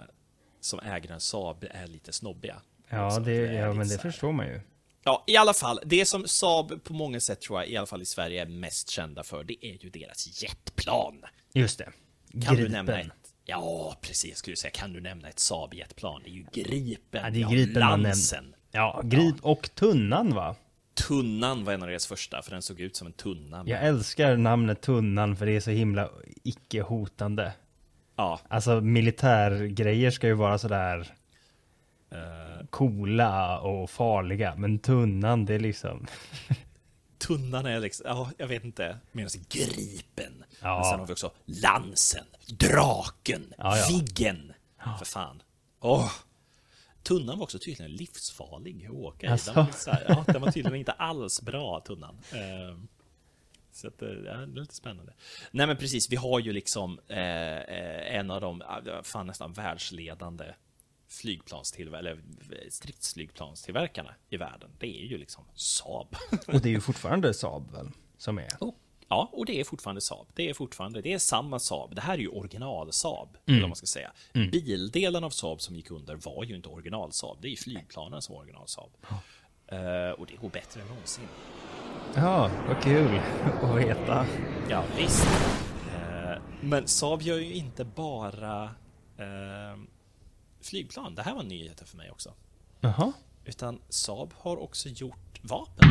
som 0.61 0.81
äger 0.81 1.13
en 1.13 1.21
Saab 1.21 1.67
är 1.71 1.87
lite 1.87 2.13
snobbiga. 2.13 2.57
Ja, 2.89 3.19
det, 3.19 3.33
är 3.33 3.53
ja 3.53 3.73
men 3.73 3.89
det 3.89 3.99
förstår 3.99 4.33
man 4.33 4.47
ju. 4.47 4.61
Ja, 5.05 5.25
i 5.27 5.37
alla 5.37 5.55
fall, 5.55 5.81
det 5.85 6.05
som 6.07 6.29
Saab 6.29 6.85
på 6.85 6.93
många 6.93 7.21
sätt 7.21 7.41
tror 7.41 7.61
jag, 7.61 7.69
i 7.69 7.77
alla 7.77 7.87
fall 7.87 8.03
i 8.03 8.07
Sverige, 8.07 8.43
är 8.43 8.47
mest 8.47 8.91
kända 8.91 9.23
för, 9.23 9.45
det 9.45 9.67
är 9.67 9.85
ju 9.85 9.91
deras 9.91 10.43
jetplan. 10.43 11.23
Just 11.53 11.79
det. 11.79 11.93
Kan 12.33 12.41
Gripen. 12.41 12.57
du 12.57 12.69
nämna 12.69 13.01
ett? 13.01 13.09
Ja, 13.45 13.97
precis, 14.01 14.39
skulle 14.39 14.57
säga, 14.57 14.71
kan 14.71 14.93
du 14.93 15.01
nämna 15.01 15.29
ett 15.29 15.39
Saab 15.39 15.75
jetplan? 15.75 16.23
Det 16.25 16.31
är 16.31 16.33
ju 16.33 16.47
Gripen, 16.53 17.25
Ja, 17.25 17.31
det 17.31 17.39
är 17.39 17.41
ja, 17.41 17.49
Gripen 17.49 17.83
man 17.85 18.03
Lansen. 18.03 18.55
Ja, 18.71 19.01
Grip 19.05 19.37
och 19.43 19.71
Tunnan 19.75 20.35
va? 20.35 20.57
Tunnan 20.95 21.65
var 21.65 21.73
en 21.73 21.83
av 21.83 21.89
deras 21.89 22.07
första, 22.07 22.43
för 22.43 22.51
den 22.51 22.63
såg 22.63 22.81
ut 22.81 22.97
som 22.97 23.07
en 23.07 23.13
tunna. 23.13 23.65
Jag 23.67 23.83
älskar 23.83 24.37
namnet 24.37 24.81
Tunnan 24.81 25.37
för 25.37 25.47
det 25.47 25.53
är 25.53 25.61
så 25.61 25.71
himla 25.71 26.11
icke-hotande. 26.43 27.53
Ja, 28.17 28.41
Alltså 28.49 28.81
militärgrejer 28.81 30.11
ska 30.11 30.27
ju 30.27 30.35
vara 30.35 30.59
sådär 30.59 31.15
eh, 32.11 32.67
coola 32.71 33.61
och 33.61 33.91
farliga, 33.91 34.55
men 34.57 34.79
Tunnan 34.79 35.45
det 35.45 35.55
är 35.55 35.59
liksom... 35.59 36.07
tunnan 37.19 37.67
är 37.67 37.81
liksom, 37.81 38.07
ja, 38.09 38.31
jag 38.39 38.47
vet 38.47 38.65
inte, 38.65 38.99
medan 39.13 39.31
Gripen. 39.49 40.45
Ja. 40.63 40.75
Men 40.77 40.85
sen 40.85 41.01
har 41.01 41.07
vi 41.07 41.13
också 41.13 41.31
Lansen, 41.45 42.25
Draken, 42.47 43.55
Ja, 43.59 43.79
ja. 43.79 43.87
Viggen. 43.89 44.53
För 44.99 45.05
fan. 45.05 45.43
Åh. 45.81 46.11
Tunnan 47.03 47.39
var 47.39 47.45
också 47.45 47.59
tydligen 47.59 47.93
livsfarlig 47.93 48.87
att 48.87 48.93
åka 48.93 49.27
i. 49.27 49.31
Alltså. 49.31 49.53
Den 49.53 49.65
var, 49.65 50.03
ja, 50.09 50.25
den 50.27 50.43
var 50.43 50.51
tydligen 50.51 50.79
inte 50.79 50.93
alls 50.93 51.43
bra, 51.43 51.81
tunnan. 51.81 52.19
Ehm, 52.33 52.89
Så 53.75 53.89
att, 53.89 54.03
eh, 54.03 54.09
ja, 54.09 54.15
det 54.15 54.31
är 54.31 54.61
lite 54.61 54.75
spännande. 54.75 55.13
Nej 55.51 55.67
men 55.67 55.77
precis, 55.77 56.11
vi 56.13 56.17
har 56.17 56.41
ju 56.41 56.53
liksom 56.53 57.01
eh, 57.09 57.19
eh, 57.59 58.17
en 58.17 58.31
av 58.31 58.41
de, 58.41 58.63
fan 59.03 59.27
nästan 59.27 59.53
världsledande 59.53 60.45
eller 61.99 62.21
stridsflygplanstillverkarna 62.71 64.15
i 64.31 64.37
världen. 64.37 64.71
Det 64.79 65.03
är 65.03 65.07
ju 65.07 65.19
liksom 65.19 65.45
Saab. 65.55 66.17
Och 66.47 66.61
det 66.61 66.69
är 66.69 66.73
ju 66.73 66.81
fortfarande 66.81 67.35
Saab 67.35 67.73
väl? 67.73 67.89
Som 68.19 68.39
är... 68.39 68.49
Oh. 68.61 68.75
Ja, 69.09 69.31
och 69.33 69.47
det 69.47 69.61
är 69.61 69.65
fortfarande 69.65 70.01
Saab. 70.01 70.27
Det 70.35 70.49
är 70.51 70.55
fortfarande, 70.55 71.01
det 71.03 71.13
är 71.13 71.19
samma 71.19 71.59
Saab. 71.59 71.95
Det 71.95 72.01
här 72.01 72.15
är 72.15 72.19
ju 72.19 72.29
original 72.29 72.93
Saab, 72.93 73.37
Mm. 73.47 73.59
eller 73.59 73.69
man 73.69 73.77
ska 73.77 73.87
säga. 73.87 74.13
Bildelen 74.33 75.25
av 75.25 75.31
Saab 75.31 75.61
som 75.61 75.77
gick 75.77 75.91
under 75.91 76.17
var 76.17 76.45
ju 76.45 76.57
inte 76.57 76.69
original 76.69 77.13
Saab. 77.13 77.39
Det 77.41 77.49
är 77.49 77.51
ju 77.51 77.57
flygplanen 77.57 78.23
som 78.23 78.35
var 78.35 78.43
original 78.43 78.69
Saab. 78.69 78.91
Eh, 79.75 80.11
och 80.21 80.27
det 80.27 80.37
går 80.37 80.49
bättre 80.49 80.81
än 80.81 80.87
någonsin. 80.87 81.29
Ja, 82.15 82.51
vad 82.69 82.83
kul 82.83 83.21
att 83.63 83.77
veta. 83.79 84.27
Ja, 84.69 84.85
visst. 84.97 85.27
Eh, 85.95 86.43
men 86.61 86.87
Saab 86.89 87.23
gör 87.23 87.37
ju 87.39 87.55
inte 87.55 87.85
bara 87.85 88.63
eh, 89.19 89.79
flygplan. 90.63 91.15
Det 91.15 91.23
här 91.23 91.35
var 91.35 91.43
nyheter 91.43 91.85
för 91.87 91.97
mig 91.97 92.11
också. 92.11 92.33
Jaha. 92.81 93.13
Utan 93.45 93.81
Saab 93.89 94.33
har 94.39 94.63
också 94.63 94.89
gjort 94.89 95.41
vapen. 95.43 95.89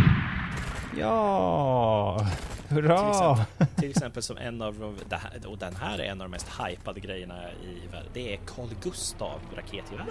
Ja, 1.00 2.28
Till 2.68 2.76
hurra! 2.78 3.10
exempel, 3.10 3.68
till 3.76 3.90
exempel 3.90 4.24
som 4.24 4.38
en 4.38 4.62
av 4.62 4.80
de, 4.80 4.98
och 5.48 5.58
den 5.58 5.76
här 5.76 6.00
är 6.00 6.04
en 6.04 6.22
av 6.22 6.26
de 6.26 6.32
mest 6.32 6.48
hypade 6.68 7.00
grejerna 7.00 7.52
i 7.52 7.88
världen. 7.92 8.10
Det 8.14 8.34
är 8.34 8.38
Carl 8.46 8.70
Gustav 8.84 9.40
raketgeväret. 9.56 10.08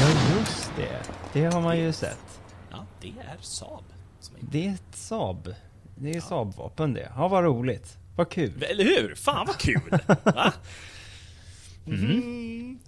Ja, 0.00 0.08
just 0.38 0.72
det. 0.76 1.02
Det 1.32 1.44
har 1.54 1.60
man 1.60 1.78
ju 1.78 1.92
sett. 1.92 2.40
Ja, 2.70 2.84
det 3.00 3.08
är 3.08 3.36
Saab. 3.40 3.84
Som 4.20 4.36
är, 4.36 4.40
Det 4.50 4.66
är 4.66 4.70
ett 4.74 4.96
Saab. 4.96 5.54
Det 5.96 6.10
är 6.16 6.20
Saab-vapen 6.20 6.94
det. 6.94 7.12
Ja, 7.16 7.28
vad 7.28 7.44
roligt. 7.44 7.96
Vad 8.16 8.28
kul. 8.30 8.62
eller 8.62 8.84
hur? 8.84 9.14
Fan 9.14 9.46
vad 9.46 9.56
kul! 9.58 9.90
Va? 10.24 10.52
Mm. 11.86 12.78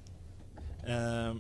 Eh, 0.87 1.35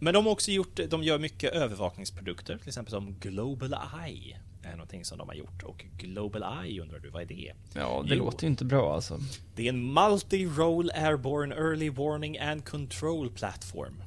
men 0.00 0.14
de 0.14 0.24
har 0.26 0.32
också 0.32 0.50
gjort, 0.50 0.80
de 0.90 1.02
gör 1.02 1.18
mycket 1.18 1.52
övervakningsprodukter, 1.52 2.58
till 2.58 2.68
exempel 2.68 2.90
som 2.90 3.14
Global 3.20 3.74
Eye 4.06 4.36
är 4.62 4.70
någonting 4.72 5.04
som 5.04 5.18
de 5.18 5.28
har 5.28 5.34
gjort. 5.34 5.62
Och 5.62 5.84
Global 5.98 6.44
Eye 6.64 6.82
undrar 6.82 6.98
du, 6.98 7.08
vad 7.10 7.22
är 7.22 7.26
det? 7.26 7.52
Ja, 7.74 8.04
det 8.08 8.14
Jo. 8.14 8.24
låter 8.24 8.42
ju 8.44 8.50
inte 8.50 8.64
bra 8.64 8.94
alltså. 8.94 9.18
Det 9.54 9.64
är 9.64 9.68
en 9.68 9.98
Multi-Role 9.98 10.90
Airborne 11.06 11.54
Early 11.54 11.90
Warning 11.90 12.38
and 12.38 12.64
Control 12.64 13.30
Platform. 13.30 14.02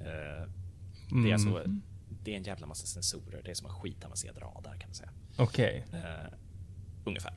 Eh, 0.00 0.48
Det 1.22 1.30
är 1.30 1.32
alltså 1.34 1.62
det 2.24 2.32
är 2.32 2.36
en 2.36 2.42
jävla 2.42 2.66
massa 2.66 2.86
sensorer. 2.86 3.42
Det 3.44 3.50
är 3.50 3.54
som 3.54 3.66
en 3.66 3.72
skitavancerad 3.72 4.42
radar 4.42 4.76
kan 4.78 4.88
man 4.88 4.94
säga. 4.94 5.10
Okej. 5.36 5.84
Eh, 5.92 6.00
ungefär. 7.04 7.34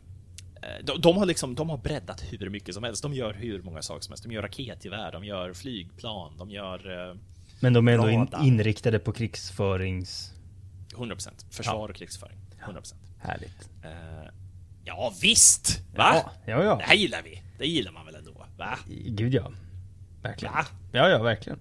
Eh, 0.62 0.86
de, 0.86 1.02
de 1.02 1.18
har 1.18 1.26
liksom, 1.26 1.56
de 1.56 1.70
har 1.70 1.78
breddat 1.78 2.24
hur 2.30 2.50
mycket 2.50 2.76
som 2.76 2.84
helst. 2.84 3.04
De 3.04 3.14
gör 3.14 3.34
hur 3.34 3.62
många 3.62 3.82
saker 3.82 4.02
som 4.02 4.12
helst. 4.12 4.24
De 4.24 4.32
gör 4.32 4.42
raketgevär, 4.42 5.12
de 5.12 5.24
gör 5.24 5.54
flygplan, 5.54 6.38
de 6.38 6.50
gör 6.50 7.10
eh, 7.10 7.16
Men 7.60 7.74
de 7.74 7.88
är 7.88 7.92
ändå 7.92 8.10
in, 8.10 8.28
inriktade 8.44 9.00
på 9.00 9.12
krigsförings... 9.12 10.34
100% 10.96 11.46
försvar 11.50 11.90
och 11.90 11.96
krigsföring. 11.96 12.38
100%. 12.66 12.94
Härligt. 13.20 13.70
Eh, 13.84 14.30
ja 14.84 15.14
visst! 15.22 15.82
Va? 15.96 16.14
Ja, 16.14 16.32
ja, 16.46 16.64
ja. 16.64 16.76
Det 16.76 16.84
här 16.84 16.96
gillar 16.96 17.22
vi. 17.24 17.44
Det 17.58 17.68
gillar 17.68 17.92
man 17.92 18.06
väl 18.06 18.16
ändå? 18.16 18.46
Va? 18.58 18.80
Gud 19.06 19.34
ja. 19.34 19.52
Verkligen. 20.22 20.54
Va? 20.54 20.66
Ja, 20.92 21.10
ja, 21.10 21.24
verkligen. 21.24 21.60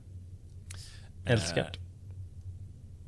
Älskat. 1.24 1.78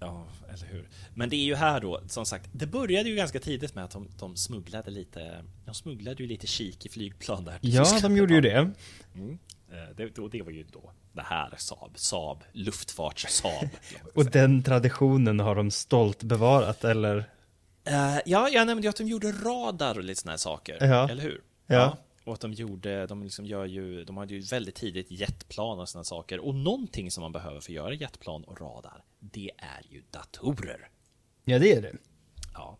Ja, 0.01 0.27
eller 0.49 0.67
hur. 0.67 0.89
Men 1.15 1.29
det 1.29 1.37
är 1.37 1.45
ju 1.45 1.55
här 1.55 1.81
då, 1.81 2.01
som 2.09 2.27
sagt, 2.27 2.51
det 2.53 2.67
började 2.67 3.09
ju 3.09 3.17
ganska 3.17 3.41
tidigt 3.41 3.75
med 3.75 3.85
att 3.85 3.91
de, 3.91 4.09
de 4.19 4.37
smugglade 4.37 4.91
lite, 4.91 5.45
de 5.65 5.75
smugglade 5.75 6.23
ju 6.23 6.29
lite 6.29 6.47
kik 6.47 6.87
i 6.87 6.89
flygplan 6.89 7.45
där. 7.45 7.59
Ja, 7.61 7.99
de 8.03 8.17
gjorde 8.17 8.35
ju 8.35 8.41
det. 8.41 8.57
Eh, 8.57 9.95
Det, 9.97 10.15
då, 10.15 10.29
det 10.29 10.43
var 10.43 10.51
ju 10.51 10.63
då 10.73 10.93
det 11.13 11.23
här 11.23 11.55
Saab, 11.57 11.91
Saab, 11.99 12.45
luftfarts 12.53 13.27
Saab. 13.29 13.69
Och 14.15 14.25
den 14.27 14.63
traditionen 14.63 15.41
har 15.41 15.55
de 15.55 15.71
stolt 15.71 16.23
bevarat, 16.23 16.85
eller? 16.85 17.17
Eh, 17.85 18.17
ja, 18.27 18.49
jag 18.49 18.67
nämnde 18.67 18.83
ju 18.83 18.89
att 18.89 18.97
de 18.97 19.05
gjorde 19.09 19.33
radar 19.33 19.99
och 19.99 20.05
lite 20.05 20.21
såna 20.21 20.33
här 20.33 20.37
saker, 20.39 20.87
Ja. 20.87 21.09
eller 21.11 21.23
hur? 21.23 21.41
Ja. 21.67 21.97
Och 22.29 22.35
att 22.35 22.41
de 22.41 22.53
gjorde, 22.53 23.07
de 23.07 23.23
liksom 23.23 23.47
gör 23.47 23.65
ju, 23.65 24.05
de 24.05 24.17
hade 24.17 24.35
ju 24.35 24.41
väldigt 24.41 24.75
tidigt 24.75 25.11
jetplan 25.11 25.81
och 25.81 25.89
såna 25.89 26.05
saker. 26.05 26.39
Och 26.39 26.55
någonting 26.55 27.11
som 27.11 27.23
man 27.23 27.33
behöver 27.33 27.61
för 27.61 27.73
att 27.73 27.77
göra 27.77 27.95
jetplan 27.95 28.45
och 28.45 28.61
radar, 28.61 29.05
det 29.19 29.51
är 29.59 29.83
ju 29.91 30.03
datorer. 30.11 30.91
Ja, 31.45 31.59
det 31.59 31.73
är 31.73 31.83
det. 31.83 31.97
Ja. 32.55 32.79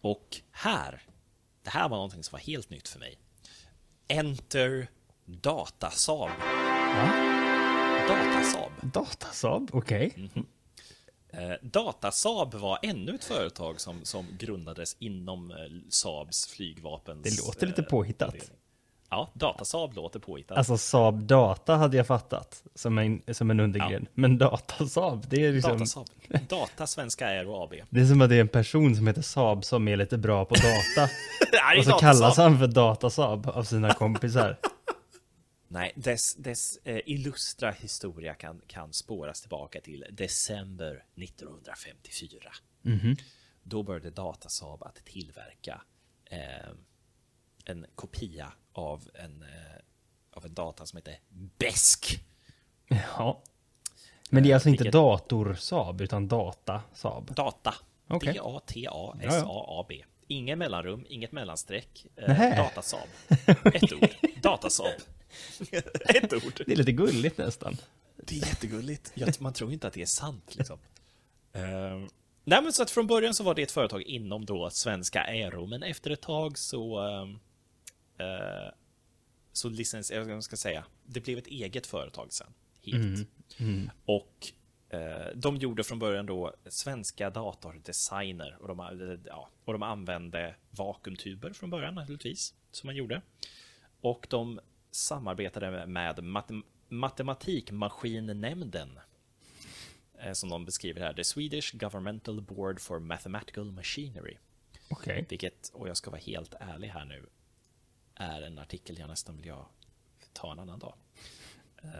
Och 0.00 0.36
här, 0.50 1.02
det 1.62 1.70
här 1.70 1.88
var 1.88 1.96
någonting 1.96 2.22
som 2.22 2.32
var 2.32 2.40
helt 2.40 2.70
nytt 2.70 2.88
för 2.88 2.98
mig. 2.98 3.18
Enter 4.08 4.88
Datasab. 5.24 6.28
Va? 6.96 7.12
Datasab. 8.08 8.92
Datasab, 8.92 9.70
okej. 9.72 10.12
Mm. 10.16 10.46
Eh, 11.28 11.56
Datasab 11.62 12.54
var 12.54 12.78
ännu 12.82 13.14
ett 13.14 13.24
företag 13.24 13.80
som, 13.80 14.04
som 14.04 14.26
grundades 14.38 14.96
inom 14.98 15.50
eh, 15.50 15.56
Saabs 15.88 16.46
flygvapens... 16.46 17.22
Det 17.22 17.46
låter 17.46 17.66
lite 17.66 17.82
eh, 17.82 17.88
påhittat. 17.88 18.50
Ja, 19.10 19.30
Datasab 19.34 19.94
låter 19.94 20.20
påhittat. 20.20 20.58
Alltså 20.58 20.78
Saab 20.78 21.22
Data 21.22 21.76
hade 21.76 21.96
jag 21.96 22.06
fattat 22.06 22.62
som 22.74 22.98
en, 22.98 23.22
som 23.34 23.50
en 23.50 23.60
undergren. 23.60 24.06
Men 24.14 24.38
Datasab, 24.38 25.26
det 25.28 25.44
är 25.44 25.52
liksom... 25.52 25.72
Datasab. 25.72 26.06
Data 26.48 26.86
Svenska 26.86 27.26
Aero 27.26 27.62
AB. 27.62 27.74
Det 27.90 28.00
är 28.00 28.06
som 28.06 28.20
att 28.20 28.28
det 28.28 28.36
är 28.36 28.40
en 28.40 28.48
person 28.48 28.96
som 28.96 29.06
heter 29.06 29.22
Saab 29.22 29.64
som 29.64 29.88
är 29.88 29.96
lite 29.96 30.18
bra 30.18 30.44
på 30.44 30.54
data. 30.54 31.10
Och 31.78 31.84
så 31.84 31.92
kallas 31.92 32.36
han 32.36 32.58
för 32.58 32.66
Datasab 32.66 33.46
av 33.48 33.62
sina 33.62 33.94
kompisar. 33.94 34.58
Nej, 35.68 35.92
dess, 35.96 36.34
dess 36.34 36.78
eh, 36.84 37.00
illustra 37.06 37.70
historia 37.70 38.34
kan, 38.34 38.60
kan 38.66 38.92
spåras 38.92 39.40
tillbaka 39.40 39.80
till 39.80 40.04
december 40.10 41.04
1954. 41.16 42.52
Då 43.62 43.82
började 43.82 44.10
Datasab 44.10 44.82
att 44.82 45.04
tillverka 45.04 45.82
eh, 46.24 46.70
en 47.64 47.86
kopia 47.94 48.52
av 48.78 49.08
en, 49.14 49.42
eh, 49.42 49.80
av 50.36 50.44
en 50.46 50.54
data 50.54 50.86
som 50.86 50.96
heter 50.96 51.18
BESK. 51.58 52.20
Ja. 52.88 53.42
Men 54.30 54.42
det 54.42 54.50
är 54.50 54.54
alltså 54.54 54.68
inte 54.68 54.84
Vilket- 54.84 54.92
dator-Saab, 54.92 56.00
utan 56.00 56.28
data-Saab. 56.28 57.34
Data. 57.34 57.74
Okej. 58.08 58.32
D-A-T-A-S-A-A-B. 58.32 60.04
Inget 60.26 60.58
mellanrum, 60.58 61.06
inget 61.08 61.32
mellanstreck. 61.32 62.06
Eh, 62.16 62.28
Nähä. 62.28 62.56
Datasab. 62.56 63.08
Ett 63.74 63.92
ord. 63.92 64.08
Datasab. 64.42 64.86
Ett 66.08 66.32
ord. 66.32 66.62
Det 66.66 66.72
är 66.72 66.76
lite 66.76 66.92
gulligt 66.92 67.38
nästan. 67.38 67.76
Det 68.16 68.34
är 68.34 68.46
jättegulligt. 68.46 69.40
Man 69.40 69.52
tror 69.52 69.72
inte 69.72 69.86
att 69.86 69.92
det 69.92 70.02
är 70.02 70.06
sant 70.06 70.54
liksom. 70.56 70.78
Uh, 71.56 72.06
nej 72.44 72.62
men 72.62 72.72
så 72.72 72.82
att 72.82 72.90
från 72.90 73.06
början 73.06 73.34
så 73.34 73.44
var 73.44 73.54
det 73.54 73.62
ett 73.62 73.72
företag 73.72 74.02
inom 74.02 74.44
då 74.46 74.70
svenska 74.70 75.20
Aero, 75.22 75.66
men 75.66 75.82
efter 75.82 76.10
ett 76.10 76.20
tag 76.22 76.58
så 76.58 77.08
eh, 77.08 77.26
så 79.52 79.68
licens, 79.68 80.10
jag 80.10 80.44
ska 80.44 80.56
säga, 80.56 80.84
det 81.04 81.20
blev 81.20 81.38
ett 81.38 81.46
eget 81.46 81.86
företag 81.86 82.32
sen. 82.32 82.54
Helt. 82.82 83.28
Och 84.04 84.52
eh, 84.88 85.26
de 85.34 85.56
gjorde 85.56 85.84
från 85.84 85.98
början 85.98 86.26
då 86.26 86.54
svenska 86.66 87.30
datordesigner 87.30 88.56
och 88.60 88.68
de, 88.68 88.80
eh, 88.80 88.86
ja, 89.26 89.48
och 89.64 89.72
de 89.72 89.82
använde 89.82 90.54
vakuumtuber 90.70 91.52
från 91.52 91.70
början 91.70 91.94
naturligtvis, 91.94 92.54
som 92.70 92.86
man 92.86 92.96
gjorde. 92.96 93.22
Och 94.00 94.26
de 94.30 94.60
samarbetade 94.90 95.86
med 95.86 96.18
matem- 96.18 96.64
Matematikmaskinnämnden 96.88 98.98
eh, 100.18 100.32
som 100.32 100.48
de 100.48 100.64
beskriver 100.64 101.00
här, 101.00 101.14
The 101.14 101.24
Swedish 101.24 101.76
Governmental 101.76 102.40
Board 102.40 102.80
for 102.80 102.98
Mathematical 102.98 103.72
Machinery. 103.72 104.36
Okej. 104.90 105.26
Vilket, 105.28 105.70
och 105.74 105.88
jag 105.88 105.96
ska 105.96 106.10
vara 106.10 106.20
helt 106.20 106.54
ärlig 106.60 106.88
här 106.88 107.04
nu, 107.04 107.26
är 108.18 108.42
en 108.42 108.58
artikel 108.58 108.98
jag 108.98 109.08
nästan 109.08 109.36
vill 109.36 109.46
jag 109.46 109.66
ta 110.32 110.52
en 110.52 110.58
annan 110.58 110.78
dag. 110.78 110.94
Eh, 111.82 111.90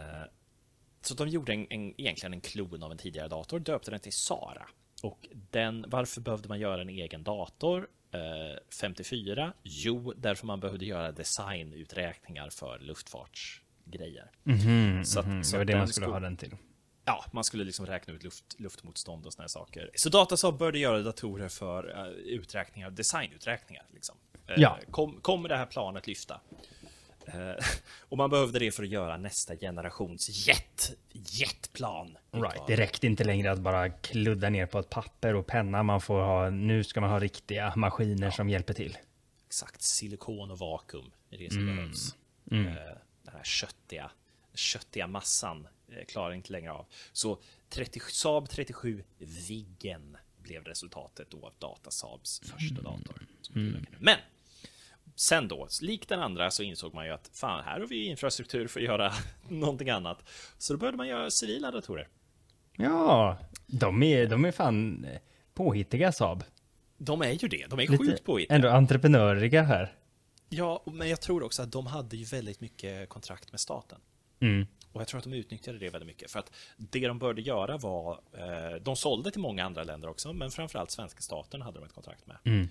Så 1.01 1.13
de 1.13 1.27
gjorde 1.29 1.53
en, 1.53 1.67
en, 1.69 2.01
egentligen 2.01 2.33
en 2.33 2.41
klon 2.41 2.83
av 2.83 2.91
en 2.91 2.97
tidigare 2.97 3.27
dator, 3.27 3.59
döpte 3.59 3.91
den 3.91 3.99
till 3.99 4.13
Sara. 4.13 4.67
Och 5.03 5.27
den, 5.51 5.85
varför 5.87 6.21
behövde 6.21 6.49
man 6.49 6.59
göra 6.59 6.81
en 6.81 6.89
egen 6.89 7.23
dator? 7.23 7.87
Eh, 8.11 8.19
54? 8.81 9.53
Jo, 9.63 10.13
därför 10.17 10.45
man 10.45 10.59
behövde 10.59 10.85
göra 10.85 11.11
designuträkningar 11.11 12.49
för 12.49 12.79
luftfartsgrejer. 12.79 14.31
Mhm, 14.43 15.05
Så 15.05 15.19
att- 15.19 15.25
mhm. 15.27 15.43
så 15.43 15.51
Det 15.51 15.57
var 15.57 15.65
det 15.65 15.77
man 15.77 15.87
skulle 15.87 16.07
ha 16.07 16.19
den 16.19 16.37
till. 16.37 16.55
Ja, 17.05 17.25
man 17.31 17.43
skulle 17.43 17.63
liksom 17.63 17.85
räkna 17.85 18.13
ut 18.13 18.23
luft, 18.23 18.59
luftmotstånd 18.59 19.25
och 19.25 19.33
såna 19.33 19.43
här 19.43 19.47
saker. 19.47 19.91
Så 19.95 20.09
Datasaab 20.09 20.57
började 20.57 20.79
göra 20.79 21.01
datorer 21.01 21.49
för 21.49 22.07
uh, 22.07 22.07
uträkningar, 22.13 22.89
designuträkningar. 22.91 23.85
Liksom. 23.93 24.15
Eh, 24.49 24.55
Ja. 24.61 24.79
kom, 24.91 25.21
kommer 25.21 25.49
det 25.49 25.57
här 25.57 25.65
planet 25.65 26.07
lyfta? 26.07 26.41
Eh, 27.25 27.65
och 27.99 28.17
man 28.17 28.29
behövde 28.29 28.59
det 28.59 28.71
för 28.71 28.83
att 28.83 28.89
göra 28.89 29.17
nästa 29.17 29.55
generations 29.57 30.47
jet, 30.47 30.91
jetplan. 31.11 32.17
Right. 32.31 32.67
Det 32.67 32.75
räckte 32.75 33.07
inte 33.07 33.23
längre 33.23 33.51
att 33.51 33.59
bara 33.59 33.89
kludda 33.89 34.49
ner 34.49 34.65
på 34.65 34.79
ett 34.79 34.89
papper 34.89 35.33
och 35.35 35.47
penna. 35.47 35.83
Man 35.83 36.01
får 36.01 36.21
ha, 36.21 36.49
nu 36.49 36.83
ska 36.83 37.01
man 37.01 37.09
ha 37.09 37.19
riktiga 37.19 37.73
maskiner 37.75 38.31
som 38.31 38.49
hjälper 38.49 38.73
till. 38.73 38.97
Exakt, 39.47 39.81
silikon 39.81 40.51
och 40.51 40.59
vakuum 40.59 41.11
är 41.29 41.37
det 41.37 41.51
som 41.53 41.61
Mm. 41.61 41.75
behövs. 41.75 42.15
Eh, 42.51 42.57
den 43.23 43.33
här 43.33 43.43
köttiga, 43.43 44.11
köttiga 44.53 45.07
massan 45.07 45.67
eh, 45.91 46.05
klarar 46.05 46.33
inte 46.33 46.51
längre 46.51 46.71
av. 46.71 46.85
Så 47.13 47.39
30, 47.69 47.99
Saab 47.99 48.49
37 48.49 49.03
Viggen 49.47 50.17
blev 50.37 50.63
resultatet 50.63 51.29
då 51.31 51.45
av 51.45 51.53
Datasaabs 51.59 52.39
första 52.39 52.81
dator. 52.81 53.25
som 53.41 53.53
tillverkade. 53.53 53.97
Men 53.99 54.17
sen 55.19 55.47
då, 55.47 55.67
likt 55.81 56.09
den 56.09 56.19
andra, 56.19 56.51
så 56.51 56.63
insåg 56.63 56.93
man 56.93 57.05
ju 57.05 57.11
att 57.11 57.29
fan, 57.33 57.63
här 57.63 57.79
har 57.79 57.87
vi 57.87 58.05
infrastruktur 58.05 58.67
för 58.67 58.79
att 58.79 58.85
göra 58.85 59.13
någonting 59.47 59.89
annat. 59.89 60.29
Så 60.57 60.73
då 60.73 60.79
började 60.79 60.97
man 60.97 61.07
göra 61.07 61.29
civila 61.29 61.71
datorer. 61.71 62.07
Ja, 62.77 63.37
de 63.67 64.03
är, 64.03 64.27
de 64.27 64.45
är 64.45 64.51
fan 64.51 65.05
eh, 65.05 65.19
påhittiga 65.53 66.11
Saab. 66.11 66.43
De 66.97 67.21
är 67.21 67.31
ju 67.31 67.47
det, 67.47 67.65
de 67.69 67.79
är 67.79 67.97
sjukt 67.97 68.23
påhittiga. 68.23 68.55
ändå 68.55 68.69
entreprenöriga 68.69 69.61
här. 69.61 69.93
Ja, 70.49 70.83
men 70.85 71.09
jag 71.09 71.21
tror 71.21 71.43
också 71.43 71.61
att 71.61 71.71
de 71.71 71.87
hade 71.87 72.17
ju 72.17 72.25
väldigt 72.25 72.61
mycket 72.61 73.09
kontrakt 73.09 73.51
med 73.51 73.59
staten. 73.59 73.99
Mm. 74.39 74.67
Och 74.91 75.01
jag 75.01 75.07
tror 75.07 75.17
att 75.17 75.23
de 75.23 75.33
utnyttjade 75.33 75.79
det 75.79 75.89
väldigt 75.89 76.07
mycket. 76.07 76.31
För 76.31 76.39
att 76.39 76.51
det 76.77 77.07
de 77.07 77.19
började 77.19 77.41
göra 77.41 77.77
var, 77.77 78.21
eh, 78.33 78.81
de 78.81 78.95
sålde 78.95 79.31
till 79.31 79.41
många 79.41 79.65
andra 79.65 79.83
länder 79.83 80.09
också, 80.09 80.33
men 80.33 80.51
framförallt 80.51 80.91
svenska 80.91 81.21
staten 81.21 81.61
hade 81.61 81.79
de 81.79 81.85
ett 81.85 81.93
kontrakt 81.93 82.27
med. 82.27 82.37
Mm. 82.43 82.67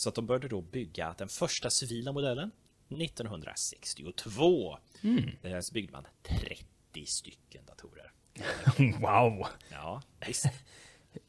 Så 0.00 0.08
att 0.08 0.14
de 0.14 0.26
började 0.26 0.48
då 0.48 0.60
bygga 0.60 1.14
den 1.18 1.28
första 1.28 1.70
civila 1.70 2.12
modellen 2.12 2.50
1962. 2.88 4.78
Eh, 5.42 5.60
så 5.60 5.74
byggde 5.74 5.92
man 5.92 6.06
30 6.22 7.06
stycken 7.06 7.62
datorer. 7.66 8.12
Wow! 9.00 9.46
Ja, 9.70 10.02
visst. 10.26 10.46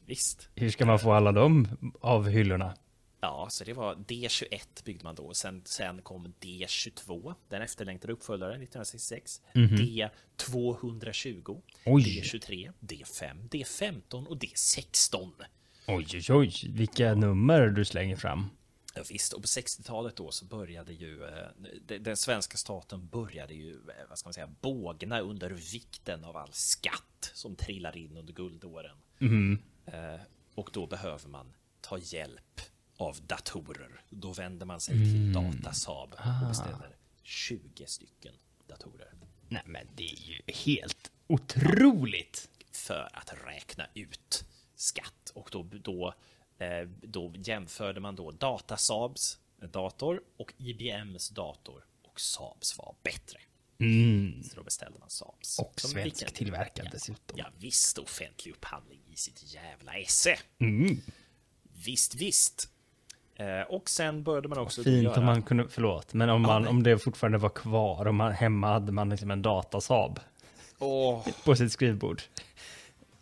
visst. 0.06 0.48
Hur 0.54 0.70
ska 0.70 0.86
man 0.86 0.98
få 0.98 1.12
alla 1.12 1.32
dem 1.32 1.68
av 2.00 2.28
hyllorna? 2.28 2.74
Ja, 3.20 3.46
så 3.50 3.64
det 3.64 3.72
var 3.72 3.94
D21 3.94 4.84
byggde 4.84 5.04
man 5.04 5.14
då. 5.14 5.34
Sen, 5.34 5.62
sen 5.64 6.02
kom 6.02 6.34
D22, 6.40 7.34
den 7.48 7.62
efterlängtade 7.62 8.12
uppföljaren 8.12 8.62
1966. 8.62 9.40
D220, 9.54 11.62
Oj. 11.86 12.02
D23, 12.02 12.72
D5, 12.80 13.48
D15 13.48 14.26
och 14.26 14.36
D16. 14.36 15.30
Oj, 15.86 16.06
oj, 16.14 16.32
oj, 16.32 16.52
vilka 16.68 17.14
nummer 17.14 17.66
du 17.66 17.84
slänger 17.84 18.16
fram. 18.16 18.50
Ja, 18.94 19.02
visst, 19.10 19.32
och 19.32 19.42
på 19.42 19.46
60-talet 19.46 20.16
då 20.16 20.30
så 20.30 20.44
började 20.44 20.92
ju 20.92 21.24
eh, 21.24 21.46
de- 21.86 21.98
den 21.98 22.16
svenska 22.16 22.56
staten 22.56 23.06
började 23.08 23.54
ju, 23.54 23.74
eh, 23.74 24.08
vad 24.08 24.18
ska 24.18 24.26
man 24.26 24.34
säga, 24.34 24.50
bågna 24.60 25.20
under 25.20 25.50
vikten 25.50 26.24
av 26.24 26.36
all 26.36 26.52
skatt 26.52 27.30
som 27.34 27.56
trillar 27.56 27.96
in 27.96 28.16
under 28.16 28.32
guldåren. 28.32 28.96
Eh, 29.86 30.20
och 30.54 30.70
då 30.72 30.86
behöver 30.86 31.28
man 31.28 31.52
ta 31.80 31.98
hjälp 31.98 32.60
av 32.96 33.16
datorer. 33.26 34.00
Då 34.10 34.32
vänder 34.32 34.66
man 34.66 34.80
sig 34.80 34.94
till 34.94 35.32
Datasaab 35.32 36.14
och 36.42 36.48
beställer 36.48 36.96
20 37.22 37.86
stycken 37.86 38.34
datorer 38.66 39.12
Nej, 39.48 39.62
men 39.66 39.86
det 39.96 40.10
är 40.12 40.16
ju 40.20 40.40
helt 40.46 41.10
otroligt. 41.26 42.48
för 42.72 43.08
att 43.12 43.34
räkna 43.46 43.86
ut 43.94 44.44
skatt. 44.74 45.30
Och 45.34 45.48
då, 45.52 45.62
då, 45.62 46.14
då 47.02 47.32
jämförde 47.36 48.00
man 48.00 48.16
då 48.16 48.30
Datasaabs 48.30 49.38
dator 49.72 50.20
och 50.36 50.52
IBMs 50.58 51.28
dator. 51.28 51.84
Och 52.02 52.20
Saabs 52.20 52.78
var 52.78 52.94
bättre. 53.02 53.38
Så 54.50 54.56
då 54.56 54.62
beställde 54.62 54.98
man 54.98 55.10
Saabs. 55.10 55.58
Och 55.58 55.80
Som 55.80 55.90
svensk 55.90 56.34
tillverkad 56.34 56.86
ja, 56.86 56.90
dessutom. 56.92 57.38
Ja, 57.38 57.46
visst, 57.58 57.98
offentlig 57.98 58.52
upphandling 58.52 59.00
i 59.12 59.16
sitt 59.16 59.54
jävla 59.54 59.92
esse. 59.92 60.38
Mm. 60.58 61.00
Visst, 61.84 62.14
visst. 62.14 62.68
Eh, 63.36 63.60
och 63.60 63.90
sen 63.90 64.22
började 64.22 64.48
man 64.48 64.58
också 64.58 64.82
Fint 64.82 65.02
göra... 65.02 65.18
om 65.18 65.24
man 65.24 65.42
kunde, 65.42 65.68
förlåt, 65.68 66.14
men 66.14 66.30
om, 66.30 66.42
man, 66.42 66.62
nej. 66.62 66.70
om 66.70 66.82
det 66.82 66.98
fortfarande 66.98 67.38
var 67.38 67.48
kvar, 67.48 68.06
om 68.06 68.16
man 68.16 68.32
hemma 68.32 68.72
hade 68.72 68.92
man 68.92 69.08
liksom 69.08 69.30
en 69.30 69.42
datasab 69.42 70.20
Åh, 70.78 71.26
på 71.44 71.56
sitt 71.56 71.72
skrivbord. 71.72 72.22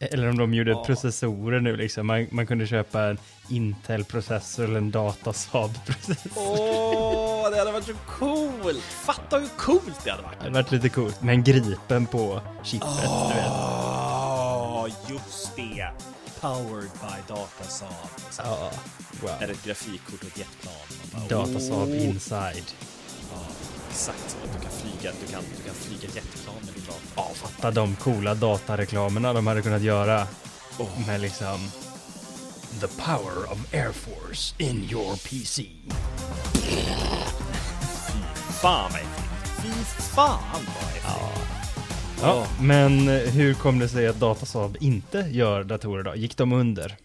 Eller 0.03 0.29
om 0.29 0.39
de 0.39 0.55
gjorde 0.55 0.75
processorer 0.87 1.61
nu 1.61 1.77
liksom, 1.77 2.07
man, 2.07 2.27
man 2.31 2.47
kunde 2.47 2.67
köpa 2.67 3.03
en 3.03 3.19
Intel-processor 3.49 4.65
eller 4.65 4.79
en 4.79 4.91
datasab-processor. 4.91 6.31
åh, 6.37 7.51
det 7.51 7.59
hade 7.59 7.73
varit 7.73 7.85
så 7.87 7.95
coolt! 8.07 8.83
Fatta 8.83 9.39
hur 9.39 9.49
coolt 9.59 10.05
det 10.05 10.11
hade 10.11 10.23
varit! 10.23 10.39
Det 10.39 10.45
hade 10.45 10.55
varit 10.55 10.71
lite 10.73 10.89
coolt, 10.89 11.23
med 11.23 11.35
en 11.35 11.45
gripen 11.45 12.07
på 12.07 12.41
chippet, 12.63 12.89
du 13.29 13.35
vet. 13.35 13.53
Just 15.11 15.57
det! 15.57 15.91
Powered 16.41 16.91
by 17.01 17.35
Datasaab. 17.35 17.91
Ja, 18.39 18.71
Är 19.23 19.47
wow. 19.47 19.51
ett 19.51 19.65
grafikkort 19.65 20.21
och 20.23 20.27
ett 20.27 20.39
jetplan. 20.39 21.29
Datasab 21.29 21.89
åh, 21.89 22.05
inside. 22.05 22.65
ja, 23.33 23.39
Exakt 23.91 24.31
så. 24.31 24.37
att 24.45 24.53
Du 24.53 24.61
kan 24.61 24.71
flyga, 24.71 25.12
du 25.21 25.33
kan, 25.33 25.43
du 25.57 25.62
kan 25.62 25.75
flyga 25.75 26.15
jetplan 26.15 26.55
med 26.61 26.75
dator. 26.75 27.01
Ja, 27.17 27.31
fatta 27.35 27.71
de 27.71 27.97
coola 27.97 28.35
datareklamerna 28.35 29.33
de 29.33 29.47
hade 29.47 29.62
kunnat 29.62 29.83
göra. 29.83 30.27
Med 31.07 31.21
liksom... 31.21 31.71
The 32.81 32.87
power 32.87 33.53
of 33.53 33.75
Air 33.75 33.93
Force 33.93 34.55
in 34.59 34.89
your 34.91 35.17
PC. 35.17 35.67
Fan 38.62 38.91
vad 38.93 39.01
äckligt! 39.01 39.31
Fy 39.62 39.69
fan 40.15 40.39
vad 40.53 40.89
äckligt! 40.91 41.61
Ja, 42.23 42.47
men 42.61 43.09
hur 43.09 43.55
kom 43.55 43.79
det 43.79 43.89
sig 43.89 44.07
att 44.07 44.21
Datasaab 44.21 44.77
inte 44.81 45.19
gör 45.19 45.65
datorer 45.65 46.03
då? 46.03 46.15
Gick 46.15 46.37
de 46.37 46.53
under? 46.53 46.97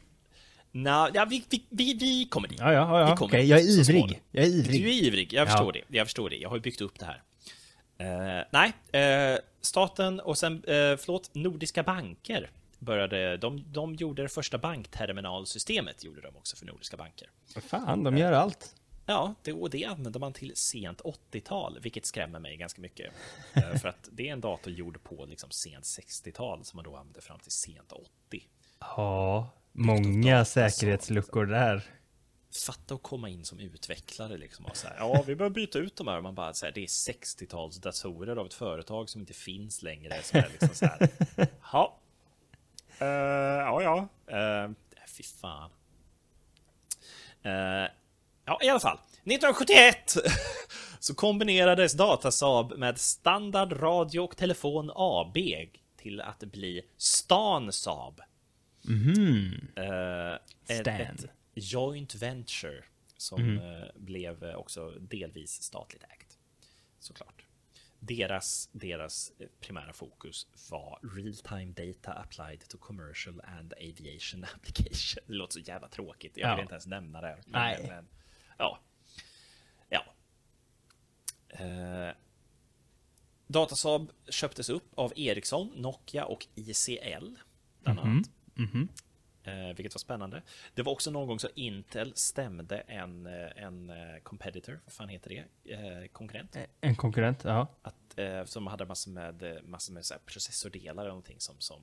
Nå, 0.77 1.09
ja, 1.13 1.25
vi, 1.25 1.43
vi, 1.49 1.65
vi, 1.69 1.93
vi 1.93 2.25
kommer 2.25 2.47
dit. 2.47 2.59
Ja, 2.59 2.73
ja, 2.73 2.99
ja, 2.99 3.05
Vi 3.05 3.09
ja. 3.09 3.15
kommer 3.15 3.29
okej. 3.29 3.45
Jag 3.49 3.59
är 3.59 3.63
ivrig. 3.79 4.21
Jag 4.31 4.45
är 4.45 4.49
Du 4.49 4.59
är 4.59 4.65
ivrig. 4.75 5.03
ivrig, 5.03 5.33
jag 5.33 5.41
Ja. 5.47 5.51
förstår 5.51 5.73
det. 5.73 5.81
Jag 5.87 6.07
förstår 6.07 6.29
det. 6.29 6.35
Jag 6.35 6.49
har 6.49 6.55
ju 6.55 6.61
byggt 6.61 6.81
upp 6.81 6.99
det 6.99 7.05
här. 7.05 7.21
Eh, 7.97 8.43
nej, 8.51 8.73
eh, 9.33 9.39
staten 9.61 10.19
och 10.19 10.37
sen, 10.37 10.53
uh, 10.53 10.97
förlåt, 10.97 11.35
Nordiska 11.35 11.83
banker 11.83 12.49
började, 12.79 13.37
de, 13.37 13.63
de 13.71 13.95
gjorde 13.95 14.21
det 14.21 14.29
första 14.29 14.57
bankterminalsystemet, 14.57 16.03
gjorde 16.03 16.21
de 16.21 16.35
också 16.35 16.55
för 16.57 16.65
nordiska 16.65 16.97
banker. 16.97 17.29
Fan, 17.67 18.03
de 18.03 18.17
gör 18.17 18.31
allt. 18.31 18.75
Ja, 19.05 19.35
det, 19.43 19.53
och 19.53 19.69
det 19.69 19.85
använde 19.85 20.19
man 20.19 20.33
till 20.33 20.51
sent 20.55 21.01
80-tal, 21.01 21.79
vilket 21.81 22.05
skrämmer 22.05 22.39
mig 22.39 22.57
ganska 22.57 22.81
mycket. 22.81 23.13
För 23.81 23.87
att 23.87 24.09
det 24.11 24.29
är 24.29 24.33
en 24.33 24.41
dator 24.41 24.73
gjord 24.73 25.03
på 25.03 25.25
liksom 25.25 25.51
sent 25.51 25.83
60-tal 25.83 26.65
som 26.65 26.77
man 26.77 26.83
då 26.85 26.95
använde 26.95 27.21
fram 27.21 27.39
till 27.39 27.51
sent 27.51 27.91
80. 27.91 28.09
Ja, 28.79 29.49
många 29.75 30.37
Datasaab. 30.37 30.71
säkerhetsluckor 30.71 31.45
där. 31.45 31.83
Fatta 32.65 32.95
att 32.95 33.03
komma 33.03 33.29
in 33.29 33.45
som 33.45 33.59
utvecklare 33.59 34.37
liksom 34.37 34.65
och 34.65 34.77
så 34.77 34.87
här, 34.87 34.95
ja 34.99 35.23
vi 35.27 35.35
behöver 35.35 35.53
byta 35.53 35.79
ut 35.79 35.95
de 35.95 36.07
här 36.07 36.17
och 36.17 36.23
man 36.23 36.35
bara 36.35 36.53
så 36.53 36.65
här, 36.65 36.73
det 36.73 36.81
är 36.81 36.87
60-tals 36.87 37.77
datorer 37.77 38.35
av 38.35 38.45
ett 38.45 38.53
företag 38.53 39.09
som 39.09 39.21
inte 39.21 39.33
finns 39.33 39.81
längre 39.81 40.21
som 40.23 40.39
är 40.39 40.49
liksom 40.51 40.69
så 40.69 40.85
här, 40.85 41.09
ja. 41.71 41.99
Eh, 42.99 43.07
ja, 43.07 43.81
ja. 43.81 44.07
Uh, 44.37 44.71
fy 45.07 45.23
fan. 45.23 45.69
Eh, 47.43 47.91
ja, 48.45 48.59
i 48.61 48.69
alla 48.69 48.79
fall. 48.79 48.97
1971 48.97 50.15
så 50.99 51.15
kombinerades 51.15 51.93
Datasaab 51.93 52.77
med 52.77 52.99
Standard 52.99 53.81
Radio 53.81 54.19
och 54.19 54.37
Telefon 54.37 54.91
AB 54.95 55.37
till 55.97 56.21
att 56.21 56.39
bli 56.39 56.81
Stan 56.97 57.71
Saab. 57.71 58.21
Eh, 59.75 60.33
ett, 60.67 60.81
Stan. 60.81 60.95
ett 60.95 61.25
joint 61.53 62.15
venture 62.15 62.83
som 63.17 63.57
eh, 63.57 63.83
blev 63.95 64.43
eh, 64.43 64.55
också 64.55 64.89
delvis 64.91 65.51
statligt 65.63 66.03
ägt. 66.03 66.37
Såklart. 66.99 67.45
Deras, 67.99 68.69
deras 68.71 69.31
primära 69.59 69.93
fokus 69.93 70.47
var 70.71 70.99
real-time 71.15 71.73
data 71.73 72.13
applied 72.13 72.67
to 72.67 72.77
commercial 72.77 73.41
and 73.41 73.73
aviation 73.73 74.43
application. 74.55 75.23
Det 75.27 75.33
låter 75.33 75.53
så 75.53 75.59
jävla 75.59 75.87
tråkigt. 75.87 76.37
Jag 76.37 76.49
vill 76.49 76.57
Ja. 76.57 76.61
inte 76.61 76.73
ens 76.73 76.85
nämna 76.87 77.21
det. 77.21 77.37
Nej. 77.45 77.85
Men, 77.87 78.07
ja. 78.57 78.79
Ja. 79.89 80.05
Eh, 81.49 82.15
Datasaab 83.47 84.11
köptes 84.29 84.69
upp 84.69 84.91
av 84.95 85.13
Ericsson, 85.15 85.67
Nokia 85.75 86.25
och 86.25 86.47
ICL. 86.55 87.35
Bland 87.83 87.99
annat. 87.99 88.29
Eh, 89.43 89.75
vilket 89.75 89.95
var 89.95 89.99
spännande. 89.99 90.41
Det 90.73 90.81
var 90.81 90.91
också 90.93 91.11
någon 91.11 91.27
gång 91.27 91.39
så 91.39 91.47
Intel 91.55 92.15
stämde 92.15 92.79
en, 92.79 93.25
eh, 93.25 93.63
en 93.63 93.89
eh, 93.89 94.19
competitor, 94.23 94.79
vad 94.85 94.93
fan 94.93 95.09
heter 95.09 95.29
det? 95.29 96.07
Konkurrent. 96.07 96.57
En 96.81 96.95
konkurrent, 96.95 97.43
ja. 97.43 97.67
Att, 97.81 98.49
som 98.49 98.67
hade 98.67 98.85
massor 98.85 99.11
med, 99.11 99.59
massor 99.63 99.93
med 99.93 100.05
så 100.05 100.15
processordelar 100.25 101.03
och 101.03 101.09
någonting 101.09 101.39
som, 101.39 101.55
som 101.59 101.81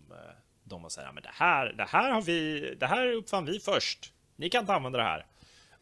de 0.65 0.83
var 0.83 0.89
så 0.89 1.01
här, 1.01 1.09
"Ja, 1.09 1.13
men 1.13 1.23
det 1.23 1.31
här, 1.33 1.67
det 1.73 1.85
här 1.85 2.11
har 2.11 2.23
vi, 2.23 2.75
det 2.81 2.87
här 2.87 3.13
uppfann 3.13 3.45
vi 3.45 3.61
först. 3.61 4.13
Ni 4.37 4.51
kan 4.51 4.61
inte 4.61 4.75
använda 4.75 4.99
det 4.99 5.05
här. 5.05 5.27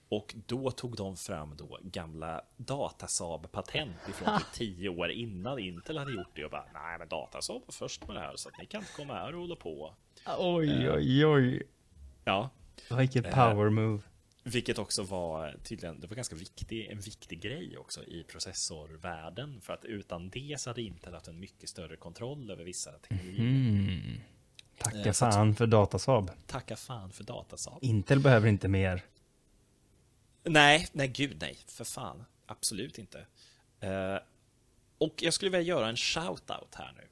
Och 0.09 0.35
då 0.47 0.71
tog 0.71 0.97
de 0.97 1.17
fram 1.17 1.57
då 1.57 1.79
gamla 1.83 2.45
Datasaab-patent 2.57 4.09
ifrån 4.11 4.39
typ 4.39 4.53
tio 4.53 4.89
år 4.89 5.11
innan 5.11 5.59
Intel 5.59 5.99
hade 5.99 6.13
gjort 6.13 6.31
det 6.35 6.45
och 6.45 6.51
bara, 6.51 6.67
nej 6.75 6.99
men 6.99 7.09
Datasaab 7.09 7.63
var 7.67 7.73
först 7.73 8.07
med 8.07 8.17
det 8.17 8.21
här 8.21 8.37
så 8.37 8.49
att 8.49 8.59
ni 8.59 8.67
kan 8.67 8.81
inte 8.81 8.93
komma 8.93 9.15
här 9.15 9.35
och 9.35 9.41
hålla 9.41 9.57
på. 9.57 9.95
Oj, 10.27 10.91
oj, 10.91 11.27
oj. 11.27 11.63
Ja, 12.25 12.51
Vilket 12.91 13.31
power 13.31 13.71
move. 13.71 14.03
Vilket 14.43 14.79
också 14.79 15.03
var 15.03 15.57
tydligen, 15.65 16.01
det 16.01 16.07
var 16.07 16.17
ganska 16.17 16.37
viktig, 16.37 16.87
en 16.87 17.01
viktig 17.01 17.41
grej 17.41 17.79
också 17.79 18.05
i 18.05 18.25
processorvärlden. 18.25 19.61
För 19.61 19.73
att 19.73 19.85
utan 19.85 20.31
det 20.31 20.61
så 20.61 20.71
hade 20.71 20.83
Intel 20.83 21.15
haft 21.15 21.29
en 21.29 21.41
mycket 21.41 21.69
större 21.69 21.97
kontroll 21.97 22.51
över 22.51 22.65
vissa 22.65 22.91
teknologier. 22.93 24.21
Tacka 24.79 24.99
Eh, 24.99 25.13
fan 25.13 25.55
för 25.55 25.67
Datasaab. 25.67 26.31
Tacka 26.47 26.77
fan 26.77 27.13
för 27.13 27.25
Datasaab. 27.25 27.79
Intel 27.85 28.21
behöver 28.21 28.49
inte 28.49 28.69
mer. 28.69 29.05
Nej, 30.45 30.89
nej 30.93 31.09
gud 31.09 31.37
nej, 31.41 31.59
för 31.67 31.85
fan. 31.85 32.25
Absolut 32.47 32.99
inte. 32.99 33.27
Eh, 33.81 34.17
och 34.99 35.15
jag 35.23 35.35
skulle 35.35 35.51
vilja 35.51 35.67
göra 35.67 35.89
en 35.89 35.97
shout-out 35.97 36.75
här 36.75 36.93
nu. 36.97 37.09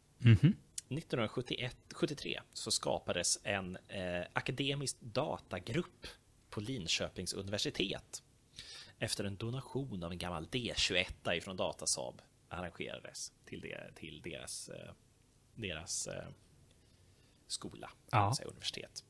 1971-73 0.88 2.40
så 2.52 2.70
skapades 2.70 3.38
en 3.44 3.76
eh, 3.88 4.26
akademisk 4.32 4.96
datagrupp 5.00 6.06
på 6.50 6.60
Linköpings 6.60 7.32
universitet. 7.32 8.22
Efter 8.98 9.24
en 9.24 9.36
donation 9.36 10.02
av 10.02 10.12
en 10.12 10.18
gammal 10.18 10.46
D21 10.46 11.32
ifrån 11.32 11.56
Datasaab 11.56 12.22
arrangerades 12.48 13.32
till, 13.44 13.60
det, 13.60 13.90
till 13.94 14.22
deras, 14.22 14.68
eh, 14.68 14.92
deras 15.54 16.06
eh, 16.06 16.28
skola, 17.46 17.90
Ja. 18.10 18.18
ja. 18.18 18.34
säga, 18.34 18.48
universitet. 18.48 19.04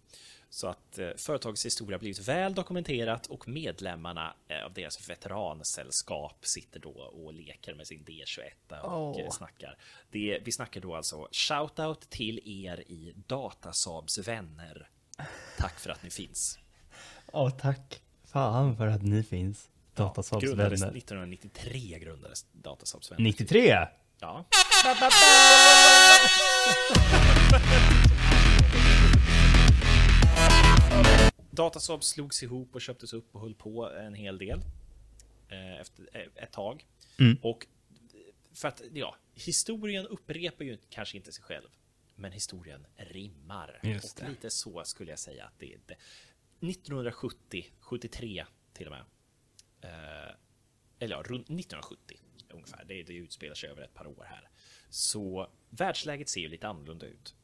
Så 0.50 0.66
att 0.66 0.98
eh, 0.98 1.08
företagets 1.16 1.66
historia 1.66 1.94
har 1.94 2.00
blivit 2.00 2.28
väl 2.28 2.54
dokumenterat 2.54 3.26
och 3.26 3.48
medlemmarna 3.48 4.34
eh, 4.48 4.64
av 4.64 4.72
deras 4.72 5.10
veteransällskap 5.10 6.46
sitter 6.46 6.80
då 6.80 6.90
och 6.90 7.34
leker 7.34 7.74
med 7.74 7.86
sin 7.86 8.04
D21 8.04 8.80
och 8.80 9.20
eh, 9.20 9.30
snackar. 9.30 9.78
Det, 10.10 10.40
vi 10.44 10.52
snackar 10.52 10.80
då 10.80 10.94
alltså 10.94 11.28
shoutout 11.32 12.10
till 12.10 12.40
er 12.64 12.80
i 12.80 13.14
Datasaabs 13.26 14.18
vänner. 14.18 14.88
Tack 15.58 15.80
för 15.80 15.90
att 15.90 16.02
ni 16.02 16.10
finns. 16.10 16.58
Ja, 17.32 17.50
tack. 17.50 18.02
fan 18.24 18.76
för 18.76 18.86
att 18.86 19.02
ni 19.02 19.22
finns. 19.22 19.68
Datasaabs 19.94 20.44
Grundades 20.44 20.82
vänner. 20.82 20.96
1993 20.96 21.98
grundades 21.98 22.46
Datasaabs 22.52 23.12
vänner. 23.12 23.22
93? 23.22 23.86
Ja. 24.20 24.44
Datasaab 31.58 32.04
slogs 32.04 32.42
ihop 32.42 32.74
och 32.74 32.80
köptes 32.80 33.12
upp 33.12 33.34
och 33.34 33.40
höll 33.40 33.54
på 33.54 33.90
en 33.90 34.14
hel 34.14 34.38
del 34.38 34.60
eh, 35.48 35.80
efter 35.80 36.08
eh, 36.12 36.42
ett 36.42 36.52
tag. 36.52 36.86
Mm. 37.18 37.38
Och 37.42 37.66
för 38.52 38.68
att, 38.68 38.82
ja, 38.92 39.16
historien 39.34 40.06
upprepar 40.06 40.64
ju 40.64 40.78
kanske 40.90 41.16
inte 41.16 41.32
sig 41.32 41.44
själv, 41.44 41.68
men 42.14 42.32
historien 42.32 42.86
rimmar. 42.96 43.80
Just 43.82 44.18
och 44.18 44.24
det. 44.24 44.30
lite 44.30 44.50
så 44.50 44.84
skulle 44.84 45.10
jag 45.10 45.18
säga 45.18 45.44
att 45.44 45.58
det 45.58 45.74
är. 45.74 45.80
Det. 45.86 45.94
1970, 46.68 47.66
73 47.80 48.46
till 48.72 48.86
och 48.86 48.92
med. 48.92 49.04
Eh, 49.80 50.34
eller 50.98 51.16
ja, 51.16 51.22
runt 51.22 51.46
1970 51.46 52.20
ungefär. 52.50 52.84
Det, 52.84 53.02
det 53.02 53.14
utspelar 53.14 53.54
sig 53.54 53.70
över 53.70 53.82
ett 53.82 53.94
par 53.94 54.06
år 54.06 54.26
här. 54.30 54.48
Så 54.88 55.50
världsläget 55.70 56.28
ser 56.28 56.40
ju 56.40 56.48
lite 56.48 56.68
annorlunda 56.68 57.06
ut. 57.06 57.34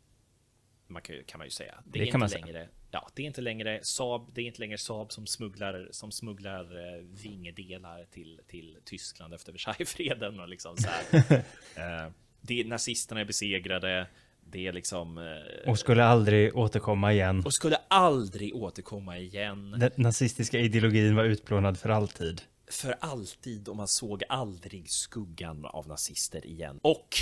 Man 0.86 1.02
kan, 1.02 1.24
kan 1.26 1.38
man 1.38 1.46
ju 1.46 1.50
säga. 1.50 1.82
Det, 1.84 1.98
Det 1.98 1.98
är 1.98 2.14
inte 2.14 2.28
säga. 2.28 2.68
Ja, 2.94 3.08
det 3.14 3.22
är 3.22 3.26
inte 3.26 3.40
längre 3.40 3.80
Saab. 3.82 4.30
Det 4.34 4.40
är 4.40 4.44
inte 4.44 4.60
längre 4.60 4.78
Saab 4.78 5.12
som 5.12 5.26
smugglar 5.26 5.88
som 5.90 6.12
smugglar 6.12 6.62
eh, 6.62 7.02
vingedelar 7.22 8.06
till 8.10 8.40
till 8.48 8.76
Tyskland 8.84 9.34
efter 9.34 9.52
Versaillesfreden 9.52 10.40
och 10.40 10.48
liksom 10.48 10.76
så 10.76 10.88
här. 10.88 11.34
eh, 11.76 12.10
det 12.40 12.60
är 12.60 12.64
nazisterna 12.64 13.20
är 13.20 13.24
besegrade. 13.24 14.06
Det 14.50 14.66
är 14.66 14.72
liksom 14.72 15.18
eh, 15.18 15.70
Och 15.70 15.78
skulle 15.78 16.04
aldrig 16.04 16.56
återkomma 16.56 17.12
igen. 17.12 17.42
och 17.46 17.54
skulle 17.54 17.76
aldrig 17.88 18.54
återkomma 18.56 19.18
igen. 19.18 19.70
Den 19.70 19.90
nazistiska 19.96 20.58
ideologin 20.58 21.16
var 21.16 21.24
utplånad 21.24 21.78
för 21.78 21.88
alltid. 21.88 22.42
för 22.70 22.96
alltid 23.00 23.68
och 23.68 23.76
man 23.76 23.88
såg 23.88 24.22
aldrig 24.28 24.90
skuggan 24.90 25.64
av 25.64 25.88
nazister 25.88 26.46
igen. 26.46 26.78
Och 26.82 27.16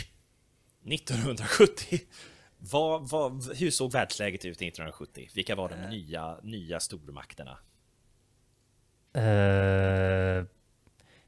1970, 0.87 2.01
vad, 2.71 3.09
vad, 3.09 3.57
hur 3.57 3.71
såg 3.71 3.93
världsläget 3.93 4.45
ut 4.45 4.57
1970? 4.57 5.29
Vilka 5.35 5.55
var 5.57 5.69
de 5.69 5.77
nya, 5.77 6.39
nya 6.43 6.81
stormakterna? 6.81 7.59
Eh, 9.15 10.45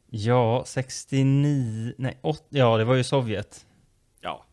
ja, 0.07 0.65
69... 0.67 1.95
Nej, 1.99 2.19
åt, 2.23 2.47
ja, 2.49 2.77
det 2.77 2.85
var 2.85 2.95
ju 2.95 3.05
Sovjet. 3.05 3.67
Ja, 4.21 4.45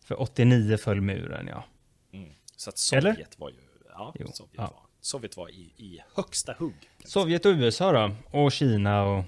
För 0.00 0.20
89 0.22 0.76
föll 0.76 1.00
muren, 1.00 1.46
ja. 1.46 1.64
mm. 2.12 2.30
så 2.56 2.70
att 2.70 2.78
Sovjet 2.78 3.04
Eller? 3.04 3.26
var 3.36 3.50
ju, 3.50 3.56
ja, 3.88 4.14
Jo, 4.18 4.26
Sovjet, 4.32 4.54
ja. 4.56 4.62
Var, 4.62 4.82
Sovjet 5.00 5.36
var 5.36 5.48
i, 5.48 5.72
i 5.76 6.00
högsta 6.14 6.54
hugg. 6.58 6.90
Sovjet 7.04 7.46
och 7.46 7.50
USA 7.52 7.92
då? 7.92 8.14
Och 8.38 8.52
Kina 8.52 9.04
och... 9.04 9.24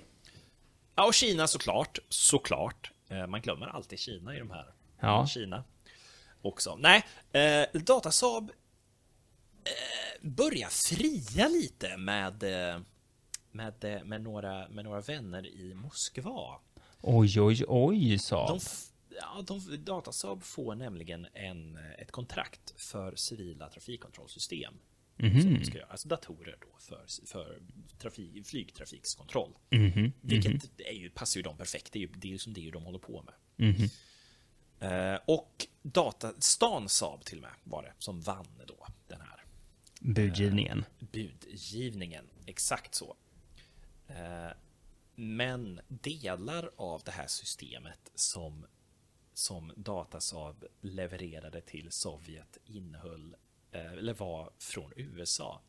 Ja, 0.95 1.07
och 1.07 1.15
Kina 1.15 1.47
såklart, 1.47 1.99
såklart. 2.09 2.93
Eh, 3.09 3.27
Man 3.27 3.41
glömmer 3.41 3.67
alltid 3.67 3.99
Kina 3.99 4.37
i 4.37 4.39
de 4.39 4.51
här. 4.51 4.75
Ja. 5.01 5.27
Kina 5.27 5.65
också. 6.43 6.77
Nej, 6.77 7.05
eh, 7.33 7.81
Datasaab 7.81 8.51
eh, 9.65 10.29
börjar 10.29 10.69
fria 10.69 11.49
lite 11.49 11.97
med, 11.97 12.43
eh, 12.43 12.81
med, 13.51 13.85
eh, 13.85 14.05
med, 14.05 14.23
några, 14.23 14.69
med 14.69 14.85
några 14.85 15.01
vänner 15.01 15.47
i 15.47 15.75
Moskva. 15.75 16.61
Oj, 17.01 17.41
oj, 17.41 17.65
oj, 17.69 18.19
sa. 18.19 18.49
De, 18.49 18.57
f- 18.57 18.87
ja, 19.21 19.43
de, 19.47 19.85
Datasaab 19.85 20.43
får 20.43 20.75
nämligen 20.75 21.27
en, 21.35 21.77
ett 21.99 22.11
kontrakt 22.11 22.75
för 22.81 23.17
civila 23.17 23.69
trafikkontrollsystem. 23.69 24.75
Som 25.43 25.55
de 25.55 25.65
ska 25.65 25.79
göra. 25.79 25.89
Alltså 25.91 26.09
datorer 26.09 26.57
då 26.61 26.77
för, 26.79 27.05
för 27.27 27.63
trafik, 27.99 28.47
flygtrafikskontroll. 28.47 29.53
Vilket 30.21 30.81
är 30.81 30.93
ju, 30.93 31.11
passar 31.11 31.39
ju 31.39 31.43
dem 31.43 31.57
perfekt. 31.57 31.93
Det 31.93 31.99
är 31.99 32.01
ju, 32.01 32.07
det 32.07 32.29
är 32.29 32.33
ju 32.33 32.39
som 32.39 32.53
det 32.55 32.71
de 32.71 32.83
håller 32.85 32.99
på 32.99 33.23
med. 33.23 33.35
Eh, 33.83 33.91
och 35.27 35.67
data, 35.83 36.33
Stan 36.39 36.89
Saab 36.89 37.25
till 37.25 37.39
och 37.39 37.43
med 37.43 37.53
var 37.65 37.83
det 37.83 37.93
som 37.99 38.21
vann 38.21 38.47
då 38.67 38.87
den 39.09 39.21
här 39.21 39.45
Budgivningen. 40.01 40.85
budgivningen. 40.99 42.25
Exakt 42.47 42.95
så. 42.95 43.17
Eh, 44.09 44.51
Men 45.15 45.81
delar 45.89 46.71
av 46.77 47.03
det 47.05 47.11
här 47.11 47.27
systemet 47.27 48.11
som, 48.15 48.67
som 49.35 49.73
Datasaab 49.77 50.65
levererade 50.81 51.61
till 51.61 51.91
Sovjet 51.93 52.59
innehöll, 52.65 53.37
eh, 53.73 53.93
eller 53.93 54.15
var 54.15 54.51
från 54.59 54.93
USA. 54.97 55.61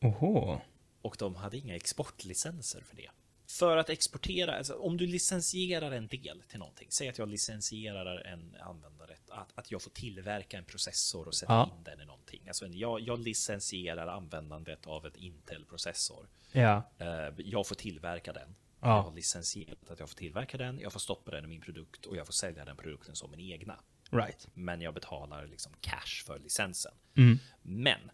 Oho. 0.00 0.60
Och 1.02 1.16
de 1.18 1.34
hade 1.34 1.58
inga 1.58 1.76
exportlicenser 1.76 2.80
för 2.80 2.96
det. 2.96 3.10
För 3.58 3.76
att 3.76 3.90
exportera, 3.90 4.56
alltså 4.56 4.74
om 4.74 4.96
du 4.96 5.06
licensierar 5.06 5.92
en 5.92 6.06
del 6.06 6.42
till 6.48 6.58
någonting, 6.58 6.88
säg 6.90 7.08
att 7.08 7.18
jag 7.18 7.28
licensierar 7.28 8.16
en 8.26 8.56
användarrätt, 8.60 9.30
att, 9.30 9.52
att 9.58 9.70
jag 9.70 9.82
får 9.82 9.90
tillverka 9.90 10.58
en 10.58 10.64
processor 10.64 11.26
och 11.28 11.34
sätta 11.34 11.52
Ja. 11.52 11.70
in 11.78 11.84
den 11.84 12.00
i 12.00 12.04
någonting. 12.04 12.48
Alltså 12.48 12.66
jag, 12.66 13.00
jag 13.00 13.18
licensierar 13.18 14.06
användandet 14.06 14.86
av 14.86 15.06
ett 15.06 15.16
Intel-processor. 15.16 16.28
Ja. 16.52 16.90
Eh, 16.98 17.06
Jag 17.36 17.66
får 17.66 17.74
tillverka 17.74 18.32
den. 18.32 18.54
Ja. 18.80 18.88
Jag 18.96 19.02
har 19.02 19.14
licensierat 19.14 19.90
att 19.90 20.00
jag 20.00 20.08
får 20.08 20.16
tillverka 20.16 20.58
den, 20.58 20.80
jag 20.80 20.92
får 20.92 21.00
stoppa 21.00 21.30
den 21.30 21.44
i 21.44 21.48
min 21.48 21.60
produkt 21.60 22.06
och 22.06 22.16
jag 22.16 22.26
får 22.26 22.32
sälja 22.32 22.64
den 22.64 22.76
produkten 22.76 23.16
som 23.16 23.30
min 23.30 23.40
egna. 23.52 23.80
Right. 24.10 24.48
Men 24.54 24.80
jag 24.80 24.94
betalar 24.94 25.46
liksom 25.46 25.72
cash 25.80 26.24
för 26.26 26.38
licensen. 26.38 26.92
Mm. 27.16 27.38
Men 27.62 28.10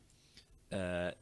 eh, 0.71 1.13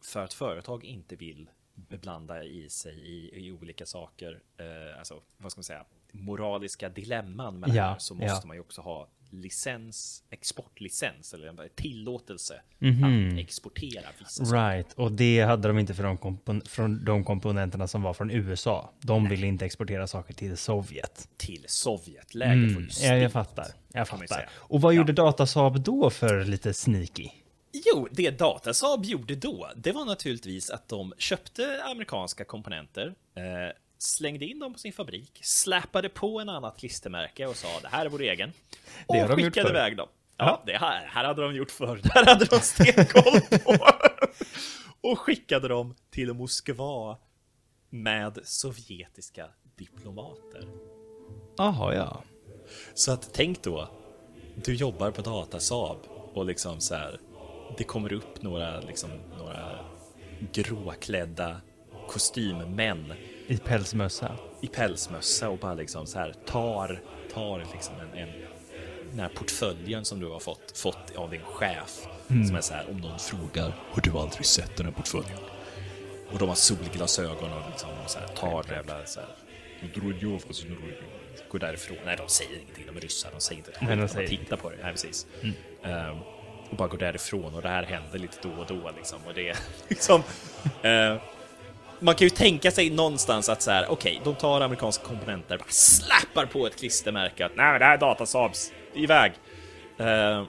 för 0.00 0.24
att 0.24 0.34
företag 0.34 0.84
inte 0.84 1.16
vill 1.16 1.50
beblanda 1.76 2.44
i 2.44 2.68
sig 2.70 2.94
i, 2.94 3.46
i 3.46 3.52
olika 3.52 3.86
saker, 3.86 4.40
eh, 4.58 4.98
alltså 4.98 5.20
vad 5.38 5.52
ska 5.52 5.58
man 5.58 5.64
säga, 5.64 5.84
moraliska 6.12 6.88
dilemman 6.88 7.60
med 7.60 7.70
det 7.70 7.76
Ja, 7.76 7.82
här, 7.84 7.98
så 7.98 8.14
måste 8.14 8.26
ja. 8.42 8.46
man 8.46 8.56
ju 8.56 8.60
också 8.60 8.80
ha 8.80 9.08
licens, 9.30 10.24
exportlicens 10.30 11.34
eller 11.34 11.68
tillåtelse 11.74 12.60
Mhm. 12.78 13.32
att 13.32 13.38
exportera 13.38 14.06
vissa 14.18 14.44
saker. 14.44 14.70
Right, 14.76 14.92
och 14.92 15.12
det 15.12 15.40
hade 15.40 15.68
de 15.68 15.78
inte 15.78 15.94
för 15.94 16.02
de, 16.02 16.18
kompon- 16.18 16.68
från 16.68 17.04
de 17.04 17.24
komponenterna 17.24 17.88
som 17.88 18.02
var 18.02 18.14
från 18.14 18.30
USA. 18.30 18.90
De 19.00 19.28
ville 19.28 19.46
inte 19.46 19.64
exportera 19.64 20.06
saker 20.06 20.34
till 20.34 20.56
Sovjet. 20.56 21.28
till 21.36 21.64
Sovjet. 21.68 22.34
Läget 22.34 22.54
var 22.56 22.68
ju 22.68 22.76
Mm. 22.76 22.88
Ja, 23.00 23.16
jag 23.16 23.32
fattar. 23.32 23.66
Jag 23.92 24.08
fattar. 24.08 24.48
Och 24.52 24.80
vad 24.80 24.94
gjorde 24.94 25.12
Datasaab 25.12 25.80
då 25.80 26.10
för 26.10 26.44
lite 26.44 26.74
sneaky? 26.74 27.30
Jo, 27.84 28.08
det 28.10 28.30
Datasaab 28.30 29.04
gjorde 29.04 29.34
då, 29.34 29.70
det 29.76 29.92
var 29.92 30.04
naturligtvis 30.04 30.70
att 30.70 30.88
de 30.88 31.14
köpte 31.18 31.82
amerikanska 31.84 32.44
komponenter, 32.44 33.14
eh, 33.34 33.76
slängde 33.98 34.44
in 34.44 34.58
dem 34.58 34.72
på 34.72 34.78
sin 34.78 34.92
fabrik, 34.92 35.40
släpade 35.42 36.08
på 36.08 36.40
en 36.40 36.48
annat 36.48 36.78
klistermärke 36.78 37.46
och 37.46 37.56
sa 37.56 37.68
det 37.82 37.88
här 37.88 38.06
är 38.06 38.10
vår 38.10 38.22
egen. 38.22 38.52
Och 39.06 39.14
Det 39.14 39.20
har 39.20 39.28
de 39.28 39.42
skickade 39.42 39.70
iväg 39.70 39.96
dem. 39.96 40.08
Ja, 40.36 40.62
det 40.66 40.76
här, 40.76 41.06
här 41.06 41.24
hade 41.24 41.42
de 41.42 41.54
gjort 41.54 41.70
förr. 41.70 42.00
Det 42.02 42.12
här 42.12 42.26
hade 42.26 42.44
de 42.44 42.60
stenkoll 42.60 43.40
på. 43.40 43.76
och 45.08 45.18
skickade 45.18 45.68
dem 45.68 45.94
till 46.10 46.32
Moskva 46.32 47.18
med 47.90 48.38
sovjetiska 48.44 49.46
diplomater. 49.76 50.68
Jaha, 51.56 51.94
ja. 51.94 52.22
Så 52.94 53.12
att 53.12 53.30
tänk 53.34 53.62
då, 53.62 53.88
du 54.64 54.74
jobbar 54.74 55.10
på 55.10 55.22
Datasaab 55.22 55.98
och 56.34 56.46
liksom 56.46 56.80
så 56.80 56.94
här, 56.94 57.20
det 57.78 57.84
kommer 57.84 58.12
upp 58.12 58.42
några, 58.42 58.80
liksom, 58.80 59.10
några 59.38 59.78
gråklädda 60.52 61.60
kostymmän 62.08 63.12
I 63.46 63.56
pälsmössa. 63.56 64.36
i 64.60 64.66
pälsmössa 64.66 65.48
och 65.48 65.58
bara 65.58 65.74
liksom 65.74 66.06
så 66.06 66.18
här 66.18 66.34
tar, 66.46 67.02
tar 67.32 67.66
liksom 67.72 67.94
en, 68.00 68.18
en 68.18 68.28
den 69.10 69.20
här 69.20 69.28
portföljen 69.28 70.04
som 70.04 70.20
du 70.20 70.26
har 70.28 70.38
fått, 70.40 70.78
fått 70.78 71.16
av 71.16 71.30
din 71.30 71.42
chef. 71.42 72.06
Som 72.26 72.56
är 72.56 72.60
så 72.60 72.74
här, 72.74 72.90
om 72.90 72.96
någon 72.96 73.18
frågar, 73.18 73.72
har 73.90 74.02
du 74.02 74.10
aldrig 74.10 74.46
sett 74.46 74.76
den 74.76 74.86
här 74.86 74.92
portföljen? 74.92 75.38
Och 76.32 76.38
de 76.38 76.48
har 76.48 76.56
solglasögon 76.56 77.52
och 77.52 77.70
liksom 77.70 77.90
och 78.04 78.10
så 78.10 78.18
här, 78.18 78.26
tar 78.28 78.64
det 78.68 78.74
jävla 78.74 79.06
så 79.06 79.20
här, 79.20 79.28
Går 81.50 81.58
därifrån. 81.58 81.96
Nej, 82.04 82.16
de 82.16 82.28
säger 82.28 82.58
ingenting. 82.60 82.84
De 82.86 82.96
är 82.96 83.00
ryssar. 83.00 83.30
De 83.34 83.40
säger 83.40 83.58
inte 83.58 83.70
ett 83.70 83.80
de 83.80 84.20
De 84.22 84.28
tittar 84.28 84.56
på 84.56 84.70
det. 84.70 84.76
Nej, 84.82 84.92
precis. 84.92 85.26
Ehm, 85.82 86.16
och 86.70 86.76
bara 86.76 86.88
går 86.88 86.98
därifrån. 86.98 87.54
Och 87.54 87.62
det 87.62 87.68
här 87.68 87.82
händer 87.82 88.18
lite 88.18 88.36
då 88.42 88.48
och 88.48 88.66
då. 88.66 88.90
Liksom. 88.96 89.18
Och 89.26 89.34
det 89.34 89.48
är 89.48 89.56
liksom... 89.88 90.22
eh, 90.82 91.16
man 91.98 92.14
kan 92.14 92.24
ju 92.24 92.30
tänka 92.30 92.70
sig 92.70 92.90
någonstans 92.90 93.48
att 93.48 93.62
så 93.62 93.70
här, 93.70 93.86
okej, 93.90 94.20
de 94.24 94.34
tar 94.34 94.60
amerikanska 94.60 95.04
komponenter, 95.04 95.58
bara 95.58 95.68
slappar 95.68 96.46
på 96.46 96.66
ett 96.66 96.76
klistermärke 96.76 97.46
att 97.46 97.56
nej, 97.56 97.70
men 97.70 97.78
det 97.78 97.84
här 97.84 97.94
är 97.94 97.98
Datasaabs, 97.98 98.72
iväg. 98.94 99.32
Eh, 99.98 100.44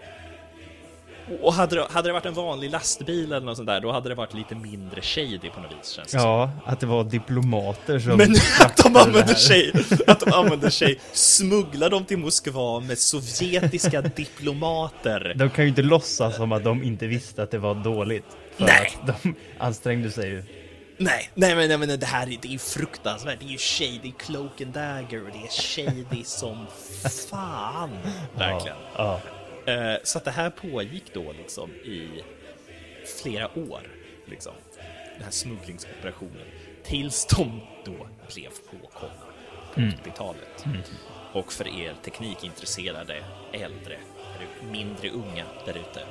och 1.41 1.53
hade 1.53 1.75
det, 1.75 1.87
hade 1.89 2.09
det 2.09 2.13
varit 2.13 2.25
en 2.25 2.33
vanlig 2.33 2.71
lastbil 2.71 3.31
eller 3.31 3.45
något 3.45 3.57
sånt 3.57 3.67
där, 3.67 3.81
då 3.81 3.91
hade 3.91 4.09
det 4.09 4.15
varit 4.15 4.33
lite 4.33 4.55
mindre 4.55 5.01
shady 5.01 5.49
på 5.55 5.59
något 5.59 5.71
vis 5.71 5.89
känns 5.89 6.11
det 6.11 6.19
som. 6.19 6.29
Ja, 6.29 6.51
att 6.65 6.79
det 6.79 6.85
var 6.85 7.03
diplomater 7.03 7.99
som... 7.99 8.17
Men 8.17 8.31
att 8.59 8.77
de 8.77 8.95
använder 8.95 9.35
sig, 9.35 9.71
att 10.07 10.19
de 10.19 10.33
använder 10.33 10.69
sig, 10.69 10.99
smugglar 11.11 11.89
dem 11.89 12.05
till 12.05 12.17
Moskva 12.17 12.79
med 12.79 12.97
sovjetiska 12.97 14.01
diplomater. 14.15 15.33
De 15.35 15.49
kan 15.49 15.63
ju 15.63 15.69
inte 15.69 15.81
låtsas 15.81 16.35
som 16.35 16.51
att 16.51 16.63
de 16.63 16.83
inte 16.83 17.07
visste 17.07 17.43
att 17.43 17.51
det 17.51 17.57
var 17.57 17.75
dåligt. 17.75 18.25
För 18.57 18.65
Nej. 18.65 18.97
att 19.01 19.23
de 19.23 19.35
ansträngde 19.59 20.11
sig 20.11 20.29
ju 20.29 20.43
Nej, 20.99 21.29
nej 21.33 21.55
men, 21.55 21.67
nej, 21.67 21.77
men 21.77 21.99
det 21.99 22.05
här 22.05 22.23
är, 22.23 22.37
det 22.41 22.47
är 22.47 22.51
ju 22.51 22.59
fruktansvärt. 22.59 23.39
Det 23.39 23.45
är 23.45 23.49
ju 23.49 23.57
shady 23.57 24.11
cloak 24.17 24.61
and 24.61 24.73
dagger 24.73 25.23
och 25.23 25.29
det 25.31 25.47
är 25.47 25.51
shady 25.51 26.23
som 26.23 26.65
fan. 27.29 27.89
Verkligen. 28.37 28.77
Ja. 28.95 29.13
Eh, 29.13 29.36
Så 30.03 30.17
att 30.17 30.25
det 30.25 30.31
här 30.31 30.49
pågick 30.49 31.13
då 31.13 31.31
liksom 31.31 31.71
i 31.71 32.23
flera 33.21 33.57
år. 33.57 33.81
Liksom. 34.25 34.53
Den 35.15 35.23
här 35.23 35.31
smugglingsoperationen. 35.31 36.47
Tills 36.83 37.25
de 37.25 37.61
då 37.85 38.07
blev 38.35 38.49
påkomna 38.71 39.15
på 39.73 39.79
80-talet. 39.79 40.65
Och 41.33 41.53
för 41.53 41.67
er 41.81 41.95
teknikintresserade 42.03 43.23
äldre, 43.53 43.97
mindre 44.71 45.09
unga 45.09 45.45
där 45.65 45.77
ute, 45.77 46.01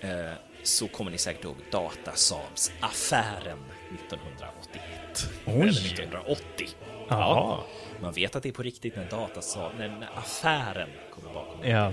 eh, 0.00 0.32
så 0.62 0.88
kommer 0.88 1.10
ni 1.10 1.18
säkert 1.18 1.44
ihåg 1.44 1.56
Datasabs-affären 1.70 3.58
1981. 3.94 5.30
Oj. 5.46 5.52
Eller 5.52 5.70
1980. 5.70 6.68
Jaha. 7.08 7.58
Man 8.00 8.12
vet 8.12 8.36
att 8.36 8.42
det 8.42 8.48
är 8.48 8.52
på 8.52 8.62
riktigt 8.62 8.96
när 8.96 9.10
Datasab, 9.10 9.72
när, 9.78 10.08
affären 10.14 10.88
kommer 11.14 11.34
bakom. 11.34 11.60
Ja. 11.62 11.68
Ja. 11.70 11.92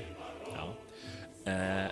Eh, 1.45 1.91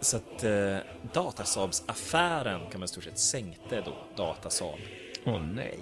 så 0.00 0.16
att 0.16 0.44
eh, 0.44 0.76
Datasabs-affären 1.12 2.60
kan 2.70 2.80
man 2.80 2.84
i 2.84 2.88
stort 2.88 3.04
sett 3.04 3.18
sänkte 3.18 3.80
då 3.84 3.96
Datasab 4.16 4.78
Åh 5.24 5.42
nej. 5.42 5.78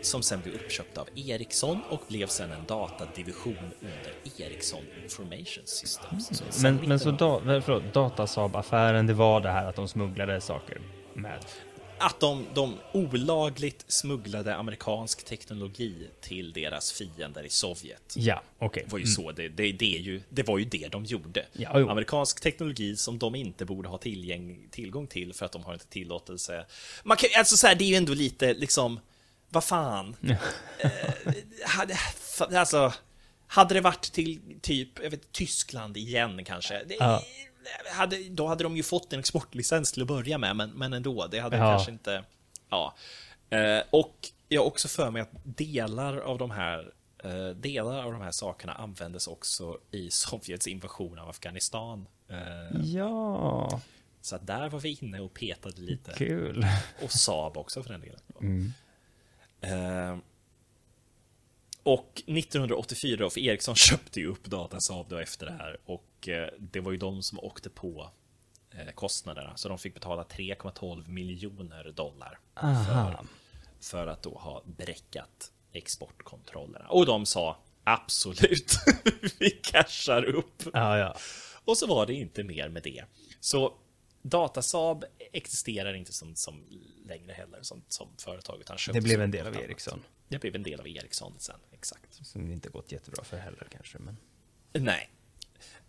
som 0.00 0.22
sen 0.22 0.40
blev 0.40 0.54
uppköpt 0.54 0.98
av 0.98 1.08
Ericsson 1.14 1.80
och 1.90 2.00
blev 2.08 2.26
sen 2.26 2.52
en 2.52 2.64
datadivision 2.66 3.70
under 3.80 4.42
Ericsson 4.46 4.80
Information 5.02 5.62
Systems. 5.64 6.26
Så 6.28 6.44
sen 6.50 6.74
Men, 6.76 6.88
men 6.88 7.00
så 7.00 7.10
19 7.10 7.46
da, 7.46 7.60
förlåt, 7.60 7.82
Datasab-affären, 7.94 9.06
det 9.06 9.14
var 9.14 9.40
det 9.40 9.50
här 9.50 9.66
att 9.66 9.76
de 9.76 9.88
smugglade 9.88 10.40
saker 10.40 10.80
med? 11.14 11.44
Att 11.98 12.20
de, 12.20 12.46
de 12.54 12.78
olagligt 12.92 13.84
smugglade 13.88 14.56
amerikansk 14.56 15.24
teknologi 15.24 16.08
till 16.20 16.52
deras 16.52 16.92
fiender 16.92 17.42
i 17.44 17.48
Sovjet. 17.48 18.14
Ja, 18.16 18.42
okej. 18.58 18.82
Det 18.86 18.92
var 18.92 18.98
ju 18.98 19.06
så, 19.06 19.32
det, 19.32 19.48
det, 19.48 19.72
det, 19.72 19.96
är 19.96 20.00
ju, 20.00 20.22
det 20.28 20.42
var 20.42 20.58
ju 20.58 20.64
det 20.64 20.88
de 20.88 21.04
gjorde. 21.04 21.46
Ja. 21.52 21.90
Amerikansk 21.90 22.40
teknologi 22.40 22.96
som 22.96 23.18
de 23.18 23.34
inte 23.34 23.64
borde 23.64 23.88
ha 23.88 23.98
tillgäng, 23.98 24.68
tillgång 24.70 25.06
till 25.06 25.34
för 25.34 25.46
att 25.46 25.52
de 25.52 25.62
har 25.64 25.72
inte 25.74 25.86
tillåtelse. 25.86 26.66
Man 27.04 27.16
kan, 27.16 27.30
alltså 27.38 27.56
så 27.56 27.66
här, 27.66 27.74
det 27.74 27.84
är 27.84 27.88
ju 27.88 27.94
ändå 27.96 28.14
lite 28.14 28.54
liksom, 28.54 29.00
vad 29.48 29.64
fan. 29.64 30.16
eh, 30.78 32.58
alltså, 32.58 32.92
hade 33.46 33.74
det 33.74 33.80
varit 33.80 34.02
till 34.12 34.40
typ, 34.62 34.88
jag 35.02 35.10
vet, 35.10 35.32
Tyskland 35.32 35.96
igen 35.96 36.44
kanske. 36.44 36.84
Det, 36.84 36.96
Ja. 36.98 37.22
Hade, 37.92 38.28
då 38.28 38.46
hade 38.46 38.64
de 38.64 38.76
ju 38.76 38.82
fått 38.82 39.12
en 39.12 39.18
exportlicens 39.18 39.92
till 39.92 40.02
att 40.02 40.08
börja 40.08 40.38
med, 40.38 40.56
men, 40.56 40.70
men 40.70 40.92
ändå, 40.92 41.26
det 41.26 41.38
hade 41.38 41.56
Ja. 41.56 41.72
kanske 41.72 41.90
inte... 41.92 42.24
Ja. 42.68 42.94
Eh, 43.50 43.82
och 43.90 44.28
jag 44.48 44.60
har 44.60 44.66
också 44.66 44.88
för 44.88 45.10
mig 45.10 45.22
att 45.22 45.30
delar 45.44 46.16
av 46.18 46.38
de 46.38 46.50
här 46.50 46.92
eh, 47.24 47.48
delar 47.48 48.02
av 48.04 48.12
de 48.12 48.20
här 48.20 48.30
sakerna 48.30 48.72
användes 48.72 49.26
också 49.26 49.78
i 49.90 50.10
Sovjets 50.10 50.66
invasion 50.66 51.18
av 51.18 51.28
Afghanistan. 51.28 52.06
Eh, 52.28 52.80
Ja, 52.82 53.80
så 54.20 54.36
att 54.36 54.46
där 54.46 54.68
var 54.68 54.80
vi 54.80 54.98
inne 55.00 55.20
och 55.20 55.34
petade 55.34 55.80
lite. 55.80 56.12
kul. 56.16 56.66
Och 57.02 57.10
Saab 57.12 57.56
också 57.56 57.82
för 57.82 57.90
den 57.90 58.00
delen. 58.00 58.74
Eh, 59.60 60.18
och 61.82 62.22
1984 62.26 63.16
då, 63.16 63.30
för 63.30 63.40
Ericsson 63.40 63.74
köpte 63.76 64.20
ju 64.20 64.26
upp 64.26 64.44
Datasaab 64.44 65.06
då 65.08 65.18
efter 65.18 65.46
det 65.46 65.52
här 65.52 65.76
och 65.86 66.04
eh, 66.28 66.48
det 66.58 66.80
var 66.80 66.92
ju 66.92 66.98
de 66.98 67.22
som 67.22 67.40
åkte 67.40 67.70
på 67.70 68.10
eh, 68.70 68.92
kostnaderna. 68.94 69.56
Så 69.56 69.68
de 69.68 69.78
fick 69.78 69.94
betala 69.94 70.22
3,12 70.22 71.08
miljoner 71.08 71.92
dollar 71.96 72.38
Aha. 72.54 73.24
för 73.80 74.06
att 74.06 74.22
då 74.22 74.30
ha 74.30 74.62
bräckat 74.64 75.52
exportkontrollerna. 75.72 76.88
Och 76.88 77.06
de 77.06 77.26
sa 77.26 77.58
absolut, 77.84 78.72
vi 79.38 79.50
cashar 79.50 80.24
upp. 80.24 80.62
Ja, 80.72 80.98
ja. 80.98 81.16
Och 81.64 81.78
så 81.78 81.86
var 81.86 82.06
det 82.06 82.14
inte 82.14 82.44
mer 82.44 82.68
med 82.68 82.82
det. 82.82 83.04
Så 83.40 83.74
Datasab 84.22 85.04
existerar 85.32 85.94
inte 85.94 86.12
som, 86.12 86.36
som 86.36 86.64
längre 87.06 87.32
heller 87.32 87.62
som, 87.62 87.82
som 87.88 88.08
företag. 88.18 88.60
Utan 88.60 88.76
Det 88.92 89.00
blev 89.00 89.20
en 89.20 89.30
del 89.30 89.46
av. 89.46 89.56
Ericsson. 89.56 90.02
Det 90.28 90.38
blev 90.38 90.54
en 90.54 90.62
del 90.62 90.80
av 90.80 90.88
Ericsson 90.88 91.34
sen, 91.38 91.60
exakt. 91.72 92.26
Som 92.26 92.50
inte 92.50 92.68
gått 92.68 92.92
jättebra 92.92 93.24
för 93.24 93.36
heller 93.36 93.68
kanske. 93.70 93.98
Men... 93.98 94.16
Nej. 94.72 95.10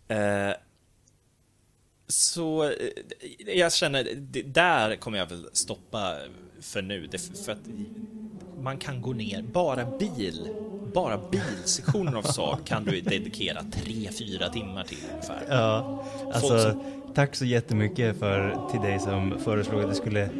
Eh, 0.08 0.54
så 2.08 2.64
eh, 2.64 2.70
jag 3.46 3.72
känner, 3.72 4.04
där 4.44 4.96
kommer 4.96 5.18
jag 5.18 5.26
väl 5.26 5.48
stoppa 5.52 6.14
för 6.60 6.82
nu. 6.82 7.08
För 7.44 7.52
att 7.52 7.58
man 8.62 8.78
kan 8.78 9.02
gå 9.02 9.12
ner, 9.12 9.42
bara 9.42 9.84
bil, 9.98 10.48
bara 10.94 11.18
bilsektionen 11.30 12.16
av 12.16 12.22
Saab 12.22 12.64
kan 12.64 12.84
du 12.84 13.00
dedikera 13.00 13.60
3-4 13.60 14.52
timmar 14.52 14.84
till 14.84 14.98
ungefär. 15.12 15.42
Ja, 15.48 16.04
alltså 16.32 16.72
Folk 16.72 17.14
tack 17.14 17.34
så 17.36 17.44
jättemycket 17.44 18.18
för, 18.18 18.68
till 18.70 18.80
dig 18.80 19.00
som 19.00 19.38
föreslog 19.44 19.82
att 19.82 19.90
vi 19.90 19.94
skulle 19.94 20.30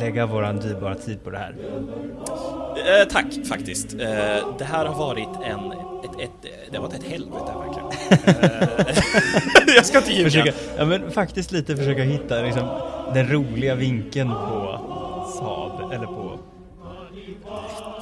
lägga 0.00 0.26
våran 0.26 0.56
dyrbara 0.56 0.94
tid 0.94 1.24
på 1.24 1.30
det 1.30 1.38
här. 1.38 1.54
Eh, 2.86 3.04
tack 3.10 3.26
faktiskt. 3.48 3.94
Eh, 3.94 3.98
det 4.58 4.64
här 4.64 4.86
har 4.86 4.94
varit 4.94 5.28
en, 5.44 5.72
ett, 5.72 6.20
ett, 6.20 6.52
det 6.70 6.76
har 6.76 6.82
varit 6.82 6.94
ett 6.94 7.04
helvete 7.04 7.52
verkligen. 7.56 7.88
Eh, 9.68 9.74
jag 9.76 9.86
ska 9.86 9.98
inte 9.98 10.12
ljuga. 10.12 10.24
Försöka, 10.24 10.52
ja 10.78 10.84
men 10.84 11.10
faktiskt 11.10 11.52
lite 11.52 11.76
försöka 11.76 12.02
hitta 12.02 12.42
liksom, 12.42 12.68
den 13.14 13.28
roliga 13.28 13.74
vinkeln 13.74 14.30
på 14.30 14.80
Saab, 15.38 15.92
eller 15.92 16.06
på... 16.06 16.38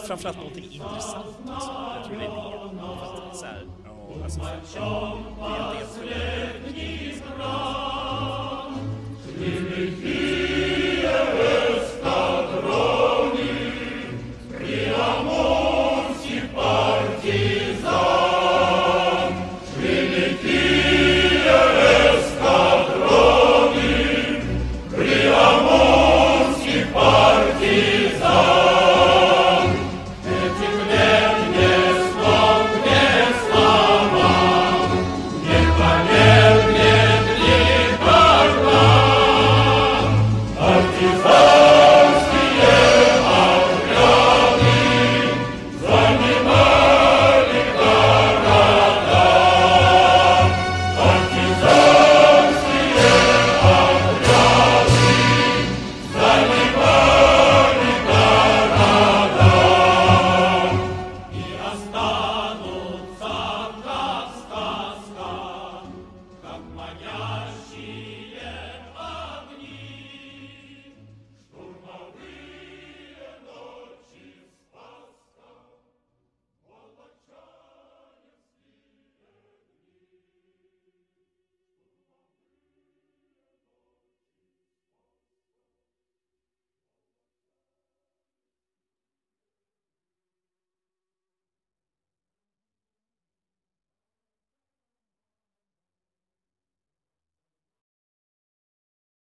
framförallt 0.07 0.37
någonting 0.37 0.65
intressant. 0.65 1.27
Alltså. 1.49 1.71
Jag 1.97 2.05
tror 2.07 2.19
det 2.19 2.25
är 2.25 2.29
det. 2.29 2.37
Så 3.35 3.45
här, 3.47 3.67
alltså, 4.25 4.41
för, 4.41 4.47
det 9.39 9.47
är 9.47 9.91
del 10.03 10.26